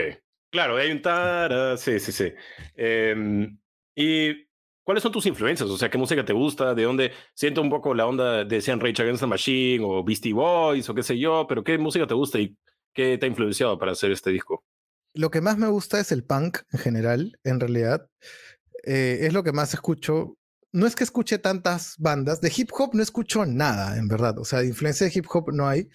Claro, 0.49 0.77
hay 0.77 0.91
un 0.91 1.03
tara. 1.03 1.77
Sí, 1.77 1.99
sí, 1.99 2.11
sí. 2.11 2.33
Em, 2.73 3.59
y 3.93 4.47
¿Cuáles 4.83 5.03
son 5.03 5.11
tus 5.11 5.25
influencias? 5.27 5.69
O 5.69 5.77
sea, 5.77 5.89
¿qué 5.89 5.97
música 5.97 6.25
te 6.25 6.33
gusta? 6.33 6.73
¿De 6.73 6.83
dónde 6.83 7.11
siento 7.35 7.61
un 7.61 7.69
poco 7.69 7.93
la 7.93 8.07
onda 8.07 8.43
de 8.43 8.61
Sean 8.61 8.79
Rage 8.79 9.01
Against 9.01 9.21
the 9.21 9.27
Machine 9.27 9.83
o 9.85 10.03
Beastie 10.03 10.33
Boys 10.33 10.89
o 10.89 10.95
qué 10.95 11.03
sé 11.03 11.19
yo? 11.19 11.45
Pero 11.47 11.63
¿qué 11.63 11.77
música 11.77 12.07
te 12.07 12.15
gusta 12.15 12.39
y 12.39 12.57
qué 12.93 13.17
te 13.17 13.25
ha 13.25 13.29
influenciado 13.29 13.77
para 13.77 13.91
hacer 13.91 14.11
este 14.11 14.31
disco? 14.31 14.63
Lo 15.13 15.29
que 15.29 15.41
más 15.41 15.57
me 15.57 15.67
gusta 15.67 15.99
es 15.99 16.11
el 16.11 16.23
punk 16.23 16.59
en 16.71 16.79
general, 16.79 17.39
en 17.43 17.59
realidad. 17.59 18.09
Eh, 18.83 19.19
es 19.21 19.33
lo 19.33 19.43
que 19.43 19.51
más 19.51 19.73
escucho. 19.73 20.37
No 20.71 20.87
es 20.87 20.95
que 20.95 21.03
escuche 21.03 21.37
tantas 21.37 21.95
bandas. 21.99 22.41
De 22.41 22.51
hip 22.55 22.69
hop 22.77 22.91
no 22.93 23.03
escucho 23.03 23.45
nada, 23.45 23.97
en 23.97 24.07
verdad. 24.07 24.39
O 24.39 24.45
sea, 24.45 24.59
de 24.59 24.67
influencia 24.67 25.05
de 25.05 25.13
hip 25.13 25.25
hop 25.31 25.51
no 25.53 25.67
hay. 25.67 25.89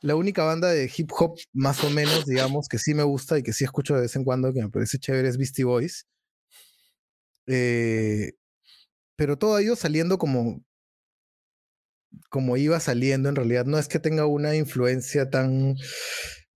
La 0.00 0.16
única 0.16 0.42
banda 0.44 0.70
de 0.70 0.90
hip 0.94 1.10
hop, 1.18 1.38
más 1.52 1.84
o 1.84 1.90
menos, 1.90 2.26
digamos, 2.26 2.68
que 2.68 2.78
sí 2.78 2.94
me 2.94 3.04
gusta 3.04 3.38
y 3.38 3.42
que 3.42 3.52
sí 3.52 3.64
escucho 3.64 3.94
de 3.94 4.02
vez 4.02 4.16
en 4.16 4.24
cuando, 4.24 4.52
que 4.52 4.62
me 4.62 4.70
parece 4.70 4.98
chévere, 4.98 5.28
es 5.28 5.36
Beastie 5.38 5.64
Boys. 5.64 6.06
Eh, 7.46 8.32
pero 9.16 9.38
todo 9.38 9.58
ello 9.58 9.76
saliendo 9.76 10.18
como, 10.18 10.62
como 12.30 12.56
iba 12.56 12.80
saliendo 12.80 13.28
en 13.28 13.36
realidad. 13.36 13.66
No 13.66 13.78
es 13.78 13.88
que 13.88 13.98
tenga 13.98 14.26
una 14.26 14.56
influencia 14.56 15.30
tan 15.30 15.76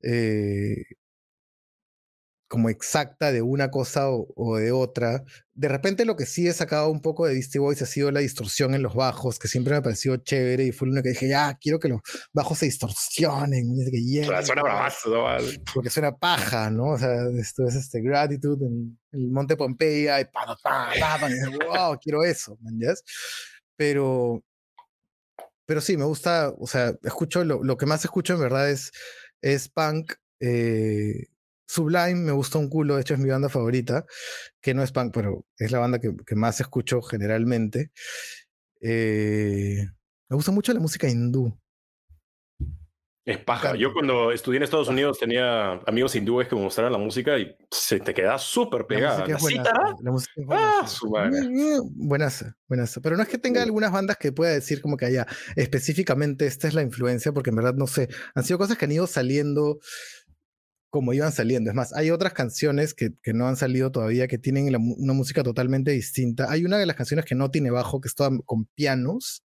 eh, 0.02 0.76
como 2.48 2.70
exacta 2.70 3.30
de 3.30 3.42
una 3.42 3.70
cosa 3.70 4.08
o, 4.08 4.56
de 4.56 4.72
otra. 4.72 5.22
De 5.54 5.68
repente 5.68 6.04
lo 6.04 6.16
que 6.16 6.24
sí 6.24 6.48
he 6.48 6.52
sacado 6.52 6.90
un 6.90 7.02
poco 7.02 7.26
de 7.26 7.34
Beastie 7.34 7.60
Boys 7.60 7.82
ha 7.82 7.86
sido 7.86 8.10
la 8.10 8.20
distorsión 8.20 8.74
en 8.74 8.82
los 8.82 8.94
bajos, 8.94 9.38
que 9.38 9.48
siempre 9.48 9.74
me 9.74 9.82
pareció 9.82 10.16
chévere 10.16 10.64
y 10.64 10.72
fue 10.72 10.88
lo 10.88 11.02
que 11.02 11.10
dije, 11.10 11.28
ya, 11.28 11.58
quiero 11.60 11.78
que 11.78 11.88
los 11.88 12.00
bajos 12.32 12.58
se 12.58 12.66
distorsionen. 12.66 13.76
Que 13.90 14.46
suena 14.46 14.62
Porque 15.74 15.90
suena 15.90 16.16
paja, 16.16 16.70
¿no? 16.70 16.92
O 16.92 16.98
sea, 16.98 17.28
esto 17.38 17.66
es 17.68 17.74
este 17.74 18.00
Gratitude 18.00 18.66
en 18.66 18.98
el 19.12 19.30
Monte 19.30 19.56
Pompeya 19.56 20.20
y 20.20 20.24
pa, 20.24 20.46
pa, 20.46 20.56
pa, 20.62 21.30
y 21.30 21.66
wow, 21.66 21.98
quiero 22.02 22.24
eso, 22.24 22.56
¿man? 22.62 22.78
Pero, 23.76 24.42
pero 25.66 25.80
sí, 25.80 25.96
me 25.96 26.04
gusta, 26.04 26.52
o 26.58 26.66
sea, 26.66 26.94
escucho, 27.02 27.44
lo, 27.44 27.62
lo 27.62 27.76
que 27.76 27.86
más 27.86 28.04
escucho 28.04 28.34
en 28.34 28.40
verdad 28.40 28.70
es, 28.70 28.90
es 29.42 29.68
punk. 29.68 30.14
Eh, 30.40 31.26
Sublime 31.68 32.14
me 32.14 32.32
gusta 32.32 32.58
un 32.58 32.70
culo, 32.70 32.94
de 32.94 33.02
hecho 33.02 33.12
es 33.12 33.20
mi 33.20 33.28
banda 33.28 33.50
favorita, 33.50 34.06
que 34.62 34.72
no 34.72 34.82
es 34.82 34.90
punk, 34.90 35.12
pero 35.12 35.44
es 35.58 35.70
la 35.70 35.78
banda 35.78 36.00
que, 36.00 36.34
más 36.34 36.60
escucho 36.60 37.02
generalmente. 37.02 37.90
Eh, 38.80 39.86
me 40.30 40.34
gusta 40.34 40.50
mucho 40.50 40.72
la 40.72 40.80
música 40.80 41.08
hindú. 41.08 41.54
Es 43.28 43.36
paja. 43.36 43.76
Yo 43.76 43.92
cuando 43.92 44.32
estudié 44.32 44.56
en 44.56 44.62
Estados 44.62 44.88
Unidos 44.88 45.18
tenía 45.18 45.72
amigos 45.86 46.16
hindúes 46.16 46.48
que 46.48 46.56
me 46.56 46.62
mostraron 46.62 46.90
la 46.90 46.98
música 46.98 47.38
y 47.38 47.54
se 47.70 48.00
te 48.00 48.14
queda 48.14 48.38
súper 48.38 48.86
pegada. 48.86 49.26
La 49.26 49.36
música 49.36 49.70
La 50.00 50.10
música 50.10 50.32
es 50.40 50.46
buena. 50.46 50.80
Ah, 50.80 50.86
su 50.86 51.10
Buenas, 51.96 52.46
buenas. 52.66 52.98
Pero 53.02 53.18
no 53.18 53.22
es 53.22 53.28
que 53.28 53.36
tenga 53.36 53.62
algunas 53.62 53.92
bandas 53.92 54.16
que 54.16 54.32
pueda 54.32 54.52
decir 54.52 54.80
como 54.80 54.96
que 54.96 55.04
haya 55.04 55.26
específicamente 55.56 56.46
esta 56.46 56.68
es 56.68 56.72
la 56.72 56.80
influencia, 56.80 57.32
porque 57.32 57.50
en 57.50 57.56
verdad 57.56 57.74
no 57.74 57.86
sé. 57.86 58.08
Han 58.34 58.44
sido 58.44 58.58
cosas 58.58 58.78
que 58.78 58.86
han 58.86 58.92
ido 58.92 59.06
saliendo 59.06 59.78
como 60.90 61.12
iban 61.12 61.32
saliendo. 61.32 61.70
Es 61.70 61.76
más, 61.76 61.92
hay 61.92 62.10
otras 62.10 62.32
canciones 62.32 62.94
que, 62.94 63.10
que 63.22 63.32
no 63.32 63.46
han 63.46 63.56
salido 63.56 63.92
todavía 63.92 64.28
que 64.28 64.38
tienen 64.38 64.74
una 64.74 65.12
música 65.12 65.42
totalmente 65.42 65.90
distinta. 65.90 66.50
Hay 66.50 66.64
una 66.64 66.78
de 66.78 66.86
las 66.86 66.96
canciones 66.96 67.24
que 67.24 67.34
no 67.34 67.50
tiene 67.50 67.70
bajo, 67.70 68.00
que 68.00 68.08
es 68.08 68.14
toda 68.14 68.30
con 68.46 68.66
pianos, 68.74 69.44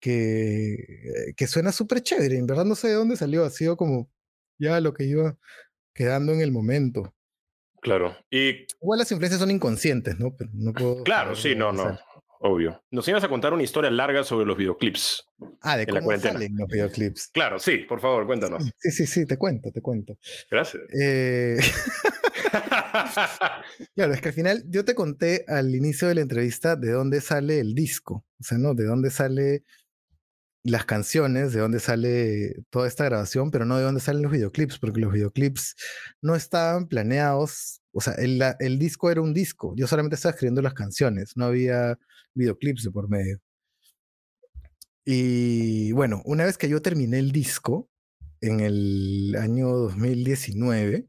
que, 0.00 1.32
que 1.36 1.46
suena 1.46 1.72
súper 1.72 2.02
chévere. 2.02 2.36
En 2.36 2.46
verdad 2.46 2.64
no 2.64 2.74
sé 2.74 2.88
de 2.88 2.94
dónde 2.94 3.16
salió, 3.16 3.44
ha 3.44 3.50
sido 3.50 3.76
como 3.76 4.10
ya 4.58 4.80
lo 4.80 4.92
que 4.92 5.04
iba 5.04 5.38
quedando 5.94 6.32
en 6.32 6.40
el 6.40 6.52
momento. 6.52 7.14
Claro. 7.80 8.16
Y... 8.30 8.66
Igual 8.82 8.98
las 8.98 9.10
influencias 9.12 9.40
son 9.40 9.50
inconscientes, 9.50 10.18
¿no? 10.18 10.34
Pero 10.36 10.50
no 10.52 10.72
puedo 10.72 11.02
claro, 11.04 11.34
sí, 11.34 11.54
no, 11.54 11.72
no. 11.72 11.98
Obvio. 12.46 12.84
Nos 12.90 13.08
ibas 13.08 13.24
a 13.24 13.28
contar 13.28 13.54
una 13.54 13.62
historia 13.62 13.90
larga 13.90 14.22
sobre 14.22 14.44
los 14.44 14.58
videoclips. 14.58 15.26
Ah, 15.62 15.78
de 15.78 15.86
cómo 15.86 16.14
salen 16.18 16.54
los 16.58 16.68
videoclips. 16.68 17.28
Claro, 17.28 17.58
sí, 17.58 17.78
por 17.78 18.00
favor, 18.00 18.26
cuéntanos. 18.26 18.62
Sí, 18.76 18.90
sí, 18.90 19.06
sí, 19.06 19.24
te 19.24 19.38
cuento, 19.38 19.72
te 19.72 19.80
cuento. 19.80 20.18
Gracias. 20.50 20.82
Eh, 20.92 21.56
claro, 23.94 24.12
es 24.12 24.20
que 24.20 24.28
al 24.28 24.34
final 24.34 24.62
yo 24.68 24.84
te 24.84 24.94
conté 24.94 25.46
al 25.48 25.74
inicio 25.74 26.06
de 26.06 26.16
la 26.16 26.20
entrevista 26.20 26.76
de 26.76 26.90
dónde 26.90 27.22
sale 27.22 27.60
el 27.60 27.74
disco. 27.74 28.26
O 28.38 28.44
sea, 28.44 28.58
¿no? 28.58 28.74
De 28.74 28.84
dónde 28.84 29.08
sale 29.08 29.64
las 30.64 30.84
canciones, 30.84 31.54
de 31.54 31.60
dónde 31.60 31.80
sale 31.80 32.56
toda 32.68 32.88
esta 32.88 33.06
grabación, 33.06 33.50
pero 33.52 33.64
no 33.64 33.78
de 33.78 33.84
dónde 33.84 34.02
salen 34.02 34.20
los 34.20 34.32
videoclips, 34.32 34.78
porque 34.78 35.00
los 35.00 35.14
videoclips 35.14 35.76
no 36.20 36.34
estaban 36.34 36.88
planeados. 36.88 37.80
O 37.94 38.00
sea, 38.00 38.14
el, 38.14 38.42
el 38.58 38.78
disco 38.78 39.10
era 39.10 39.20
un 39.20 39.32
disco. 39.32 39.74
Yo 39.76 39.86
solamente 39.86 40.16
estaba 40.16 40.32
escribiendo 40.32 40.62
las 40.62 40.74
canciones. 40.74 41.36
No 41.36 41.46
había 41.46 41.98
videoclips 42.34 42.84
de 42.84 42.90
por 42.90 43.08
medio. 43.08 43.40
Y 45.06 45.92
bueno, 45.92 46.22
una 46.24 46.44
vez 46.44 46.58
que 46.58 46.68
yo 46.68 46.82
terminé 46.82 47.18
el 47.18 47.30
disco, 47.30 47.88
en 48.40 48.60
el 48.60 49.36
año 49.40 49.68
2019, 49.68 51.08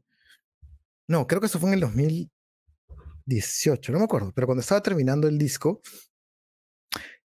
no, 1.08 1.26
creo 1.26 1.40
que 1.40 1.46
eso 1.46 1.60
fue 1.60 1.70
en 1.70 1.74
el 1.74 1.80
2018, 1.80 3.92
no 3.92 3.98
me 3.98 4.04
acuerdo, 4.04 4.32
pero 4.34 4.46
cuando 4.46 4.60
estaba 4.60 4.82
terminando 4.82 5.28
el 5.28 5.38
disco, 5.38 5.80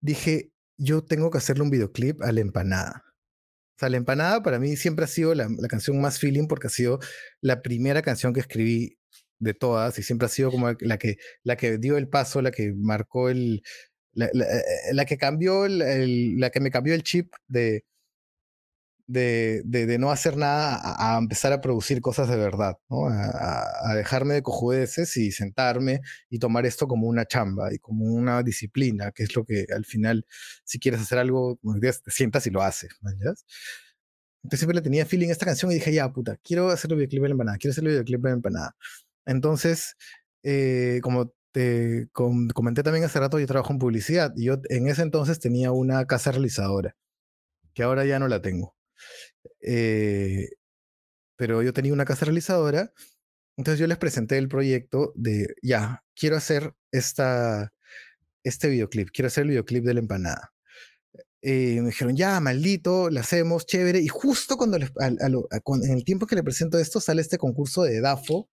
dije, 0.02 0.52
yo 0.78 1.04
tengo 1.04 1.30
que 1.30 1.38
hacerle 1.38 1.64
un 1.64 1.70
videoclip 1.70 2.22
a 2.22 2.32
la 2.32 2.42
empanada. 2.42 3.04
O 3.76 3.80
sea, 3.80 3.90
la 3.90 3.98
empanada 3.98 4.44
para 4.44 4.60
mí 4.60 4.76
siempre 4.76 5.06
ha 5.06 5.08
sido 5.08 5.34
la, 5.36 5.48
la, 5.50 5.68
canción 5.68 6.02
más 6.02 6.20
feeling 6.20 6.48
porque 6.48 6.68
ha 6.68 6.70
sido 6.70 7.00
la 7.42 7.62
primera 7.62 8.02
canción 8.02 8.34
que 8.34 8.42
escribí 8.42 8.99
de 9.40 9.54
todas 9.54 9.98
y 10.00 10.04
siempre 10.04 10.26
ha 10.28 10.30
sido 10.30 10.52
como 10.52 10.72
la 10.80 10.98
que, 10.98 11.18
la 11.44 11.56
que 11.56 11.78
dio 11.78 11.98
el 11.98 12.10
paso, 12.10 12.42
la 12.42 12.52
que 12.52 12.74
marcó 12.76 13.30
el, 13.30 13.64
la, 14.14 14.26
eh, 14.26 14.32
eh, 14.34 14.94
la, 14.94 15.06
que 15.06 15.18
cambió 15.18 15.66
el, 15.66 16.40
la 16.40 16.50
que 16.50 16.60
me 16.60 16.72
cambió 16.72 16.94
el 16.94 17.04
chip 17.04 17.34
de, 17.48 17.86
de, 19.10 19.64
de, 19.66 19.98
no 19.98 20.12
hacer 20.12 20.38
nada 20.38 20.80
a, 20.84 21.18
empezar 21.18 21.52
a 21.52 21.62
producir 21.62 22.00
cosas 22.00 22.30
de 22.30 22.38
verdad, 22.38 22.78
¿no? 22.90 23.08
A, 23.08 23.92
a, 23.92 23.96
dejarme 23.96 24.36
de 24.36 24.44
cojudeces 24.44 25.18
y 25.18 25.32
sentarme 25.32 26.02
y 26.30 26.38
tomar 26.38 26.66
esto 26.68 26.88
como 26.88 27.08
una 27.08 27.26
chamba 27.26 27.74
y 27.74 27.80
como 27.80 28.06
una 28.06 28.44
disciplina, 28.44 29.12
que 29.12 29.24
es 29.24 29.36
lo 29.36 29.46
que 29.46 29.66
al 29.76 29.86
final, 29.86 30.26
si 30.64 30.80
quieres 30.80 31.02
hacer 31.02 31.18
algo, 31.18 31.60
te 31.82 32.12
sientas 32.12 32.46
y 32.46 32.52
lo 32.52 32.62
haces. 32.62 32.92
Entonces 34.44 34.60
siempre 34.60 34.76
le 34.76 34.82
tenía 34.82 35.06
feeling 35.06 35.30
a 35.30 35.32
esta 35.32 35.46
canción 35.46 35.72
y 35.72 35.76
dije, 35.76 35.92
ya, 35.92 36.12
puta, 36.14 36.38
quiero 36.44 36.70
hacer 36.70 36.92
el 36.92 36.98
videoclip 36.98 37.24
de 37.24 37.30
la 37.30 37.34
empanada, 37.34 37.58
quiero 37.58 37.72
hacer 37.72 37.84
el 37.84 37.90
videoclip 37.90 38.22
de 38.22 38.30
la 38.30 38.36
empanada. 38.36 38.76
Entonces, 39.26 39.96
eh, 40.44 41.00
como 41.04 41.34
te 41.52 42.08
comenté 42.14 42.84
también 42.84 43.06
hace 43.06 43.20
rato, 43.20 43.40
yo 43.40 43.48
trabajo 43.48 43.74
en 43.74 43.80
publicidad 43.80 44.34
y 44.36 44.46
yo 44.46 44.60
en 44.70 44.88
ese 44.88 45.02
entonces 45.02 45.40
tenía 45.40 45.72
una 45.72 46.06
casa 46.06 46.32
realizadora, 46.32 46.96
que 47.74 47.84
ahora 47.84 48.06
ya 48.06 48.20
no 48.20 48.28
la 48.28 48.42
tengo. 48.42 48.76
Eh, 49.62 50.50
pero 51.36 51.64
yo 51.64 51.74
tenía 51.74 51.94
una 51.94 52.06
casa 52.06 52.26
realizadora, 52.26 52.94
entonces 53.58 53.80
yo 53.80 53.88
les 53.88 53.98
presenté 53.98 54.38
el 54.38 54.50
proyecto 54.50 55.14
de, 55.16 55.56
ya, 55.62 56.04
quiero 56.16 56.38
hacer 56.38 56.74
esta, 56.92 57.74
este 58.44 58.70
videoclip, 58.70 59.10
quiero 59.12 59.28
hacer 59.28 59.44
el 59.44 59.50
videoclip 59.52 59.84
de 59.86 59.94
la 59.96 60.00
empanada. 60.02 60.54
Eh, 61.42 61.80
me 61.82 61.88
dijeron, 61.88 62.16
ya, 62.18 62.40
maldito, 62.42 63.10
lo 63.10 63.20
hacemos, 63.20 63.66
chévere. 63.66 64.00
Y 64.00 64.10
justo 64.10 64.58
cuando 64.58 64.78
en 64.78 65.92
el 65.92 66.04
tiempo 66.04 66.28
que 66.28 66.36
le 66.36 66.44
presento 66.44 66.78
esto, 66.80 67.00
sale 67.00 67.22
este 67.22 67.38
concurso 67.38 67.84
de 67.84 68.02
DAFO 68.02 68.50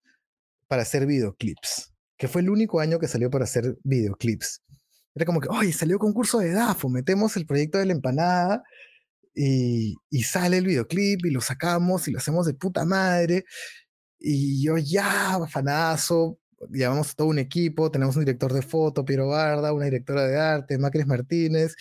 para 0.69 0.83
hacer 0.83 1.07
videoclips, 1.07 1.93
que 2.17 2.29
fue 2.29 2.43
el 2.43 2.51
único 2.51 2.81
año 2.81 2.99
que 2.99 3.09
salió 3.09 3.31
para 3.31 3.45
hacer 3.45 3.77
videoclips. 3.85 4.63
Era 5.15 5.25
como 5.25 5.41
que, 5.41 5.49
oye, 5.49 5.73
salió 5.73 5.99
concurso 5.99 6.39
de 6.39 6.53
DAFO, 6.53 6.89
metemos 6.89 7.37
el 7.37 7.47
proyecto 7.47 7.79
de 7.79 7.87
la 7.87 7.93
empanada 7.93 8.63
y, 9.35 9.95
y, 10.11 10.23
sale 10.23 10.59
el 10.59 10.67
videoclip 10.67 11.25
y 11.27 11.31
lo 11.31 11.41
sacamos 11.41 12.09
y 12.09 12.13
lo 12.13 12.19
hacemos 12.19 12.47
de 12.47 12.55
puta 12.55 12.85
madre. 12.85 13.45
Y 14.19 14.63
yo 14.65 14.79
ya, 14.79 15.39
fanazo, 15.49 16.39
llamamos 16.71 17.11
a 17.11 17.15
todo 17.15 17.29
un 17.29 17.39
equipo, 17.39 17.91
tenemos 17.91 18.17
un 18.17 18.25
director 18.25 18.53
de 18.53 18.63
foto, 18.63 19.05
Piero 19.05 19.29
Barda, 19.29 19.73
una 19.73 19.87
directora 19.87 20.27
de 20.27 20.39
arte, 20.39 20.79
Macris 20.79 21.07
Martínez, 21.07 21.75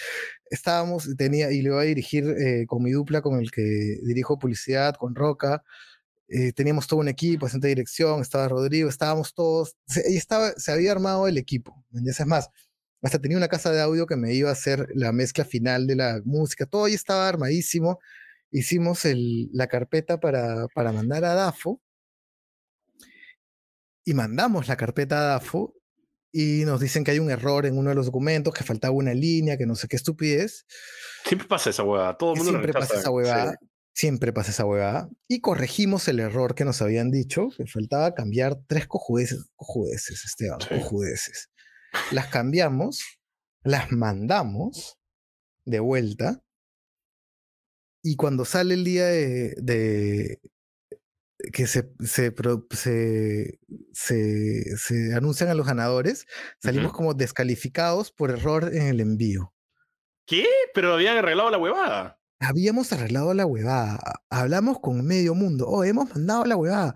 estábamos, 0.50 1.10
tenía, 1.18 1.52
y 1.52 1.62
le 1.62 1.72
voy 1.72 1.80
a 1.84 1.88
dirigir 1.88 2.26
eh, 2.26 2.66
con 2.68 2.84
mi 2.84 2.92
dupla, 2.92 3.22
con 3.22 3.40
el 3.40 3.52
que 3.52 3.62
dirijo 4.04 4.38
publicidad, 4.40 4.96
con 4.96 5.16
Roca, 5.16 5.64
eh, 6.28 6.54
teníamos 6.54 6.88
todo 6.88 7.00
un 7.00 7.08
equipo, 7.08 7.48
de 7.48 7.68
dirección, 7.68 8.22
estaba 8.22 8.48
Rodrigo, 8.48 8.90
estábamos 8.90 9.34
todos, 9.34 9.76
se, 9.88 10.02
estaba, 10.16 10.52
se 10.54 10.72
había 10.72 10.92
armado 10.92 11.28
el 11.28 11.38
equipo, 11.38 11.86
es 11.94 12.26
más, 12.26 12.50
hasta 13.02 13.20
tenía 13.20 13.38
una 13.38 13.48
casa 13.48 13.72
de 13.72 13.82
audio 13.82 14.08
que 14.08 14.16
me 14.16 14.34
iba 14.34 14.50
a 14.50 14.54
hacer 14.54 14.88
la 14.96 15.12
mezcla 15.12 15.46
final 15.46 15.88
de 15.88 15.96
la 15.96 16.22
música, 16.26 16.66
todo 16.66 16.86
ahí 16.86 16.94
estaba 16.94 17.28
armadísimo, 17.28 18.00
hicimos 18.52 19.06
el, 19.06 19.50
la 19.54 19.68
carpeta 19.68 20.20
para, 20.20 20.68
para 20.74 20.92
mandar 20.92 21.24
a 21.26 21.34
DAFO, 21.34 21.82
y 24.06 24.14
mandamos 24.14 24.68
la 24.68 24.78
carpeta 24.78 25.20
a 25.20 25.24
DAFO 25.24 25.74
y 26.32 26.64
nos 26.66 26.80
dicen 26.80 27.04
que 27.04 27.12
hay 27.12 27.20
un 27.20 27.32
error 27.32 27.66
en 27.66 27.78
uno 27.78 27.90
de 27.90 27.96
los 27.96 28.08
documentos, 28.08 28.54
que 28.54 28.64
faltaba 28.64 28.94
una 28.94 29.14
línea, 29.14 29.58
que 29.58 29.66
no 29.66 29.74
sé 29.74 29.88
qué 29.88 29.96
estupidez. 29.96 30.66
Siempre 31.24 31.48
pasa 31.48 31.70
esa 31.70 31.84
huevada, 31.84 32.18
todo 32.18 32.34
el 32.34 32.38
mundo 32.40 32.52
Siempre 32.52 32.74
pasa 32.74 33.00
esa 33.00 33.10
huevada, 33.10 33.58
siempre 33.96 34.32
pasa 34.34 34.52
esa 34.52 34.66
huevada. 34.66 35.10
Y 35.28 35.42
corregimos 35.42 36.08
el 36.08 36.20
error 36.20 36.54
que 36.54 36.66
nos 36.66 36.82
habían 36.84 37.10
dicho, 37.10 37.50
que 37.58 37.66
faltaba 37.66 38.14
cambiar 38.14 38.60
tres 38.68 38.86
cojudeces, 38.88 39.46
cojudeces, 39.56 40.24
Esteban, 40.26 40.60
cojudeces. 40.70 41.50
Las 42.12 42.28
cambiamos, 42.28 43.04
las 43.64 43.92
mandamos 43.92 45.00
de 45.66 45.80
vuelta, 45.80 46.44
y 48.08 48.18
cuando 48.18 48.46
sale 48.46 48.76
el 48.76 48.84
día 48.84 49.06
de, 49.08 50.40
que 51.52 51.66
se, 51.66 51.90
se, 52.04 52.32
se, 53.94 54.78
se, 54.78 55.16
anuncian 55.16 55.50
a 55.50 55.56
los 55.56 55.66
ganadores, 55.66 56.28
salimos 56.60 56.94
como 56.94 57.16
descalificados 57.16 58.12
por 58.12 58.30
error 58.30 58.70
en 58.76 58.84
el 58.84 59.00
envío. 59.00 59.56
¿Qué? 60.28 60.46
Pero 60.76 60.94
habían 60.94 61.18
arreglado 61.18 61.50
la 61.50 61.58
huevada. 61.58 62.15
Habíamos 62.40 62.92
arreglado 62.94 63.34
la 63.34 63.46
huevada. 63.46 64.00
Hablamos 64.30 64.80
con 64.80 65.06
medio 65.06 65.36
mundo. 65.36 65.68
Oh, 65.68 65.84
hemos 65.84 66.10
mandado 66.10 66.46
la 66.46 66.56
huevada. 66.56 66.96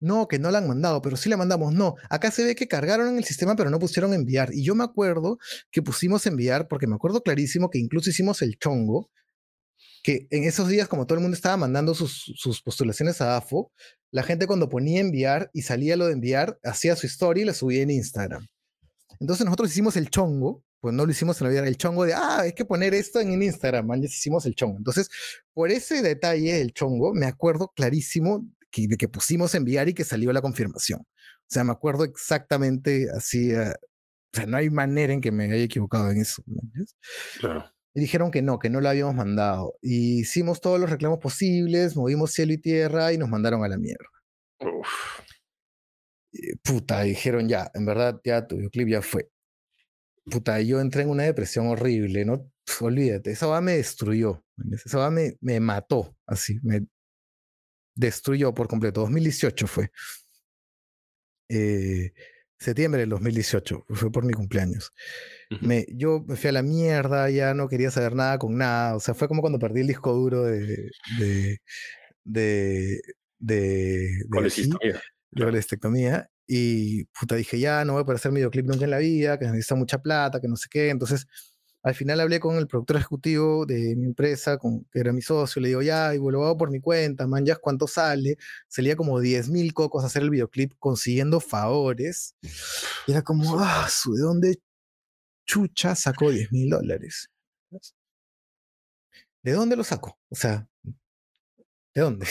No, 0.00 0.28
que 0.28 0.38
no 0.38 0.50
la 0.50 0.58
han 0.58 0.68
mandado, 0.68 1.00
pero 1.02 1.16
sí 1.16 1.28
la 1.28 1.36
mandamos. 1.36 1.72
No, 1.74 1.96
acá 2.10 2.30
se 2.30 2.44
ve 2.44 2.54
que 2.54 2.68
cargaron 2.68 3.08
en 3.08 3.16
el 3.16 3.24
sistema, 3.24 3.56
pero 3.56 3.70
no 3.70 3.78
pusieron 3.78 4.12
enviar. 4.14 4.52
Y 4.52 4.62
yo 4.62 4.74
me 4.74 4.84
acuerdo 4.84 5.38
que 5.70 5.82
pusimos 5.82 6.26
enviar, 6.26 6.68
porque 6.68 6.86
me 6.86 6.94
acuerdo 6.94 7.22
clarísimo 7.22 7.70
que 7.70 7.78
incluso 7.78 8.10
hicimos 8.10 8.42
el 8.42 8.58
chongo 8.58 9.10
que 10.02 10.28
en 10.30 10.44
esos 10.44 10.68
días, 10.68 10.86
como 10.86 11.06
todo 11.06 11.18
el 11.18 11.22
mundo 11.22 11.34
estaba 11.34 11.56
mandando 11.56 11.92
sus, 11.92 12.32
sus, 12.36 12.62
postulaciones 12.62 13.20
a 13.20 13.36
AFO, 13.36 13.72
la 14.12 14.22
gente 14.22 14.46
cuando 14.46 14.68
ponía 14.68 15.00
enviar 15.00 15.50
y 15.52 15.62
salía 15.62 15.96
lo 15.96 16.06
de 16.06 16.12
enviar, 16.12 16.60
hacía 16.62 16.94
su 16.94 17.06
historia 17.06 17.42
y 17.42 17.46
la 17.46 17.54
subía 17.54 17.82
en 17.82 17.90
Instagram. 17.90 18.46
Entonces 19.18 19.44
nosotros 19.44 19.70
hicimos 19.70 19.96
el 19.96 20.08
chongo, 20.10 20.62
pues 20.80 20.94
no 20.94 21.04
lo 21.04 21.10
hicimos 21.10 21.40
en 21.40 21.46
la 21.46 21.50
vida, 21.50 21.66
el 21.66 21.76
chongo 21.76 22.04
de, 22.04 22.14
ah, 22.14 22.40
hay 22.40 22.52
que 22.52 22.64
poner 22.64 22.94
esto 22.94 23.20
en 23.20 23.42
Instagram, 23.42 23.86
man, 23.86 24.00
ya 24.00 24.06
hicimos 24.06 24.46
el 24.46 24.54
chongo. 24.54 24.78
Entonces, 24.78 25.08
por 25.52 25.70
ese 25.70 26.02
detalle 26.02 26.60
el 26.60 26.72
chongo, 26.72 27.14
me 27.14 27.26
acuerdo 27.26 27.72
clarísimo 27.74 28.46
que, 28.70 28.86
de 28.88 28.96
que 28.96 29.08
pusimos 29.08 29.54
enviar 29.54 29.88
y 29.88 29.94
que 29.94 30.04
salió 30.04 30.32
la 30.32 30.42
confirmación. 30.42 31.00
O 31.00 31.48
sea, 31.48 31.64
me 31.64 31.72
acuerdo 31.72 32.04
exactamente 32.04 33.08
así, 33.16 33.54
uh, 33.54 33.70
o 33.70 34.36
sea, 34.36 34.46
no 34.46 34.56
hay 34.56 34.70
manera 34.70 35.12
en 35.12 35.20
que 35.20 35.32
me 35.32 35.44
haya 35.44 35.64
equivocado 35.64 36.10
en 36.10 36.18
eso. 36.18 36.42
Claro. 37.40 37.72
Y 37.94 38.00
dijeron 38.00 38.30
que 38.30 38.42
no, 38.42 38.58
que 38.58 38.68
no 38.68 38.82
la 38.82 38.90
habíamos 38.90 39.14
mandado. 39.14 39.74
Y 39.80 40.20
hicimos 40.20 40.60
todos 40.60 40.78
los 40.78 40.90
reclamos 40.90 41.18
posibles, 41.18 41.96
movimos 41.96 42.32
cielo 42.32 42.52
y 42.52 42.58
tierra 42.58 43.12
y 43.12 43.18
nos 43.18 43.30
mandaron 43.30 43.64
a 43.64 43.68
la 43.68 43.78
mierda. 43.78 44.04
Uf. 44.60 45.20
puta, 46.62 47.02
dijeron 47.02 47.48
ya, 47.48 47.70
en 47.74 47.86
verdad 47.86 48.20
ya 48.24 48.46
tu 48.46 48.56
videoclip 48.56 48.88
ya 48.88 49.02
fue. 49.02 49.30
Puta, 50.30 50.60
yo 50.60 50.80
entré 50.80 51.02
en 51.02 51.10
una 51.10 51.22
depresión 51.22 51.68
horrible, 51.68 52.24
¿no? 52.24 52.50
olvídate, 52.80 53.30
esa 53.30 53.46
va 53.46 53.60
me 53.60 53.76
destruyó. 53.76 54.44
Esa 54.72 54.98
va 54.98 55.10
me, 55.10 55.36
me 55.40 55.60
mató, 55.60 56.16
así, 56.26 56.58
me 56.62 56.86
destruyó 57.94 58.52
por 58.52 58.68
completo. 58.68 59.00
2018 59.02 59.66
fue. 59.66 59.90
Eh, 61.48 62.12
septiembre 62.58 63.00
del 63.00 63.10
2018, 63.10 63.84
fue 63.88 64.10
por 64.10 64.24
mi 64.24 64.32
cumpleaños. 64.32 64.92
me, 65.60 65.86
yo 65.90 66.24
me 66.26 66.36
fui 66.36 66.48
a 66.48 66.52
la 66.52 66.62
mierda, 66.62 67.30
ya 67.30 67.54
no 67.54 67.68
quería 67.68 67.90
saber 67.90 68.14
nada 68.14 68.38
con 68.38 68.56
nada, 68.56 68.96
o 68.96 69.00
sea, 69.00 69.14
fue 69.14 69.28
como 69.28 69.42
cuando 69.42 69.58
perdí 69.58 69.82
el 69.82 69.86
disco 69.86 70.12
duro 70.12 70.42
de... 70.42 70.90
de, 71.18 71.60
de, 72.24 73.00
de, 73.38 74.10
de 74.28 75.00
la 75.36 75.58
estectomía 75.58 76.30
y 76.46 77.04
puta 77.06 77.34
dije 77.34 77.58
ya 77.58 77.84
no 77.84 77.94
voy 77.94 78.02
a 78.02 78.04
poder 78.04 78.16
hacer 78.16 78.32
videoclip 78.32 78.66
nunca 78.66 78.84
en 78.84 78.90
la 78.90 78.98
vida 78.98 79.38
que 79.38 79.46
necesita 79.46 79.74
mucha 79.74 79.98
plata 79.98 80.40
que 80.40 80.48
no 80.48 80.56
sé 80.56 80.68
qué 80.70 80.90
entonces 80.90 81.26
al 81.86 81.94
final 81.94 82.18
hablé 82.18 82.40
con 82.40 82.56
el 82.56 82.66
productor 82.66 82.96
ejecutivo 82.96 83.64
de 83.64 83.94
mi 83.94 84.06
empresa, 84.06 84.58
con, 84.58 84.84
que 84.90 84.98
era 84.98 85.12
mi 85.12 85.22
socio, 85.22 85.62
le 85.62 85.68
digo, 85.68 85.82
ya, 85.82 86.12
y 86.16 86.18
lo 86.18 86.44
hago 86.44 86.56
por 86.56 86.68
mi 86.68 86.80
cuenta, 86.80 87.28
man, 87.28 87.46
ya 87.46 87.54
cuánto 87.54 87.86
sale. 87.86 88.38
Salía 88.66 88.96
como 88.96 89.20
10 89.20 89.50
mil 89.50 89.72
cocos 89.72 90.02
a 90.02 90.08
hacer 90.08 90.22
el 90.22 90.30
videoclip 90.30 90.72
consiguiendo 90.80 91.38
favores. 91.38 92.34
Y 93.06 93.12
era 93.12 93.22
como, 93.22 93.60
ah, 93.60 93.86
¿de 94.04 94.20
dónde 94.20 94.60
chucha 95.46 95.94
sacó 95.94 96.30
10 96.32 96.50
mil 96.50 96.70
dólares? 96.70 97.30
¿De 99.44 99.52
dónde 99.52 99.76
lo 99.76 99.84
sacó? 99.84 100.18
O 100.28 100.34
sea, 100.34 100.68
¿De 101.96 102.02
dónde? 102.02 102.26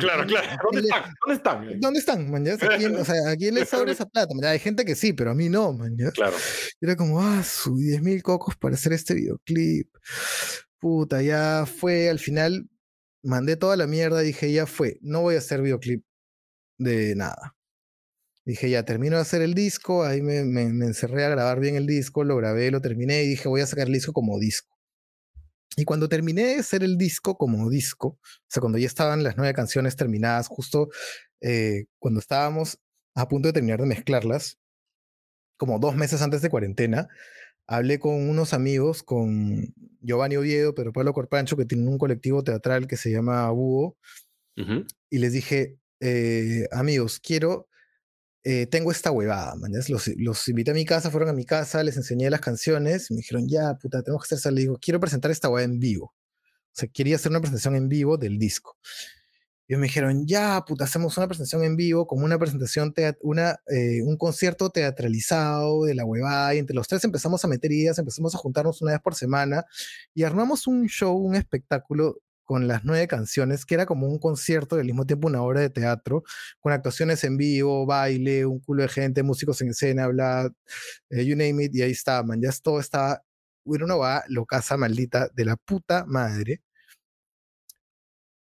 Claro, 0.00 0.26
claro. 0.26 0.58
¿Dónde 0.64 0.80
están? 0.80 1.14
¿Dónde 1.24 1.36
están? 1.36 1.80
¿Dónde 1.80 1.98
están, 2.00 2.30
man? 2.32 2.48
¿A 2.48 2.56
quién, 2.78 2.96
o 2.96 3.04
sea, 3.04 3.30
¿a 3.30 3.36
quién 3.36 3.54
le 3.54 3.64
sobra 3.64 3.92
esa 3.92 4.06
plata? 4.06 4.34
Hay 4.50 4.58
gente 4.58 4.84
que 4.84 4.96
sí, 4.96 5.12
pero 5.12 5.30
a 5.30 5.34
mí 5.34 5.48
no, 5.48 5.72
man. 5.72 5.96
Claro. 6.12 6.36
Era 6.80 6.96
como, 6.96 7.22
ah, 7.22 7.44
su 7.44 7.76
10 7.76 8.02
mil 8.02 8.20
cocos 8.24 8.56
para 8.56 8.74
hacer 8.74 8.92
este 8.92 9.14
videoclip. 9.14 9.88
Puta, 10.80 11.22
ya 11.22 11.64
fue. 11.64 12.10
Al 12.10 12.18
final 12.18 12.68
mandé 13.22 13.54
toda 13.54 13.76
la 13.76 13.86
mierda. 13.86 14.18
Dije, 14.18 14.52
ya 14.52 14.66
fue. 14.66 14.98
No 15.00 15.20
voy 15.20 15.36
a 15.36 15.38
hacer 15.38 15.62
videoclip 15.62 16.04
de 16.78 17.14
nada. 17.14 17.54
Dije, 18.44 18.68
ya 18.68 18.84
termino 18.84 19.14
de 19.14 19.22
hacer 19.22 19.42
el 19.42 19.54
disco. 19.54 20.02
Ahí 20.02 20.22
me, 20.22 20.44
me, 20.44 20.66
me 20.72 20.86
encerré 20.86 21.24
a 21.24 21.28
grabar 21.28 21.60
bien 21.60 21.76
el 21.76 21.86
disco. 21.86 22.24
Lo 22.24 22.36
grabé, 22.36 22.72
lo 22.72 22.80
terminé 22.80 23.22
y 23.22 23.28
dije, 23.28 23.48
voy 23.48 23.60
a 23.60 23.66
sacar 23.66 23.86
el 23.86 23.92
disco 23.92 24.12
como 24.12 24.40
disco. 24.40 24.73
Y 25.76 25.84
cuando 25.84 26.08
terminé 26.08 26.44
de 26.44 26.56
hacer 26.56 26.82
el 26.84 26.96
disco 26.96 27.36
como 27.36 27.68
disco, 27.68 28.08
o 28.08 28.48
sea, 28.48 28.60
cuando 28.60 28.78
ya 28.78 28.86
estaban 28.86 29.22
las 29.22 29.36
nueve 29.36 29.54
canciones 29.54 29.96
terminadas, 29.96 30.48
justo 30.48 30.88
eh, 31.40 31.86
cuando 31.98 32.20
estábamos 32.20 32.78
a 33.14 33.28
punto 33.28 33.48
de 33.48 33.52
terminar 33.52 33.80
de 33.80 33.86
mezclarlas, 33.86 34.58
como 35.56 35.78
dos 35.78 35.96
meses 35.96 36.22
antes 36.22 36.42
de 36.42 36.50
cuarentena, 36.50 37.08
hablé 37.66 37.98
con 37.98 38.28
unos 38.28 38.52
amigos, 38.52 39.02
con 39.02 39.74
Giovanni 40.00 40.36
Oviedo, 40.36 40.74
pero 40.74 40.92
Pablo 40.92 41.12
Corpancho, 41.12 41.56
que 41.56 41.64
tiene 41.64 41.88
un 41.88 41.98
colectivo 41.98 42.42
teatral 42.42 42.86
que 42.86 42.96
se 42.96 43.10
llama 43.10 43.48
Búho, 43.50 43.96
y 45.10 45.18
les 45.18 45.32
dije, 45.32 45.78
eh, 46.00 46.68
amigos, 46.70 47.18
quiero 47.18 47.68
eh, 48.44 48.66
tengo 48.66 48.92
esta 48.92 49.10
huevada, 49.10 49.56
man. 49.56 49.72
Los, 49.88 50.08
los, 50.16 50.48
invité 50.48 50.72
a 50.72 50.74
mi 50.74 50.84
casa, 50.84 51.10
fueron 51.10 51.30
a 51.30 51.32
mi 51.32 51.46
casa, 51.46 51.82
les 51.82 51.96
enseñé 51.96 52.28
las 52.28 52.40
canciones, 52.40 53.10
me 53.10 53.18
dijeron, 53.18 53.48
ya, 53.48 53.74
puta, 53.74 54.02
tenemos 54.02 54.22
que 54.22 54.34
hacer 54.34 54.38
eso. 54.38 54.50
Le 54.50 54.60
digo, 54.60 54.78
quiero 54.80 55.00
presentar 55.00 55.30
esta 55.30 55.48
huevada 55.48 55.64
en 55.64 55.80
vivo. 55.80 56.06
O 56.06 56.76
sea, 56.76 56.88
quería 56.88 57.16
hacer 57.16 57.30
una 57.30 57.40
presentación 57.40 57.74
en 57.76 57.88
vivo 57.88 58.18
del 58.18 58.38
disco. 58.38 58.76
Y 59.66 59.76
me 59.76 59.84
dijeron, 59.86 60.26
ya, 60.26 60.62
puta, 60.66 60.84
hacemos 60.84 61.16
una 61.16 61.26
presentación 61.26 61.64
en 61.64 61.74
vivo, 61.74 62.06
como 62.06 62.26
una 62.26 62.38
presentación, 62.38 62.92
una, 63.22 63.56
eh, 63.66 64.02
un 64.02 64.18
concierto 64.18 64.68
teatralizado 64.68 65.84
de 65.84 65.94
la 65.94 66.04
huevada. 66.04 66.54
Y 66.54 66.58
entre 66.58 66.76
los 66.76 66.86
tres 66.86 67.02
empezamos 67.04 67.42
a 67.44 67.48
meter 67.48 67.72
ideas, 67.72 67.98
empezamos 67.98 68.34
a 68.34 68.38
juntarnos 68.38 68.82
una 68.82 68.92
vez 68.92 69.00
por 69.00 69.14
semana 69.14 69.64
y 70.12 70.24
armamos 70.24 70.66
un 70.66 70.86
show, 70.86 71.16
un 71.16 71.34
espectáculo 71.34 72.18
con 72.44 72.68
las 72.68 72.84
nueve 72.84 73.08
canciones, 73.08 73.64
que 73.66 73.74
era 73.74 73.86
como 73.86 74.08
un 74.08 74.18
concierto 74.18 74.76
y 74.76 74.80
al 74.80 74.86
mismo 74.86 75.06
tiempo 75.06 75.28
una 75.28 75.42
obra 75.42 75.60
de 75.60 75.70
teatro, 75.70 76.22
con 76.60 76.72
actuaciones 76.72 77.24
en 77.24 77.36
vivo, 77.36 77.86
baile, 77.86 78.46
un 78.46 78.60
culo 78.60 78.82
de 78.82 78.88
gente, 78.88 79.22
músicos 79.22 79.60
en 79.62 79.70
escena, 79.70 80.06
bla, 80.08 80.50
eh, 81.10 81.24
you 81.24 81.36
name 81.36 81.64
it, 81.64 81.74
y 81.74 81.82
ahí 81.82 81.92
estaba, 81.92 82.22
man, 82.22 82.40
ya 82.40 82.50
todo 82.62 82.80
estaba, 82.80 83.22
uno 83.64 83.98
va, 83.98 84.24
lo 84.28 84.46
casa 84.46 84.76
maldita 84.76 85.28
de 85.34 85.44
la 85.44 85.56
puta 85.56 86.04
madre. 86.06 86.62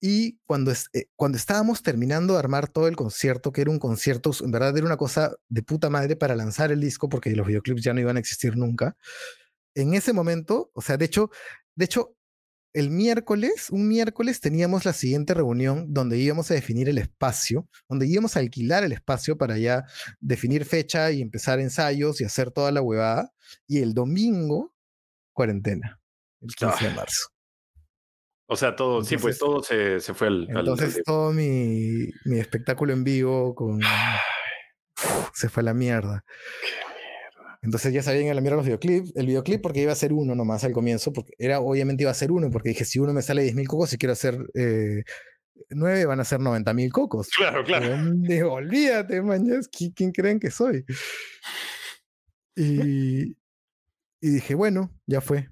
Y 0.04 0.40
cuando, 0.46 0.72
eh, 0.72 1.06
cuando 1.16 1.38
estábamos 1.38 1.84
terminando 1.84 2.34
de 2.34 2.40
armar 2.40 2.68
todo 2.68 2.88
el 2.88 2.96
concierto, 2.96 3.52
que 3.52 3.62
era 3.62 3.70
un 3.70 3.78
concierto, 3.78 4.32
en 4.44 4.52
verdad 4.52 4.76
era 4.76 4.88
una 4.88 4.98
cosa 4.98 5.36
de 5.48 5.62
puta 5.62 5.92
madre 5.92 6.16
para 6.16 6.36
lanzar 6.36 6.72
el 6.72 6.82
disco, 6.82 7.08
porque 7.08 7.30
los 7.36 7.46
videoclips 7.46 7.84
ya 7.84 7.94
no 7.94 8.02
iban 8.02 8.18
a 8.18 8.20
existir 8.20 8.58
nunca. 8.58 8.98
En 9.76 9.94
ese 9.94 10.14
momento, 10.14 10.72
o 10.74 10.82
sea, 10.82 10.98
de 10.98 11.06
hecho, 11.06 11.30
de 11.76 11.86
hecho, 11.86 12.16
el 12.74 12.90
miércoles, 12.90 13.70
un 13.70 13.88
miércoles 13.88 14.40
teníamos 14.40 14.86
la 14.86 14.94
siguiente 14.94 15.34
reunión 15.34 15.94
donde 15.94 16.18
íbamos 16.18 16.50
a 16.52 16.54
definir 16.54 16.88
el 16.90 16.98
espacio, 16.98 17.68
donde 17.90 18.08
íbamos 18.08 18.36
a 18.36 18.40
alquilar 18.40 18.84
el 18.84 18.92
espacio 18.94 19.38
para 19.38 19.58
ya 19.58 19.86
definir 20.20 20.66
fecha 20.66 21.12
y 21.12 21.22
empezar 21.22 21.60
ensayos 21.60 22.22
y 22.22 22.24
hacer 22.24 22.52
toda 22.52 22.72
la 22.72 22.82
huevada. 22.82 23.32
Y 23.68 23.82
el 23.82 23.94
domingo, 23.94 24.74
cuarentena, 25.34 26.00
el 26.42 26.56
15 26.56 26.90
de 26.90 26.94
marzo. 26.96 27.28
O 28.48 28.56
sea, 28.56 28.76
todo, 28.76 29.04
sí, 29.04 29.18
pues 29.18 29.38
todo 29.38 29.64
se, 29.64 30.00
se 30.02 30.14
fue 30.14 30.28
al... 30.28 30.48
Entonces 30.50 31.02
todo 31.06 31.32
mi, 31.32 32.10
mi 32.26 32.40
espectáculo 32.40 32.92
en 32.92 33.04
vivo 33.04 33.56
con... 33.56 33.80
se 35.34 35.48
fue 35.50 35.62
a 35.62 35.66
la 35.66 35.74
mierda. 35.74 36.26
Entonces 37.62 37.94
ya 37.94 38.02
sabían 38.02 38.30
a 38.30 38.34
la 38.34 38.42
mierda 38.42 38.58
los 38.58 38.66
videoclips, 38.66 39.14
el 39.16 39.28
videoclip 39.28 39.62
porque 39.62 39.82
iba 39.82 39.92
a 39.92 39.96
ser 39.96 40.14
uno 40.14 40.34
nomás 40.34 40.64
al 40.64 40.72
comienzo, 40.72 41.14
porque 41.14 41.34
era, 41.38 41.60
obviamente 41.60 42.04
iba 42.04 42.12
a 42.12 42.16
ser 42.16 42.32
uno, 42.32 42.50
porque 42.50 42.70
dije, 42.70 42.86
si 42.86 43.00
uno 43.00 43.14
me 43.14 43.22
sale 43.22 43.44
10.000 43.44 43.68
cocos, 43.68 43.94
y 43.94 43.98
quiero 43.98 44.14
hacer 44.14 44.40
eh, 44.56 45.04
nueve, 45.70 46.06
van 46.06 46.20
a 46.20 46.26
ser 46.26 46.40
90.000 46.40 46.92
cocos. 46.92 47.30
Claro, 47.30 47.64
claro. 47.64 47.96
Digo, 48.16 48.54
olvídate, 48.54 49.22
mañas, 49.22 49.70
¿quién 49.70 50.12
creen 50.12 50.40
que 50.40 50.50
soy? 50.50 50.86
Y, 52.56 53.38
y 54.22 54.30
dije, 54.30 54.56
bueno, 54.56 54.92
ya 55.06 55.22
fue, 55.22 55.50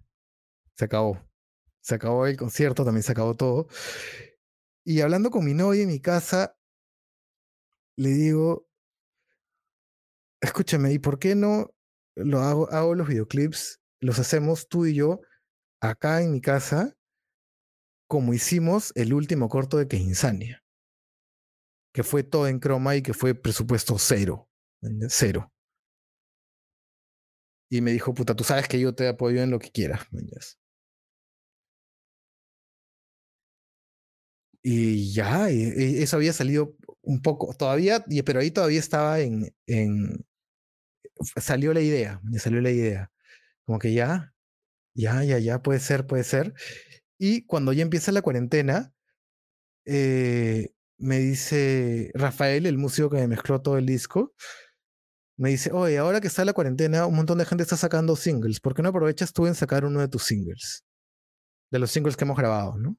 se 0.76 0.86
acabó. 0.86 1.22
Se 1.82 1.96
acabó 1.96 2.28
el 2.28 2.38
concierto, 2.38 2.84
también 2.84 3.04
se 3.04 3.12
acabó 3.12 3.36
todo. 3.36 3.68
Y 4.84 5.02
hablando 5.02 5.30
con 5.30 5.46
mi 5.46 5.54
novia 5.54 5.84
en 5.84 5.90
mi 5.90 6.00
casa, 6.00 6.58
le 7.98 8.10
digo, 8.10 8.68
escúchame, 10.42 10.92
¿y 10.92 11.00
por 11.00 11.20
qué 11.20 11.36
no 11.36 11.72
lo 12.16 12.40
hago, 12.40 12.70
hago 12.72 12.96
los 12.96 13.08
videoclips, 13.08 13.80
los 14.02 14.20
hacemos 14.20 14.68
tú 14.68 14.86
y 14.86 14.96
yo 14.96 15.22
acá 15.82 16.22
en 16.22 16.32
mi 16.32 16.42
casa, 16.42 16.96
como 18.08 18.34
hicimos 18.34 18.92
el 18.96 19.14
último 19.14 19.50
corto 19.50 19.78
de 19.78 19.98
Insania, 19.98 20.64
que 21.94 22.04
fue 22.04 22.24
todo 22.24 22.48
en 22.48 22.60
croma 22.60 22.96
y 22.96 23.02
que 23.02 23.14
fue 23.14 23.36
presupuesto 23.36 23.98
cero, 23.98 24.50
cero. 25.10 25.52
Y 27.72 27.82
me 27.82 27.92
dijo, 27.92 28.14
puta, 28.14 28.36
tú 28.36 28.44
sabes 28.44 28.68
que 28.68 28.80
yo 28.80 28.96
te 28.96 29.08
apoyo 29.08 29.42
en 29.44 29.52
lo 29.52 29.60
que 29.60 29.70
quieras. 29.70 30.08
Y 34.64 35.14
ya, 35.14 35.50
eso 35.50 36.18
había 36.18 36.34
salido 36.34 36.76
un 37.02 37.22
poco, 37.22 37.54
todavía, 37.54 38.04
pero 38.26 38.40
ahí 38.40 38.52
todavía 38.52 38.80
estaba 38.80 39.20
en, 39.20 39.54
salió 41.38 41.74
la 41.74 41.82
idea, 41.82 42.20
me 42.24 42.40
salió 42.40 42.62
la 42.62 42.72
idea. 42.72 43.12
Como 43.66 43.80
que 43.80 43.94
ya, 43.94 44.34
ya, 44.94 45.24
ya, 45.24 45.40
ya, 45.40 45.62
puede 45.62 45.80
ser, 45.80 46.08
puede 46.08 46.24
ser. 46.24 46.54
Y 47.18 47.46
cuando 47.46 47.74
ya 47.74 47.84
empieza 47.84 48.12
la 48.12 48.22
cuarentena, 48.22 48.94
eh, 49.86 50.74
me 50.98 51.20
dice 51.20 52.12
Rafael, 52.14 52.66
el 52.66 52.78
músico 52.78 53.10
que 53.10 53.18
me 53.18 53.28
mezcló 53.28 53.62
todo 53.62 53.78
el 53.78 53.86
disco, 53.86 54.34
me 55.38 55.50
dice, 55.50 55.72
oye, 55.72 55.98
ahora 55.98 56.20
que 56.20 56.28
está 56.28 56.44
la 56.44 56.54
cuarentena, 56.54 57.06
un 57.06 57.16
montón 57.16 57.38
de 57.38 57.46
gente 57.46 57.64
está 57.64 57.78
sacando 57.78 58.18
singles. 58.18 58.60
¿Por 58.60 58.76
qué 58.76 58.82
no 58.82 58.90
aprovechas 58.90 59.32
tú 59.32 59.48
en 59.48 59.56
sacar 59.56 59.86
uno 59.86 60.02
de 60.02 60.10
tus 60.10 60.24
singles? 60.24 60.84
De 61.72 61.80
los 61.80 61.92
singles 61.92 62.18
que 62.18 62.26
hemos 62.26 62.38
grabado, 62.38 62.78
¿no? 62.78 62.98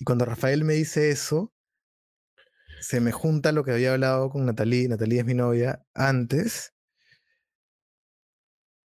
Y 0.00 0.04
cuando 0.04 0.24
Rafael 0.24 0.64
me 0.64 0.74
dice 0.74 1.10
eso, 1.10 1.52
se 2.82 3.00
me 3.00 3.12
junta 3.12 3.52
lo 3.52 3.64
que 3.64 3.72
había 3.72 3.92
hablado 3.92 4.28
con 4.30 4.44
Natalie, 4.44 4.88
Natalie 4.88 5.20
es 5.20 5.24
mi 5.26 5.34
novia, 5.34 5.84
antes. 5.94 6.74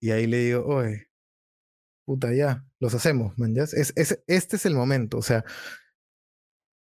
Y 0.00 0.10
ahí 0.10 0.26
le 0.26 0.38
digo, 0.38 0.64
oye, 0.66 1.08
puta, 2.04 2.32
ya, 2.34 2.64
los 2.80 2.94
hacemos, 2.94 3.36
man, 3.38 3.54
ya. 3.54 3.64
Es, 3.64 3.92
este 3.96 4.56
es 4.56 4.66
el 4.66 4.74
momento, 4.74 5.18
o 5.18 5.22
sea, 5.22 5.44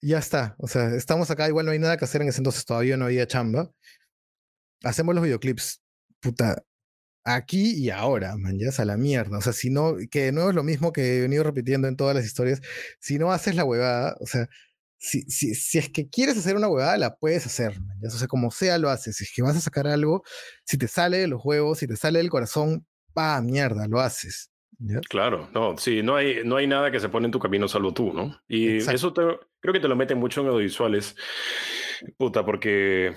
ya 0.01 0.19
está. 0.19 0.55
O 0.59 0.69
sea, 0.69 0.95
estamos 0.95 1.31
acá, 1.31 1.49
igual 1.49 1.66
no 1.66 1.73
hay 1.73 1.79
nada 1.79 1.97
que 1.97 2.05
hacer 2.05 2.23
en 2.23 2.29
ese 2.29 2.39
entonces, 2.39 2.65
todavía 2.65 2.97
no 2.97 3.07
había 3.07 3.27
chamba. 3.27 3.73
Hacemos 4.85 5.15
los 5.15 5.25
videoclips, 5.25 5.83
puta, 6.21 6.62
aquí 7.25 7.75
y 7.75 7.91
ahora, 7.91 8.37
man, 8.37 8.59
ya, 8.59 8.71
a 8.77 8.85
la 8.85 8.97
mierda. 8.97 9.39
O 9.39 9.41
sea, 9.43 9.53
si 9.53 9.71
no, 9.71 9.97
que 10.11 10.33
no 10.33 10.49
es 10.51 10.55
lo 10.55 10.62
mismo 10.62 10.93
que 10.93 11.19
he 11.19 11.21
venido 11.23 11.43
repitiendo 11.45 11.89
en 11.89 11.97
todas 11.97 12.15
las 12.15 12.25
historias, 12.25 12.61
si 13.01 13.19
no 13.19 13.33
haces 13.33 13.57
la 13.57 13.65
huevada, 13.65 14.16
o 14.21 14.27
sea, 14.27 14.49
si, 15.05 15.20
si, 15.28 15.55
si, 15.55 15.76
es 15.76 15.90
que 15.90 16.09
quieres 16.09 16.39
hacer 16.39 16.56
una 16.56 16.68
huevada, 16.68 16.97
la 16.97 17.14
puedes 17.14 17.44
hacer. 17.44 17.74
O 18.02 18.09
sea, 18.09 18.26
como 18.26 18.51
sea, 18.51 18.78
lo 18.78 18.89
haces. 18.89 19.16
Si 19.16 19.24
es 19.24 19.32
que 19.35 19.43
vas 19.43 19.55
a 19.55 19.60
sacar 19.60 19.86
algo, 19.86 20.22
si 20.64 20.78
te 20.78 20.89
sale 20.89 21.18
de 21.18 21.28
los 21.28 21.44
huevos, 21.44 21.78
si 21.78 21.86
te 21.86 21.94
sale 21.94 22.20
del 22.20 22.31
corazón, 22.31 22.86
pa, 23.12 23.39
mierda, 23.43 23.86
lo 23.86 24.01
haces. 24.01 24.51
Claro, 25.10 25.51
no, 25.52 25.76
sí, 25.76 26.02
no 26.02 26.16
hay, 26.16 26.39
no 26.44 26.56
hay 26.56 26.66
nada 26.66 26.90
que 26.90 27.01
se 27.01 27.10
pone 27.10 27.26
en 27.26 27.32
tu 27.32 27.39
camino 27.39 27.68
salvo 27.68 27.93
tú, 27.93 28.14
¿no? 28.14 28.40
Y 28.48 28.78
eso 28.78 29.12
creo 29.12 29.72
que 29.72 29.81
te 29.81 29.89
lo 29.89 29.94
meten 29.94 30.18
mucho 30.18 30.40
en 30.40 30.48
audiovisuales, 30.48 31.14
puta, 32.16 32.44
porque, 32.44 33.14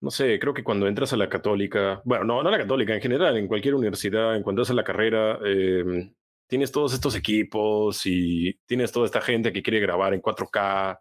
no 0.00 0.10
sé, 0.10 0.38
creo 0.38 0.54
que 0.54 0.64
cuando 0.64 0.86
entras 0.86 1.12
a 1.12 1.16
la 1.16 1.28
católica, 1.28 2.00
bueno, 2.04 2.24
no, 2.24 2.42
no 2.42 2.48
a 2.48 2.52
la 2.52 2.58
católica, 2.58 2.94
en 2.94 3.02
general, 3.02 3.36
en 3.36 3.48
cualquier 3.48 3.74
universidad, 3.74 4.36
en 4.36 4.42
cuando 4.44 4.62
entras 4.62 4.70
a 4.70 4.74
la 4.74 4.84
carrera, 4.84 5.38
eh, 5.44 6.14
tienes 6.54 6.70
todos 6.70 6.94
estos 6.94 7.16
equipos 7.16 8.06
y 8.06 8.60
tienes 8.64 8.92
toda 8.92 9.06
esta 9.06 9.20
gente 9.20 9.52
que 9.52 9.60
quiere 9.60 9.80
grabar 9.80 10.14
en 10.14 10.22
4K. 10.22 11.00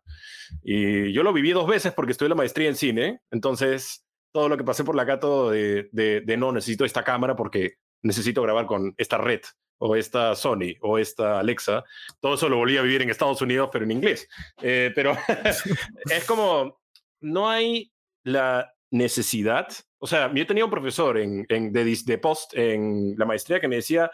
Y 0.64 1.14
yo 1.14 1.22
lo 1.22 1.32
viví 1.32 1.52
dos 1.52 1.68
veces 1.68 1.94
porque 1.94 2.16
en 2.20 2.30
la 2.30 2.34
maestría 2.34 2.70
en 2.70 2.76
cine. 2.76 3.22
Entonces, 3.30 4.04
todo 4.32 4.50
lo 4.50 4.58
que 4.58 4.64
pasé 4.64 4.84
por 4.84 4.96
la 4.96 5.04
gato 5.04 5.52
de, 5.52 5.90
de, 5.92 6.38
no 6.38 6.52
necesito 6.52 6.86
esta 6.86 7.04
cámara 7.04 7.36
porque 7.36 7.74
necesito 8.02 8.42
grabar 8.42 8.66
con 8.66 8.96
esta 8.98 9.20
red 9.20 9.42
o 9.78 9.96
esta 9.96 10.36
Sony 10.36 10.74
o 10.82 10.98
esta 10.98 11.40
Alexa, 11.40 11.84
todo 12.20 12.34
eso 12.34 12.50
lo 12.50 12.58
volví 12.58 12.78
a 12.78 12.82
vivir 12.82 13.04
en 13.04 13.12
Estados 13.12 13.44
Unidos, 13.44 13.70
pero 13.72 13.86
en 13.86 13.92
inglés. 13.92 14.28
Eh, 14.60 14.92
pero 14.96 15.16
es 16.10 16.26
como, 16.26 16.82
no 17.22 17.48
hay 17.48 17.94
la 18.24 18.74
necesidad. 18.90 19.68
O 20.00 20.08
sea, 20.08 20.34
yo 20.34 20.48
tenía 20.48 20.66
un 20.66 20.72
profesor 20.72 21.20
en, 21.20 21.46
en 21.48 21.72
de, 21.72 21.96
de 22.04 22.18
post 22.18 22.56
en 22.56 23.14
la 23.20 23.26
maestría 23.26 23.60
que 23.60 23.68
me 23.68 23.76
decía, 23.76 24.10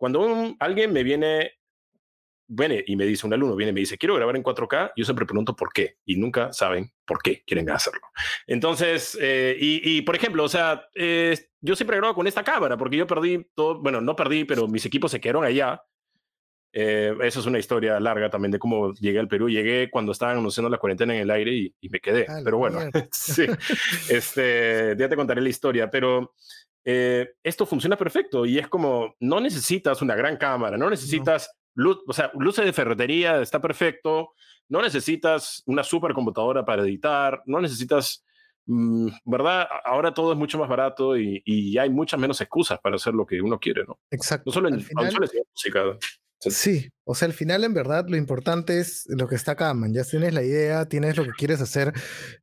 cuando 0.00 0.56
alguien 0.60 0.94
me 0.94 1.02
viene, 1.02 1.58
viene 2.46 2.82
y 2.86 2.96
me 2.96 3.04
dice, 3.04 3.26
un 3.26 3.34
alumno 3.34 3.54
viene 3.54 3.68
y 3.68 3.74
me 3.74 3.80
dice, 3.80 3.98
quiero 3.98 4.14
grabar 4.14 4.34
en 4.34 4.42
4K, 4.42 4.92
yo 4.96 5.04
siempre 5.04 5.26
pregunto 5.26 5.54
por 5.54 5.74
qué 5.74 5.96
y 6.06 6.16
nunca 6.16 6.54
saben 6.54 6.90
por 7.04 7.20
qué 7.20 7.42
quieren 7.46 7.68
hacerlo. 7.68 8.00
Entonces, 8.46 9.18
eh, 9.20 9.54
y, 9.60 10.00
por 10.00 10.16
ejemplo, 10.16 10.42
o 10.42 10.48
sea, 10.48 10.88
eh, 10.94 11.36
yo 11.60 11.76
siempre 11.76 11.98
grabo 11.98 12.14
con 12.14 12.26
esta 12.26 12.42
cámara 12.42 12.78
porque 12.78 12.96
yo 12.96 13.06
perdí 13.06 13.46
todo, 13.54 13.82
bueno, 13.82 14.00
no 14.00 14.16
perdí, 14.16 14.44
pero 14.44 14.66
mis 14.66 14.86
equipos 14.86 15.10
se 15.10 15.20
quedaron 15.20 15.44
allá. 15.44 15.82
Eh, 16.72 17.14
eso 17.22 17.40
es 17.40 17.46
una 17.46 17.58
historia 17.58 17.98
larga 18.00 18.30
también 18.30 18.52
de 18.52 18.58
cómo 18.58 18.94
llegué 18.94 19.18
al 19.18 19.28
Perú. 19.28 19.50
Llegué 19.50 19.90
cuando 19.90 20.12
estaban 20.12 20.38
anunciando 20.38 20.70
la 20.70 20.78
cuarentena 20.78 21.14
en 21.14 21.20
el 21.20 21.30
aire 21.30 21.52
y, 21.52 21.88
me 21.90 22.00
quedé. 22.00 22.24
Ah, 22.26 22.40
pero 22.42 22.56
bueno, 22.56 22.78
sí, 23.12 23.44
este, 24.08 24.96
ya 24.96 25.10
te 25.10 25.16
contaré 25.16 25.42
la 25.42 25.48
historia. 25.50 25.90
Pero 25.90 26.32
eh, 26.92 27.34
esto 27.44 27.66
funciona 27.66 27.96
perfecto 27.96 28.44
y 28.44 28.58
es 28.58 28.66
como, 28.66 29.14
no 29.20 29.40
necesitas 29.40 30.02
una 30.02 30.16
gran 30.16 30.36
cámara, 30.36 30.76
no 30.76 30.90
necesitas 30.90 31.50
luz, 31.74 31.98
o 32.06 32.12
sea, 32.12 32.32
luces 32.34 32.64
de 32.64 32.72
ferretería, 32.72 33.40
está 33.40 33.60
perfecto, 33.60 34.32
no 34.68 34.82
necesitas 34.82 35.62
una 35.66 35.84
supercomputadora 35.84 36.64
para 36.64 36.82
editar, 36.82 37.42
no 37.46 37.60
necesitas, 37.60 38.24
mm, 38.66 39.08
¿verdad? 39.24 39.68
Ahora 39.84 40.12
todo 40.12 40.32
es 40.32 40.38
mucho 40.38 40.58
más 40.58 40.68
barato 40.68 41.16
y, 41.16 41.40
y, 41.44 41.78
hay 41.78 41.90
muchas 41.90 42.18
menos 42.18 42.40
excusas 42.40 42.80
para 42.80 42.96
hacer 42.96 43.14
lo 43.14 43.24
que 43.24 43.40
uno 43.40 43.60
quiere, 43.60 43.84
¿no? 43.84 44.00
Exacto. 44.10 44.44
No 44.46 44.52
solo 44.52 44.68
en 44.68 44.80
final, 44.80 45.14
música. 45.54 45.96
Sí, 46.40 46.90
o 47.04 47.14
sea, 47.14 47.26
al 47.26 47.34
final 47.34 47.64
en 47.64 47.74
verdad 47.74 48.06
lo 48.08 48.16
importante 48.16 48.80
es 48.80 49.04
lo 49.08 49.28
que 49.28 49.34
está 49.34 49.52
acá, 49.52 49.74
man. 49.74 49.92
Ya 49.92 50.04
tienes 50.04 50.32
la 50.32 50.42
idea, 50.42 50.86
tienes 50.86 51.16
lo 51.16 51.24
que 51.24 51.32
quieres 51.32 51.60
hacer. 51.60 51.92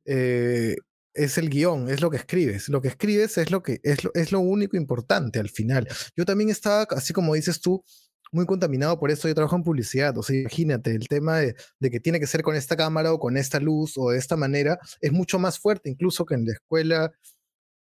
Eh, 0.04 0.76
es 1.18 1.38
el 1.38 1.50
guion, 1.50 1.88
es 1.90 2.00
lo 2.00 2.10
que 2.10 2.16
escribes. 2.16 2.68
Lo 2.68 2.80
que 2.80 2.88
escribes 2.88 3.38
es 3.38 3.50
lo 3.50 3.62
que 3.62 3.80
es 3.82 4.04
lo, 4.04 4.10
es 4.14 4.32
lo 4.32 4.40
único 4.40 4.76
importante 4.76 5.38
al 5.38 5.50
final. 5.50 5.88
Yo 6.16 6.24
también 6.24 6.50
estaba, 6.50 6.86
así 6.90 7.12
como 7.12 7.34
dices 7.34 7.60
tú, 7.60 7.84
muy 8.32 8.46
contaminado 8.46 8.98
por 8.98 9.10
eso. 9.10 9.28
Yo 9.28 9.34
trabajo 9.34 9.56
en 9.56 9.64
publicidad. 9.64 10.16
O 10.18 10.22
sea, 10.22 10.36
imagínate, 10.36 10.92
el 10.92 11.08
tema 11.08 11.38
de, 11.38 11.54
que 11.80 12.00
tiene 12.00 12.20
que 12.20 12.26
ser 12.26 12.42
con 12.42 12.56
esta 12.56 12.76
cámara 12.76 13.12
o 13.12 13.18
con 13.18 13.36
esta 13.36 13.60
luz 13.60 13.94
o 13.96 14.10
de 14.10 14.18
esta 14.18 14.36
manera 14.36 14.78
es 15.00 15.12
mucho 15.12 15.38
más 15.38 15.58
fuerte 15.58 15.90
incluso 15.90 16.24
que 16.26 16.34
en 16.34 16.46
la 16.46 16.52
escuela 16.52 17.12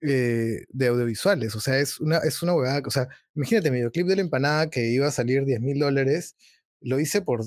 eh, 0.02 0.66
de 0.70 0.88
audiovisuales. 0.88 1.56
O 1.56 1.60
sea, 1.62 1.80
es 1.80 2.00
una, 2.00 2.18
es 2.20 2.42
una 2.42 2.56
huevada. 2.56 2.82
O 2.86 2.92
sea, 2.92 3.08
imagínate, 3.36 3.72
mi 3.72 3.78
videoclip 3.78 4.08
de 4.08 4.16
la 4.16 4.22
empanada 4.22 4.70
que 4.70 4.90
iba 4.90 5.08
a 5.08 5.12
salir 5.12 5.46
10 5.46 5.62
mil 5.62 5.80
dólares, 5.80 6.36
lo 6.82 7.00
hice 7.00 7.22
por 7.22 7.46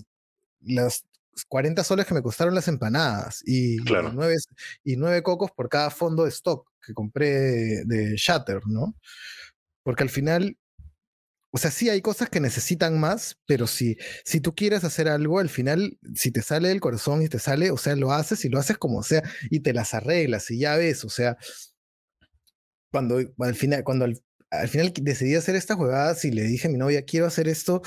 las 0.61 1.05
40 1.49 1.85
soles 1.85 2.07
que 2.07 2.15
me 2.15 2.23
costaron 2.23 2.55
las 2.55 2.69
empanadas 2.69 3.43
y, 3.45 3.79
claro. 3.85 4.13
nueve, 4.13 4.37
y 4.83 4.97
nueve 4.97 5.23
cocos 5.23 5.51
por 5.51 5.69
cada 5.69 5.91
fondo 5.91 6.25
de 6.25 6.31
stock 6.31 6.71
que 6.85 6.95
compré 6.95 7.85
de 7.85 8.15
Shatter, 8.17 8.61
¿no? 8.67 8.95
Porque 9.83 10.03
al 10.03 10.11
final, 10.11 10.57
o 11.51 11.59
sea, 11.59 11.71
sí 11.71 11.89
hay 11.89 12.03
cosas 12.03 12.29
que 12.29 12.41
necesitan 12.41 12.99
más, 12.99 13.39
pero 13.47 13.67
si, 13.67 13.97
si 14.25 14.41
tú 14.41 14.55
quieres 14.55 14.85
hacer 14.85 15.09
algo, 15.09 15.39
al 15.39 15.49
final, 15.49 15.99
si 16.15 16.31
te 16.31 16.43
sale 16.43 16.69
del 16.69 16.81
corazón 16.81 17.23
y 17.23 17.29
te 17.29 17.39
sale, 17.39 17.71
o 17.71 17.77
sea, 17.77 17.97
lo 17.97 18.13
haces 18.13 18.45
y 18.45 18.49
lo 18.49 18.59
haces 18.59 18.79
como 18.79 19.03
sea 19.03 19.23
y 19.51 19.61
te 19.61 19.73
las 19.73 19.95
arreglas 19.95 20.51
y 20.51 20.59
ya 20.59 20.77
ves, 20.77 21.05
o 21.05 21.09
sea, 21.09 21.37
cuando 22.91 23.19
al 23.39 23.55
final, 23.55 23.83
cuando 23.83 24.05
al, 24.05 24.21
al 24.61 24.69
final 24.69 24.93
decidí 25.01 25.35
hacer 25.35 25.57
esta 25.57 25.75
jugada 25.75 26.17
y 26.23 26.31
le 26.31 26.43
dije 26.43 26.69
a 26.69 26.71
mi 26.71 26.79
novia, 26.79 27.05
quiero 27.05 27.27
hacer 27.27 27.49
esto, 27.49 27.83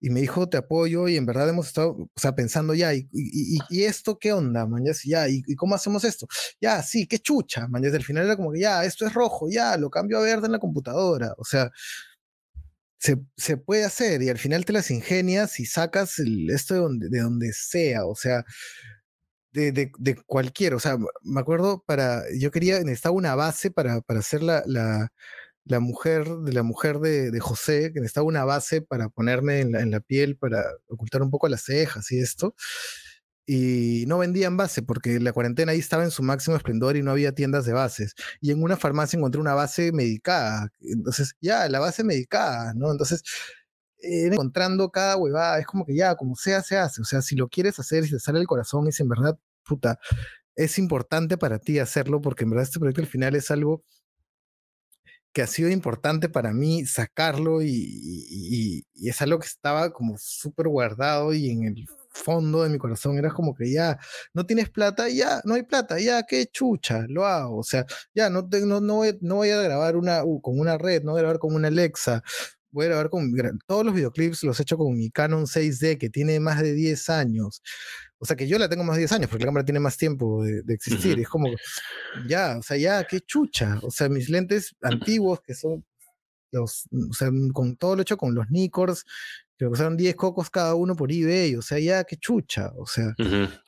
y 0.00 0.10
me 0.10 0.20
dijo, 0.20 0.48
te 0.48 0.58
apoyo, 0.58 1.08
y 1.08 1.16
en 1.16 1.24
verdad 1.24 1.48
hemos 1.48 1.68
estado, 1.68 1.92
o 1.92 2.20
sea, 2.20 2.34
pensando 2.34 2.74
ya, 2.74 2.92
¿y, 2.92 3.08
y, 3.10 3.84
esto 3.84 4.18
qué 4.18 4.32
onda, 4.34 4.66
man? 4.66 4.84
Ya, 5.04 5.28
¿y, 5.28 5.42
cómo 5.56 5.74
hacemos 5.74 6.04
esto? 6.04 6.26
Ya, 6.60 6.82
sí, 6.82 7.06
qué 7.06 7.18
chucha, 7.18 7.66
man. 7.68 7.84
Al 7.84 8.02
final 8.02 8.26
era 8.26 8.36
como 8.36 8.52
que 8.52 8.60
ya, 8.60 8.84
esto 8.84 9.06
es 9.06 9.14
rojo, 9.14 9.48
ya, 9.50 9.76
lo 9.78 9.90
cambio 9.90 10.18
a 10.18 10.22
verde 10.22 10.46
en 10.46 10.52
la 10.52 10.58
computadora, 10.58 11.34
o 11.38 11.44
sea, 11.44 11.70
se, 13.36 13.56
puede 13.56 13.84
hacer 13.84 14.22
y 14.22 14.28
al 14.30 14.38
final 14.38 14.64
te 14.64 14.72
las 14.72 14.90
ingenias 14.90 15.60
y 15.60 15.66
sacas 15.66 16.18
esto 16.48 16.74
de 16.74 16.80
donde, 16.80 17.46
de 17.46 17.52
sea, 17.52 18.06
o 18.06 18.14
sea, 18.14 18.44
de, 19.52 19.72
de, 19.72 20.16
cualquier, 20.26 20.74
o 20.74 20.80
sea, 20.80 20.98
me 21.22 21.40
acuerdo 21.40 21.84
para, 21.86 22.24
yo 22.36 22.50
quería, 22.50 22.80
necesitaba 22.80 23.14
una 23.14 23.34
base 23.36 23.70
para, 23.70 24.00
para 24.00 24.20
hacer 24.20 24.42
la, 24.42 25.12
la 25.64 25.80
mujer, 25.80 26.28
de 26.28 26.52
la 26.52 26.62
mujer 26.62 26.98
de, 26.98 27.30
de, 27.30 27.40
José, 27.40 27.92
que 27.92 28.00
necesitaba 28.00 28.26
una 28.26 28.44
base 28.44 28.82
para 28.82 29.08
ponerme 29.08 29.60
en 29.60 29.72
la, 29.72 29.80
en 29.80 29.90
la 29.90 30.00
piel, 30.00 30.36
para 30.36 30.62
ocultar 30.88 31.22
un 31.22 31.30
poco 31.30 31.48
las 31.48 31.62
cejas 31.64 32.10
y 32.12 32.18
esto 32.18 32.54
y 33.46 34.04
no 34.06 34.18
vendían 34.18 34.56
base 34.56 34.82
porque 34.82 35.20
la 35.20 35.32
cuarentena 35.32 35.72
ahí 35.72 35.78
estaba 35.78 36.04
en 36.04 36.10
su 36.10 36.22
máximo 36.22 36.56
esplendor 36.56 36.96
y 36.96 37.02
no 37.02 37.10
había 37.10 37.34
tiendas 37.34 37.66
de 37.66 37.72
bases. 37.72 38.14
Y 38.40 38.50
en 38.50 38.62
una 38.62 38.76
farmacia 38.76 39.18
encontré 39.18 39.40
una 39.40 39.54
base 39.54 39.92
medicada. 39.92 40.70
Entonces, 40.80 41.34
ya, 41.40 41.68
la 41.68 41.80
base 41.80 42.04
medicada, 42.04 42.72
¿no? 42.74 42.90
Entonces, 42.90 43.22
eh, 43.98 44.28
encontrando 44.28 44.90
cada 44.90 45.16
huevada, 45.16 45.58
es 45.58 45.66
como 45.66 45.84
que 45.84 45.94
ya, 45.94 46.14
como 46.16 46.36
sea, 46.36 46.62
se 46.62 46.76
hace. 46.78 47.02
O 47.02 47.04
sea, 47.04 47.22
si 47.22 47.36
lo 47.36 47.48
quieres 47.48 47.78
hacer 47.78 48.04
si 48.04 48.12
te 48.12 48.18
sale 48.20 48.40
el 48.40 48.46
corazón 48.46 48.88
y 48.88 48.92
si 48.92 49.02
en 49.02 49.08
verdad, 49.10 49.38
puta, 49.64 49.98
es 50.56 50.78
importante 50.78 51.36
para 51.36 51.58
ti 51.58 51.78
hacerlo 51.78 52.20
porque 52.20 52.44
en 52.44 52.50
verdad 52.50 52.64
este 52.64 52.78
proyecto 52.78 53.02
al 53.02 53.08
final 53.08 53.34
es 53.34 53.50
algo 53.50 53.84
que 55.34 55.42
ha 55.42 55.46
sido 55.48 55.68
importante 55.68 56.28
para 56.30 56.52
mí 56.54 56.86
sacarlo 56.86 57.60
y, 57.60 57.68
y, 57.68 58.86
y 58.94 59.08
es 59.10 59.20
algo 59.20 59.38
que 59.40 59.46
estaba 59.46 59.92
como 59.92 60.16
súper 60.16 60.68
guardado 60.68 61.34
y 61.34 61.50
en 61.50 61.64
el 61.64 61.86
fondo 62.14 62.62
de 62.62 62.70
mi 62.70 62.78
corazón 62.78 63.18
era 63.18 63.30
como 63.30 63.54
que 63.54 63.70
ya, 63.70 63.98
no 64.32 64.46
tienes 64.46 64.70
plata, 64.70 65.08
ya, 65.08 65.42
no 65.44 65.54
hay 65.54 65.64
plata, 65.64 65.98
ya, 65.98 66.22
qué 66.22 66.46
chucha, 66.46 67.04
lo 67.08 67.26
hago. 67.26 67.58
O 67.58 67.62
sea, 67.64 67.84
ya, 68.14 68.30
no, 68.30 68.48
no, 68.66 68.80
no, 68.80 68.94
voy, 68.94 69.18
no 69.20 69.36
voy 69.36 69.50
a 69.50 69.60
grabar 69.60 69.96
una, 69.96 70.24
uh, 70.24 70.40
con 70.40 70.58
una 70.58 70.78
red, 70.78 71.02
no 71.02 71.12
voy 71.12 71.18
a 71.18 71.22
grabar 71.22 71.38
con 71.40 71.54
una 71.54 71.68
Alexa, 71.68 72.22
voy 72.74 72.86
a 72.86 72.88
grabar 72.88 73.08
con 73.08 73.32
todos 73.66 73.86
los 73.86 73.94
videoclips 73.94 74.42
los 74.42 74.58
he 74.58 74.64
hecho 74.64 74.76
con 74.76 74.96
mi 74.96 75.08
Canon 75.08 75.44
6D 75.44 75.96
que 75.96 76.10
tiene 76.10 76.40
más 76.40 76.60
de 76.60 76.74
10 76.74 77.08
años. 77.08 77.62
O 78.18 78.26
sea 78.26 78.36
que 78.36 78.48
yo 78.48 78.58
la 78.58 78.68
tengo 78.68 78.82
más 78.82 78.96
de 78.96 79.02
10 79.02 79.12
años 79.12 79.30
porque 79.30 79.44
la 79.44 79.48
cámara 79.48 79.64
tiene 79.64 79.78
más 79.78 79.96
tiempo 79.96 80.42
de, 80.42 80.74
existir. 80.74 81.18
Es 81.20 81.28
como, 81.28 81.48
ya, 82.26 82.58
o 82.58 82.62
sea, 82.62 82.76
ya, 82.76 83.04
qué 83.04 83.20
chucha. 83.20 83.78
O 83.82 83.92
sea, 83.92 84.08
mis 84.08 84.28
lentes 84.28 84.74
antiguos 84.82 85.40
que 85.40 85.54
son 85.54 85.84
los, 86.50 86.88
o 87.10 87.12
sea, 87.14 87.30
con 87.52 87.76
todo 87.76 87.94
lo 87.94 88.02
hecho 88.02 88.16
con 88.16 88.34
los 88.34 88.50
Nikors, 88.50 89.04
que 89.56 89.66
costaron 89.66 89.96
10 89.96 90.16
cocos 90.16 90.50
cada 90.50 90.74
uno 90.74 90.96
por 90.96 91.12
eBay, 91.12 91.54
o 91.54 91.62
sea, 91.62 91.78
ya 91.78 92.02
qué 92.02 92.16
chucha, 92.16 92.72
o 92.76 92.86
sea, 92.86 93.14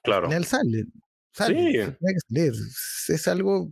claro. 0.02 0.32
El 0.32 0.44
sale, 0.44 0.86
sale 1.32 1.94
sí. 2.28 3.12
es 3.12 3.28
algo... 3.28 3.70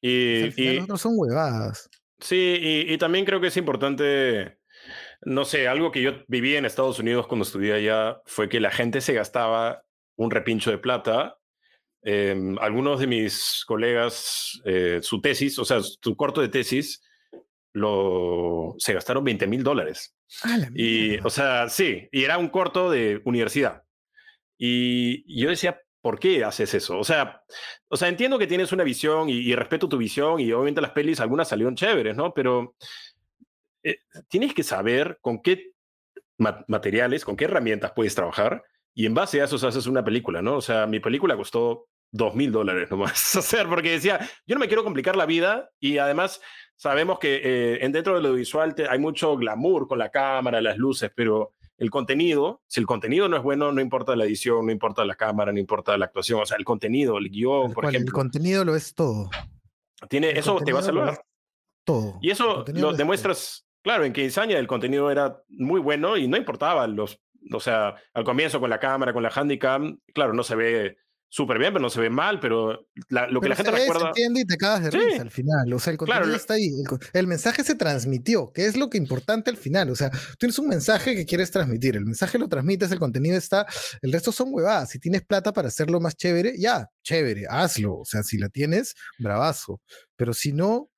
Y, 0.00 0.52
y 0.62 0.86
son 0.98 1.14
huevadas. 1.16 1.88
Sí, 2.20 2.58
y, 2.60 2.92
y, 2.92 2.98
también 2.98 3.24
creo 3.24 3.40
que 3.40 3.48
es 3.48 3.56
importante, 3.56 4.58
no 5.22 5.44
sé, 5.44 5.68
algo 5.68 5.90
que 5.90 6.02
yo 6.02 6.12
viví 6.28 6.56
en 6.56 6.64
Estados 6.64 6.98
Unidos 6.98 7.26
cuando 7.26 7.44
estudié 7.44 7.74
allá 7.74 8.20
fue 8.24 8.48
que 8.48 8.60
la 8.60 8.70
gente 8.70 9.00
se 9.00 9.12
gastaba 9.12 9.84
un 10.16 10.30
repincho 10.30 10.70
de 10.70 10.78
plata. 10.78 11.38
Eh, 12.02 12.54
algunos 12.60 13.00
de 13.00 13.06
mis 13.06 13.64
colegas, 13.66 14.60
eh, 14.64 15.00
su 15.02 15.20
tesis, 15.20 15.58
o 15.58 15.64
sea, 15.64 15.80
su 15.82 16.16
corto 16.16 16.40
de 16.40 16.48
tesis, 16.48 17.02
lo, 17.72 18.74
se 18.78 18.92
gastaron 18.92 19.24
20 19.24 19.46
mil 19.46 19.62
dólares. 19.62 20.14
y, 20.74 21.18
o 21.18 21.30
sea, 21.30 21.68
sí, 21.68 22.08
y 22.12 22.24
era 22.24 22.38
un 22.38 22.48
corto 22.48 22.90
de 22.90 23.20
universidad. 23.24 23.82
Y 24.58 25.40
yo 25.40 25.48
decía, 25.48 25.80
¿por 26.04 26.18
qué 26.18 26.44
haces 26.44 26.74
eso? 26.74 26.98
O 26.98 27.04
sea, 27.04 27.42
o 27.88 27.96
sea 27.96 28.08
entiendo 28.08 28.38
que 28.38 28.46
tienes 28.46 28.72
una 28.72 28.84
visión 28.84 29.30
y, 29.30 29.54
respeto 29.54 29.88
tu 29.88 29.96
visión 29.96 30.38
y 30.38 30.52
obviamente 30.52 30.82
las 30.82 30.90
pelis, 30.90 31.18
algunas 31.18 31.48
salieron 31.48 31.76
chéveres, 31.76 32.14
¿no? 32.14 32.34
Pero 32.34 32.76
eh, 33.82 33.96
tienes 34.28 34.52
que 34.52 34.62
saber 34.62 35.16
con 35.22 35.40
qué 35.40 35.72
materiales, 36.36 37.24
con 37.24 37.36
qué 37.36 37.46
herramientas 37.46 37.92
puedes 37.96 38.14
trabajar 38.14 38.62
y 38.92 39.06
en 39.06 39.14
base 39.14 39.40
a 39.40 39.44
eso 39.44 39.66
haces 39.66 39.86
una 39.86 40.04
película, 40.04 40.42
¿no? 40.42 40.56
O 40.56 40.60
sea, 40.60 40.86
mi 40.86 41.00
película 41.00 41.38
costó 41.38 41.88
dos 42.12 42.34
mil 42.34 42.52
dólares 42.52 42.90
nomás 42.90 43.34
hacer 43.36 43.66
porque 43.66 43.92
decía, 43.92 44.20
yo 44.46 44.56
no 44.56 44.60
me 44.60 44.68
quiero 44.68 44.84
complicar 44.84 45.16
la 45.16 45.24
vida 45.24 45.70
y 45.80 45.96
además 45.96 46.42
sabemos 46.76 47.18
que 47.18 47.36
eh, 47.36 47.78
en 47.82 47.92
dentro 47.92 48.14
de 48.16 48.20
lo 48.20 48.34
visual 48.34 48.74
hay 48.90 48.98
mucho 48.98 49.38
glamour 49.38 49.88
con 49.88 49.98
la 49.98 50.10
cámara, 50.10 50.60
las 50.60 50.76
luces, 50.76 51.10
pero 51.16 51.54
el 51.76 51.90
contenido, 51.90 52.62
si 52.66 52.80
el 52.80 52.86
contenido 52.86 53.28
no 53.28 53.36
es 53.36 53.42
bueno, 53.42 53.72
no 53.72 53.80
importa 53.80 54.14
la 54.16 54.24
edición, 54.24 54.66
no 54.66 54.72
importa 54.72 55.04
la 55.04 55.16
cámara, 55.16 55.52
no 55.52 55.58
importa 55.58 55.96
la 55.98 56.06
actuación, 56.06 56.40
o 56.40 56.46
sea, 56.46 56.56
el 56.56 56.64
contenido, 56.64 57.18
el 57.18 57.30
guion, 57.30 57.72
por 57.72 57.84
ejemplo. 57.84 58.08
El 58.08 58.12
contenido 58.12 58.64
lo 58.64 58.76
es 58.76 58.94
todo. 58.94 59.30
Tiene, 60.08 60.30
eso 60.30 60.58
te 60.64 60.72
va 60.72 60.80
a 60.80 60.82
salvar. 60.82 61.24
Todo. 61.84 62.18
Y 62.22 62.30
eso 62.30 62.64
lo 62.68 62.92
demuestras, 62.92 63.66
claro, 63.82 64.04
en 64.04 64.12
que 64.12 64.24
Insaña 64.24 64.58
el 64.58 64.66
contenido 64.66 65.10
era 65.10 65.42
muy 65.48 65.80
bueno 65.80 66.16
y 66.16 66.28
no 66.28 66.36
importaba 66.36 66.86
los, 66.86 67.20
o 67.52 67.60
sea, 67.60 67.96
al 68.14 68.24
comienzo 68.24 68.60
con 68.60 68.70
la 68.70 68.80
cámara, 68.80 69.12
con 69.12 69.22
la 69.22 69.32
handicam, 69.34 69.98
claro, 70.14 70.32
no 70.32 70.42
se 70.42 70.56
ve 70.56 70.96
súper 71.34 71.58
bien, 71.58 71.72
pero 71.72 71.82
no 71.82 71.90
se 71.90 72.00
ve 72.00 72.10
mal, 72.10 72.38
pero 72.38 72.86
lo 73.08 73.40
que 73.40 73.48
la 73.48 73.56
gente 73.56 73.72
recuerda... 73.72 74.02
Se 74.02 74.06
entiende 74.06 74.42
y 74.42 74.44
te 74.44 74.56
cagas 74.56 74.84
de 74.84 74.90
risa 74.92 75.22
al 75.22 75.32
final, 75.32 75.72
o 75.72 75.80
sea, 75.80 75.90
el 75.90 75.98
contenido 75.98 76.36
está 76.36 76.54
ahí, 76.54 76.70
el, 77.12 77.26
mensaje 77.26 77.64
se 77.64 77.74
transmitió, 77.74 78.52
que 78.52 78.66
es 78.66 78.76
lo 78.76 78.88
que 78.88 78.98
importante 78.98 79.50
al 79.50 79.56
final, 79.56 79.90
o 79.90 79.96
sea, 79.96 80.12
tienes 80.38 80.56
un 80.60 80.68
mensaje 80.68 81.16
que 81.16 81.26
quieres 81.26 81.50
transmitir, 81.50 81.96
el 81.96 82.04
mensaje 82.04 82.38
lo 82.38 82.48
transmites, 82.48 82.92
el 82.92 83.00
contenido 83.00 83.36
está, 83.36 83.66
el 84.00 84.12
resto 84.12 84.30
son 84.30 84.50
huevadas, 84.52 84.90
si 84.90 85.00
tienes 85.00 85.24
plata 85.24 85.52
para 85.52 85.66
hacerlo 85.66 85.98
más 85.98 86.14
chévere, 86.16 86.52
ya, 86.56 86.88
chévere, 87.02 87.46
hazlo, 87.48 87.96
o 87.96 88.04
sea, 88.04 88.22
si 88.22 88.38
la 88.38 88.48
tienes, 88.48 88.94
bravazo, 89.18 89.80
pero 90.14 90.34
si 90.34 90.52
no... 90.52 90.88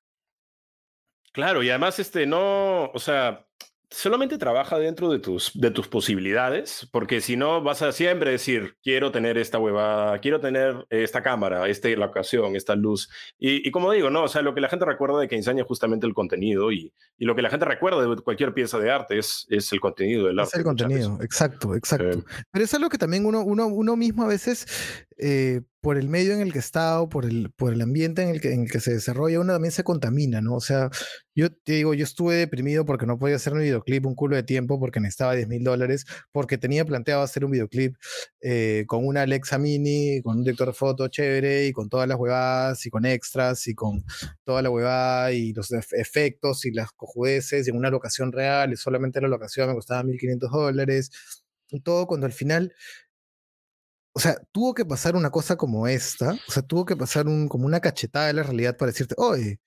Claro, 1.32 1.62
y 1.62 1.70
además, 1.70 1.98
este, 1.98 2.26
no, 2.26 2.90
o 2.90 2.98
sea, 2.98 3.45
solamente 3.90 4.36
trabaja 4.38 4.78
dentro 4.78 5.10
de 5.10 5.18
tus, 5.18 5.52
de 5.54 5.70
tus 5.70 5.88
posibilidades, 5.88 6.88
porque 6.90 7.20
si 7.20 7.36
no 7.36 7.62
vas 7.62 7.82
a 7.82 7.92
siempre 7.92 8.30
decir, 8.30 8.76
quiero 8.82 9.12
tener 9.12 9.38
esta 9.38 9.58
huevada, 9.58 10.18
quiero 10.18 10.40
tener 10.40 10.86
esta 10.90 11.22
cámara, 11.22 11.68
esta 11.68 11.88
ocasión, 12.04 12.56
esta 12.56 12.74
luz. 12.74 13.08
Y, 13.38 13.70
como 13.70 13.92
digo, 13.92 14.10
no, 14.10 14.24
o 14.24 14.28
sea, 14.28 14.42
lo 14.42 14.54
que 14.54 14.60
la 14.60 14.68
gente 14.68 14.84
recuerda 14.84 15.20
de 15.20 15.28
que 15.28 15.36
enseña 15.36 15.64
justamente 15.64 16.06
el 16.06 16.14
contenido 16.14 16.72
y, 16.72 16.92
y, 17.16 17.24
lo 17.24 17.36
que 17.36 17.42
la 17.42 17.50
gente 17.50 17.64
recuerda 17.64 18.02
de 18.02 18.16
cualquier 18.22 18.52
pieza 18.54 18.78
de 18.78 18.90
arte 18.90 19.18
es, 19.18 19.46
es 19.50 19.72
el 19.72 19.80
contenido 19.80 20.26
del 20.26 20.38
arte. 20.38 20.50
Es 20.52 20.58
el 20.58 20.64
contenido, 20.64 21.18
exacto, 21.22 21.74
exacto. 21.74 22.18
Eh. 22.18 22.24
Pero 22.50 22.64
es 22.64 22.74
algo 22.74 22.88
que 22.88 22.98
también 22.98 23.24
uno, 23.24 23.42
uno, 23.42 23.66
uno 23.66 23.96
mismo 23.96 24.24
a 24.24 24.28
veces 24.28 25.06
eh, 25.16 25.62
por 25.86 25.98
el 25.98 26.08
medio 26.08 26.34
en 26.34 26.40
el 26.40 26.52
que 26.52 26.58
está 26.58 27.00
o 27.00 27.08
por 27.08 27.26
el, 27.26 27.52
por 27.52 27.72
el 27.72 27.80
ambiente 27.80 28.20
en 28.20 28.30
el, 28.30 28.40
que, 28.40 28.52
en 28.52 28.62
el 28.62 28.70
que 28.72 28.80
se 28.80 28.92
desarrolla, 28.92 29.38
uno 29.38 29.52
también 29.52 29.70
se 29.70 29.84
contamina, 29.84 30.40
¿no? 30.40 30.56
O 30.56 30.60
sea, 30.60 30.90
yo 31.32 31.52
te 31.52 31.74
digo, 31.74 31.94
yo 31.94 32.02
estuve 32.02 32.34
deprimido 32.34 32.84
porque 32.84 33.06
no 33.06 33.20
podía 33.20 33.36
hacer 33.36 33.52
un 33.52 33.60
videoclip 33.60 34.04
un 34.04 34.16
culo 34.16 34.34
de 34.34 34.42
tiempo 34.42 34.80
porque 34.80 34.98
necesitaba 34.98 35.36
10 35.36 35.46
mil 35.46 35.62
dólares, 35.62 36.04
porque 36.32 36.58
tenía 36.58 36.84
planteado 36.84 37.22
hacer 37.22 37.44
un 37.44 37.52
videoclip 37.52 37.94
eh, 38.40 38.82
con 38.88 39.06
una 39.06 39.22
Alexa 39.22 39.58
Mini, 39.58 40.22
con 40.22 40.38
un 40.38 40.42
director 40.42 40.66
de 40.66 40.72
foto 40.72 41.06
chévere 41.06 41.68
y 41.68 41.72
con 41.72 41.88
todas 41.88 42.08
las 42.08 42.18
huevadas 42.18 42.84
y 42.84 42.90
con 42.90 43.06
extras 43.06 43.68
y 43.68 43.76
con 43.76 44.02
toda 44.42 44.62
la 44.62 44.70
huevada 44.70 45.30
y 45.30 45.52
los 45.52 45.70
efectos 45.70 46.66
y 46.66 46.72
las 46.72 46.90
cojudeces 46.90 47.64
y 47.64 47.70
en 47.70 47.76
una 47.76 47.90
locación 47.90 48.32
real 48.32 48.72
y 48.72 48.76
solamente 48.76 49.20
la 49.20 49.28
locación 49.28 49.68
me 49.68 49.74
costaba 49.76 50.02
1.500 50.02 50.50
dólares 50.50 51.12
todo 51.82 52.06
cuando 52.06 52.26
al 52.26 52.32
final 52.32 52.74
o 54.16 54.18
sea, 54.18 54.40
tuvo 54.51 54.72
que 54.72 54.86
pasar 54.86 55.14
una 55.14 55.30
cosa 55.30 55.56
como 55.56 55.86
esta, 55.86 56.32
o 56.48 56.51
sea, 56.51 56.62
tuvo 56.62 56.86
que 56.86 56.97
pasar 56.97 57.26
un, 57.26 57.48
como 57.48 57.66
una 57.66 57.80
cachetada 57.80 58.28
de 58.28 58.32
la 58.32 58.44
realidad 58.44 58.74
para 58.78 58.90
decirte, 58.90 59.14
oye, 59.18 59.60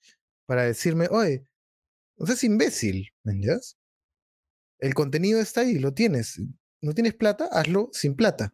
para 0.44 0.64
decirme, 0.64 1.06
oye, 1.08 1.44
no 2.18 2.26
seas 2.26 2.42
imbécil, 2.42 3.10
¿me 3.22 3.34
entiendes? 3.34 3.76
El 4.80 4.94
contenido 4.94 5.40
está 5.40 5.60
ahí, 5.60 5.78
lo 5.78 5.94
tienes. 5.94 6.40
¿No 6.82 6.94
tienes 6.94 7.14
plata? 7.14 7.48
Hazlo 7.52 7.90
sin 7.92 8.16
plata. 8.16 8.52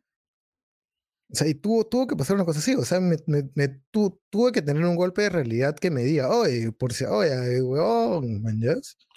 O 1.29 1.35
sea, 1.35 1.49
y 1.49 1.55
tuvo, 1.55 1.85
tuvo 1.85 2.07
que 2.07 2.15
pasar 2.15 2.37
una 2.37 2.45
cosa 2.45 2.61
así. 2.61 2.75
O 2.75 2.85
sea, 2.85 3.01
me, 3.01 3.17
me, 3.27 3.69
tuve 3.91 4.53
que 4.53 4.63
tener 4.63 4.85
un 4.85 4.95
golpe 4.95 5.23
de 5.23 5.31
realidad 5.31 5.75
que 5.77 5.91
me 5.91 6.03
diga, 6.03 6.29
oye, 6.29 6.71
por 6.71 6.93
si, 6.93 7.05
oye, 7.05 7.61
huevón, 7.63 8.43
¿me 8.43 8.53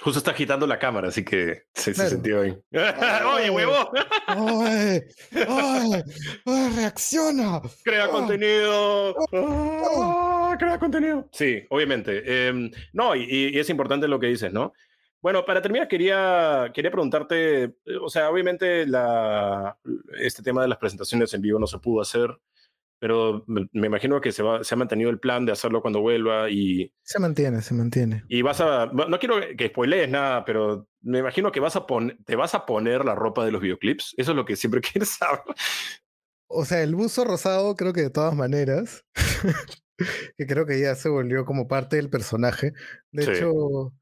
Justo 0.02 0.18
está 0.18 0.32
agitando 0.32 0.66
la 0.66 0.80
cámara, 0.80 1.10
así 1.10 1.24
que 1.24 1.64
se, 1.74 1.94
se 1.94 2.10
sintió 2.10 2.42
bien. 2.42 2.64
oye, 2.72 3.50
huevón. 3.52 3.88
oye, 4.38 5.08
oye, 5.48 6.04
oye, 6.46 6.70
reacciona. 6.76 7.62
Crea 7.84 8.06
ah. 8.06 8.10
contenido. 8.10 9.16
Ah, 9.34 10.56
crea 10.58 10.80
contenido. 10.80 11.30
Sí, 11.32 11.64
obviamente. 11.70 12.48
Em, 12.48 12.72
no, 12.94 13.16
y, 13.16 13.52
y 13.54 13.60
es 13.60 13.70
importante 13.70 14.08
lo 14.08 14.20
que 14.20 14.28
dices, 14.28 14.52
¿no? 14.52 14.74
Bueno, 15.22 15.44
para 15.46 15.62
terminar, 15.62 15.88
quería, 15.88 16.72
quería 16.74 16.92
preguntarte, 16.92 17.64
eh, 17.64 17.76
o 18.02 18.10
sea, 18.10 18.30
obviamente 18.30 18.86
la, 18.88 19.78
este 20.20 20.42
tema 20.42 20.62
de 20.62 20.70
las 20.70 20.78
presentaciones 20.78 21.34
en 21.34 21.42
vivo 21.42 21.60
no 21.60 21.68
se 21.68 21.80
pudo 21.80 22.02
hacer, 22.02 22.40
pero 23.00 23.44
me, 23.48 23.68
imagino 23.74 24.22
que 24.22 24.32
se, 24.32 24.44
va, 24.44 24.64
se 24.64 24.76
ha 24.76 24.78
mantenido 24.78 25.10
el 25.10 25.20
plan 25.20 25.46
de 25.46 25.52
hacerlo 25.52 25.82
cuando 25.82 26.02
vuelva 26.02 26.50
y... 26.50 26.94
Se 27.02 27.20
mantiene, 27.20 27.62
se 27.62 27.74
mantiene. 27.74 28.24
Y 28.28 28.42
vas 28.42 28.62
a, 28.62 28.88
no 28.88 29.20
quiero 29.20 29.36
que 29.58 29.68
spoilees 29.68 30.10
nada, 30.10 30.46
pero 30.46 30.88
me 31.02 31.20
imagino 31.20 31.52
que 31.52 31.60
vas 31.60 31.76
a 31.76 31.86
te 32.26 32.36
vas 32.36 32.56
a 32.56 32.66
poner 32.66 33.06
la 33.06 33.16
ropa 33.16 33.46
de 33.46 33.52
los 33.52 33.62
videoclips. 33.62 34.16
Eso 34.18 34.32
es 34.32 34.38
lo 34.38 34.46
que 34.46 34.56
siempre 34.56 34.82
quieres 34.82 35.10
saber. 35.10 35.42
O 36.48 36.66
sea, 36.66 36.82
el 36.82 36.96
buzo 36.96 37.26
rosado 37.26 37.76
creo 37.76 37.94
que 37.94 38.02
de 38.02 38.10
todas 38.10 38.36
maneras. 38.36 39.06
que 40.38 40.48
creo 40.48 40.66
que 40.66 40.80
ya 40.80 40.96
se 40.96 41.10
volvió 41.10 41.46
como 41.46 41.68
parte 41.68 41.96
del 41.98 42.10
personaje. 42.10 42.74
De 43.12 43.24
hecho, 43.24 43.94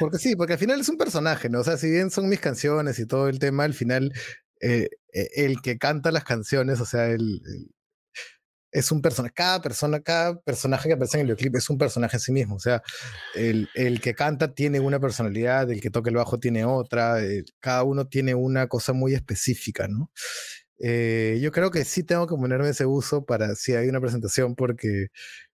porque 0.00 0.18
sí, 0.18 0.36
porque 0.36 0.54
al 0.54 0.58
final 0.58 0.80
es 0.80 0.88
un 0.88 0.98
personaje, 0.98 1.48
¿no? 1.48 1.60
O 1.60 1.64
sea, 1.64 1.76
si 1.76 1.90
bien 1.90 2.10
son 2.10 2.28
mis 2.28 2.40
canciones 2.40 2.98
y 2.98 3.06
todo 3.06 3.28
el 3.28 3.38
tema, 3.38 3.64
al 3.64 3.74
final 3.74 4.12
eh, 4.60 4.88
e, 5.12 5.28
el 5.44 5.62
que 5.62 5.78
canta 5.78 6.12
las 6.12 6.24
canciones, 6.24 6.80
o 6.80 6.86
sea, 6.86 7.08
el, 7.08 7.40
es 8.72 8.90
un 8.90 9.02
personaje, 9.02 9.34
cada 9.34 9.60
persona, 9.60 10.00
cada 10.00 10.40
personaje 10.40 10.88
que 10.88 10.94
aparece 10.94 11.18
en 11.18 11.22
el 11.22 11.26
videoclip 11.26 11.56
es 11.56 11.70
un 11.70 11.78
personaje 11.78 12.16
en 12.16 12.20
sí 12.20 12.32
mismo, 12.32 12.56
o 12.56 12.60
sea, 12.60 12.82
el, 13.34 13.68
el 13.74 14.00
que 14.00 14.14
canta 14.14 14.54
tiene 14.54 14.80
una 14.80 14.98
personalidad, 14.98 15.70
el 15.70 15.80
que 15.80 15.90
toca 15.90 16.10
el 16.10 16.16
bajo 16.16 16.38
tiene 16.40 16.64
otra, 16.64 17.18
cada 17.60 17.82
uno 17.84 18.06
tiene 18.08 18.34
una 18.34 18.68
cosa 18.68 18.92
muy 18.92 19.14
específica, 19.14 19.88
¿no? 19.88 20.10
Eh, 20.84 21.38
yo 21.40 21.52
creo 21.52 21.70
que 21.70 21.84
sí 21.84 22.02
tengo 22.02 22.26
que 22.26 22.34
ponerme 22.34 22.68
ese 22.70 22.86
uso 22.86 23.24
para 23.24 23.54
si 23.54 23.72
hay 23.74 23.88
una 23.88 24.00
presentación, 24.00 24.56
porque 24.56 25.08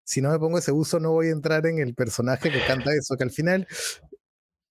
si 0.09 0.23
no 0.23 0.31
me 0.31 0.39
pongo 0.39 0.57
ese 0.57 0.73
uso 0.73 0.99
no 0.99 1.13
voy 1.13 1.27
a 1.27 1.33
entrar 1.33 1.67
en 1.67 1.81
el 1.81 1.95
personaje 1.95 2.51
que 2.51 2.65
canta 2.67 2.95
eso, 2.95 3.15
que 3.19 3.25
al 3.25 3.31
final 3.31 3.67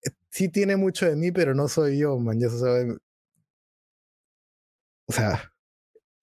eh, 0.04 0.10
sí 0.32 0.50
tiene 0.50 0.78
mucho 0.78 1.06
de 1.08 1.16
mí, 1.16 1.32
pero 1.32 1.54
no 1.54 1.68
soy 1.68 2.00
yo, 2.00 2.18
man. 2.18 2.40
Sabe. 2.42 2.98
O 5.06 5.14
sea, 5.14 5.54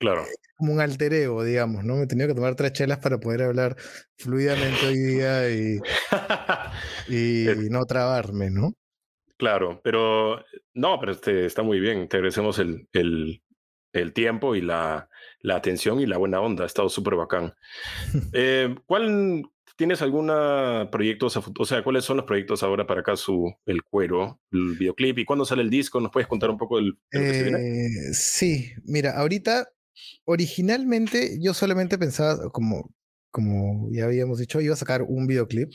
claro. 0.01 0.25
como 0.57 0.73
un 0.73 0.81
alter 0.81 1.15
ego, 1.15 1.45
digamos, 1.45 1.85
¿no? 1.85 1.95
Me 1.95 2.03
he 2.03 2.07
tenido 2.09 2.27
que 2.27 2.35
tomar 2.35 2.57
tres 2.57 2.73
chelas 2.73 2.99
para 2.99 3.21
poder 3.21 3.43
hablar 3.43 3.77
fluidamente 4.19 4.85
hoy 4.85 4.99
día 4.99 5.49
y, 5.49 5.79
y 7.07 7.47
no 7.71 7.85
trabarme, 7.85 8.51
¿no? 8.51 8.73
Claro, 9.37 9.81
pero 9.85 10.45
no, 10.75 10.99
pero 10.99 11.13
este, 11.13 11.47
está 11.47 11.63
muy 11.63 11.79
bien. 11.79 12.09
Te 12.09 12.17
agradecemos 12.17 12.59
el, 12.59 12.89
el, 12.93 13.45
el 13.93 14.13
tiempo 14.13 14.57
y 14.57 14.61
la, 14.61 15.09
la, 15.45 15.57
atención 15.57 16.01
y 16.01 16.07
la 16.07 16.17
buena 16.19 16.41
onda. 16.41 16.65
Ha 16.65 16.67
estado 16.67 16.89
súper 16.89 17.15
bacán. 17.17 17.55
Eh, 18.33 18.75
¿Cuál 18.87 19.45
tienes 19.77 20.03
alguna 20.03 20.89
proyectos, 20.91 21.37
o 21.37 21.65
sea, 21.65 21.83
cuáles 21.83 22.05
son 22.05 22.17
los 22.17 22.27
proyectos 22.27 22.63
ahora 22.63 22.87
para 22.87 23.01
acá 23.01 23.17
su 23.17 23.53
el 23.67 23.83
cuero, 23.83 24.41
el 24.51 24.77
videoclip 24.79 25.19
y 25.19 25.25
cuándo 25.25 25.45
sale 25.45 25.63
el 25.63 25.71
disco? 25.71 26.01
¿Nos 26.01 26.11
puedes 26.11 26.29
contar 26.29 26.51
un 26.51 26.59
poco 26.59 26.77
del, 26.79 26.97
eh, 27.13 28.13
Sí, 28.13 28.73
mira, 28.85 29.13
ahorita 29.19 29.69
originalmente 30.25 31.39
yo 31.41 31.55
solamente 31.55 31.99
pensaba 31.99 32.51
como 32.51 32.91
como 33.35 33.91
ya 33.91 34.05
habíamos 34.05 34.39
dicho, 34.39 34.61
iba 34.61 34.75
a 34.75 34.77
sacar 34.77 35.03
un 35.03 35.27
videoclip. 35.27 35.69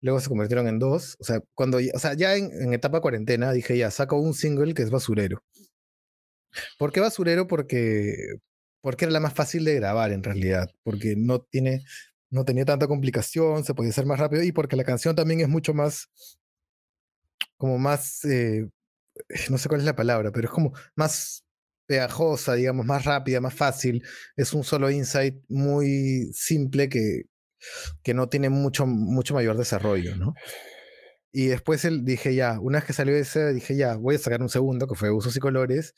Luego 0.00 0.18
se 0.18 0.28
convirtieron 0.28 0.66
en 0.66 0.80
dos. 0.80 1.16
O 1.20 1.24
sea, 1.24 1.40
cuando, 1.54 1.78
o 1.78 1.98
sea, 2.00 2.14
ya 2.14 2.34
en, 2.34 2.50
en 2.60 2.74
etapa 2.74 3.00
cuarentena 3.00 3.52
dije, 3.52 3.78
ya, 3.78 3.88
saco 3.92 4.16
un 4.18 4.34
single 4.34 4.74
que 4.74 4.82
es 4.82 4.90
basurero. 4.90 5.44
¿Por 6.78 6.90
qué 6.90 6.98
basurero? 6.98 7.46
Porque, 7.46 8.16
porque 8.82 9.06
era 9.06 9.12
la 9.12 9.20
más 9.20 9.32
fácil 9.32 9.64
de 9.64 9.76
grabar 9.76 10.12
en 10.12 10.22
realidad, 10.22 10.68
porque 10.82 11.14
no, 11.16 11.40
tiene, 11.40 11.84
no 12.30 12.44
tenía 12.44 12.64
tanta 12.66 12.86
complicación, 12.86 13.64
se 13.64 13.74
podía 13.74 13.90
hacer 13.90 14.04
más 14.04 14.18
rápido 14.20 14.42
y 14.42 14.52
porque 14.52 14.76
la 14.76 14.84
canción 14.84 15.16
también 15.16 15.40
es 15.40 15.48
mucho 15.48 15.72
más, 15.72 16.10
como 17.56 17.78
más, 17.78 18.24
eh, 18.24 18.68
no 19.50 19.56
sé 19.56 19.68
cuál 19.68 19.80
es 19.80 19.86
la 19.86 19.96
palabra, 19.96 20.32
pero 20.32 20.48
es 20.48 20.52
como 20.52 20.72
más 20.96 21.44
pegajosa, 21.86 22.54
digamos, 22.54 22.86
más 22.86 23.04
rápida, 23.04 23.40
más 23.40 23.54
fácil. 23.54 24.02
Es 24.36 24.52
un 24.52 24.64
solo 24.64 24.90
insight 24.90 25.36
muy 25.48 26.30
simple 26.32 26.88
que, 26.88 27.24
que 28.02 28.14
no 28.14 28.28
tiene 28.28 28.48
mucho, 28.50 28.86
mucho 28.86 29.34
mayor 29.34 29.56
desarrollo, 29.56 30.16
¿no? 30.16 30.34
Y 31.32 31.46
después 31.46 31.84
él, 31.84 32.04
dije 32.04 32.34
ya, 32.34 32.60
una 32.60 32.78
vez 32.78 32.86
que 32.86 32.92
salió 32.92 33.16
ese, 33.16 33.54
dije 33.54 33.74
ya, 33.76 33.96
voy 33.96 34.16
a 34.16 34.18
sacar 34.18 34.42
un 34.42 34.50
segundo, 34.50 34.86
que 34.86 34.94
fue 34.94 35.10
Usos 35.10 35.36
y 35.36 35.40
Colores, 35.40 35.94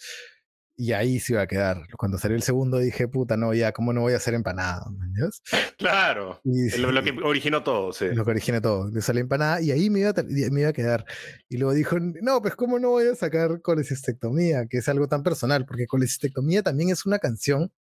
y 0.76 0.92
ahí 0.92 1.20
se 1.20 1.34
iba 1.34 1.42
a 1.42 1.46
quedar. 1.46 1.86
Cuando 1.96 2.18
salió 2.18 2.36
el 2.36 2.42
segundo 2.42 2.78
dije, 2.78 3.06
puta, 3.08 3.36
no, 3.36 3.54
ya, 3.54 3.72
¿cómo 3.72 3.92
no 3.92 4.00
voy 4.00 4.12
a 4.12 4.16
hacer 4.16 4.34
empanada? 4.34 4.84
Claro. 5.76 6.40
lo, 6.44 7.02
que 7.02 7.14
originó 7.22 7.62
todo, 7.62 7.92
sí. 7.92 8.06
Lo 8.12 8.24
que 8.24 8.30
originó 8.30 8.60
todo. 8.60 8.88
Le 8.90 9.00
salió 9.02 9.20
empanada 9.20 9.60
y 9.60 9.70
ahí 9.70 9.90
me 9.90 10.00
iba, 10.00 10.10
a, 10.10 10.22
me 10.22 10.60
iba 10.60 10.70
a 10.70 10.72
quedar. 10.72 11.04
Y 11.48 11.58
luego 11.58 11.74
dijo, 11.74 11.98
no, 11.98 12.40
pues 12.40 12.54
¿cómo 12.54 12.78
no 12.78 12.90
voy 12.90 13.08
a 13.08 13.14
sacar 13.14 13.60
colecistectomía? 13.60 14.66
Que 14.66 14.78
es 14.78 14.88
algo 14.88 15.08
tan 15.08 15.22
personal, 15.22 15.66
porque 15.66 15.86
colecistectomía 15.86 16.62
también 16.62 16.90
es 16.90 17.06
una 17.06 17.18
canción 17.18 17.72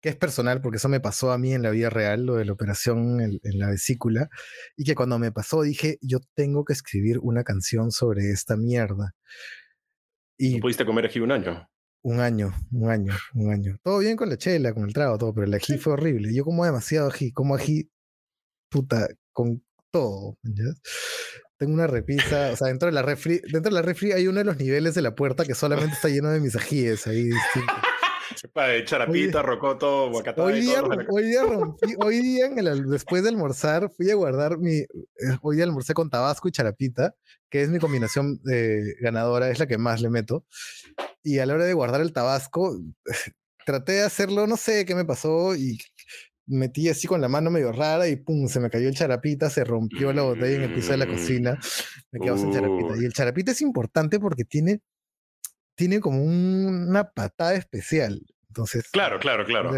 que 0.00 0.08
es 0.08 0.16
personal, 0.16 0.62
porque 0.62 0.78
eso 0.78 0.88
me 0.88 1.00
pasó 1.00 1.30
a 1.30 1.38
mí 1.38 1.52
en 1.52 1.62
la 1.62 1.70
vida 1.70 1.90
real, 1.90 2.24
lo 2.24 2.36
de 2.36 2.46
la 2.46 2.52
operación 2.52 3.20
en, 3.20 3.38
en 3.42 3.58
la 3.58 3.68
vesícula, 3.68 4.30
y 4.76 4.84
que 4.84 4.94
cuando 4.94 5.18
me 5.18 5.30
pasó 5.30 5.62
dije, 5.62 5.98
yo 6.00 6.20
tengo 6.34 6.64
que 6.64 6.72
escribir 6.72 7.18
una 7.20 7.44
canción 7.44 7.92
sobre 7.92 8.30
esta 8.30 8.56
mierda. 8.56 9.14
Y, 10.38 10.54
¿No 10.54 10.60
pudiste 10.60 10.86
comer 10.86 11.04
aquí 11.04 11.20
un 11.20 11.32
año? 11.32 11.69
Un 12.02 12.18
año, 12.18 12.54
un 12.72 12.90
año, 12.90 13.14
un 13.34 13.52
año. 13.52 13.78
Todo 13.82 13.98
bien 13.98 14.16
con 14.16 14.30
la 14.30 14.38
chela, 14.38 14.72
con 14.72 14.84
el 14.84 14.94
trago, 14.94 15.18
todo, 15.18 15.34
pero 15.34 15.46
el 15.46 15.52
ají 15.52 15.76
fue 15.76 15.92
horrible. 15.92 16.34
Yo 16.34 16.44
como 16.44 16.64
demasiado 16.64 17.08
ají, 17.08 17.30
como 17.30 17.54
ají, 17.54 17.90
puta, 18.70 19.08
con 19.32 19.62
todo. 19.90 20.38
Tengo 21.58 21.74
una 21.74 21.86
repisa, 21.86 22.52
o 22.52 22.56
sea, 22.56 22.68
dentro 22.68 22.86
de 22.86 22.92
la 22.92 23.02
refri, 23.02 23.42
dentro 23.52 23.70
de 23.70 23.74
la 23.74 23.82
refri 23.82 24.12
hay 24.12 24.26
uno 24.26 24.38
de 24.38 24.44
los 24.44 24.56
niveles 24.56 24.94
de 24.94 25.02
la 25.02 25.14
puerta 25.14 25.44
que 25.44 25.54
solamente 25.54 25.94
está 25.94 26.08
lleno 26.08 26.30
de 26.30 26.40
mis 26.40 26.56
ajíes 26.56 27.06
ahí 27.06 27.24
distintos. 27.24 27.76
de 28.54 28.84
charapita, 28.86 29.42
rocoto, 29.42 30.08
guacatá. 30.10 30.42
Hoy 30.42 30.60
día, 30.60 30.82
hoy 30.82 31.24
día 31.24 31.42
rompí, 31.42 31.94
hoy 31.98 32.20
día 32.20 32.46
en 32.46 32.58
el, 32.58 32.88
después 32.88 33.22
de 33.22 33.28
almorzar 33.28 33.90
fui 33.90 34.10
a 34.10 34.14
guardar 34.14 34.56
mi, 34.56 34.78
eh, 34.78 34.86
hoy 35.42 35.56
día 35.56 35.66
almorcé 35.66 35.92
con 35.92 36.08
tabasco 36.08 36.48
y 36.48 36.52
charapita, 36.52 37.14
que 37.50 37.60
es 37.60 37.68
mi 37.68 37.78
combinación 37.78 38.40
de 38.42 38.94
ganadora, 39.02 39.50
es 39.50 39.58
la 39.58 39.66
que 39.66 39.76
más 39.76 40.00
le 40.00 40.08
meto 40.08 40.46
y 41.22 41.38
a 41.38 41.46
la 41.46 41.54
hora 41.54 41.64
de 41.64 41.74
guardar 41.74 42.00
el 42.00 42.12
tabasco, 42.12 42.78
traté 43.66 43.92
de 43.92 44.02
hacerlo, 44.02 44.46
no 44.46 44.56
sé 44.56 44.84
qué 44.84 44.94
me 44.94 45.04
pasó 45.04 45.54
y 45.54 45.78
metí 46.50 46.88
así 46.88 47.06
con 47.06 47.20
la 47.20 47.28
mano 47.28 47.50
medio 47.50 47.72
rara 47.72 48.08
y 48.08 48.16
pum, 48.16 48.48
se 48.48 48.60
me 48.60 48.70
cayó 48.70 48.88
el 48.88 48.94
charapita, 48.94 49.48
se 49.48 49.64
rompió 49.64 50.12
la 50.12 50.22
botella 50.22 50.56
en 50.56 50.62
el 50.62 50.74
piso 50.74 50.90
de 50.90 50.98
la 50.98 51.06
cocina, 51.06 51.58
me 52.10 52.20
quedó 52.20 52.36
sin 52.36 52.52
charapita. 52.52 52.94
Y 53.00 53.04
el 53.04 53.12
charapita 53.12 53.52
es 53.52 53.62
importante 53.62 54.18
porque 54.18 54.44
tiene, 54.44 54.80
tiene 55.76 56.00
como 56.00 56.22
una 56.22 57.04
patada 57.10 57.54
especial. 57.54 58.20
Entonces, 58.48 58.88
claro, 58.90 59.20
claro, 59.20 59.44
claro. 59.44 59.70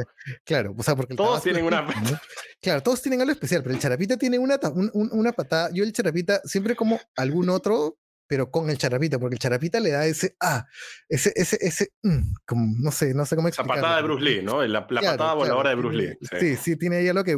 Claro, 0.44 0.74
o 0.76 0.82
sea, 0.82 0.96
porque 0.96 1.14
todos 1.14 1.42
tienen 1.42 1.64
una. 1.64 1.86
Claro, 2.62 2.80
todos 2.80 3.02
tienen 3.02 3.20
algo 3.20 3.32
especial, 3.32 3.60
pero 3.60 3.74
el 3.74 3.80
charapita 3.80 4.16
tiene 4.16 4.38
una, 4.38 4.56
una 4.92 5.32
patada. 5.32 5.70
Yo 5.74 5.82
el 5.82 5.92
charapita 5.92 6.40
siempre 6.44 6.76
como 6.76 7.00
algún 7.16 7.48
otro, 7.48 7.98
pero 8.32 8.50
con 8.50 8.70
el 8.70 8.78
charapita, 8.78 9.18
porque 9.18 9.34
el 9.34 9.38
charapita 9.38 9.78
le 9.78 9.90
da 9.90 10.06
ese, 10.06 10.36
ah, 10.40 10.66
ese, 11.06 11.34
ese, 11.36 11.58
ese, 11.60 11.92
mm, 12.02 12.32
como, 12.46 12.74
no 12.78 12.90
sé, 12.90 13.12
no 13.12 13.26
sé 13.26 13.36
cómo 13.36 13.48
explicarlo. 13.48 13.74
La 13.74 13.82
patada 13.82 13.96
de 13.98 14.02
Bruce 14.04 14.24
Lee, 14.24 14.42
¿no? 14.42 14.66
La, 14.66 14.86
patada 14.86 15.34
voladora 15.34 15.68
de 15.68 15.76
Bruce 15.76 15.96
Lee. 15.98 16.18
Sí. 16.40 16.56
sí, 16.56 16.76
tiene 16.78 16.96
ahí 16.96 17.08
algo 17.08 17.24
que, 17.24 17.32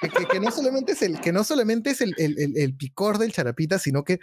este, 0.00 0.24
que, 0.24 0.40
no 0.40 0.50
solamente 0.50 0.92
es 0.92 1.02
el, 1.02 1.20
que 1.20 1.32
no 1.32 1.44
solamente 1.44 1.90
es 1.90 2.00
el, 2.00 2.14
el, 2.16 2.56
el, 2.56 2.74
picor 2.78 3.18
del 3.18 3.30
charapita, 3.30 3.78
sino 3.78 4.04
que 4.04 4.20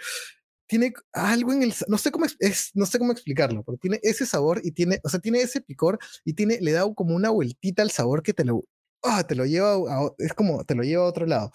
tiene 0.66 0.92
algo 1.12 1.54
en 1.54 1.62
el, 1.62 1.76
no 1.88 2.00
sé 2.00 2.10
cómo 2.10 2.26
es, 2.26 2.72
no 2.74 2.88
sé 2.88 2.98
cómo 2.98 3.12
explicarlo, 3.12 3.62
pero 3.62 3.78
tiene 3.78 4.00
ese 4.02 4.26
sabor 4.26 4.62
y 4.64 4.72
tiene, 4.72 5.00
o 5.04 5.10
sea, 5.10 5.20
tiene 5.20 5.44
ese 5.44 5.62
picor 5.62 6.00
y 6.26 6.34
tiene, 6.34 6.58
le 6.60 6.72
da 6.72 6.92
como 6.96 7.14
una 7.14 7.30
vueltita 7.30 7.84
al 7.84 7.92
sabor 7.92 8.24
que 8.24 8.34
te 8.34 8.46
lo, 8.46 8.66
ah, 9.04 9.24
te 9.28 9.36
lo 9.36 9.46
lleva, 9.46 9.74
a, 9.76 10.10
es 10.18 10.34
como, 10.34 10.64
te 10.64 10.74
lo 10.74 10.82
lleva 10.82 11.04
a 11.04 11.10
otro 11.10 11.28
lado. 11.28 11.52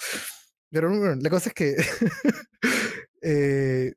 Pero 0.71 1.17
la 1.17 1.31
cosa 1.31 1.49
es 1.49 1.55
que 1.55 1.75
Eh, 3.23 3.95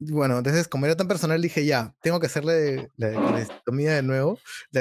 bueno, 0.00 0.38
entonces, 0.38 0.68
como 0.68 0.86
era 0.86 0.96
tan 0.96 1.08
personal, 1.08 1.42
dije 1.42 1.64
ya, 1.66 1.94
tengo 2.02 2.20
que 2.20 2.26
hacerle 2.26 2.88
la 2.96 3.46
comida 3.64 3.94
de 3.94 4.02
nuevo, 4.02 4.38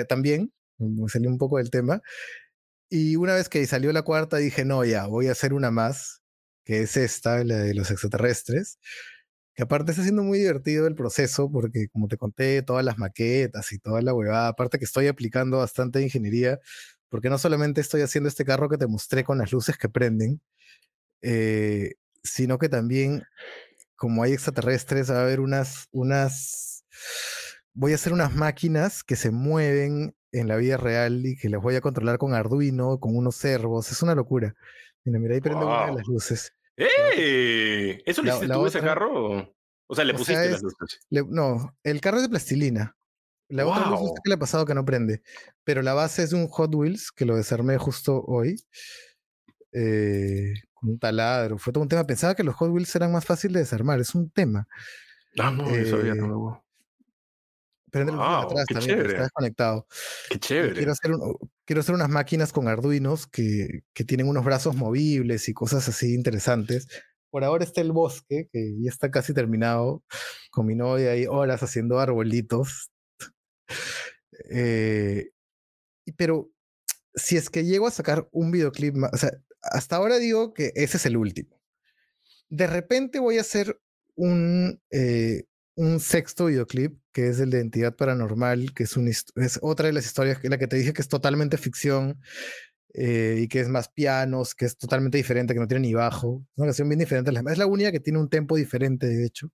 también, 0.08 0.54
me 0.78 1.10
salí 1.10 1.28
un 1.28 1.38
poco 1.40 1.58
del 1.58 1.72
tema. 1.72 2.02
Y 2.90 3.16
una 3.18 3.36
vez 3.36 3.50
que 3.50 3.66
salió 3.68 3.92
la 3.94 4.04
cuarta, 4.04 4.38
dije, 4.38 4.66
no, 4.66 4.86
ya, 4.86 5.08
voy 5.08 5.28
a 5.28 5.34
hacer 5.34 5.54
una 5.54 5.72
más, 5.72 6.22
que 6.66 6.82
es 6.84 6.98
esta, 6.98 7.44
la 7.44 7.58
de 7.58 7.74
los 7.74 7.92
extraterrestres, 7.92 8.80
que 9.56 9.64
aparte 9.64 9.92
está 9.92 10.04
siendo 10.04 10.24
muy 10.24 10.40
divertido 10.40 10.88
el 10.88 10.96
proceso, 10.96 11.52
porque 11.52 11.90
como 11.90 12.08
te 12.08 12.18
conté, 12.18 12.62
todas 12.64 12.86
las 12.86 12.98
maquetas 13.00 13.72
y 13.74 13.80
toda 13.80 14.02
la 14.02 14.14
huevada, 14.14 14.50
aparte 14.50 14.80
que 14.80 14.86
estoy 14.86 15.08
aplicando 15.08 15.58
bastante 15.60 16.02
ingeniería, 16.02 16.60
porque 17.10 17.30
no 17.30 17.38
solamente 17.40 17.82
estoy 17.82 18.02
haciendo 18.02 18.30
este 18.30 18.46
carro 18.46 18.70
que 18.70 18.78
te 18.78 18.88
mostré 18.88 19.24
con 19.24 19.40
las 19.40 19.52
luces 19.52 19.78
que 19.78 19.90
prenden, 19.90 20.42
eh, 21.22 21.96
sino 22.30 22.58
que 22.58 22.70
también, 22.70 23.24
como 23.96 24.24
hay 24.24 24.34
extraterrestres, 24.34 25.12
va 25.12 25.20
a 25.20 25.24
haber 25.24 25.40
unas, 25.40 25.88
unas, 25.92 26.86
voy 27.74 27.92
a 27.92 27.96
hacer 27.96 28.14
unas 28.14 28.36
máquinas 28.36 29.04
que 29.04 29.16
se 29.16 29.32
mueven 29.32 30.16
en 30.32 30.48
la 30.48 30.58
vida 30.58 30.78
real 30.78 31.26
y 31.26 31.38
que 31.38 31.50
las 31.50 31.62
voy 31.62 31.76
a 31.76 31.82
controlar 31.82 32.18
con 32.18 32.34
Arduino, 32.34 33.00
con 33.00 33.16
unos 33.16 33.36
servos, 33.36 33.92
es 33.92 34.02
una 34.02 34.16
locura. 34.16 34.56
Mira, 35.04 35.20
mira, 35.20 35.36
ahí 35.36 35.42
prende 35.42 35.66
una 35.66 35.88
de 35.88 35.94
las 35.94 36.08
luces. 36.08 36.54
¡Eh! 36.76 38.02
¿Eso 38.06 38.22
le 38.22 38.30
hiciste 38.30 38.48
tú 38.48 38.68
ese 38.68 38.80
carro? 38.80 39.54
O 39.88 39.96
sea, 39.96 40.04
le 40.04 40.14
pusiste 40.14 40.50
las 40.50 40.62
luces. 40.62 41.00
no, 41.10 41.76
el 41.84 42.02
carro 42.02 42.18
es 42.18 42.24
de 42.24 42.30
plastilina. 42.30 42.96
La 43.50 43.66
otra 43.66 43.90
luz 43.90 44.12
que 44.22 44.30
le 44.30 44.36
ha 44.36 44.40
pasado 44.40 44.66
que 44.66 44.76
no 44.76 44.84
prende. 44.84 45.22
Pero 45.64 45.82
la 45.82 45.94
base 45.94 46.24
es 46.24 46.34
un 46.34 46.48
Hot 46.48 46.76
Wheels 46.76 47.12
que 47.12 47.26
lo 47.26 47.38
desarmé 47.38 47.78
justo 47.78 48.22
hoy. 48.28 48.58
Eh, 49.72 50.54
con 50.80 50.90
un 50.92 51.00
taladro. 51.00 51.58
Fue 51.58 51.74
todo 51.74 51.84
un 51.84 51.90
tema. 51.90 52.06
Pensaba 52.06 52.36
que 52.36 52.44
los 52.44 52.56
Hot 52.56 52.70
Wheels 52.72 52.96
eran 52.96 53.12
más 53.12 53.26
fáciles 53.26 53.54
de 53.54 53.60
desarmar. 53.62 54.00
Es 54.00 54.16
un 54.16 54.30
tema. 54.30 54.68
Ah, 55.40 55.52
no, 55.52 55.70
eso 55.70 56.04
ya 56.04 56.16
no 56.16 56.64
eh, 56.64 56.64
prende 57.92 58.12
Wow, 58.12 58.22
atrás 58.22 58.66
qué 58.68 58.74
también, 58.76 58.96
chévere. 58.98 59.10
está 59.14 59.24
desconectado. 59.24 59.88
Qué 60.30 60.40
chévere. 60.40 60.74
quiero 60.74 60.92
hacer, 60.92 61.12
un- 61.12 61.38
quiero 61.66 61.80
hacer 61.82 61.96
unas 61.96 62.10
máquinas 62.10 62.52
con 62.52 62.68
arduinos 62.68 63.28
que, 63.28 63.84
que 63.94 64.04
tienen 64.04 64.28
unos 64.28 64.44
brazos 64.46 64.76
movibles 64.76 65.48
y 65.50 65.54
cosas 65.54 65.88
así 65.88 66.14
interesantes. 66.14 66.88
Por 67.30 67.44
ahora 67.44 67.64
está 67.64 67.82
el 67.82 67.92
bosque, 67.92 68.48
que 68.52 68.74
ya 68.82 68.90
está 68.90 69.12
casi 69.12 69.34
terminado, 69.34 70.04
con 70.52 70.66
mi 70.66 70.76
novia 70.76 71.12
ahí 71.12 71.26
horas 71.28 71.62
haciendo 71.64 72.00
arbolitos. 72.00 72.90
Eh, 74.50 75.30
pero 76.16 76.50
si 77.16 77.38
es 77.38 77.50
que 77.50 77.66
llego 77.66 77.88
a 77.88 77.92
sacar 77.92 78.28
un 78.32 78.52
videoclip 78.52 78.96
más, 78.96 79.12
o 79.14 79.18
sea, 79.18 79.32
hasta 79.62 79.96
ahora 79.98 80.18
digo 80.20 80.54
que 80.54 80.72
ese 80.76 80.98
es 80.98 81.06
el 81.06 81.18
último. 81.18 81.62
De 82.50 82.68
repente 82.68 83.20
voy 83.20 83.38
a 83.38 83.42
hacer 83.42 83.80
un, 84.16 84.82
eh, 84.92 85.44
un 85.76 86.00
sexto 86.00 86.46
videoclip, 86.48 87.00
que 87.14 87.30
es 87.30 87.40
el 87.40 87.50
de 87.52 87.62
Entidad 87.62 87.96
Paranormal, 87.96 88.74
que 88.74 88.84
es, 88.84 88.98
hist- 88.98 89.32
es 89.36 89.60
otra 89.62 89.88
de 89.88 89.94
las 89.94 90.06
historias 90.06 90.40
que 90.40 90.50
la 90.50 90.58
que 90.58 90.68
te 90.68 90.78
dije 90.78 90.94
que 90.94 91.02
es 91.02 91.08
totalmente 91.10 91.58
ficción 91.58 92.22
eh, 92.94 93.40
y 93.44 93.48
que 93.48 93.62
es 93.62 93.70
más 93.70 93.90
pianos, 93.90 94.56
que 94.56 94.66
es 94.66 94.78
totalmente 94.78 95.18
diferente, 95.18 95.54
que 95.54 95.60
no 95.60 95.68
tiene 95.68 95.88
ni 95.88 95.94
bajo. 95.94 96.44
Es 96.52 96.58
una 96.58 96.68
canción 96.68 96.90
bien 96.90 97.00
diferente. 97.00 97.32
Es 97.52 97.58
la 97.60 97.68
única 97.68 97.92
que 97.92 98.00
tiene 98.00 98.20
un 98.20 98.30
tempo 98.30 98.56
diferente, 98.58 99.08
de 99.08 99.26
hecho. 99.26 99.52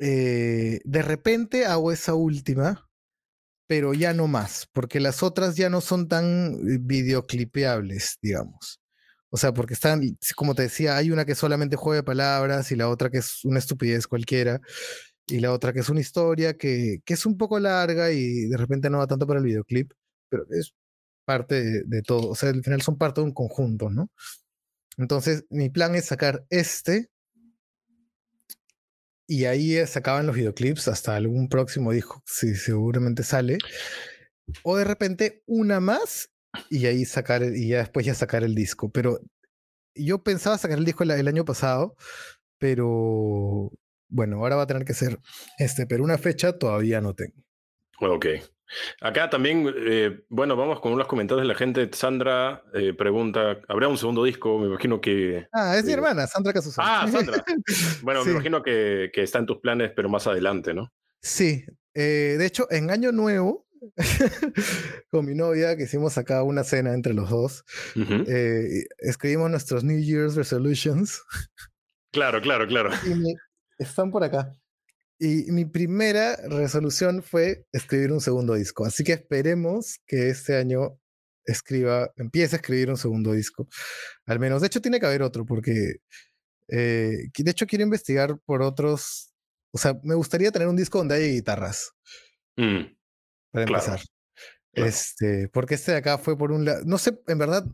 Eh, 0.00 0.80
de 0.84 1.02
repente 1.02 1.66
hago 1.66 1.92
esa 1.92 2.14
última, 2.14 2.87
pero 3.68 3.94
ya 3.94 4.14
no 4.14 4.28
más, 4.28 4.68
porque 4.72 4.98
las 4.98 5.22
otras 5.22 5.56
ya 5.56 5.70
no 5.70 5.80
son 5.82 6.08
tan 6.08 6.54
eh, 6.54 6.78
videoclipeables, 6.80 8.18
digamos. 8.22 8.80
O 9.30 9.36
sea, 9.36 9.52
porque 9.54 9.74
están, 9.74 10.18
como 10.36 10.54
te 10.54 10.62
decía, 10.62 10.96
hay 10.96 11.10
una 11.10 11.26
que 11.26 11.34
solamente 11.34 11.76
juega 11.76 12.02
palabras 12.02 12.72
y 12.72 12.76
la 12.76 12.88
otra 12.88 13.10
que 13.10 13.18
es 13.18 13.44
una 13.44 13.58
estupidez 13.60 14.06
cualquiera, 14.08 14.60
y 15.26 15.40
la 15.40 15.52
otra 15.52 15.72
que 15.72 15.80
es 15.80 15.90
una 15.90 16.00
historia 16.00 16.56
que, 16.56 17.00
que 17.04 17.14
es 17.14 17.26
un 17.26 17.36
poco 17.36 17.60
larga 17.60 18.10
y 18.12 18.46
de 18.48 18.56
repente 18.56 18.90
no 18.90 18.98
va 18.98 19.06
tanto 19.06 19.26
para 19.26 19.40
el 19.40 19.46
videoclip, 19.46 19.92
pero 20.30 20.46
es 20.50 20.72
parte 21.26 21.62
de, 21.62 21.82
de 21.84 22.02
todo. 22.02 22.30
O 22.30 22.34
sea, 22.34 22.50
al 22.50 22.64
final 22.64 22.82
son 22.82 22.98
parte 22.98 23.20
de 23.20 23.26
un 23.26 23.34
conjunto, 23.34 23.90
¿no? 23.90 24.10
Entonces, 24.98 25.44
mi 25.50 25.70
plan 25.70 25.94
es 25.94 26.06
sacar 26.06 26.44
este 26.50 27.10
y 29.28 29.44
ahí 29.44 29.76
eh, 29.76 29.86
se 29.86 29.98
acaban 29.98 30.26
los 30.26 30.34
videoclips 30.34 30.88
hasta 30.88 31.14
algún 31.14 31.48
próximo 31.48 31.92
disco, 31.92 32.22
si 32.24 32.54
seguramente 32.54 33.22
sale. 33.22 33.58
O 34.62 34.76
de 34.78 34.84
repente 34.84 35.42
una 35.46 35.80
más 35.80 36.30
y 36.70 36.86
ahí 36.86 37.04
sacar, 37.04 37.42
y 37.42 37.68
ya 37.68 37.78
después 37.78 38.06
ya 38.06 38.14
sacar 38.14 38.42
el 38.42 38.54
disco. 38.54 38.90
Pero 38.90 39.20
yo 39.94 40.24
pensaba 40.24 40.56
sacar 40.56 40.78
el 40.78 40.86
disco 40.86 41.04
el, 41.04 41.10
el 41.10 41.28
año 41.28 41.44
pasado, 41.44 41.94
pero 42.58 43.70
bueno, 44.08 44.38
ahora 44.38 44.56
va 44.56 44.62
a 44.62 44.66
tener 44.66 44.86
que 44.86 44.94
ser 44.94 45.18
este, 45.58 45.86
pero 45.86 46.02
una 46.02 46.16
fecha 46.16 46.58
todavía 46.58 47.02
no 47.02 47.14
tengo. 47.14 47.36
Ok. 48.00 48.26
Acá 49.00 49.30
también, 49.30 49.72
eh, 49.76 50.20
bueno, 50.28 50.56
vamos 50.56 50.80
con 50.80 50.92
unos 50.92 51.06
comentarios 51.06 51.42
de 51.44 51.48
la 51.48 51.54
gente. 51.58 51.88
Sandra 51.92 52.62
eh, 52.74 52.92
pregunta, 52.94 53.60
¿habrá 53.68 53.88
un 53.88 53.98
segundo 53.98 54.24
disco? 54.24 54.58
Me 54.58 54.66
imagino 54.66 55.00
que... 55.00 55.46
Ah, 55.52 55.76
es 55.76 55.84
mi 55.84 55.90
Eh, 55.92 55.94
hermana, 55.94 56.26
Sandra 56.26 56.52
Casusón. 56.52 56.84
Ah, 56.86 57.06
Sandra. 57.10 57.44
Bueno, 58.02 58.22
Sí. 58.22 58.28
me 58.28 58.34
imagino 58.34 58.62
que, 58.62 59.10
que 59.12 59.22
está 59.22 59.38
en 59.38 59.46
tus 59.46 59.58
planes, 59.58 59.92
pero 59.94 60.08
más 60.08 60.26
adelante, 60.26 60.74
¿no? 60.74 60.92
Sí, 61.20 61.64
de 61.94 62.44
hecho, 62.46 62.66
en 62.70 62.90
Año 62.90 63.10
Nuevo, 63.10 63.66
con 65.10 65.26
mi 65.26 65.34
novia, 65.34 65.76
que 65.76 65.84
hicimos 65.84 66.16
acá 66.18 66.42
una 66.42 66.62
cena 66.64 66.94
entre 66.94 67.14
los 67.14 67.28
dos, 67.30 67.64
escribimos 68.98 69.50
nuestros 69.50 69.82
New 69.84 69.98
Year's 69.98 70.36
Resolutions 70.36 71.22
Claro, 72.12 72.40
claro, 72.40 72.66
claro. 72.66 72.90
y 73.04 73.34
están 73.82 74.10
por 74.10 74.24
acá. 74.24 74.54
Y 75.18 75.50
mi 75.50 75.64
primera 75.64 76.36
resolución 76.48 77.22
fue 77.22 77.66
escribir 77.72 78.12
un 78.12 78.20
segundo 78.20 78.54
disco. 78.54 78.84
Así 78.84 79.02
que 79.02 79.12
esperemos 79.14 79.98
que 80.06 80.28
este 80.28 80.56
año 80.56 80.98
escriba, 81.44 82.12
empiece 82.16 82.56
a 82.56 82.58
escribir 82.58 82.90
un 82.90 82.96
segundo 82.96 83.32
disco. 83.32 83.68
Al 84.26 84.38
menos, 84.38 84.60
de 84.60 84.68
hecho, 84.68 84.80
tiene 84.80 85.00
que 85.00 85.06
haber 85.06 85.22
otro, 85.22 85.44
porque 85.44 85.96
eh, 86.68 87.28
de 87.36 87.50
hecho 87.50 87.66
quiero 87.66 87.82
investigar 87.84 88.38
por 88.44 88.62
otros. 88.62 89.32
O 89.72 89.78
sea, 89.78 89.98
me 90.04 90.14
gustaría 90.14 90.52
tener 90.52 90.68
un 90.68 90.76
disco 90.76 90.98
donde 90.98 91.16
haya 91.16 91.26
guitarras, 91.26 91.92
Mm, 92.56 92.84
para 93.52 93.64
Claro, 93.66 93.82
empezar. 93.84 94.00
claro. 94.72 94.88
Este, 94.88 95.48
porque 95.48 95.74
este 95.76 95.92
de 95.92 95.98
acá 95.98 96.18
fue 96.18 96.36
por 96.36 96.52
un 96.52 96.64
lado. 96.64 96.82
No 96.84 96.98
sé, 96.98 97.18
en 97.28 97.38
verdad, 97.38 97.64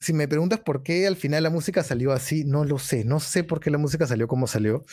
si 0.00 0.12
me 0.12 0.28
preguntas 0.28 0.60
por 0.60 0.82
qué 0.82 1.06
al 1.06 1.16
final 1.16 1.42
la 1.42 1.50
música 1.50 1.82
salió 1.82 2.12
así, 2.12 2.44
no 2.44 2.64
lo 2.64 2.78
sé. 2.78 3.04
No 3.04 3.20
sé 3.20 3.44
por 3.44 3.60
qué 3.60 3.70
la 3.70 3.78
música 3.78 4.06
salió 4.06 4.28
como 4.28 4.46
salió, 4.46 4.84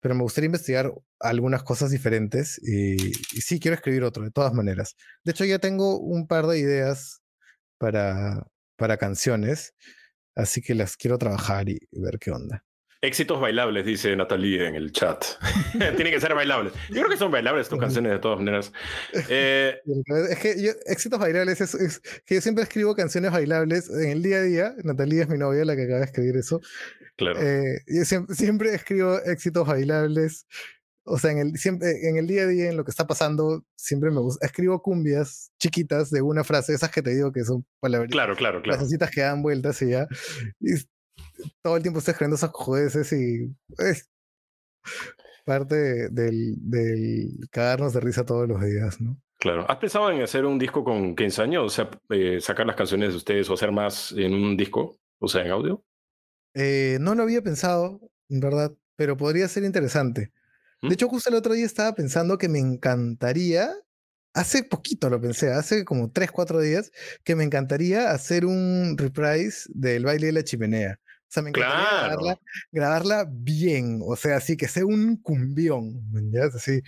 pero 0.00 0.14
me 0.14 0.22
gustaría 0.22 0.46
investigar 0.46 0.92
algunas 1.20 1.62
cosas 1.62 1.90
diferentes 1.90 2.58
y, 2.62 3.12
sí 3.40 3.60
quiero 3.60 3.74
escribir 3.76 4.04
otro, 4.04 4.24
de 4.24 4.30
todas 4.30 4.54
maneras. 4.54 4.96
De 5.24 5.32
hecho, 5.32 5.44
ya 5.44 5.58
tengo 5.58 5.98
un 5.98 6.26
par 6.26 6.46
de 6.46 6.58
ideas 6.58 7.22
para, 7.78 8.46
para 8.76 8.96
canciones, 8.98 9.74
así 10.34 10.62
que 10.62 10.74
las 10.74 10.96
quiero 10.96 11.18
trabajar 11.18 11.68
y 11.68 11.78
ver 11.92 12.18
qué 12.18 12.30
onda. 12.30 12.65
Éxitos 13.06 13.40
bailables, 13.40 13.86
dice 13.86 14.14
Natalie 14.16 14.66
en 14.66 14.74
el 14.74 14.90
chat. 14.92 15.24
Tiene 15.96 16.10
que 16.10 16.20
ser 16.20 16.34
bailables. 16.34 16.72
Yo 16.88 16.96
creo 16.96 17.08
que 17.08 17.16
son 17.16 17.30
bailables 17.30 17.68
tus 17.68 17.78
canciones 17.78 18.12
de 18.12 18.18
todas 18.18 18.38
maneras. 18.38 18.72
Eh, 19.28 19.76
Es 20.30 20.38
que 20.40 20.60
yo, 20.62 20.72
éxitos 20.86 21.18
bailables 21.18 21.60
es, 21.60 21.74
es 21.74 22.00
que 22.24 22.34
yo 22.36 22.40
siempre 22.40 22.64
escribo 22.64 22.94
canciones 22.94 23.30
bailables 23.30 23.88
en 23.90 24.10
el 24.10 24.22
día 24.22 24.38
a 24.38 24.42
día. 24.42 24.74
Natalia 24.84 25.22
es 25.22 25.28
mi 25.28 25.38
novia, 25.38 25.64
la 25.64 25.76
que 25.76 25.84
acaba 25.84 26.00
de 26.00 26.06
escribir 26.06 26.36
eso. 26.36 26.60
claro. 27.16 27.40
Eh, 27.40 27.80
yo 27.86 28.04
siempre, 28.04 28.34
siempre 28.34 28.74
escribo 28.74 29.18
éxitos 29.24 29.66
bailables. 29.66 30.46
O 31.08 31.18
sea, 31.20 31.30
en 31.30 31.38
el, 31.38 31.56
siempre, 31.56 32.08
en 32.08 32.16
el 32.16 32.26
día 32.26 32.42
a 32.42 32.46
día, 32.48 32.68
en 32.68 32.76
lo 32.76 32.84
que 32.84 32.90
está 32.90 33.06
pasando, 33.06 33.64
siempre 33.76 34.10
me 34.10 34.18
gusta. 34.18 34.44
Escribo 34.44 34.82
cumbias 34.82 35.52
chiquitas 35.60 36.10
de 36.10 36.20
una 36.20 36.42
frase, 36.42 36.74
esas 36.74 36.90
que 36.90 37.00
te 37.00 37.10
digo 37.14 37.30
que 37.32 37.44
son 37.44 37.64
palabras, 37.78 38.10
Claro, 38.10 38.34
claro, 38.34 38.60
claro. 38.60 38.78
frasecitas 38.80 39.12
que 39.12 39.20
dan 39.20 39.40
vueltas 39.40 39.80
y 39.82 39.90
ya. 39.90 40.08
Y 40.58 40.72
todo 41.62 41.76
el 41.76 41.82
tiempo 41.82 41.98
estoy 41.98 42.12
escribiendo 42.12 42.36
esas 42.36 42.50
jodeces 42.52 43.12
y 43.12 43.54
es 43.78 44.08
parte 45.44 45.74
de- 45.76 46.08
del, 46.10 46.54
del 46.58 47.48
cagarnos 47.50 47.92
de 47.92 48.00
risa 48.00 48.24
todos 48.24 48.48
los 48.48 48.62
días, 48.64 49.00
¿no? 49.00 49.20
Claro. 49.38 49.70
¿Has 49.70 49.76
pensado 49.76 50.10
en 50.10 50.22
hacer 50.22 50.44
un 50.46 50.58
disco 50.58 50.82
con 50.82 51.14
15 51.14 51.42
años? 51.42 51.64
O 51.64 51.68
sea, 51.68 51.90
eh, 52.10 52.40
sacar 52.40 52.66
las 52.66 52.74
canciones 52.76 53.10
de 53.10 53.16
ustedes 53.16 53.48
o 53.50 53.54
hacer 53.54 53.70
más 53.70 54.12
en 54.16 54.32
un 54.34 54.56
disco, 54.56 54.98
o 55.18 55.28
sea, 55.28 55.42
en 55.44 55.50
audio. 55.50 55.84
Eh, 56.54 56.96
no 57.00 57.14
lo 57.14 57.22
había 57.22 57.42
pensado, 57.42 58.00
en 58.30 58.40
verdad, 58.40 58.72
pero 58.96 59.16
podría 59.16 59.46
ser 59.48 59.64
interesante. 59.64 60.32
¿Mm? 60.80 60.88
De 60.88 60.94
hecho, 60.94 61.08
justo 61.08 61.28
el 61.28 61.36
otro 61.36 61.52
día 61.52 61.66
estaba 61.66 61.94
pensando 61.94 62.38
que 62.38 62.48
me 62.48 62.58
encantaría, 62.58 63.70
hace 64.32 64.64
poquito 64.64 65.10
lo 65.10 65.20
pensé, 65.20 65.52
hace 65.52 65.84
como 65.84 66.10
3, 66.10 66.30
4 66.32 66.60
días, 66.60 66.90
que 67.22 67.36
me 67.36 67.44
encantaría 67.44 68.10
hacer 68.12 68.46
un 68.46 68.96
reprise 68.96 69.68
del 69.74 70.06
baile 70.06 70.28
de 70.28 70.32
la 70.32 70.44
chimenea. 70.44 70.98
O 71.28 71.28
sea, 71.28 71.42
me 71.42 71.50
encantaría 71.50 71.76
Claro. 71.84 72.06
grabarla, 72.06 72.40
grabarla 72.72 73.26
bien, 73.28 74.00
o 74.06 74.14
sea, 74.16 74.36
así 74.36 74.56
que 74.56 74.68
sea 74.68 74.86
un 74.86 75.16
cumbión, 75.20 76.00
¿ya? 76.32 76.44
Así, 76.54 76.80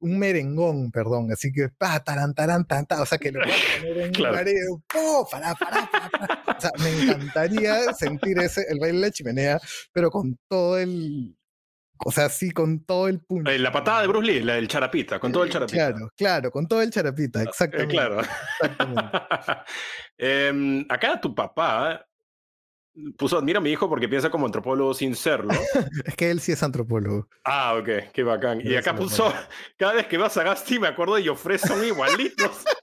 un 0.00 0.18
merengón, 0.18 0.90
perdón, 0.90 1.30
así 1.30 1.52
que 1.52 1.68
pa, 1.68 2.02
taran, 2.02 2.34
taran, 2.34 2.64
tan, 2.66 2.86
o 3.00 3.06
sea, 3.06 3.18
que 3.18 3.30
lo 3.30 3.40
puedas 3.40 3.56
poner 3.80 3.98
en 4.06 4.12
Claro. 4.12 4.36
un. 4.70 4.82
O 4.94 6.60
sea, 6.60 6.70
me 6.82 7.02
encantaría 7.02 7.92
sentir 7.92 8.38
ese, 8.38 8.64
el 8.68 8.80
baile 8.80 8.98
de 8.98 9.06
la 9.06 9.10
chimenea, 9.12 9.60
pero 9.92 10.10
con 10.10 10.38
todo 10.48 10.78
el, 10.78 11.36
o 12.04 12.10
sea, 12.10 12.28
sí, 12.30 12.50
con 12.50 12.84
todo 12.84 13.06
el 13.08 13.20
punto. 13.20 13.50
Eh, 13.50 13.58
la 13.58 13.70
patada 13.70 14.00
de 14.02 14.08
Bruce 14.08 14.26
Lee, 14.26 14.40
la 14.42 14.54
del 14.54 14.66
charapita, 14.68 15.20
con 15.20 15.30
todo 15.32 15.44
el 15.44 15.50
charapita. 15.50 15.90
Claro, 15.92 16.08
claro, 16.16 16.50
con 16.50 16.66
todo 16.66 16.82
el 16.82 16.90
charapita, 16.90 17.40
Eh, 17.42 17.46
exactamente. 17.48 17.94
claro. 17.94 18.20
exactamente. 18.20 19.10
Em, 20.18 20.84
acá 20.88 21.20
tu 21.20 21.34
papá 21.34 22.04
puso 23.16 23.38
admira 23.38 23.58
a 23.58 23.62
mi 23.62 23.70
hijo 23.70 23.88
porque 23.88 24.08
piensa 24.08 24.30
como 24.30 24.46
antropólogo 24.46 24.94
sin 24.94 25.14
serlo. 25.14 25.52
Es 26.04 26.16
que 26.16 26.30
él 26.30 26.40
sí 26.40 26.52
es 26.52 26.62
antropólogo. 26.62 27.28
Ah, 27.44 27.74
ok, 27.78 28.12
qué 28.12 28.22
bacán. 28.22 28.60
Y 28.62 28.74
acá 28.76 28.94
puso, 28.94 29.32
cada 29.76 29.94
vez 29.94 30.06
que 30.06 30.18
vas 30.18 30.36
a 30.36 30.42
Gasti 30.42 30.78
me 30.78 30.88
acuerdo 30.88 31.14
de 31.16 31.26
Joffre 31.26 31.58
son 31.58 31.84
igualitos. 31.84 32.64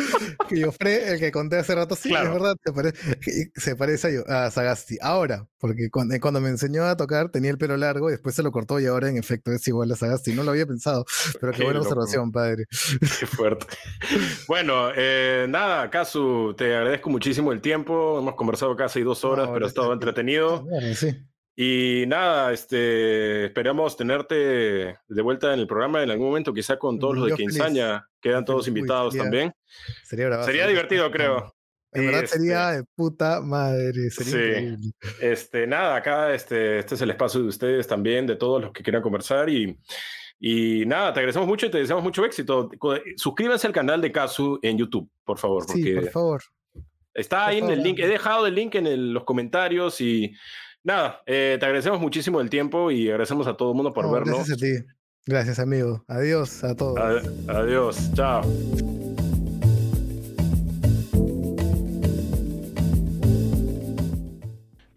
Que 0.48 0.62
Joffre, 0.64 1.12
el 1.12 1.20
que 1.20 1.30
conté 1.30 1.56
hace 1.58 1.74
rato, 1.74 1.94
sí, 1.94 2.08
Claro. 2.08 2.28
es 2.28 2.32
verdad, 2.34 2.56
se, 2.64 2.72
pare- 2.72 2.92
se 3.54 3.76
parece 3.76 4.08
a, 4.08 4.10
Yo- 4.10 4.24
a 4.28 4.50
Sagasti. 4.50 4.98
Ahora, 5.00 5.46
porque 5.58 5.90
cuando, 5.90 6.14
cuando 6.20 6.40
me 6.40 6.48
enseñó 6.48 6.84
a 6.84 6.96
tocar 6.96 7.30
tenía 7.30 7.50
el 7.50 7.58
pelo 7.58 7.76
largo, 7.76 8.08
después 8.10 8.34
se 8.34 8.42
lo 8.42 8.50
cortó 8.52 8.80
y 8.80 8.86
ahora 8.86 9.08
en 9.08 9.16
efecto 9.16 9.52
es 9.52 9.66
igual 9.68 9.92
a 9.92 9.96
Sagasti. 9.96 10.32
No 10.32 10.42
lo 10.42 10.50
había 10.50 10.66
pensado, 10.66 11.04
pero 11.40 11.52
qué, 11.52 11.58
Qué 11.58 11.64
buena 11.64 11.78
loco. 11.80 11.90
observación, 11.90 12.32
padre. 12.32 12.64
Qué 13.20 13.26
fuerte. 13.26 13.66
Bueno, 14.48 14.90
eh, 14.96 15.46
nada, 15.48 15.88
Casu, 15.90 16.54
te 16.56 16.74
agradezco 16.76 17.10
muchísimo 17.10 17.52
el 17.52 17.60
tiempo. 17.60 18.18
Hemos 18.18 18.34
conversado 18.34 18.74
casi 18.76 19.02
dos 19.02 19.24
horas, 19.24 19.46
No, 19.48 19.52
pero 19.54 19.66
ha 19.66 19.68
estado 19.68 19.92
entretenido. 19.92 20.66
Sí. 20.94 21.16
Y 21.56 22.04
nada, 22.06 22.52
este, 22.52 23.46
esperamos 23.46 23.96
tenerte 23.96 24.34
de 24.34 25.22
vuelta 25.22 25.52
en 25.52 25.60
el 25.60 25.66
programa 25.66 26.02
en 26.02 26.10
algún 26.10 26.28
momento, 26.28 26.54
quizá 26.54 26.78
con 26.78 26.98
todos 26.98 27.16
los 27.16 27.24
de 27.26 27.30
Yo. 27.30 27.36
Quinzaña. 27.36 28.06
Quedan 28.20 28.42
Yo 28.42 28.44
todos. 28.46 28.66
Uy, 28.66 28.68
invitados 28.78 29.14
también. 29.16 29.52
Sería 30.04 30.26
bravazo, 30.26 30.46
Sería 30.48 30.64
¿eh? 30.66 30.68
divertido, 30.68 31.10
creo. 31.12 31.54
En 31.92 32.06
verdad 32.06 32.22
Este, 32.24 32.36
sería 32.38 32.70
de 32.70 32.84
puta 32.94 33.40
madre, 33.40 34.10
sería 34.10 34.32
Sí. 34.32 34.36
increíble. 34.38 34.92
Este, 35.20 35.66
nada, 35.66 35.96
acá 35.96 36.32
este, 36.32 36.78
este 36.78 36.94
es 36.94 37.00
el 37.00 37.10
espacio 37.10 37.40
de 37.42 37.48
ustedes 37.48 37.86
también, 37.88 38.26
de 38.28 38.36
todos 38.36 38.62
los 38.62 38.72
que 38.72 38.82
quieran 38.82 39.02
conversar. 39.02 39.48
Y 39.50 39.76
Y 40.42 40.86
nada, 40.86 41.12
te 41.12 41.20
agradecemos 41.20 41.46
mucho 41.46 41.66
y 41.66 41.70
te 41.70 41.76
deseamos 41.78 42.02
mucho 42.02 42.24
éxito. 42.24 42.70
Suscríbanse 43.16 43.66
al 43.66 43.74
canal 43.74 44.00
de 44.00 44.10
Casu 44.10 44.58
en 44.62 44.78
YouTube, 44.78 45.10
por 45.24 45.36
favor. 45.36 45.66
Porque 45.66 45.82
sí, 45.82 45.92
por 45.94 46.08
favor. 46.10 46.42
Está 47.12 47.48
ahí 47.48 47.58
en 47.58 47.68
el 47.70 47.82
link. 47.82 47.98
He 47.98 48.06
dejado 48.08 48.46
el 48.46 48.54
link 48.54 48.74
en 48.76 49.12
los 49.12 49.24
comentarios 49.24 50.00
y 50.00 50.32
nada, 50.82 51.20
eh, 51.26 51.56
te 51.60 51.66
agradecemos 51.66 52.00
muchísimo 52.00 52.40
el 52.40 52.48
tiempo 52.48 52.90
y 52.90 53.08
agradecemos 53.10 53.46
a 53.48 53.54
todo 53.54 53.70
el 53.72 53.74
mundo 53.76 53.92
por 53.92 54.10
vernos. 54.10 54.36
Gracias 54.48 54.56
a 54.56 54.60
ti. 54.64 54.86
Gracias, 55.26 55.58
amigo. 55.58 56.04
Adiós 56.08 56.64
a 56.64 56.74
todos. 56.74 56.98
adiós. 57.46 58.10
Chao. 58.14 58.99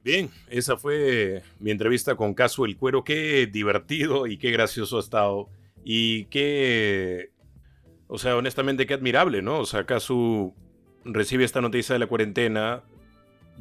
Bien, 0.03 0.30
esa 0.49 0.75
fue 0.75 1.43
mi 1.59 1.71
entrevista 1.71 2.15
con 2.15 2.34
Casu 2.34 2.65
El 2.65 2.75
Cuero. 2.75 3.03
Qué 3.03 3.47
divertido 3.47 4.27
y 4.27 4.38
qué 4.38 4.51
gracioso 4.51 4.97
ha 4.97 4.99
estado. 4.99 5.49
Y 5.85 6.25
qué, 6.25 7.31
o 8.07 8.17
sea, 8.17 8.35
honestamente, 8.35 8.85
qué 8.85 8.93
admirable, 8.93 9.41
¿no? 9.41 9.59
O 9.59 9.65
sea, 9.65 9.85
Casu 9.85 10.53
recibe 11.05 11.45
esta 11.45 11.61
noticia 11.61 11.93
de 11.93 11.99
la 11.99 12.07
cuarentena. 12.07 12.84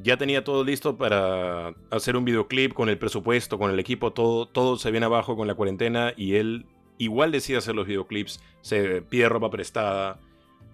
Ya 0.03 0.17
tenía 0.17 0.43
todo 0.43 0.65
listo 0.65 0.97
para 0.97 1.75
hacer 1.91 2.17
un 2.17 2.25
videoclip 2.25 2.73
con 2.73 2.89
el 2.89 2.99
presupuesto, 2.99 3.59
con 3.59 3.71
el 3.71 3.79
equipo, 3.79 4.13
todo, 4.13 4.47
todo 4.47 4.77
se 4.79 4.91
viene 4.91 5.07
abajo 5.07 5.37
con 5.37 5.47
la 5.47 5.55
cuarentena 5.55 6.15
y 6.17 6.37
él 6.37 6.67
igual 6.99 7.31
decide 7.31 7.59
hacer 7.59 7.75
los 7.75 7.87
videoclips, 7.87 8.41
se 8.63 9.03
pide 9.03 9.29
ropa 9.29 9.51
prestada, 9.51 10.19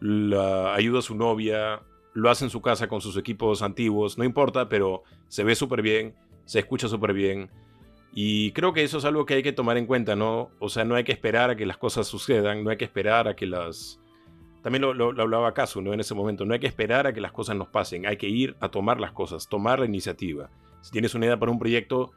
ayuda 0.00 1.00
a 1.00 1.02
su 1.02 1.16
novia, 1.16 1.80
lo 2.14 2.30
hace 2.30 2.44
en 2.44 2.50
su 2.50 2.60
casa 2.60 2.88
con 2.88 3.00
sus 3.00 3.16
equipos 3.16 3.62
antiguos, 3.62 4.18
no 4.18 4.24
importa, 4.24 4.68
pero 4.68 5.02
se 5.28 5.44
ve 5.44 5.54
súper 5.54 5.82
bien, 5.82 6.14
se 6.44 6.58
escucha 6.58 6.88
súper 6.88 7.12
bien. 7.12 7.50
Y 8.12 8.52
creo 8.52 8.72
que 8.72 8.82
eso 8.82 8.98
es 8.98 9.04
algo 9.04 9.26
que 9.26 9.34
hay 9.34 9.42
que 9.42 9.52
tomar 9.52 9.76
en 9.76 9.86
cuenta, 9.86 10.16
¿no? 10.16 10.50
O 10.58 10.68
sea, 10.68 10.84
no 10.84 10.94
hay 10.94 11.04
que 11.04 11.12
esperar 11.12 11.50
a 11.50 11.56
que 11.56 11.66
las 11.66 11.76
cosas 11.76 12.06
sucedan, 12.06 12.64
no 12.64 12.70
hay 12.70 12.76
que 12.76 12.84
esperar 12.84 13.28
a 13.28 13.36
que 13.36 13.46
las... 13.46 14.00
También 14.62 14.82
lo, 14.82 15.10
hablaba 15.20 15.54
Casu, 15.54 15.80
¿no? 15.80 15.92
En 15.92 16.00
ese 16.00 16.14
momento, 16.14 16.44
no 16.44 16.54
hay 16.54 16.60
que 16.60 16.66
esperar 16.66 17.06
a 17.06 17.12
que 17.12 17.20
las 17.20 17.32
cosas 17.32 17.56
nos 17.56 17.68
pasen, 17.68 18.06
hay 18.06 18.16
que 18.16 18.28
ir 18.28 18.56
a 18.60 18.70
tomar 18.70 18.98
las 18.98 19.12
cosas, 19.12 19.48
tomar 19.48 19.78
la 19.78 19.86
iniciativa. 19.86 20.50
Si 20.80 20.90
tienes 20.90 21.14
una 21.14 21.26
idea 21.26 21.38
para 21.38 21.52
un 21.52 21.58
proyecto, 21.58 22.10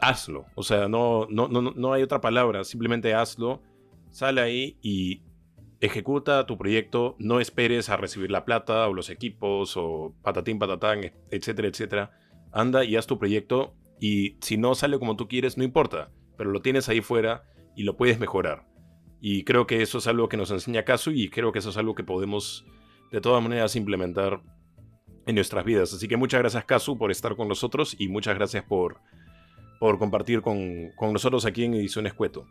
hazlo. 0.00 0.46
O 0.54 0.62
sea, 0.62 0.88
no, 0.88 1.26
no, 1.28 1.48
no, 1.48 1.60
no 1.60 1.92
hay 1.92 2.02
otra 2.02 2.20
palabra, 2.20 2.64
simplemente 2.64 3.12
hazlo, 3.12 3.60
sale 4.10 4.40
ahí 4.40 4.76
y 4.80 5.20
ejecuta 5.80 6.46
tu 6.46 6.56
proyecto, 6.56 7.16
no 7.18 7.40
esperes 7.40 7.88
a 7.88 7.96
recibir 7.96 8.30
la 8.30 8.44
plata 8.44 8.86
o 8.88 8.94
los 8.94 9.10
equipos 9.10 9.76
o 9.76 10.14
patatín, 10.22 10.58
patatán, 10.58 11.12
etcétera, 11.30 11.68
etcétera. 11.68 12.10
Anda 12.52 12.84
y 12.84 12.96
haz 12.96 13.06
tu 13.06 13.18
proyecto 13.18 13.74
y 14.00 14.36
si 14.40 14.56
no 14.56 14.74
sale 14.74 14.98
como 14.98 15.16
tú 15.16 15.28
quieres, 15.28 15.56
no 15.56 15.64
importa, 15.64 16.10
pero 16.36 16.50
lo 16.50 16.60
tienes 16.60 16.88
ahí 16.88 17.00
fuera 17.00 17.44
y 17.76 17.82
lo 17.82 17.96
puedes 17.96 18.18
mejorar. 18.18 18.66
Y 19.20 19.44
creo 19.44 19.66
que 19.66 19.82
eso 19.82 19.98
es 19.98 20.06
algo 20.06 20.28
que 20.28 20.36
nos 20.36 20.50
enseña 20.50 20.84
Casu 20.84 21.10
y 21.10 21.30
creo 21.30 21.52
que 21.52 21.58
eso 21.58 21.70
es 21.70 21.76
algo 21.76 21.94
que 21.94 22.04
podemos 22.04 22.64
de 23.10 23.20
todas 23.20 23.42
maneras 23.42 23.76
implementar 23.76 24.42
en 25.26 25.34
nuestras 25.34 25.64
vidas. 25.64 25.92
Así 25.94 26.08
que 26.08 26.16
muchas 26.16 26.40
gracias 26.40 26.64
Casu 26.64 26.98
por 26.98 27.10
estar 27.10 27.36
con 27.36 27.48
nosotros 27.48 27.96
y 27.98 28.08
muchas 28.08 28.34
gracias 28.34 28.64
por, 28.64 29.00
por 29.80 29.98
compartir 29.98 30.42
con, 30.42 30.90
con 30.96 31.12
nosotros 31.12 31.46
aquí 31.46 31.64
en 31.64 31.74
Edición 31.74 32.06
Escueto. 32.06 32.46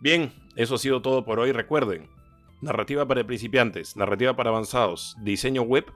Bien, 0.00 0.32
eso 0.56 0.76
ha 0.76 0.78
sido 0.78 1.02
todo 1.02 1.24
por 1.24 1.40
hoy. 1.40 1.52
Recuerden, 1.52 2.08
narrativa 2.64 3.06
para 3.06 3.24
principiantes, 3.24 3.96
narrativa 3.96 4.34
para 4.34 4.50
avanzados, 4.50 5.16
diseño 5.20 5.62
web, 5.62 5.86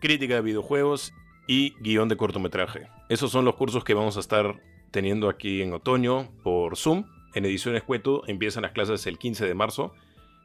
crítica 0.00 0.36
de 0.36 0.42
videojuegos 0.42 1.12
y 1.46 1.74
guion 1.80 2.08
de 2.08 2.16
cortometraje. 2.16 2.88
Esos 3.08 3.32
son 3.32 3.44
los 3.44 3.56
cursos 3.56 3.82
que 3.84 3.94
vamos 3.94 4.16
a 4.16 4.20
estar 4.20 4.62
teniendo 4.90 5.28
aquí 5.28 5.62
en 5.62 5.72
otoño 5.72 6.30
por 6.42 6.76
Zoom. 6.76 7.04
En 7.34 7.44
Edición 7.44 7.74
Escueto 7.74 8.22
empiezan 8.28 8.62
las 8.62 8.70
clases 8.72 9.06
el 9.06 9.18
15 9.18 9.46
de 9.46 9.54
marzo. 9.54 9.92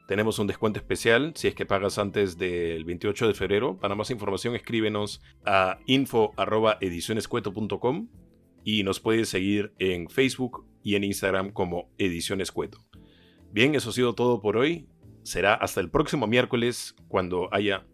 Tenemos 0.08 0.38
un 0.40 0.48
descuento 0.48 0.80
especial 0.80 1.32
si 1.36 1.48
es 1.48 1.54
que 1.54 1.66
pagas 1.66 1.98
antes 1.98 2.36
del 2.36 2.84
28 2.84 3.28
de 3.28 3.34
febrero. 3.34 3.78
Para 3.78 3.94
más 3.94 4.10
información 4.10 4.56
escríbenos 4.56 5.22
a 5.44 5.78
info.edicionescueto.com 5.86 8.08
y 8.64 8.82
nos 8.82 8.98
puedes 8.98 9.28
seguir 9.28 9.72
en 9.78 10.08
Facebook 10.08 10.66
y 10.82 10.96
en 10.96 11.04
Instagram 11.04 11.52
como 11.52 11.90
Edición 11.98 12.42
Bien, 13.52 13.74
eso 13.74 13.90
ha 13.90 13.92
sido 13.92 14.14
todo 14.14 14.40
por 14.40 14.56
hoy 14.56 14.88
será 15.22 15.54
hasta 15.54 15.80
el 15.80 15.90
próximo 15.90 16.26
miércoles 16.26 16.94
cuando 17.08 17.48
haya 17.52 17.84